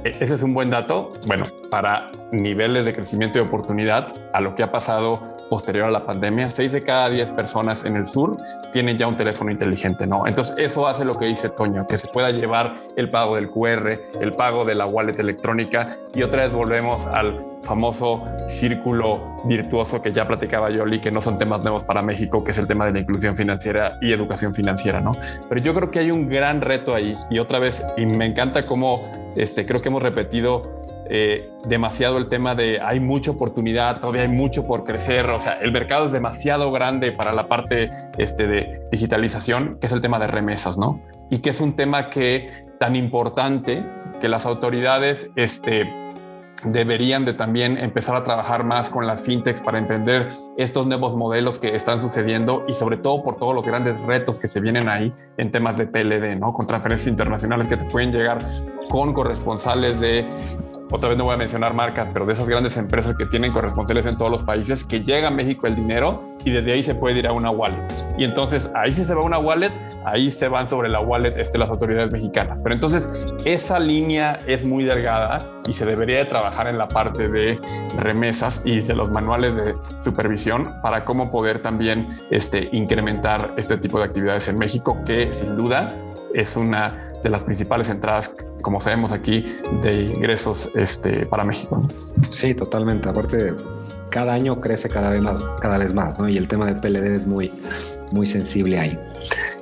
ese 0.03 0.33
es 0.33 0.43
un 0.43 0.53
buen 0.53 0.69
dato, 0.69 1.13
bueno, 1.27 1.45
para 1.69 2.11
niveles 2.31 2.85
de 2.85 2.93
crecimiento 2.93 3.37
y 3.37 3.41
oportunidad 3.41 4.13
a 4.33 4.41
lo 4.41 4.55
que 4.55 4.63
ha 4.63 4.71
pasado 4.71 5.37
posterior 5.49 5.87
a 5.87 5.91
la 5.91 6.05
pandemia. 6.05 6.49
Seis 6.49 6.71
de 6.71 6.83
cada 6.83 7.09
diez 7.09 7.29
personas 7.31 7.85
en 7.85 7.95
el 7.95 8.07
sur 8.07 8.37
tienen 8.71 8.97
ya 8.97 9.07
un 9.07 9.17
teléfono 9.17 9.51
inteligente, 9.51 10.07
¿no? 10.07 10.27
Entonces 10.27 10.55
eso 10.57 10.87
hace 10.87 11.03
lo 11.03 11.15
que 11.15 11.25
dice 11.25 11.49
Toño, 11.49 11.87
que 11.87 11.97
se 11.97 12.07
pueda 12.07 12.31
llevar 12.31 12.75
el 12.95 13.09
pago 13.09 13.35
del 13.35 13.49
QR, 13.49 13.99
el 14.21 14.31
pago 14.33 14.63
de 14.63 14.75
la 14.75 14.85
wallet 14.85 15.19
electrónica 15.19 15.97
y 16.13 16.23
otra 16.23 16.43
vez 16.43 16.53
volvemos 16.53 17.05
al 17.07 17.49
famoso 17.63 18.25
círculo 18.47 19.41
virtuoso 19.45 20.01
que 20.01 20.11
ya 20.11 20.27
platicaba 20.27 20.69
Yoli, 20.69 21.01
que 21.01 21.11
no 21.11 21.21
son 21.21 21.37
temas 21.37 21.61
nuevos 21.61 21.83
para 21.83 22.01
México, 22.01 22.43
que 22.43 22.51
es 22.51 22.57
el 22.57 22.67
tema 22.67 22.85
de 22.85 22.93
la 22.93 22.99
inclusión 22.99 23.35
financiera 23.35 23.97
y 24.01 24.13
educación 24.13 24.53
financiera, 24.53 25.01
¿no? 25.01 25.11
Pero 25.47 25.61
yo 25.61 25.73
creo 25.73 25.91
que 25.91 25.99
hay 25.99 26.11
un 26.11 26.29
gran 26.29 26.61
reto 26.61 26.95
ahí 26.95 27.17
y 27.29 27.39
otra 27.39 27.59
vez, 27.59 27.83
y 27.97 28.05
me 28.05 28.25
encanta 28.25 28.65
cómo 28.65 29.03
este, 29.35 29.65
creo 29.65 29.81
que 29.81 29.89
hemos 29.89 30.01
repetido 30.01 30.88
eh, 31.09 31.49
demasiado 31.65 32.17
el 32.17 32.29
tema 32.29 32.53
de 32.53 32.79
hay 32.79 32.99
mucha 32.99 33.31
oportunidad, 33.31 33.99
todavía 33.99 34.21
hay 34.21 34.27
mucho 34.27 34.67
por 34.67 34.83
crecer, 34.83 35.25
o 35.29 35.39
sea, 35.39 35.53
el 35.53 35.71
mercado 35.71 36.05
es 36.05 36.11
demasiado 36.11 36.71
grande 36.71 37.11
para 37.11 37.33
la 37.33 37.47
parte 37.47 37.89
este, 38.17 38.47
de 38.47 38.87
digitalización, 38.91 39.77
que 39.81 39.87
es 39.87 39.93
el 39.93 40.01
tema 40.01 40.19
de 40.19 40.27
remesas, 40.27 40.77
¿no? 40.77 41.01
Y 41.31 41.39
que 41.39 41.49
es 41.49 41.61
un 41.61 41.75
tema 41.75 42.09
que 42.09 42.67
tan 42.79 42.95
importante 42.95 43.83
que 44.21 44.29
las 44.29 44.45
autoridades 44.45 45.31
este, 45.35 45.87
deberían 46.63 47.25
de 47.25 47.33
también 47.33 47.77
empezar 47.77 48.15
a 48.15 48.23
trabajar 48.23 48.63
más 48.63 48.89
con 48.89 49.07
las 49.07 49.23
fintechs 49.23 49.61
para 49.61 49.77
emprender 49.77 50.29
estos 50.57 50.87
nuevos 50.87 51.15
modelos 51.15 51.57
que 51.57 51.75
están 51.75 52.01
sucediendo 52.01 52.65
y 52.67 52.73
sobre 52.73 52.97
todo 52.97 53.23
por 53.23 53.37
todos 53.37 53.55
los 53.55 53.65
grandes 53.65 53.99
retos 54.01 54.39
que 54.39 54.47
se 54.47 54.59
vienen 54.59 54.89
ahí 54.89 55.13
en 55.37 55.51
temas 55.51 55.77
de 55.77 55.87
PLD, 55.87 56.37
¿no? 56.37 56.53
Con 56.53 56.65
transferencias 56.65 57.07
internacionales 57.07 57.67
que 57.67 57.77
te 57.77 57.85
pueden 57.85 58.11
llegar 58.11 58.37
con 58.89 59.13
corresponsales 59.13 59.99
de 59.99 60.27
otra 60.91 61.09
vez 61.09 61.17
no 61.17 61.25
voy 61.25 61.35
a 61.35 61.37
mencionar 61.37 61.73
marcas, 61.73 62.09
pero 62.11 62.25
de 62.25 62.33
esas 62.33 62.47
grandes 62.47 62.75
empresas 62.77 63.15
que 63.15 63.25
tienen 63.25 63.51
corresponsales 63.51 64.05
en 64.05 64.17
todos 64.17 64.31
los 64.31 64.43
países, 64.43 64.83
que 64.83 65.01
llega 65.01 65.27
a 65.27 65.31
México 65.31 65.67
el 65.67 65.75
dinero 65.75 66.21
y 66.43 66.51
desde 66.51 66.71
ahí 66.71 66.83
se 66.83 66.95
puede 66.95 67.19
ir 67.19 67.27
a 67.27 67.31
una 67.31 67.51
wallet. 67.51 67.83
Y 68.17 68.23
entonces 68.23 68.69
ahí 68.75 68.93
sí 68.93 69.05
se 69.05 69.13
va 69.13 69.23
una 69.23 69.37
wallet, 69.37 69.71
ahí 70.05 70.31
se 70.31 70.47
van 70.47 70.67
sobre 70.67 70.89
la 70.89 70.99
wallet 70.99 71.33
este, 71.37 71.57
las 71.57 71.69
autoridades 71.69 72.11
mexicanas. 72.11 72.59
Pero 72.61 72.75
entonces 72.75 73.09
esa 73.45 73.79
línea 73.79 74.37
es 74.47 74.65
muy 74.65 74.83
delgada 74.83 75.39
y 75.67 75.73
se 75.73 75.85
debería 75.85 76.19
de 76.19 76.25
trabajar 76.25 76.67
en 76.67 76.77
la 76.77 76.87
parte 76.87 77.29
de 77.29 77.59
remesas 77.97 78.61
y 78.65 78.79
de 78.81 78.95
los 78.95 79.11
manuales 79.11 79.55
de 79.55 79.75
supervisión 80.01 80.81
para 80.81 81.05
cómo 81.05 81.31
poder 81.31 81.59
también 81.59 82.19
este, 82.31 82.69
incrementar 82.71 83.53
este 83.57 83.77
tipo 83.77 83.99
de 83.99 84.05
actividades 84.05 84.47
en 84.47 84.57
México, 84.57 84.97
que 85.05 85.33
sin 85.33 85.55
duda 85.55 85.89
es 86.33 86.55
una 86.55 87.09
de 87.23 87.29
las 87.29 87.43
principales 87.43 87.89
entradas, 87.89 88.33
como 88.61 88.81
sabemos 88.81 89.11
aquí, 89.11 89.57
de 89.81 90.03
ingresos 90.03 90.69
este, 90.75 91.25
para 91.25 91.43
México. 91.43 91.81
Sí, 92.29 92.53
totalmente. 92.53 93.09
Aparte, 93.09 93.53
cada 94.09 94.33
año 94.33 94.59
crece 94.59 94.89
cada 94.89 95.09
vez 95.09 95.21
más, 95.21 95.43
cada 95.61 95.77
vez 95.77 95.93
más, 95.93 96.17
¿no? 96.19 96.29
Y 96.29 96.37
el 96.37 96.47
tema 96.47 96.65
de 96.65 96.75
PLD 96.75 97.15
es 97.15 97.27
muy, 97.27 97.53
muy 98.11 98.25
sensible 98.25 98.79
ahí. 98.79 98.99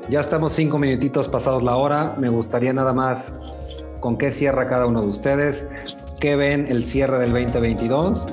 Ya 0.09 0.19
estamos 0.19 0.53
cinco 0.53 0.77
minutitos 0.77 1.27
pasados 1.27 1.63
la 1.63 1.75
hora. 1.75 2.15
Me 2.17 2.29
gustaría 2.29 2.73
nada 2.73 2.93
más 2.93 3.39
con 3.99 4.17
qué 4.17 4.31
cierra 4.31 4.67
cada 4.67 4.85
uno 4.85 5.01
de 5.01 5.07
ustedes, 5.07 5.67
qué 6.19 6.35
ven 6.35 6.67
el 6.67 6.85
cierre 6.85 7.19
del 7.19 7.31
2022 7.31 8.27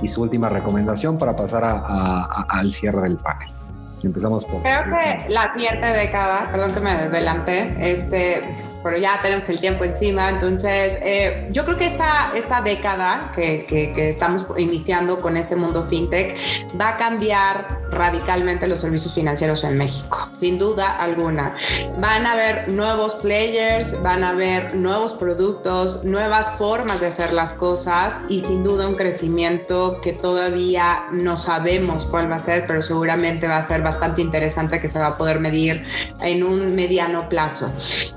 y 0.00 0.08
su 0.08 0.22
última 0.22 0.48
recomendación 0.48 1.18
para 1.18 1.34
pasar 1.36 1.64
al 1.64 2.70
cierre 2.70 3.02
del 3.02 3.16
panel. 3.16 3.57
Empezamos 4.02 4.44
por... 4.44 4.62
Creo 4.62 4.84
que 4.84 5.28
la 5.28 5.52
siguiente 5.54 5.86
década, 5.86 6.48
perdón 6.50 6.72
que 6.72 6.80
me 6.80 6.90
adelanté, 6.90 7.74
este, 7.78 8.42
pero 8.82 8.96
ya 8.96 9.18
tenemos 9.20 9.48
el 9.48 9.60
tiempo 9.60 9.84
encima, 9.84 10.30
entonces 10.30 10.98
eh, 11.02 11.48
yo 11.50 11.64
creo 11.64 11.76
que 11.76 11.86
esta, 11.86 12.32
esta 12.34 12.62
década 12.62 13.32
que, 13.34 13.66
que, 13.66 14.10
estamos 14.10 14.46
iniciando 14.56 15.18
con 15.18 15.36
este 15.36 15.56
mundo 15.56 15.86
fintech 15.88 16.36
va 16.80 16.90
a 16.90 16.96
cambiar 16.96 17.66
radicalmente 17.90 18.66
los 18.66 18.80
servicios 18.80 19.14
financieros 19.14 19.64
en 19.64 19.78
México, 19.78 20.28
sin 20.32 20.58
duda 20.58 20.96
alguna. 20.96 21.54
Van 21.98 22.26
a 22.26 22.32
haber 22.32 22.68
nuevos 22.68 23.14
players, 23.16 24.00
van 24.02 24.22
a 24.22 24.30
haber 24.30 24.74
nuevos 24.74 25.14
productos, 25.14 26.04
nuevas 26.04 26.48
formas 26.58 27.00
de 27.00 27.06
hacer 27.08 27.32
las 27.32 27.54
cosas 27.54 28.14
y 28.28 28.42
sin 28.42 28.62
duda 28.62 28.88
un 28.88 28.94
crecimiento 28.94 30.00
que 30.02 30.12
todavía 30.12 31.06
no 31.12 31.36
sabemos 31.36 32.06
cuál 32.06 32.30
va 32.30 32.36
a 32.36 32.40
ser, 32.40 32.66
pero 32.66 32.82
seguramente 32.82 33.48
va 33.48 33.58
a 33.58 33.66
ser 33.66 33.82
bastante 33.90 34.22
interesante 34.22 34.80
que 34.80 34.88
se 34.88 34.98
va 34.98 35.08
a 35.08 35.16
poder 35.16 35.40
medir 35.40 35.84
en 36.20 36.42
un 36.42 36.74
mediano 36.74 37.28
plazo. 37.28 37.72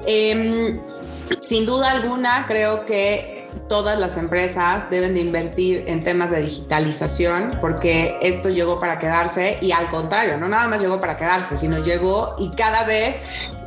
Em, 0.05 0.79
sin 1.47 1.65
duda 1.65 1.91
alguna, 1.91 2.45
creo 2.47 2.85
que 2.85 3.49
todas 3.71 3.97
las 3.97 4.17
empresas 4.17 4.89
deben 4.89 5.13
de 5.13 5.21
invertir 5.21 5.85
en 5.87 6.03
temas 6.03 6.29
de 6.29 6.41
digitalización 6.41 7.51
porque 7.61 8.17
esto 8.21 8.49
llegó 8.49 8.81
para 8.81 8.99
quedarse 8.99 9.59
y 9.61 9.71
al 9.71 9.89
contrario, 9.89 10.35
no 10.37 10.49
nada 10.49 10.67
más 10.67 10.81
llegó 10.81 10.99
para 10.99 11.15
quedarse, 11.15 11.57
sino 11.57 11.79
llegó 11.79 12.35
y 12.37 12.49
cada 12.49 12.83
vez 12.83 13.15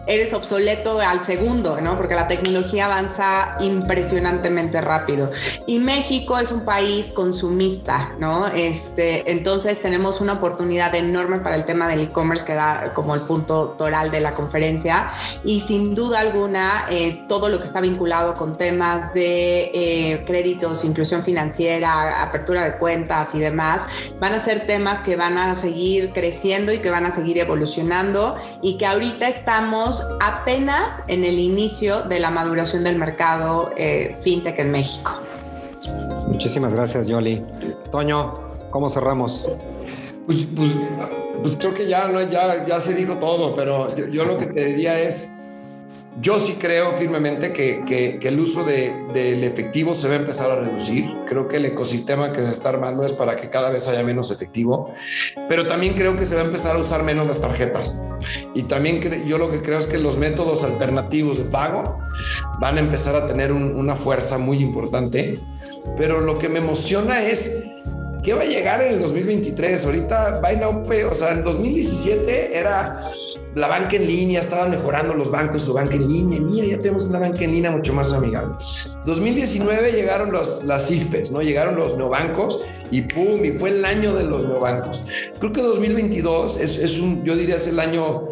eres 0.06 0.34
obsoleto 0.34 1.00
al 1.00 1.24
segundo, 1.24 1.80
¿no? 1.80 1.96
Porque 1.96 2.14
la 2.14 2.28
tecnología 2.28 2.86
avanza 2.86 3.56
impresionantemente 3.60 4.80
rápido. 4.80 5.30
Y 5.66 5.78
México 5.78 6.38
es 6.38 6.52
un 6.52 6.64
país 6.64 7.06
consumista, 7.14 8.12
¿no? 8.18 8.46
Este, 8.48 9.30
entonces 9.30 9.80
tenemos 9.80 10.20
una 10.20 10.34
oportunidad 10.34 10.94
enorme 10.94 11.38
para 11.38 11.56
el 11.56 11.64
tema 11.64 11.88
del 11.88 12.00
e-commerce 12.00 12.44
que 12.44 12.54
da 12.54 12.92
como 12.94 13.14
el 13.14 13.22
punto 13.22 13.70
toral 13.78 14.10
de 14.10 14.20
la 14.20 14.34
conferencia. 14.34 15.10
Y 15.42 15.60
sin 15.60 15.94
duda 15.94 16.20
alguna, 16.20 16.86
eh, 16.90 17.24
todo 17.28 17.48
lo 17.48 17.58
que 17.58 17.66
está 17.66 17.80
vinculado 17.80 18.34
con 18.34 18.58
temas 18.58 19.12
de 19.14 19.70
eh, 19.74 19.93
créditos, 20.26 20.84
inclusión 20.84 21.22
financiera, 21.24 22.22
apertura 22.22 22.64
de 22.64 22.78
cuentas 22.78 23.28
y 23.34 23.38
demás, 23.38 23.80
van 24.20 24.34
a 24.34 24.44
ser 24.44 24.66
temas 24.66 25.00
que 25.02 25.16
van 25.16 25.38
a 25.38 25.54
seguir 25.54 26.10
creciendo 26.12 26.72
y 26.72 26.78
que 26.78 26.90
van 26.90 27.06
a 27.06 27.14
seguir 27.14 27.38
evolucionando 27.38 28.36
y 28.62 28.78
que 28.78 28.86
ahorita 28.86 29.28
estamos 29.28 30.04
apenas 30.20 30.88
en 31.08 31.24
el 31.24 31.38
inicio 31.38 32.02
de 32.02 32.20
la 32.20 32.30
maduración 32.30 32.84
del 32.84 32.96
mercado 32.96 33.70
eh, 33.76 34.16
fintech 34.22 34.58
en 34.58 34.70
México. 34.70 35.20
Muchísimas 36.28 36.72
gracias, 36.72 37.06
Yoli. 37.06 37.44
Toño, 37.90 38.32
¿cómo 38.70 38.88
cerramos? 38.88 39.46
Pues, 40.26 40.46
pues, 40.56 40.76
pues 41.42 41.56
creo 41.56 41.74
que 41.74 41.86
ya, 41.86 42.10
ya, 42.28 42.64
ya 42.64 42.80
se 42.80 42.94
dijo 42.94 43.18
todo, 43.18 43.54
pero 43.54 43.94
yo 43.94 44.24
lo 44.24 44.38
que 44.38 44.46
te 44.46 44.64
diría 44.64 44.98
es 45.00 45.33
yo 46.20 46.38
sí 46.38 46.54
creo 46.54 46.92
firmemente 46.92 47.52
que, 47.52 48.18
el 48.22 48.40
uso 48.40 48.64
del 48.64 49.44
efectivo 49.44 49.94
se 49.94 50.08
va 50.08 50.14
a 50.14 50.18
empezar 50.18 50.50
a 50.50 50.56
reducir. 50.56 51.04
Creo 51.26 51.48
que 51.48 51.56
el 51.56 51.66
ecosistema 51.66 52.32
que 52.32 52.40
se 52.40 52.50
está 52.50 52.70
armando 52.70 53.04
es 53.04 53.12
para 53.12 53.36
que 53.36 53.50
cada 53.50 53.70
vez 53.70 53.88
haya 53.88 54.02
menos 54.02 54.30
efectivo, 54.30 54.90
pero 55.48 55.66
también 55.66 55.94
creo 55.94 56.16
que 56.16 56.24
se 56.24 56.34
va 56.36 56.42
a 56.42 56.44
empezar 56.44 56.76
a 56.76 56.78
usar 56.78 57.02
menos 57.02 57.26
las 57.26 57.40
tarjetas. 57.40 58.06
Y 58.54 58.64
también 58.64 59.00
yo 59.26 59.38
lo 59.38 59.50
que 59.50 59.60
creo 59.62 59.78
es 59.78 59.86
que 59.86 59.98
los 59.98 60.16
métodos 60.16 60.64
alternativos 60.64 61.38
de 61.38 61.44
pago 61.44 61.98
van 62.60 62.76
a 62.76 62.80
empezar 62.80 63.16
a 63.16 63.26
tener 63.26 63.52
una 63.52 63.96
fuerza 63.96 64.38
muy 64.38 64.58
importante. 64.58 65.38
Pero 65.96 66.20
lo 66.20 66.38
que 66.38 66.48
me 66.48 66.58
emociona 66.58 67.24
es 67.24 67.50
¿Qué 68.24 68.32
va 68.32 68.40
a 68.40 68.46
llegar 68.46 68.80
en 68.80 68.94
el 68.94 69.00
2023? 69.02 69.84
Ahorita 69.84 70.40
Buy 70.40 70.56
Now 70.56 70.82
o 71.10 71.14
sea, 71.14 71.32
en 71.32 71.44
2017 71.44 72.56
era 72.56 73.10
la 73.54 73.68
banca 73.68 73.96
en 73.96 74.06
línea, 74.06 74.40
estaban 74.40 74.70
mejorando 74.70 75.14
los 75.14 75.30
bancos 75.30 75.62
su 75.62 75.72
banca 75.72 75.94
en 75.94 76.08
línea. 76.08 76.40
Mira, 76.40 76.66
ya 76.66 76.78
tenemos 76.78 77.06
una 77.06 77.18
banca 77.18 77.44
en 77.44 77.52
línea 77.52 77.70
mucho 77.70 77.92
más 77.92 78.12
amigable. 78.12 78.54
2019 79.04 79.92
llegaron 79.92 80.32
los, 80.32 80.64
las 80.64 80.90
IFPES, 80.90 81.30
¿no? 81.30 81.42
Llegaron 81.42 81.76
los 81.76 81.96
neobancos 81.96 82.62
y 82.90 83.02
pum, 83.02 83.44
y 83.44 83.52
fue 83.52 83.70
el 83.70 83.84
año 83.84 84.14
de 84.14 84.24
los 84.24 84.46
neobancos. 84.46 85.04
Creo 85.38 85.52
que 85.52 85.62
2022 85.62 86.58
es, 86.58 86.76
es 86.78 86.98
un, 86.98 87.24
yo 87.24 87.36
diría, 87.36 87.56
es 87.56 87.68
el 87.68 87.80
año 87.80 88.22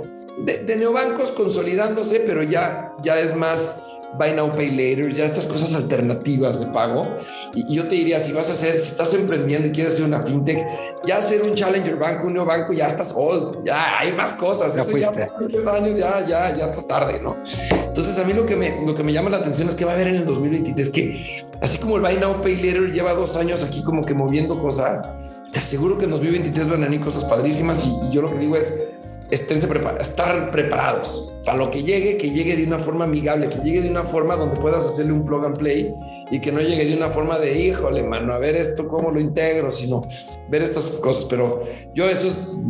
de, 0.45 0.59
de 0.65 0.77
neobancos 0.77 1.31
consolidándose, 1.33 2.21
pero 2.21 2.43
ya, 2.43 2.93
ya 3.03 3.21
es 3.21 3.37
más 3.37 3.92
Buy 4.19 4.35
Now 4.35 4.53
Pay 4.53 4.71
Later, 4.71 5.13
ya 5.13 5.25
estas 5.25 5.47
cosas 5.47 5.75
alternativas 5.75 6.61
de 6.61 6.67
pago. 6.67 7.07
Y, 7.55 7.75
yo 7.75 7.89
te 7.89 7.95
diría, 7.95 8.19
si 8.19 8.33
vas 8.33 8.51
a 8.51 8.53
hacer, 8.53 8.79
si 8.79 8.91
estás 8.91 9.15
emprendiendo 9.15 9.69
y 9.69 9.73
quieres 9.73 9.95
hacer 9.95 10.07
una 10.07 10.21
fintech, 10.21 10.65
ya 11.07 11.19
hacer 11.19 11.43
un 11.43 11.55
Challenger 11.55 11.97
Bank, 11.97 12.25
un 12.25 12.35
neobanco, 12.35 12.73
ya 12.73 12.87
estás 12.87 13.13
old, 13.17 13.65
ya 13.65 13.99
hay 13.99 14.13
más 14.13 14.35
cosas. 14.35 14.75
Ya 14.75 14.83
Eso 14.83 14.91
fuiste. 14.91 15.29
ya 15.49 15.73
años, 15.73 15.97
ya, 15.97 16.27
ya, 16.27 16.57
ya 16.57 16.65
estás 16.65 16.87
tarde, 16.87 17.21
¿no? 17.21 17.37
Entonces, 17.71 18.19
a 18.19 18.25
mí 18.25 18.33
lo 18.33 18.47
que, 18.47 18.57
me, 18.57 18.85
lo 18.85 18.95
que 18.95 19.03
me 19.03 19.13
llama 19.13 19.31
la 19.31 19.39
atención 19.39 19.69
es 19.69 19.75
que 19.75 19.85
va 19.85 19.93
a 19.93 19.95
haber 19.95 20.09
en 20.09 20.17
el 20.17 20.27
2023 20.27 20.91
que, 20.91 21.45
así 21.61 21.79
como 21.79 21.97
el 21.97 22.03
Buy 22.03 22.19
Now 22.19 22.41
Pay 22.43 22.57
Later 22.57 22.93
lleva 22.93 23.15
dos 23.15 23.37
años 23.37 23.65
aquí 23.65 23.83
como 23.83 24.05
que 24.05 24.15
moviendo 24.15 24.61
cosas, 24.61 25.05
te 25.53 25.59
aseguro 25.59 25.99
que 25.99 26.05
en 26.05 26.11
2023 26.13 26.69
van 26.69 26.83
a 26.83 26.87
venir 26.87 27.01
cosas 27.01 27.25
padrísimas. 27.25 27.87
y 27.87 28.11
yo 28.11 28.23
lo 28.23 28.31
que 28.31 28.39
digo 28.39 28.57
es, 28.57 28.92
esténse 29.33 29.67
preparados, 29.67 30.09
estar 30.09 30.51
preparados 30.51 31.33
a 31.47 31.57
lo 31.57 31.71
que 31.71 31.83
llegue, 31.83 32.19
que 32.19 32.31
llegue 32.31 32.55
de 32.55 32.65
una 32.65 32.79
forma 32.79 33.05
amigable, 33.07 33.49
que 33.49 33.57
llegue 33.59 33.81
de 33.81 33.91
una 33.91 34.05
forma 34.05 34.37
donde 34.37 34.61
puedas 34.61 34.85
hacerle 34.85 35.13
un 35.13 35.25
plug 35.25 35.47
and 35.47 35.59
play 35.59 35.93
y 36.31 36.39
que 36.41 36.53
no 36.53 36.61
llegue 36.61 36.85
de 36.85 36.97
una 36.97 37.09
forma 37.09 37.39
de, 37.39 37.59
híjole, 37.59 38.03
mano, 38.03 38.35
a 38.35 38.39
ver 38.39 38.55
esto, 38.57 38.87
cómo 38.87 39.11
lo 39.11 39.19
integro, 39.19 39.73
sino 39.73 40.03
ver 40.49 40.63
estas 40.63 40.91
cosas. 40.91 41.25
Pero 41.25 41.63
yo 41.95 42.05
eso 42.05 42.29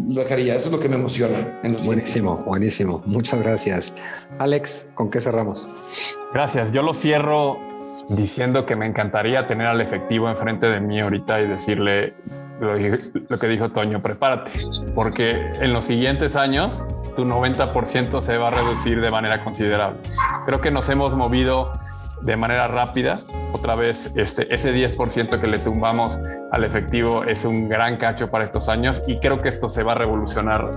lo 0.08 0.22
dejaría, 0.22 0.54
eso 0.54 0.68
es 0.68 0.72
lo 0.72 0.80
que 0.80 0.88
me 0.88 0.96
emociona. 0.96 1.60
buenísimo, 1.84 2.42
buenísimo. 2.46 3.02
Muchas 3.06 3.40
gracias. 3.40 3.94
Alex, 4.38 4.88
¿con 4.94 5.10
qué 5.10 5.20
cerramos? 5.20 5.66
Gracias. 6.32 6.70
Yo 6.70 6.82
lo 6.82 6.94
cierro 6.94 7.58
diciendo 8.08 8.66
que 8.66 8.76
me 8.76 8.86
encantaría 8.86 9.46
tener 9.46 9.66
al 9.66 9.80
efectivo 9.80 10.30
enfrente 10.30 10.66
de 10.66 10.80
mí 10.80 11.00
ahorita 11.00 11.40
y 11.40 11.48
decirle, 11.48 12.14
lo, 12.60 13.38
que 13.38 13.48
dijo 13.48 13.70
Toño, 13.70 14.02
prepárate, 14.02 14.52
porque 14.94 15.52
en 15.60 15.72
los 15.72 15.84
siguientes 15.84 16.36
años 16.36 16.86
tu 17.16 17.24
90% 17.24 18.20
se 18.20 18.38
va 18.38 18.48
a 18.48 18.50
reducir 18.50 19.00
de 19.00 19.10
manera 19.10 19.42
considerable. 19.42 19.98
Creo 20.46 20.60
que 20.60 20.70
nos 20.70 20.88
hemos 20.88 21.16
movido 21.16 21.72
de 22.22 22.36
manera 22.36 22.68
rápida. 22.68 23.22
Otra 23.52 23.74
vez, 23.74 24.12
este, 24.16 24.52
ese 24.52 24.74
10% 24.74 25.40
que 25.40 25.46
le 25.46 25.58
tumbamos 25.58 26.18
al 26.50 26.64
efectivo 26.64 27.24
es 27.24 27.44
un 27.44 27.68
gran 27.68 27.96
cacho 27.96 28.30
para 28.30 28.44
estos 28.44 28.68
años 28.68 29.02
y 29.06 29.18
creo 29.18 29.38
que 29.38 29.48
esto 29.48 29.68
se 29.68 29.82
va 29.82 29.92
a 29.92 29.94
revolucionar 29.96 30.70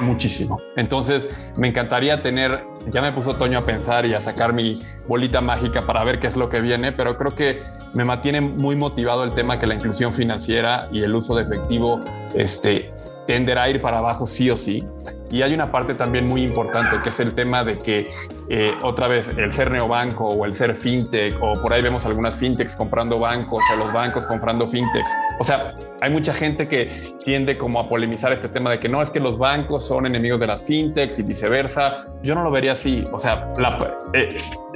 muchísimo. 0.00 0.60
Entonces, 0.76 1.28
me 1.56 1.68
encantaría 1.68 2.22
tener, 2.22 2.64
ya 2.90 3.02
me 3.02 3.12
puso 3.12 3.36
Toño 3.36 3.58
a 3.58 3.64
pensar 3.64 4.06
y 4.06 4.14
a 4.14 4.20
sacar 4.20 4.52
mi 4.52 4.78
bolita 5.06 5.40
mágica 5.40 5.82
para 5.82 6.04
ver 6.04 6.20
qué 6.20 6.26
es 6.26 6.36
lo 6.36 6.48
que 6.48 6.60
viene, 6.60 6.92
pero 6.92 7.16
creo 7.16 7.34
que 7.34 7.60
me 7.94 8.04
mantiene 8.04 8.40
muy 8.40 8.76
motivado 8.76 9.24
el 9.24 9.32
tema 9.32 9.58
que 9.58 9.66
la 9.66 9.74
inclusión 9.74 10.12
financiera 10.12 10.88
y 10.92 11.02
el 11.02 11.14
uso 11.14 11.34
de 11.34 11.42
efectivo 11.42 12.00
este, 12.34 12.92
tenderá 13.28 13.64
a 13.64 13.68
ir 13.68 13.80
para 13.82 13.98
abajo 13.98 14.26
sí 14.26 14.50
o 14.50 14.56
sí. 14.56 14.82
Y 15.30 15.42
hay 15.42 15.52
una 15.52 15.70
parte 15.70 15.92
también 15.92 16.26
muy 16.26 16.42
importante 16.42 16.98
que 17.02 17.10
es 17.10 17.20
el 17.20 17.34
tema 17.34 17.62
de 17.62 17.76
que 17.76 18.08
eh, 18.48 18.72
otra 18.82 19.06
vez 19.06 19.28
el 19.36 19.52
ser 19.52 19.70
neobanco 19.70 20.26
o 20.26 20.46
el 20.46 20.54
ser 20.54 20.74
fintech 20.74 21.36
o 21.42 21.52
por 21.60 21.74
ahí 21.74 21.82
vemos 21.82 22.06
algunas 22.06 22.36
fintechs 22.36 22.74
comprando 22.74 23.18
bancos 23.18 23.62
o 23.70 23.76
los 23.76 23.92
bancos 23.92 24.26
comprando 24.26 24.66
fintechs. 24.66 25.12
O 25.38 25.44
sea, 25.44 25.76
hay 26.00 26.10
mucha 26.10 26.32
gente 26.32 26.68
que 26.68 27.14
tiende 27.22 27.58
como 27.58 27.80
a 27.80 27.86
polemizar 27.86 28.32
este 28.32 28.48
tema 28.48 28.70
de 28.70 28.78
que 28.78 28.88
no 28.88 29.02
es 29.02 29.10
que 29.10 29.20
los 29.20 29.36
bancos 29.36 29.86
son 29.86 30.06
enemigos 30.06 30.40
de 30.40 30.46
las 30.46 30.62
fintechs 30.62 31.18
y 31.18 31.22
viceversa. 31.22 32.06
Yo 32.22 32.34
no 32.34 32.42
lo 32.42 32.50
vería 32.50 32.72
así. 32.72 33.04
O 33.12 33.20
sea, 33.20 33.52
la, 33.58 33.94
eh, 34.14 34.30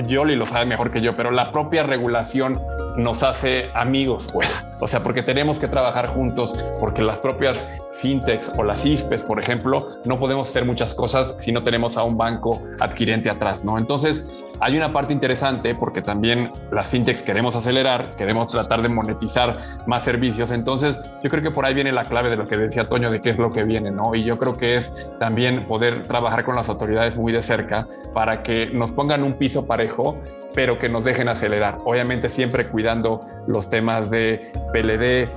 Yoli 0.07 0.37
lo 0.37 0.45
sabe 0.45 0.67
mejor 0.67 0.91
que 0.91 1.01
yo, 1.01 1.17
pero 1.17 1.31
la 1.31 1.51
propia 1.51 1.85
regulación 1.85 2.61
nos 2.97 3.23
hace 3.23 3.71
amigos, 3.75 4.27
pues. 4.31 4.71
O 4.81 4.89
sea, 4.89 5.03
porque 5.03 5.23
tenemos 5.23 5.59
que 5.59 5.69
trabajar 5.69 6.07
juntos, 6.07 6.55
porque 6.79 7.03
las 7.03 7.19
propias 7.19 7.67
fintechs 8.03 8.51
o 8.57 8.65
las 8.65 8.85
IFPES, 8.85 9.23
por 9.23 9.41
ejemplo, 9.41 10.01
no 10.05 10.19
podemos 10.19 10.51
hacer 10.51 10.65
muchas 10.65 10.93
cosas 10.93 11.37
si 11.41 11.53
no 11.53 11.63
tenemos 11.63 11.97
a 11.97 12.03
un 12.03 12.19
banco 12.19 12.61
adquirente 12.81 13.31
atrás, 13.31 13.65
¿no? 13.65 13.79
Entonces, 13.79 14.25
hay 14.61 14.77
una 14.77 14.93
parte 14.93 15.13
interesante 15.13 15.75
porque 15.75 16.03
también 16.03 16.51
las 16.71 16.89
fintechs 16.89 17.23
queremos 17.23 17.55
acelerar, 17.55 18.17
queremos 18.17 18.51
tratar 18.51 18.83
de 18.83 18.89
monetizar 18.89 19.57
más 19.87 20.03
servicios. 20.03 20.51
Entonces, 20.51 21.01
yo 21.23 21.31
creo 21.31 21.43
que 21.43 21.51
por 21.53 21.65
ahí 21.65 21.75
viene 21.75 21.93
la 21.93 22.05
clave 22.05 22.29
de 22.29 22.37
lo 22.37 22.49
que 22.49 22.57
decía 22.57 22.89
Toño, 22.89 23.11
de 23.11 23.21
qué 23.21 23.31
es 23.31 23.39
lo 23.39 23.51
que 23.51 23.65
viene, 23.65 23.91
¿no? 23.91 24.15
Y 24.15 24.25
yo 24.25 24.37
creo 24.37 24.57
que 24.57 24.77
es 24.77 24.93
también 25.19 25.65
poder 25.67 26.03
trabajar 26.03 26.45
con 26.45 26.57
las 26.57 26.69
autoridades 26.69 27.17
muy 27.17 27.33
de 27.33 27.43
cerca 27.43 27.87
para 28.13 28.43
que 28.43 28.67
nos 28.67 28.91
pongan 28.93 29.23
un 29.23 29.35
piso 29.35 29.67
parejo 29.67 30.21
pero 30.55 30.79
que 30.79 30.89
nos 30.89 31.03
dejen 31.03 31.29
acelerar. 31.29 31.79
Obviamente 31.87 32.29
siempre 32.29 32.69
cuidando 32.69 33.23
los 33.47 33.71
temas 33.71 34.11
de 34.11 34.53
PLD, 34.73 35.31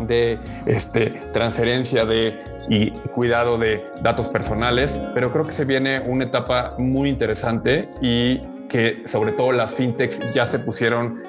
de 0.00 0.38
este, 0.66 1.06
transferencia 1.32 2.04
de, 2.04 2.38
y 2.68 2.90
cuidado 2.90 3.58
de 3.58 3.84
datos 4.02 4.28
personales, 4.28 5.00
pero 5.14 5.32
creo 5.32 5.44
que 5.44 5.52
se 5.52 5.64
viene 5.64 6.00
una 6.00 6.24
etapa 6.24 6.74
muy 6.78 7.08
interesante 7.08 7.88
y 8.00 8.40
que 8.68 9.04
sobre 9.06 9.32
todo 9.32 9.52
las 9.52 9.74
fintechs 9.74 10.20
ya 10.32 10.44
se 10.44 10.58
pusieron, 10.58 11.22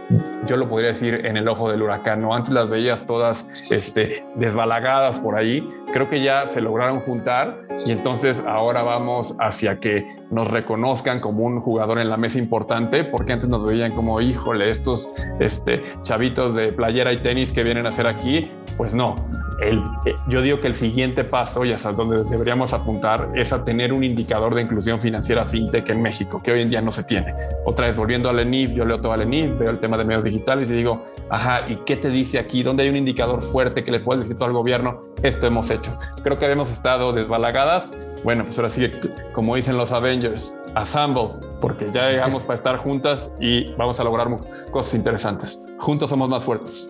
yo 0.48 0.58
lo 0.58 0.68
podría 0.68 0.90
decir, 0.90 1.26
en 1.26 1.38
el 1.38 1.48
ojo 1.48 1.70
del 1.70 1.82
huracán. 1.82 2.22
¿no? 2.22 2.34
Antes 2.34 2.54
las 2.54 2.70
veías 2.70 3.06
todas 3.06 3.48
este, 3.70 4.26
desbalagadas 4.36 5.20
por 5.20 5.38
ahí. 5.38 5.68
Creo 5.94 6.10
que 6.10 6.24
ya 6.24 6.48
se 6.48 6.62
lograron 6.62 7.02
juntar 7.02 7.68
y 7.86 7.92
entonces 7.92 8.44
ahora 8.48 8.84
vamos 8.84 9.36
hacia 9.40 9.80
que 9.80 10.06
nos 10.32 10.50
reconozcan 10.50 11.20
como 11.20 11.44
un 11.44 11.60
jugador 11.60 12.00
en 12.00 12.10
la 12.10 12.18
mesa 12.18 12.40
importante, 12.40 13.04
porque 13.04 13.34
antes 13.34 13.50
nos 13.50 13.66
veían 13.66 13.94
como, 13.94 14.20
híjole, 14.22 14.66
estos 14.66 15.12
este, 15.40 15.84
chavitos 16.04 16.56
de 16.56 16.72
playera 16.72 17.14
y 17.14 17.18
tenis 17.18 17.52
que 17.52 17.64
vienen 17.64 17.86
a 17.86 17.90
hacer 17.90 18.08
aquí. 18.08 18.50
Pues 18.78 18.94
no, 18.94 19.16
eh, 19.62 19.80
yo 20.28 20.42
digo 20.42 20.60
que 20.60 20.68
el 20.68 20.76
siguiente 20.76 21.24
paso, 21.24 21.64
y 21.64 21.72
hasta 21.72 21.92
donde 21.94 22.24
deberíamos 22.26 22.74
apuntar, 22.74 23.30
es 23.36 23.54
a 23.54 23.64
tener 23.64 23.94
un 23.94 24.04
indicador 24.04 24.54
de 24.54 24.62
inclusión 24.62 25.00
financiera 25.00 25.46
fintech 25.46 25.90
en 25.90 26.02
México, 26.02 26.42
que 26.44 26.52
hoy 26.52 26.62
en 26.62 26.70
día 26.70 26.82
no 26.82 26.92
se 26.92 27.04
tiene. 27.04 27.34
Otra 27.66 27.88
vez, 27.88 27.96
volviendo 27.96 28.30
al 28.30 28.40
ENIF, 28.40 28.72
yo 28.72 28.86
leo 28.86 29.00
todo 29.00 29.14
al 29.14 29.22
ENIF, 29.22 29.58
veo 29.58 29.70
el 29.72 29.80
tema 29.80 29.98
de 29.98 30.06
medios 30.06 30.24
digitales 30.24 30.70
y 30.72 30.76
digo, 30.76 31.06
ajá, 31.30 31.62
¿y 31.68 31.78
qué 31.86 31.96
te 31.96 32.10
dice 32.10 32.40
aquí? 32.40 32.64
¿Dónde 32.64 32.84
hay 32.84 32.90
un 32.90 32.98
indicador 32.98 33.42
fuerte 33.42 33.84
que 33.84 33.92
le 33.92 34.00
puedes 34.00 34.24
decir 34.24 34.38
todo 34.38 34.48
al 34.48 34.54
gobierno? 34.54 35.06
Esto 35.24 35.48
hemos 35.48 35.70
hecho. 35.70 35.98
Creo 36.24 36.38
que 36.38 36.46
hemos 36.46 36.72
estado 36.72 37.14
desbalagadas. 37.14 37.90
Bueno, 38.26 38.44
pues 38.44 38.58
ahora 38.58 38.70
sí, 38.70 38.90
como 39.34 39.56
dicen 39.56 39.78
los 39.78 39.92
Avengers, 39.92 40.58
assemble, 40.74 41.30
porque 41.62 41.92
ya 41.94 42.10
llegamos 42.10 42.42
para 42.48 42.56
estar 42.56 42.78
juntas 42.78 43.36
y 43.40 43.72
vamos 43.76 44.00
a 44.00 44.04
lograr 44.04 44.28
cosas 44.72 44.96
interesantes. 44.96 45.62
Juntos 45.78 46.10
somos 46.10 46.28
más 46.28 46.44
fuertes. 46.44 46.90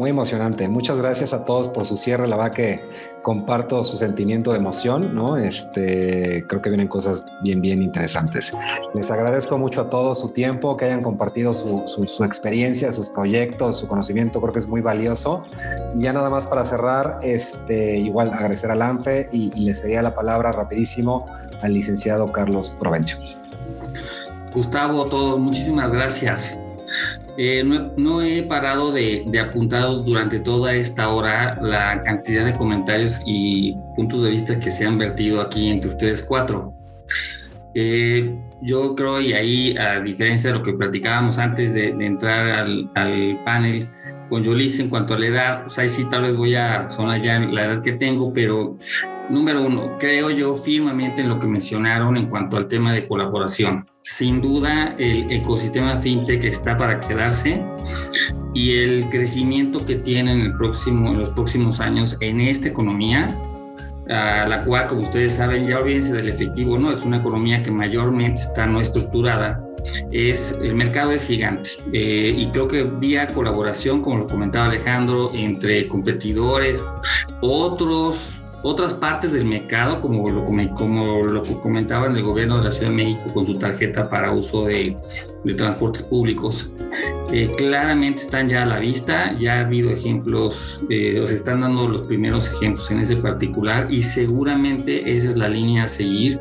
Muy 0.00 0.08
emocionante. 0.08 0.66
Muchas 0.66 0.96
gracias 0.96 1.34
a 1.34 1.44
todos 1.44 1.68
por 1.68 1.84
su 1.84 1.98
cierre. 1.98 2.26
La 2.26 2.38
verdad 2.38 2.54
que 2.54 2.80
comparto 3.20 3.84
su 3.84 3.98
sentimiento 3.98 4.52
de 4.52 4.56
emoción, 4.56 5.14
¿no? 5.14 5.36
Este, 5.36 6.42
creo 6.48 6.62
que 6.62 6.70
vienen 6.70 6.88
cosas 6.88 7.22
bien, 7.42 7.60
bien 7.60 7.82
interesantes. 7.82 8.50
Les 8.94 9.10
agradezco 9.10 9.58
mucho 9.58 9.82
a 9.82 9.90
todos 9.90 10.18
su 10.18 10.30
tiempo, 10.30 10.74
que 10.78 10.86
hayan 10.86 11.02
compartido 11.02 11.52
su, 11.52 11.82
su, 11.86 12.24
experiencia, 12.24 12.90
sus 12.92 13.10
proyectos, 13.10 13.78
su 13.78 13.88
conocimiento. 13.88 14.40
Creo 14.40 14.54
que 14.54 14.60
es 14.60 14.68
muy 14.68 14.80
valioso. 14.80 15.44
Y 15.94 16.04
ya 16.04 16.14
nada 16.14 16.30
más 16.30 16.46
para 16.46 16.64
cerrar, 16.64 17.18
este, 17.20 17.98
igual 17.98 18.32
agradecer 18.32 18.70
al 18.70 18.80
ANFE 18.80 19.28
y, 19.30 19.52
y 19.54 19.66
le 19.66 19.74
cedería 19.74 20.00
la 20.00 20.14
palabra 20.14 20.50
rapidísimo 20.50 21.26
al 21.60 21.74
licenciado 21.74 22.32
Carlos 22.32 22.70
Provencio. 22.70 23.18
Gustavo, 24.54 25.04
todos, 25.04 25.38
muchísimas 25.38 25.92
gracias. 25.92 26.58
Eh, 27.42 27.64
no, 27.64 28.20
he 28.20 28.42
parado 28.42 28.92
de, 28.92 29.24
apuntar 29.40 29.88
durante 30.04 30.40
toda 30.40 30.74
esta 30.74 31.08
hora 31.08 31.58
la 31.62 32.02
cantidad 32.02 32.44
de 32.44 32.52
comentarios 32.52 33.22
y 33.24 33.74
puntos 33.96 34.22
de 34.24 34.30
vista 34.30 34.60
que 34.60 34.70
se 34.70 34.84
han 34.84 34.98
vertido 34.98 35.40
aquí 35.40 35.70
entre 35.70 35.92
ustedes 35.92 36.22
cuatro. 36.22 36.74
Eh, 37.74 38.38
yo 38.60 38.94
creo, 38.94 39.22
y 39.22 39.32
ahí, 39.32 39.74
a 39.78 40.00
diferencia 40.00 40.52
de 40.52 40.58
lo 40.58 40.62
que 40.62 40.74
platicábamos 40.74 41.38
antes 41.38 41.72
de, 41.72 41.88
entrar 42.00 42.66
al, 42.94 43.40
panel 43.42 43.88
con 44.28 44.42
Yolis 44.42 44.78
en 44.80 44.90
cuanto 44.90 45.14
a 45.14 45.18
la 45.18 45.26
edad, 45.26 45.62
pues 45.62 45.78
ahí 45.78 45.88
sí 45.88 46.10
tal 46.10 46.24
vez 46.24 46.36
voy 46.36 46.56
a 46.56 46.90
sonar 46.90 47.22
ya 47.22 47.40
la 47.40 47.64
edad 47.64 47.82
que 47.82 47.92
tengo, 47.92 48.34
pero 48.34 48.76
número 49.30 49.62
uno, 49.62 49.96
creo 49.98 50.28
yo 50.28 50.56
firmemente 50.56 51.22
en 51.22 51.30
lo 51.30 51.40
que 51.40 51.46
mencionaron 51.46 52.18
en 52.18 52.26
cuanto 52.28 52.58
al 52.58 52.66
tema 52.66 52.92
de 52.92 53.06
colaboración 53.06 53.86
sin 54.02 54.40
duda 54.40 54.94
el 54.98 55.30
ecosistema 55.30 55.98
fintech 55.98 56.44
está 56.44 56.76
para 56.76 57.00
quedarse 57.00 57.62
y 58.54 58.78
el 58.78 59.08
crecimiento 59.10 59.84
que 59.84 59.96
tiene 59.96 60.32
en, 60.32 60.40
el 60.40 60.56
próximo, 60.56 61.10
en 61.10 61.18
los 61.18 61.30
próximos 61.30 61.80
años 61.80 62.16
en 62.20 62.40
esta 62.40 62.68
economía, 62.68 63.28
la 64.06 64.62
cual, 64.64 64.88
como 64.88 65.02
ustedes 65.02 65.34
saben, 65.34 65.68
ya 65.68 65.78
olvídense 65.78 66.12
del 66.14 66.28
efectivo, 66.28 66.78
no 66.78 66.90
es 66.90 67.02
una 67.02 67.18
economía 67.18 67.62
que 67.62 67.70
mayormente 67.70 68.42
está 68.42 68.66
no 68.66 68.80
estructurada. 68.80 69.64
Es, 70.10 70.58
el 70.62 70.74
mercado 70.74 71.12
es 71.12 71.26
gigante 71.26 71.70
eh, 71.92 72.34
y 72.36 72.48
creo 72.48 72.68
que 72.68 72.82
vía 72.82 73.26
colaboración, 73.28 74.02
como 74.02 74.18
lo 74.18 74.26
comentaba 74.26 74.66
Alejandro, 74.66 75.30
entre 75.32 75.88
competidores, 75.88 76.84
otros 77.40 78.42
otras 78.62 78.94
partes 78.94 79.32
del 79.32 79.44
mercado, 79.44 80.00
como 80.00 80.28
lo, 80.28 80.44
como 80.44 81.22
lo 81.22 81.42
comentaba 81.60 82.06
en 82.06 82.16
el 82.16 82.22
gobierno 82.22 82.58
de 82.58 82.64
la 82.64 82.72
Ciudad 82.72 82.90
de 82.90 82.96
México 82.96 83.22
con 83.32 83.46
su 83.46 83.58
tarjeta 83.58 84.08
para 84.08 84.32
uso 84.32 84.64
de, 84.66 84.96
transportes 85.56 86.02
públicos, 86.02 86.70
eh, 87.32 87.50
claramente 87.56 88.22
están 88.22 88.48
ya 88.48 88.64
a 88.64 88.66
la 88.66 88.78
vista, 88.78 89.36
ya 89.38 89.58
ha 89.58 89.60
habido 89.60 89.90
ejemplos, 89.90 90.80
eh, 90.90 91.22
se 91.24 91.34
están 91.34 91.62
dando 91.62 91.88
los 91.88 92.06
primeros 92.06 92.50
ejemplos 92.52 92.90
en 92.90 93.00
ese 93.00 93.16
particular 93.16 93.86
y 93.90 94.02
seguramente 94.02 95.16
esa 95.16 95.30
es 95.30 95.36
la 95.38 95.48
línea 95.48 95.84
a 95.84 95.88
seguir 95.88 96.40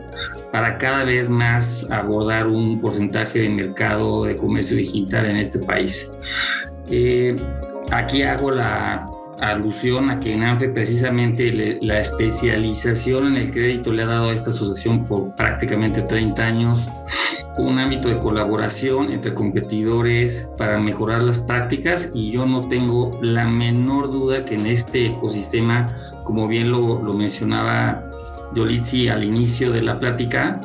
para 0.51 0.77
cada 0.77 1.03
vez 1.03 1.29
más 1.29 1.89
abordar 1.91 2.47
un 2.47 2.81
porcentaje 2.81 3.39
de 3.39 3.49
mercado 3.49 4.25
de 4.25 4.35
comercio 4.35 4.75
digital 4.75 5.25
en 5.27 5.37
este 5.37 5.59
país. 5.59 6.11
Eh, 6.89 7.35
aquí 7.91 8.23
hago 8.23 8.51
la 8.51 9.07
alusión 9.41 10.09
a 10.09 10.19
que 10.19 10.33
en 10.33 10.43
ANFE 10.43 10.69
precisamente 10.69 11.79
la 11.81 11.99
especialización 11.99 13.27
en 13.27 13.37
el 13.37 13.51
crédito 13.51 13.91
le 13.93 14.03
ha 14.03 14.07
dado 14.07 14.29
a 14.29 14.33
esta 14.33 14.51
asociación 14.51 15.05
por 15.05 15.35
prácticamente 15.35 16.01
30 16.01 16.43
años 16.43 16.89
un 17.57 17.77
ámbito 17.77 18.07
de 18.07 18.19
colaboración 18.19 19.11
entre 19.11 19.33
competidores 19.33 20.49
para 20.57 20.77
mejorar 20.79 21.23
las 21.23 21.41
prácticas 21.41 22.11
y 22.13 22.31
yo 22.31 22.45
no 22.45 22.69
tengo 22.69 23.19
la 23.21 23.47
menor 23.47 24.11
duda 24.11 24.45
que 24.45 24.55
en 24.55 24.67
este 24.67 25.07
ecosistema, 25.07 25.95
como 26.23 26.47
bien 26.47 26.71
lo, 26.71 27.01
lo 27.03 27.13
mencionaba 27.13 28.05
Yolitzi 28.55 29.09
al 29.09 29.23
inicio 29.23 29.71
de 29.71 29.81
la 29.81 29.99
plática, 29.99 30.61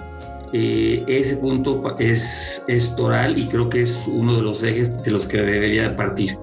eh, 0.57 1.03
ese 1.09 1.39
punto 1.39 1.83
es, 1.99 2.65
es 2.69 2.95
toral 2.95 3.37
y 3.37 3.49
creo 3.49 3.69
que 3.69 3.83
es 3.83 4.05
uno 4.07 4.37
de 4.37 4.43
los 4.43 4.63
ejes 4.63 5.03
de 5.03 5.11
los 5.11 5.27
que 5.27 5.39
debería 5.39 5.97
partir. 5.97 6.39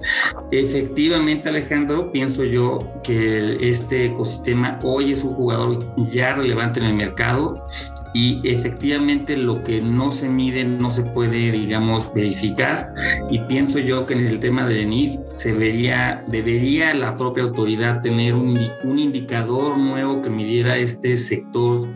Efectivamente, 0.50 1.48
Alejandro, 1.48 2.12
pienso 2.12 2.44
yo 2.44 2.78
que 3.02 3.56
este 3.70 4.04
ecosistema 4.04 4.78
hoy 4.82 5.12
es 5.12 5.24
un 5.24 5.32
jugador 5.32 5.78
ya 6.10 6.34
relevante 6.34 6.80
en 6.80 6.86
el 6.86 6.94
mercado 6.94 7.66
y 8.12 8.46
efectivamente 8.46 9.34
lo 9.34 9.62
que 9.62 9.80
no 9.80 10.12
se 10.12 10.28
mide 10.28 10.62
no 10.64 10.90
se 10.90 11.04
puede, 11.04 11.50
digamos, 11.50 12.12
verificar. 12.12 12.92
Y 13.30 13.38
pienso 13.38 13.78
yo 13.78 14.04
que 14.04 14.12
en 14.12 14.26
el 14.26 14.38
tema 14.40 14.66
del 14.66 14.80
ENIF 14.80 15.20
se 15.32 15.54
vería, 15.54 16.22
debería 16.28 16.92
la 16.92 17.16
propia 17.16 17.44
autoridad 17.44 18.02
tener 18.02 18.34
un, 18.34 18.60
un 18.84 18.98
indicador 18.98 19.78
nuevo 19.78 20.20
que 20.20 20.28
midiera 20.28 20.76
este 20.76 21.16
sector 21.16 21.88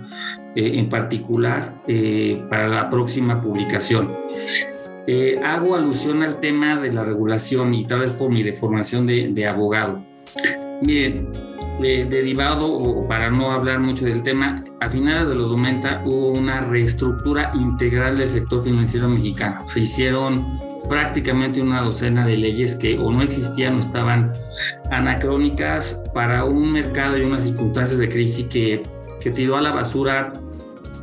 eh, 0.56 0.78
en 0.78 0.88
particular 0.88 1.82
eh, 1.86 2.42
para 2.48 2.66
la 2.66 2.88
próxima 2.88 3.42
publicación. 3.42 4.16
Eh, 5.06 5.38
hago 5.44 5.76
alusión 5.76 6.22
al 6.22 6.40
tema 6.40 6.80
de 6.80 6.90
la 6.90 7.04
regulación 7.04 7.74
y 7.74 7.84
tal 7.84 8.00
vez 8.00 8.12
por 8.12 8.30
mi 8.30 8.42
deformación 8.42 9.06
de, 9.06 9.28
de 9.34 9.46
abogado. 9.46 10.02
Miren, 10.82 11.30
derivado, 11.78 12.72
o 12.72 13.06
para 13.06 13.30
no 13.30 13.52
hablar 13.52 13.80
mucho 13.80 14.06
del 14.06 14.22
tema, 14.22 14.64
a 14.80 14.88
finales 14.88 15.28
de 15.28 15.34
los 15.34 15.50
90 15.50 16.04
hubo 16.06 16.30
una 16.30 16.62
reestructura 16.62 17.52
integral 17.54 18.16
del 18.16 18.28
sector 18.28 18.64
financiero 18.64 19.08
mexicano. 19.08 19.68
Se 19.68 19.80
hicieron 19.80 20.58
prácticamente 20.88 21.60
una 21.60 21.82
docena 21.82 22.24
de 22.24 22.38
leyes 22.38 22.76
que 22.76 22.98
o 22.98 23.12
no 23.12 23.22
existían 23.22 23.76
o 23.76 23.80
estaban 23.80 24.32
anacrónicas 24.90 26.02
para 26.14 26.44
un 26.44 26.72
mercado 26.72 27.18
y 27.18 27.22
unas 27.22 27.42
circunstancias 27.42 27.98
de 27.98 28.08
crisis 28.08 28.46
que 28.46 28.82
que 29.20 29.32
tiró 29.32 29.56
a 29.56 29.60
la 29.60 29.72
basura 29.72 30.32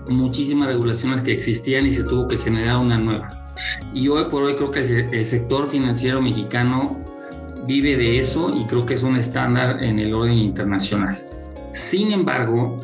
muchísimas 0.07 0.67
regulaciones 0.67 1.21
que 1.21 1.34
existían 1.34 1.85
y 1.88 1.91
se 1.91 2.03
tuvo 2.03 2.27
que 2.27 2.38
generar 2.38 2.77
una 2.77 2.97
nueva. 2.97 3.51
Y 3.93 4.07
hoy 4.07 4.25
por 4.30 4.43
hoy 4.43 4.55
creo 4.55 4.71
que 4.71 4.80
el 4.80 5.23
sector 5.23 5.67
financiero 5.67 6.21
mexicano 6.21 6.97
vive 7.65 7.95
de 7.95 8.19
eso 8.19 8.53
y 8.55 8.65
creo 8.65 8.85
que 8.85 8.95
es 8.95 9.03
un 9.03 9.17
estándar 9.17 9.84
en 9.84 9.99
el 9.99 10.13
orden 10.13 10.38
internacional. 10.38 11.27
Sin 11.71 12.11
embargo, 12.11 12.80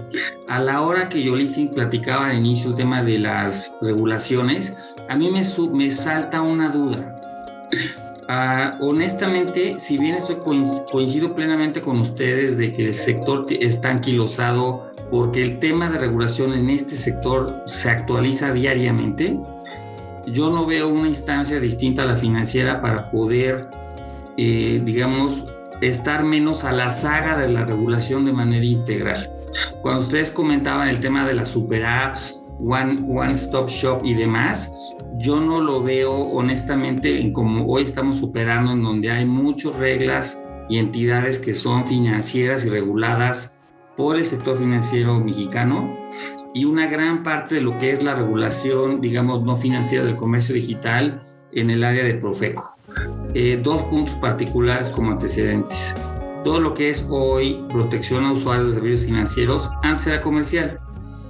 a 0.47 0.59
la 0.59 0.81
hora 0.81 1.09
que 1.09 1.21
yo 1.21 1.35
les 1.35 1.59
platicaba 1.73 2.27
al 2.27 2.37
inicio 2.37 2.71
el 2.71 2.75
tema 2.75 3.03
de 3.03 3.19
las 3.19 3.77
regulaciones, 3.81 4.75
a 5.07 5.15
mí 5.15 5.29
me, 5.29 5.41
me 5.73 5.91
salta 5.91 6.41
una 6.41 6.69
duda. 6.69 7.15
Ah, 8.27 8.77
honestamente, 8.79 9.79
si 9.79 9.97
bien 9.97 10.15
estoy 10.15 10.37
coincido 10.37 11.35
plenamente 11.35 11.81
con 11.81 11.99
ustedes 11.99 12.57
de 12.59 12.73
que 12.73 12.85
el 12.85 12.93
sector 12.93 13.45
está 13.49 13.89
anquilosado 13.89 14.88
porque 15.11 15.43
el 15.43 15.59
tema 15.59 15.89
de 15.89 15.99
regulación 15.99 16.53
en 16.53 16.69
este 16.69 16.95
sector 16.95 17.63
se 17.65 17.89
actualiza 17.89 18.53
diariamente, 18.53 19.39
yo 20.27 20.51
no 20.51 20.65
veo 20.65 20.89
una 20.89 21.09
instancia 21.09 21.59
distinta 21.59 22.03
a 22.03 22.05
la 22.05 22.17
financiera 22.17 22.81
para 22.81 23.09
poder, 23.09 23.69
eh, 24.37 24.81
digamos, 24.83 25.47
estar 25.81 26.23
menos 26.23 26.65
a 26.65 26.71
la 26.71 26.89
saga 26.89 27.37
de 27.37 27.49
la 27.49 27.65
regulación 27.65 28.25
de 28.25 28.33
manera 28.33 28.65
integral. 28.65 29.31
Cuando 29.81 30.03
ustedes 30.03 30.29
comentaban 30.29 30.89
el 30.89 30.99
tema 30.99 31.27
de 31.27 31.33
las 31.33 31.49
super 31.49 31.85
apps, 31.85 32.43
One, 32.59 33.01
one 33.07 33.33
Stop 33.33 33.69
Shop 33.69 34.03
y 34.03 34.13
demás, 34.13 34.75
yo 35.17 35.39
no 35.39 35.61
lo 35.61 35.81
veo 35.81 36.13
honestamente 36.13 37.19
en 37.19 37.33
como 37.33 37.65
hoy 37.65 37.83
estamos 37.83 38.17
superando, 38.17 38.73
en 38.73 38.83
donde 38.83 39.11
hay 39.11 39.25
muchas 39.25 39.75
reglas 39.77 40.45
y 40.69 40.77
entidades 40.77 41.39
que 41.39 41.53
son 41.53 41.87
financieras 41.87 42.65
y 42.65 42.69
reguladas 42.69 43.58
por 43.99 44.15
el 44.15 44.23
sector 44.23 44.57
financiero 44.57 45.19
mexicano 45.19 45.93
y 46.53 46.63
una 46.63 46.87
gran 46.87 47.21
parte 47.21 47.55
de 47.55 47.61
lo 47.61 47.77
que 47.77 47.91
es 47.91 48.01
la 48.01 48.15
regulación, 48.15 49.01
digamos, 49.01 49.43
no 49.43 49.57
financiera 49.57 50.05
del 50.05 50.15
comercio 50.15 50.55
digital 50.55 51.21
en 51.51 51.69
el 51.69 51.83
área 51.83 52.05
de 52.05 52.13
Profeco. 52.13 52.77
Eh, 53.33 53.59
dos 53.61 53.83
puntos 53.83 54.15
particulares 54.15 54.89
como 54.89 55.11
antecedentes. 55.11 55.97
Todo 56.45 56.61
lo 56.61 56.73
que 56.73 56.89
es 56.89 57.05
hoy 57.09 57.65
protección 57.69 58.23
a 58.23 58.31
usuarios 58.31 58.69
de 58.69 58.75
servicios 58.75 59.01
financieros 59.01 59.69
antes 59.83 60.07
era 60.07 60.21
comercial. 60.21 60.79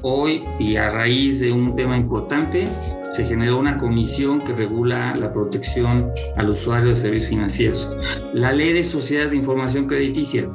Hoy, 0.03 0.43
y 0.59 0.75
a 0.75 0.89
raíz 0.89 1.39
de 1.39 1.51
un 1.51 1.75
tema 1.75 1.97
importante, 1.97 2.67
se 3.11 3.25
generó 3.25 3.57
una 3.57 3.79
comisión 3.79 4.41
que 4.41 4.53
regula 4.53 5.15
la 5.15 5.33
protección 5.33 6.11
al 6.37 6.51
usuario 6.51 6.89
de 6.89 6.95
servicios 6.95 7.29
financieros. 7.29 7.91
La 8.35 8.51
ley 8.51 8.73
de 8.73 8.83
sociedades 8.83 9.31
de 9.31 9.37
información 9.37 9.87
crediticia. 9.87 10.47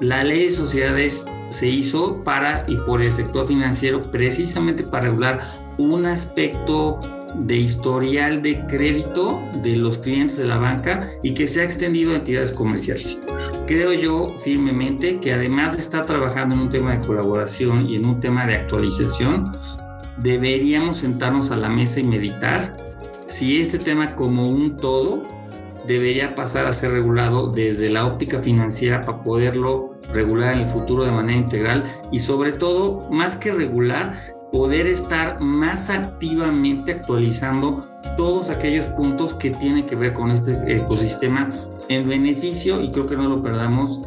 La 0.00 0.22
ley 0.22 0.44
de 0.44 0.50
sociedades 0.50 1.26
se 1.50 1.68
hizo 1.68 2.22
para 2.24 2.64
y 2.68 2.76
por 2.76 3.02
el 3.02 3.12
sector 3.12 3.46
financiero 3.46 4.02
precisamente 4.10 4.82
para 4.82 5.04
regular 5.04 5.46
un 5.78 6.06
aspecto 6.06 7.00
de 7.34 7.56
historial 7.56 8.42
de 8.42 8.64
crédito 8.66 9.40
de 9.62 9.76
los 9.76 9.98
clientes 9.98 10.38
de 10.38 10.46
la 10.46 10.56
banca 10.56 11.10
y 11.22 11.34
que 11.34 11.46
se 11.46 11.60
ha 11.60 11.64
extendido 11.64 12.12
a 12.12 12.16
entidades 12.16 12.52
comerciales. 12.52 13.22
Creo 13.66 13.92
yo 13.92 14.28
firmemente 14.42 15.20
que 15.20 15.32
además 15.32 15.76
de 15.76 15.82
estar 15.82 16.06
trabajando 16.06 16.54
en 16.54 16.62
un 16.62 16.70
tema 16.70 16.96
de 16.96 17.06
colaboración 17.06 17.88
y 17.88 17.96
en 17.96 18.06
un 18.06 18.20
tema 18.20 18.46
de 18.46 18.54
actualización, 18.54 19.52
deberíamos 20.18 20.98
sentarnos 20.98 21.50
a 21.50 21.56
la 21.56 21.68
mesa 21.68 22.00
y 22.00 22.04
meditar 22.04 22.76
si 23.28 23.60
este 23.60 23.78
tema 23.78 24.14
como 24.14 24.48
un 24.48 24.76
todo 24.76 25.22
debería 25.86 26.34
pasar 26.34 26.66
a 26.66 26.72
ser 26.72 26.92
regulado 26.92 27.48
desde 27.50 27.90
la 27.90 28.06
óptica 28.06 28.40
financiera 28.40 29.02
para 29.02 29.22
poderlo 29.22 29.95
regular 30.16 30.54
en 30.54 30.62
el 30.62 30.68
futuro 30.68 31.04
de 31.04 31.12
manera 31.12 31.38
integral 31.38 32.00
y 32.10 32.18
sobre 32.18 32.52
todo, 32.52 33.08
más 33.10 33.36
que 33.36 33.52
regular, 33.52 34.34
poder 34.50 34.86
estar 34.86 35.40
más 35.40 35.90
activamente 35.90 36.92
actualizando 36.92 37.86
todos 38.16 38.50
aquellos 38.50 38.86
puntos 38.86 39.34
que 39.34 39.50
tienen 39.50 39.86
que 39.86 39.94
ver 39.94 40.12
con 40.12 40.30
este 40.30 40.52
ecosistema 40.76 41.50
en 41.88 42.08
beneficio, 42.08 42.82
y 42.82 42.90
creo 42.90 43.06
que 43.06 43.16
no 43.16 43.28
lo 43.28 43.42
perdamos, 43.42 44.00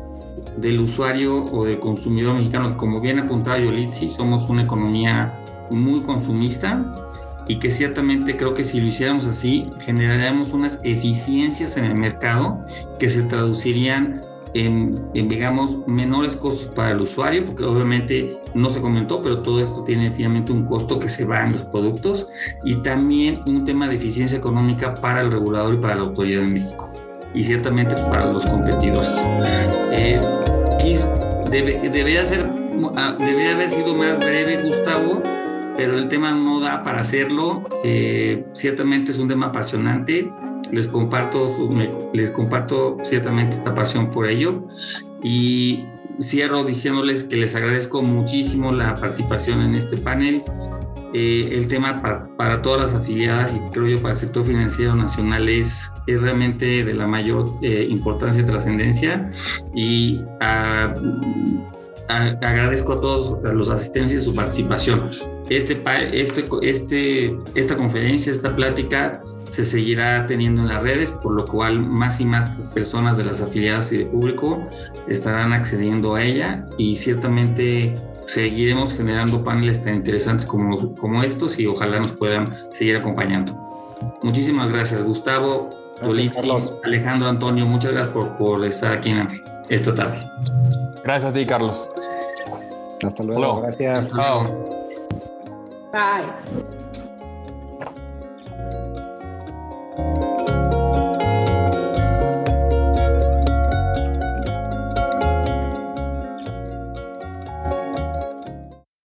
del 0.57 0.79
usuario 0.79 1.45
o 1.45 1.65
del 1.65 1.79
consumidor 1.79 2.35
mexicano. 2.35 2.75
Como 2.75 2.99
bien 2.99 3.19
apuntaba 3.19 3.59
Yolitsi, 3.59 4.09
somos 4.09 4.49
una 4.49 4.63
economía 4.63 5.33
muy 5.69 6.01
consumista 6.01 6.93
y 7.47 7.59
que 7.59 7.69
ciertamente 7.69 8.35
creo 8.35 8.53
que 8.53 8.63
si 8.63 8.79
lo 8.79 8.87
hiciéramos 8.87 9.27
así, 9.27 9.69
generaríamos 9.79 10.53
unas 10.53 10.81
eficiencias 10.83 11.77
en 11.77 11.85
el 11.85 11.95
mercado 11.95 12.65
que 12.97 13.09
se 13.09 13.23
traducirían 13.23 14.21
en, 14.53 15.11
digamos, 15.13 15.87
menores 15.87 16.35
costos 16.35 16.67
para 16.73 16.91
el 16.91 17.01
usuario, 17.01 17.45
porque 17.45 17.63
obviamente 17.63 18.39
no 18.53 18.69
se 18.69 18.81
comentó, 18.81 19.21
pero 19.21 19.39
todo 19.39 19.61
esto 19.61 19.83
tiene 19.83 20.11
finalmente 20.11 20.51
un 20.51 20.65
costo 20.65 20.99
que 20.99 21.07
se 21.07 21.25
va 21.25 21.43
en 21.43 21.51
los 21.51 21.63
productos 21.63 22.27
y 22.63 22.75
también 22.77 23.41
un 23.45 23.63
tema 23.65 23.87
de 23.87 23.95
eficiencia 23.95 24.37
económica 24.37 24.95
para 24.95 25.21
el 25.21 25.31
regulador 25.31 25.75
y 25.75 25.77
para 25.77 25.95
la 25.95 26.01
autoridad 26.01 26.41
de 26.41 26.47
México 26.47 26.91
y 27.33 27.43
ciertamente 27.43 27.95
para 27.95 28.31
los 28.31 28.45
competidores. 28.45 29.23
Eh, 29.91 30.19
debería, 31.51 32.25
ser, 32.25 32.49
ah, 32.95 33.15
debería 33.19 33.55
haber 33.55 33.69
sido 33.69 33.93
más 33.95 34.17
breve, 34.17 34.63
Gustavo, 34.63 35.21
pero 35.77 35.97
el 35.97 36.07
tema 36.07 36.31
no 36.31 36.59
da 36.59 36.83
para 36.83 37.01
hacerlo. 37.01 37.63
Eh, 37.83 38.45
ciertamente 38.53 39.11
es 39.11 39.19
un 39.19 39.27
tema 39.27 39.47
apasionante 39.47 40.29
les 40.71 40.87
comparto, 40.87 41.49
les 42.13 42.31
comparto 42.31 42.97
ciertamente 43.03 43.55
esta 43.55 43.73
pasión 43.73 44.11
por 44.11 44.27
ello 44.27 44.63
y 45.23 45.85
cierro 46.19 46.63
diciéndoles 46.63 47.23
que 47.23 47.37
les 47.37 47.55
agradezco 47.55 48.01
muchísimo 48.01 48.71
la 48.71 48.93
participación 48.93 49.61
en 49.61 49.75
este 49.75 49.97
panel. 49.97 50.43
Eh, 51.11 51.49
el 51.53 51.67
tema 51.67 52.27
para, 52.37 52.61
todas 52.61 52.91
las 52.91 53.01
afiliadas 53.01 53.55
y 53.55 53.59
creo 53.71 53.87
yo 53.87 53.99
para 53.99 54.13
el 54.13 54.19
sector 54.19 54.45
financiero 54.45 54.95
nacional 54.95 55.49
es, 55.49 55.91
es 56.05 56.21
realmente 56.21 56.83
de 56.83 56.93
la 56.93 57.07
mayor 57.07 57.49
eh, 57.63 57.87
importancia 57.89 58.43
y 58.43 58.45
trascendencia 58.45 59.31
y 59.73 60.19
agradezco 62.07 62.93
a 62.93 63.01
todos 63.01 63.39
los 63.55 63.69
asistentes 63.69 64.21
y 64.21 64.23
su 64.23 64.33
participación. 64.33 65.09
Este, 65.49 65.81
este, 66.13 66.45
este, 66.61 67.35
esta 67.55 67.75
conferencia, 67.75 68.31
esta 68.31 68.55
plática 68.55 69.19
se 69.49 69.63
seguirá 69.63 70.25
teniendo 70.25 70.61
en 70.61 70.67
las 70.69 70.81
redes, 70.81 71.11
por 71.11 71.33
lo 71.33 71.45
cual 71.45 71.79
más 71.79 72.19
y 72.19 72.25
más 72.25 72.49
personas 72.73 73.17
de 73.17 73.25
las 73.25 73.41
afiliadas 73.41 73.91
y 73.91 73.97
de 73.97 74.05
público 74.05 74.67
estarán 75.07 75.53
accediendo 75.53 76.15
a 76.15 76.23
ella 76.23 76.67
y 76.77 76.95
ciertamente 76.95 77.95
seguiremos 78.27 78.93
generando 78.93 79.43
paneles 79.43 79.83
tan 79.83 79.95
interesantes 79.95 80.45
como, 80.45 80.95
como 80.95 81.23
estos 81.23 81.59
y 81.59 81.65
ojalá 81.65 81.97
nos 81.97 82.11
puedan 82.11 82.55
seguir 82.71 82.95
acompañando. 82.95 83.97
Muchísimas 84.21 84.71
gracias, 84.71 85.03
Gustavo, 85.03 85.69
Carlos. 86.33 86.71
Alejandro, 86.83 87.27
Antonio, 87.27 87.65
muchas 87.65 87.91
gracias 87.91 88.13
por, 88.13 88.37
por 88.37 88.63
estar 88.65 88.93
aquí 88.93 89.09
en 89.09 89.27
esta 89.69 89.93
tarde. 89.93 90.19
Gracias 91.03 91.31
a 91.31 91.33
ti, 91.33 91.45
Carlos. 91.45 91.89
Hasta 93.03 93.23
luego. 93.23 93.61
Gracias. 93.61 94.11
Chao. 94.11 94.43
Bye. 95.91 96.88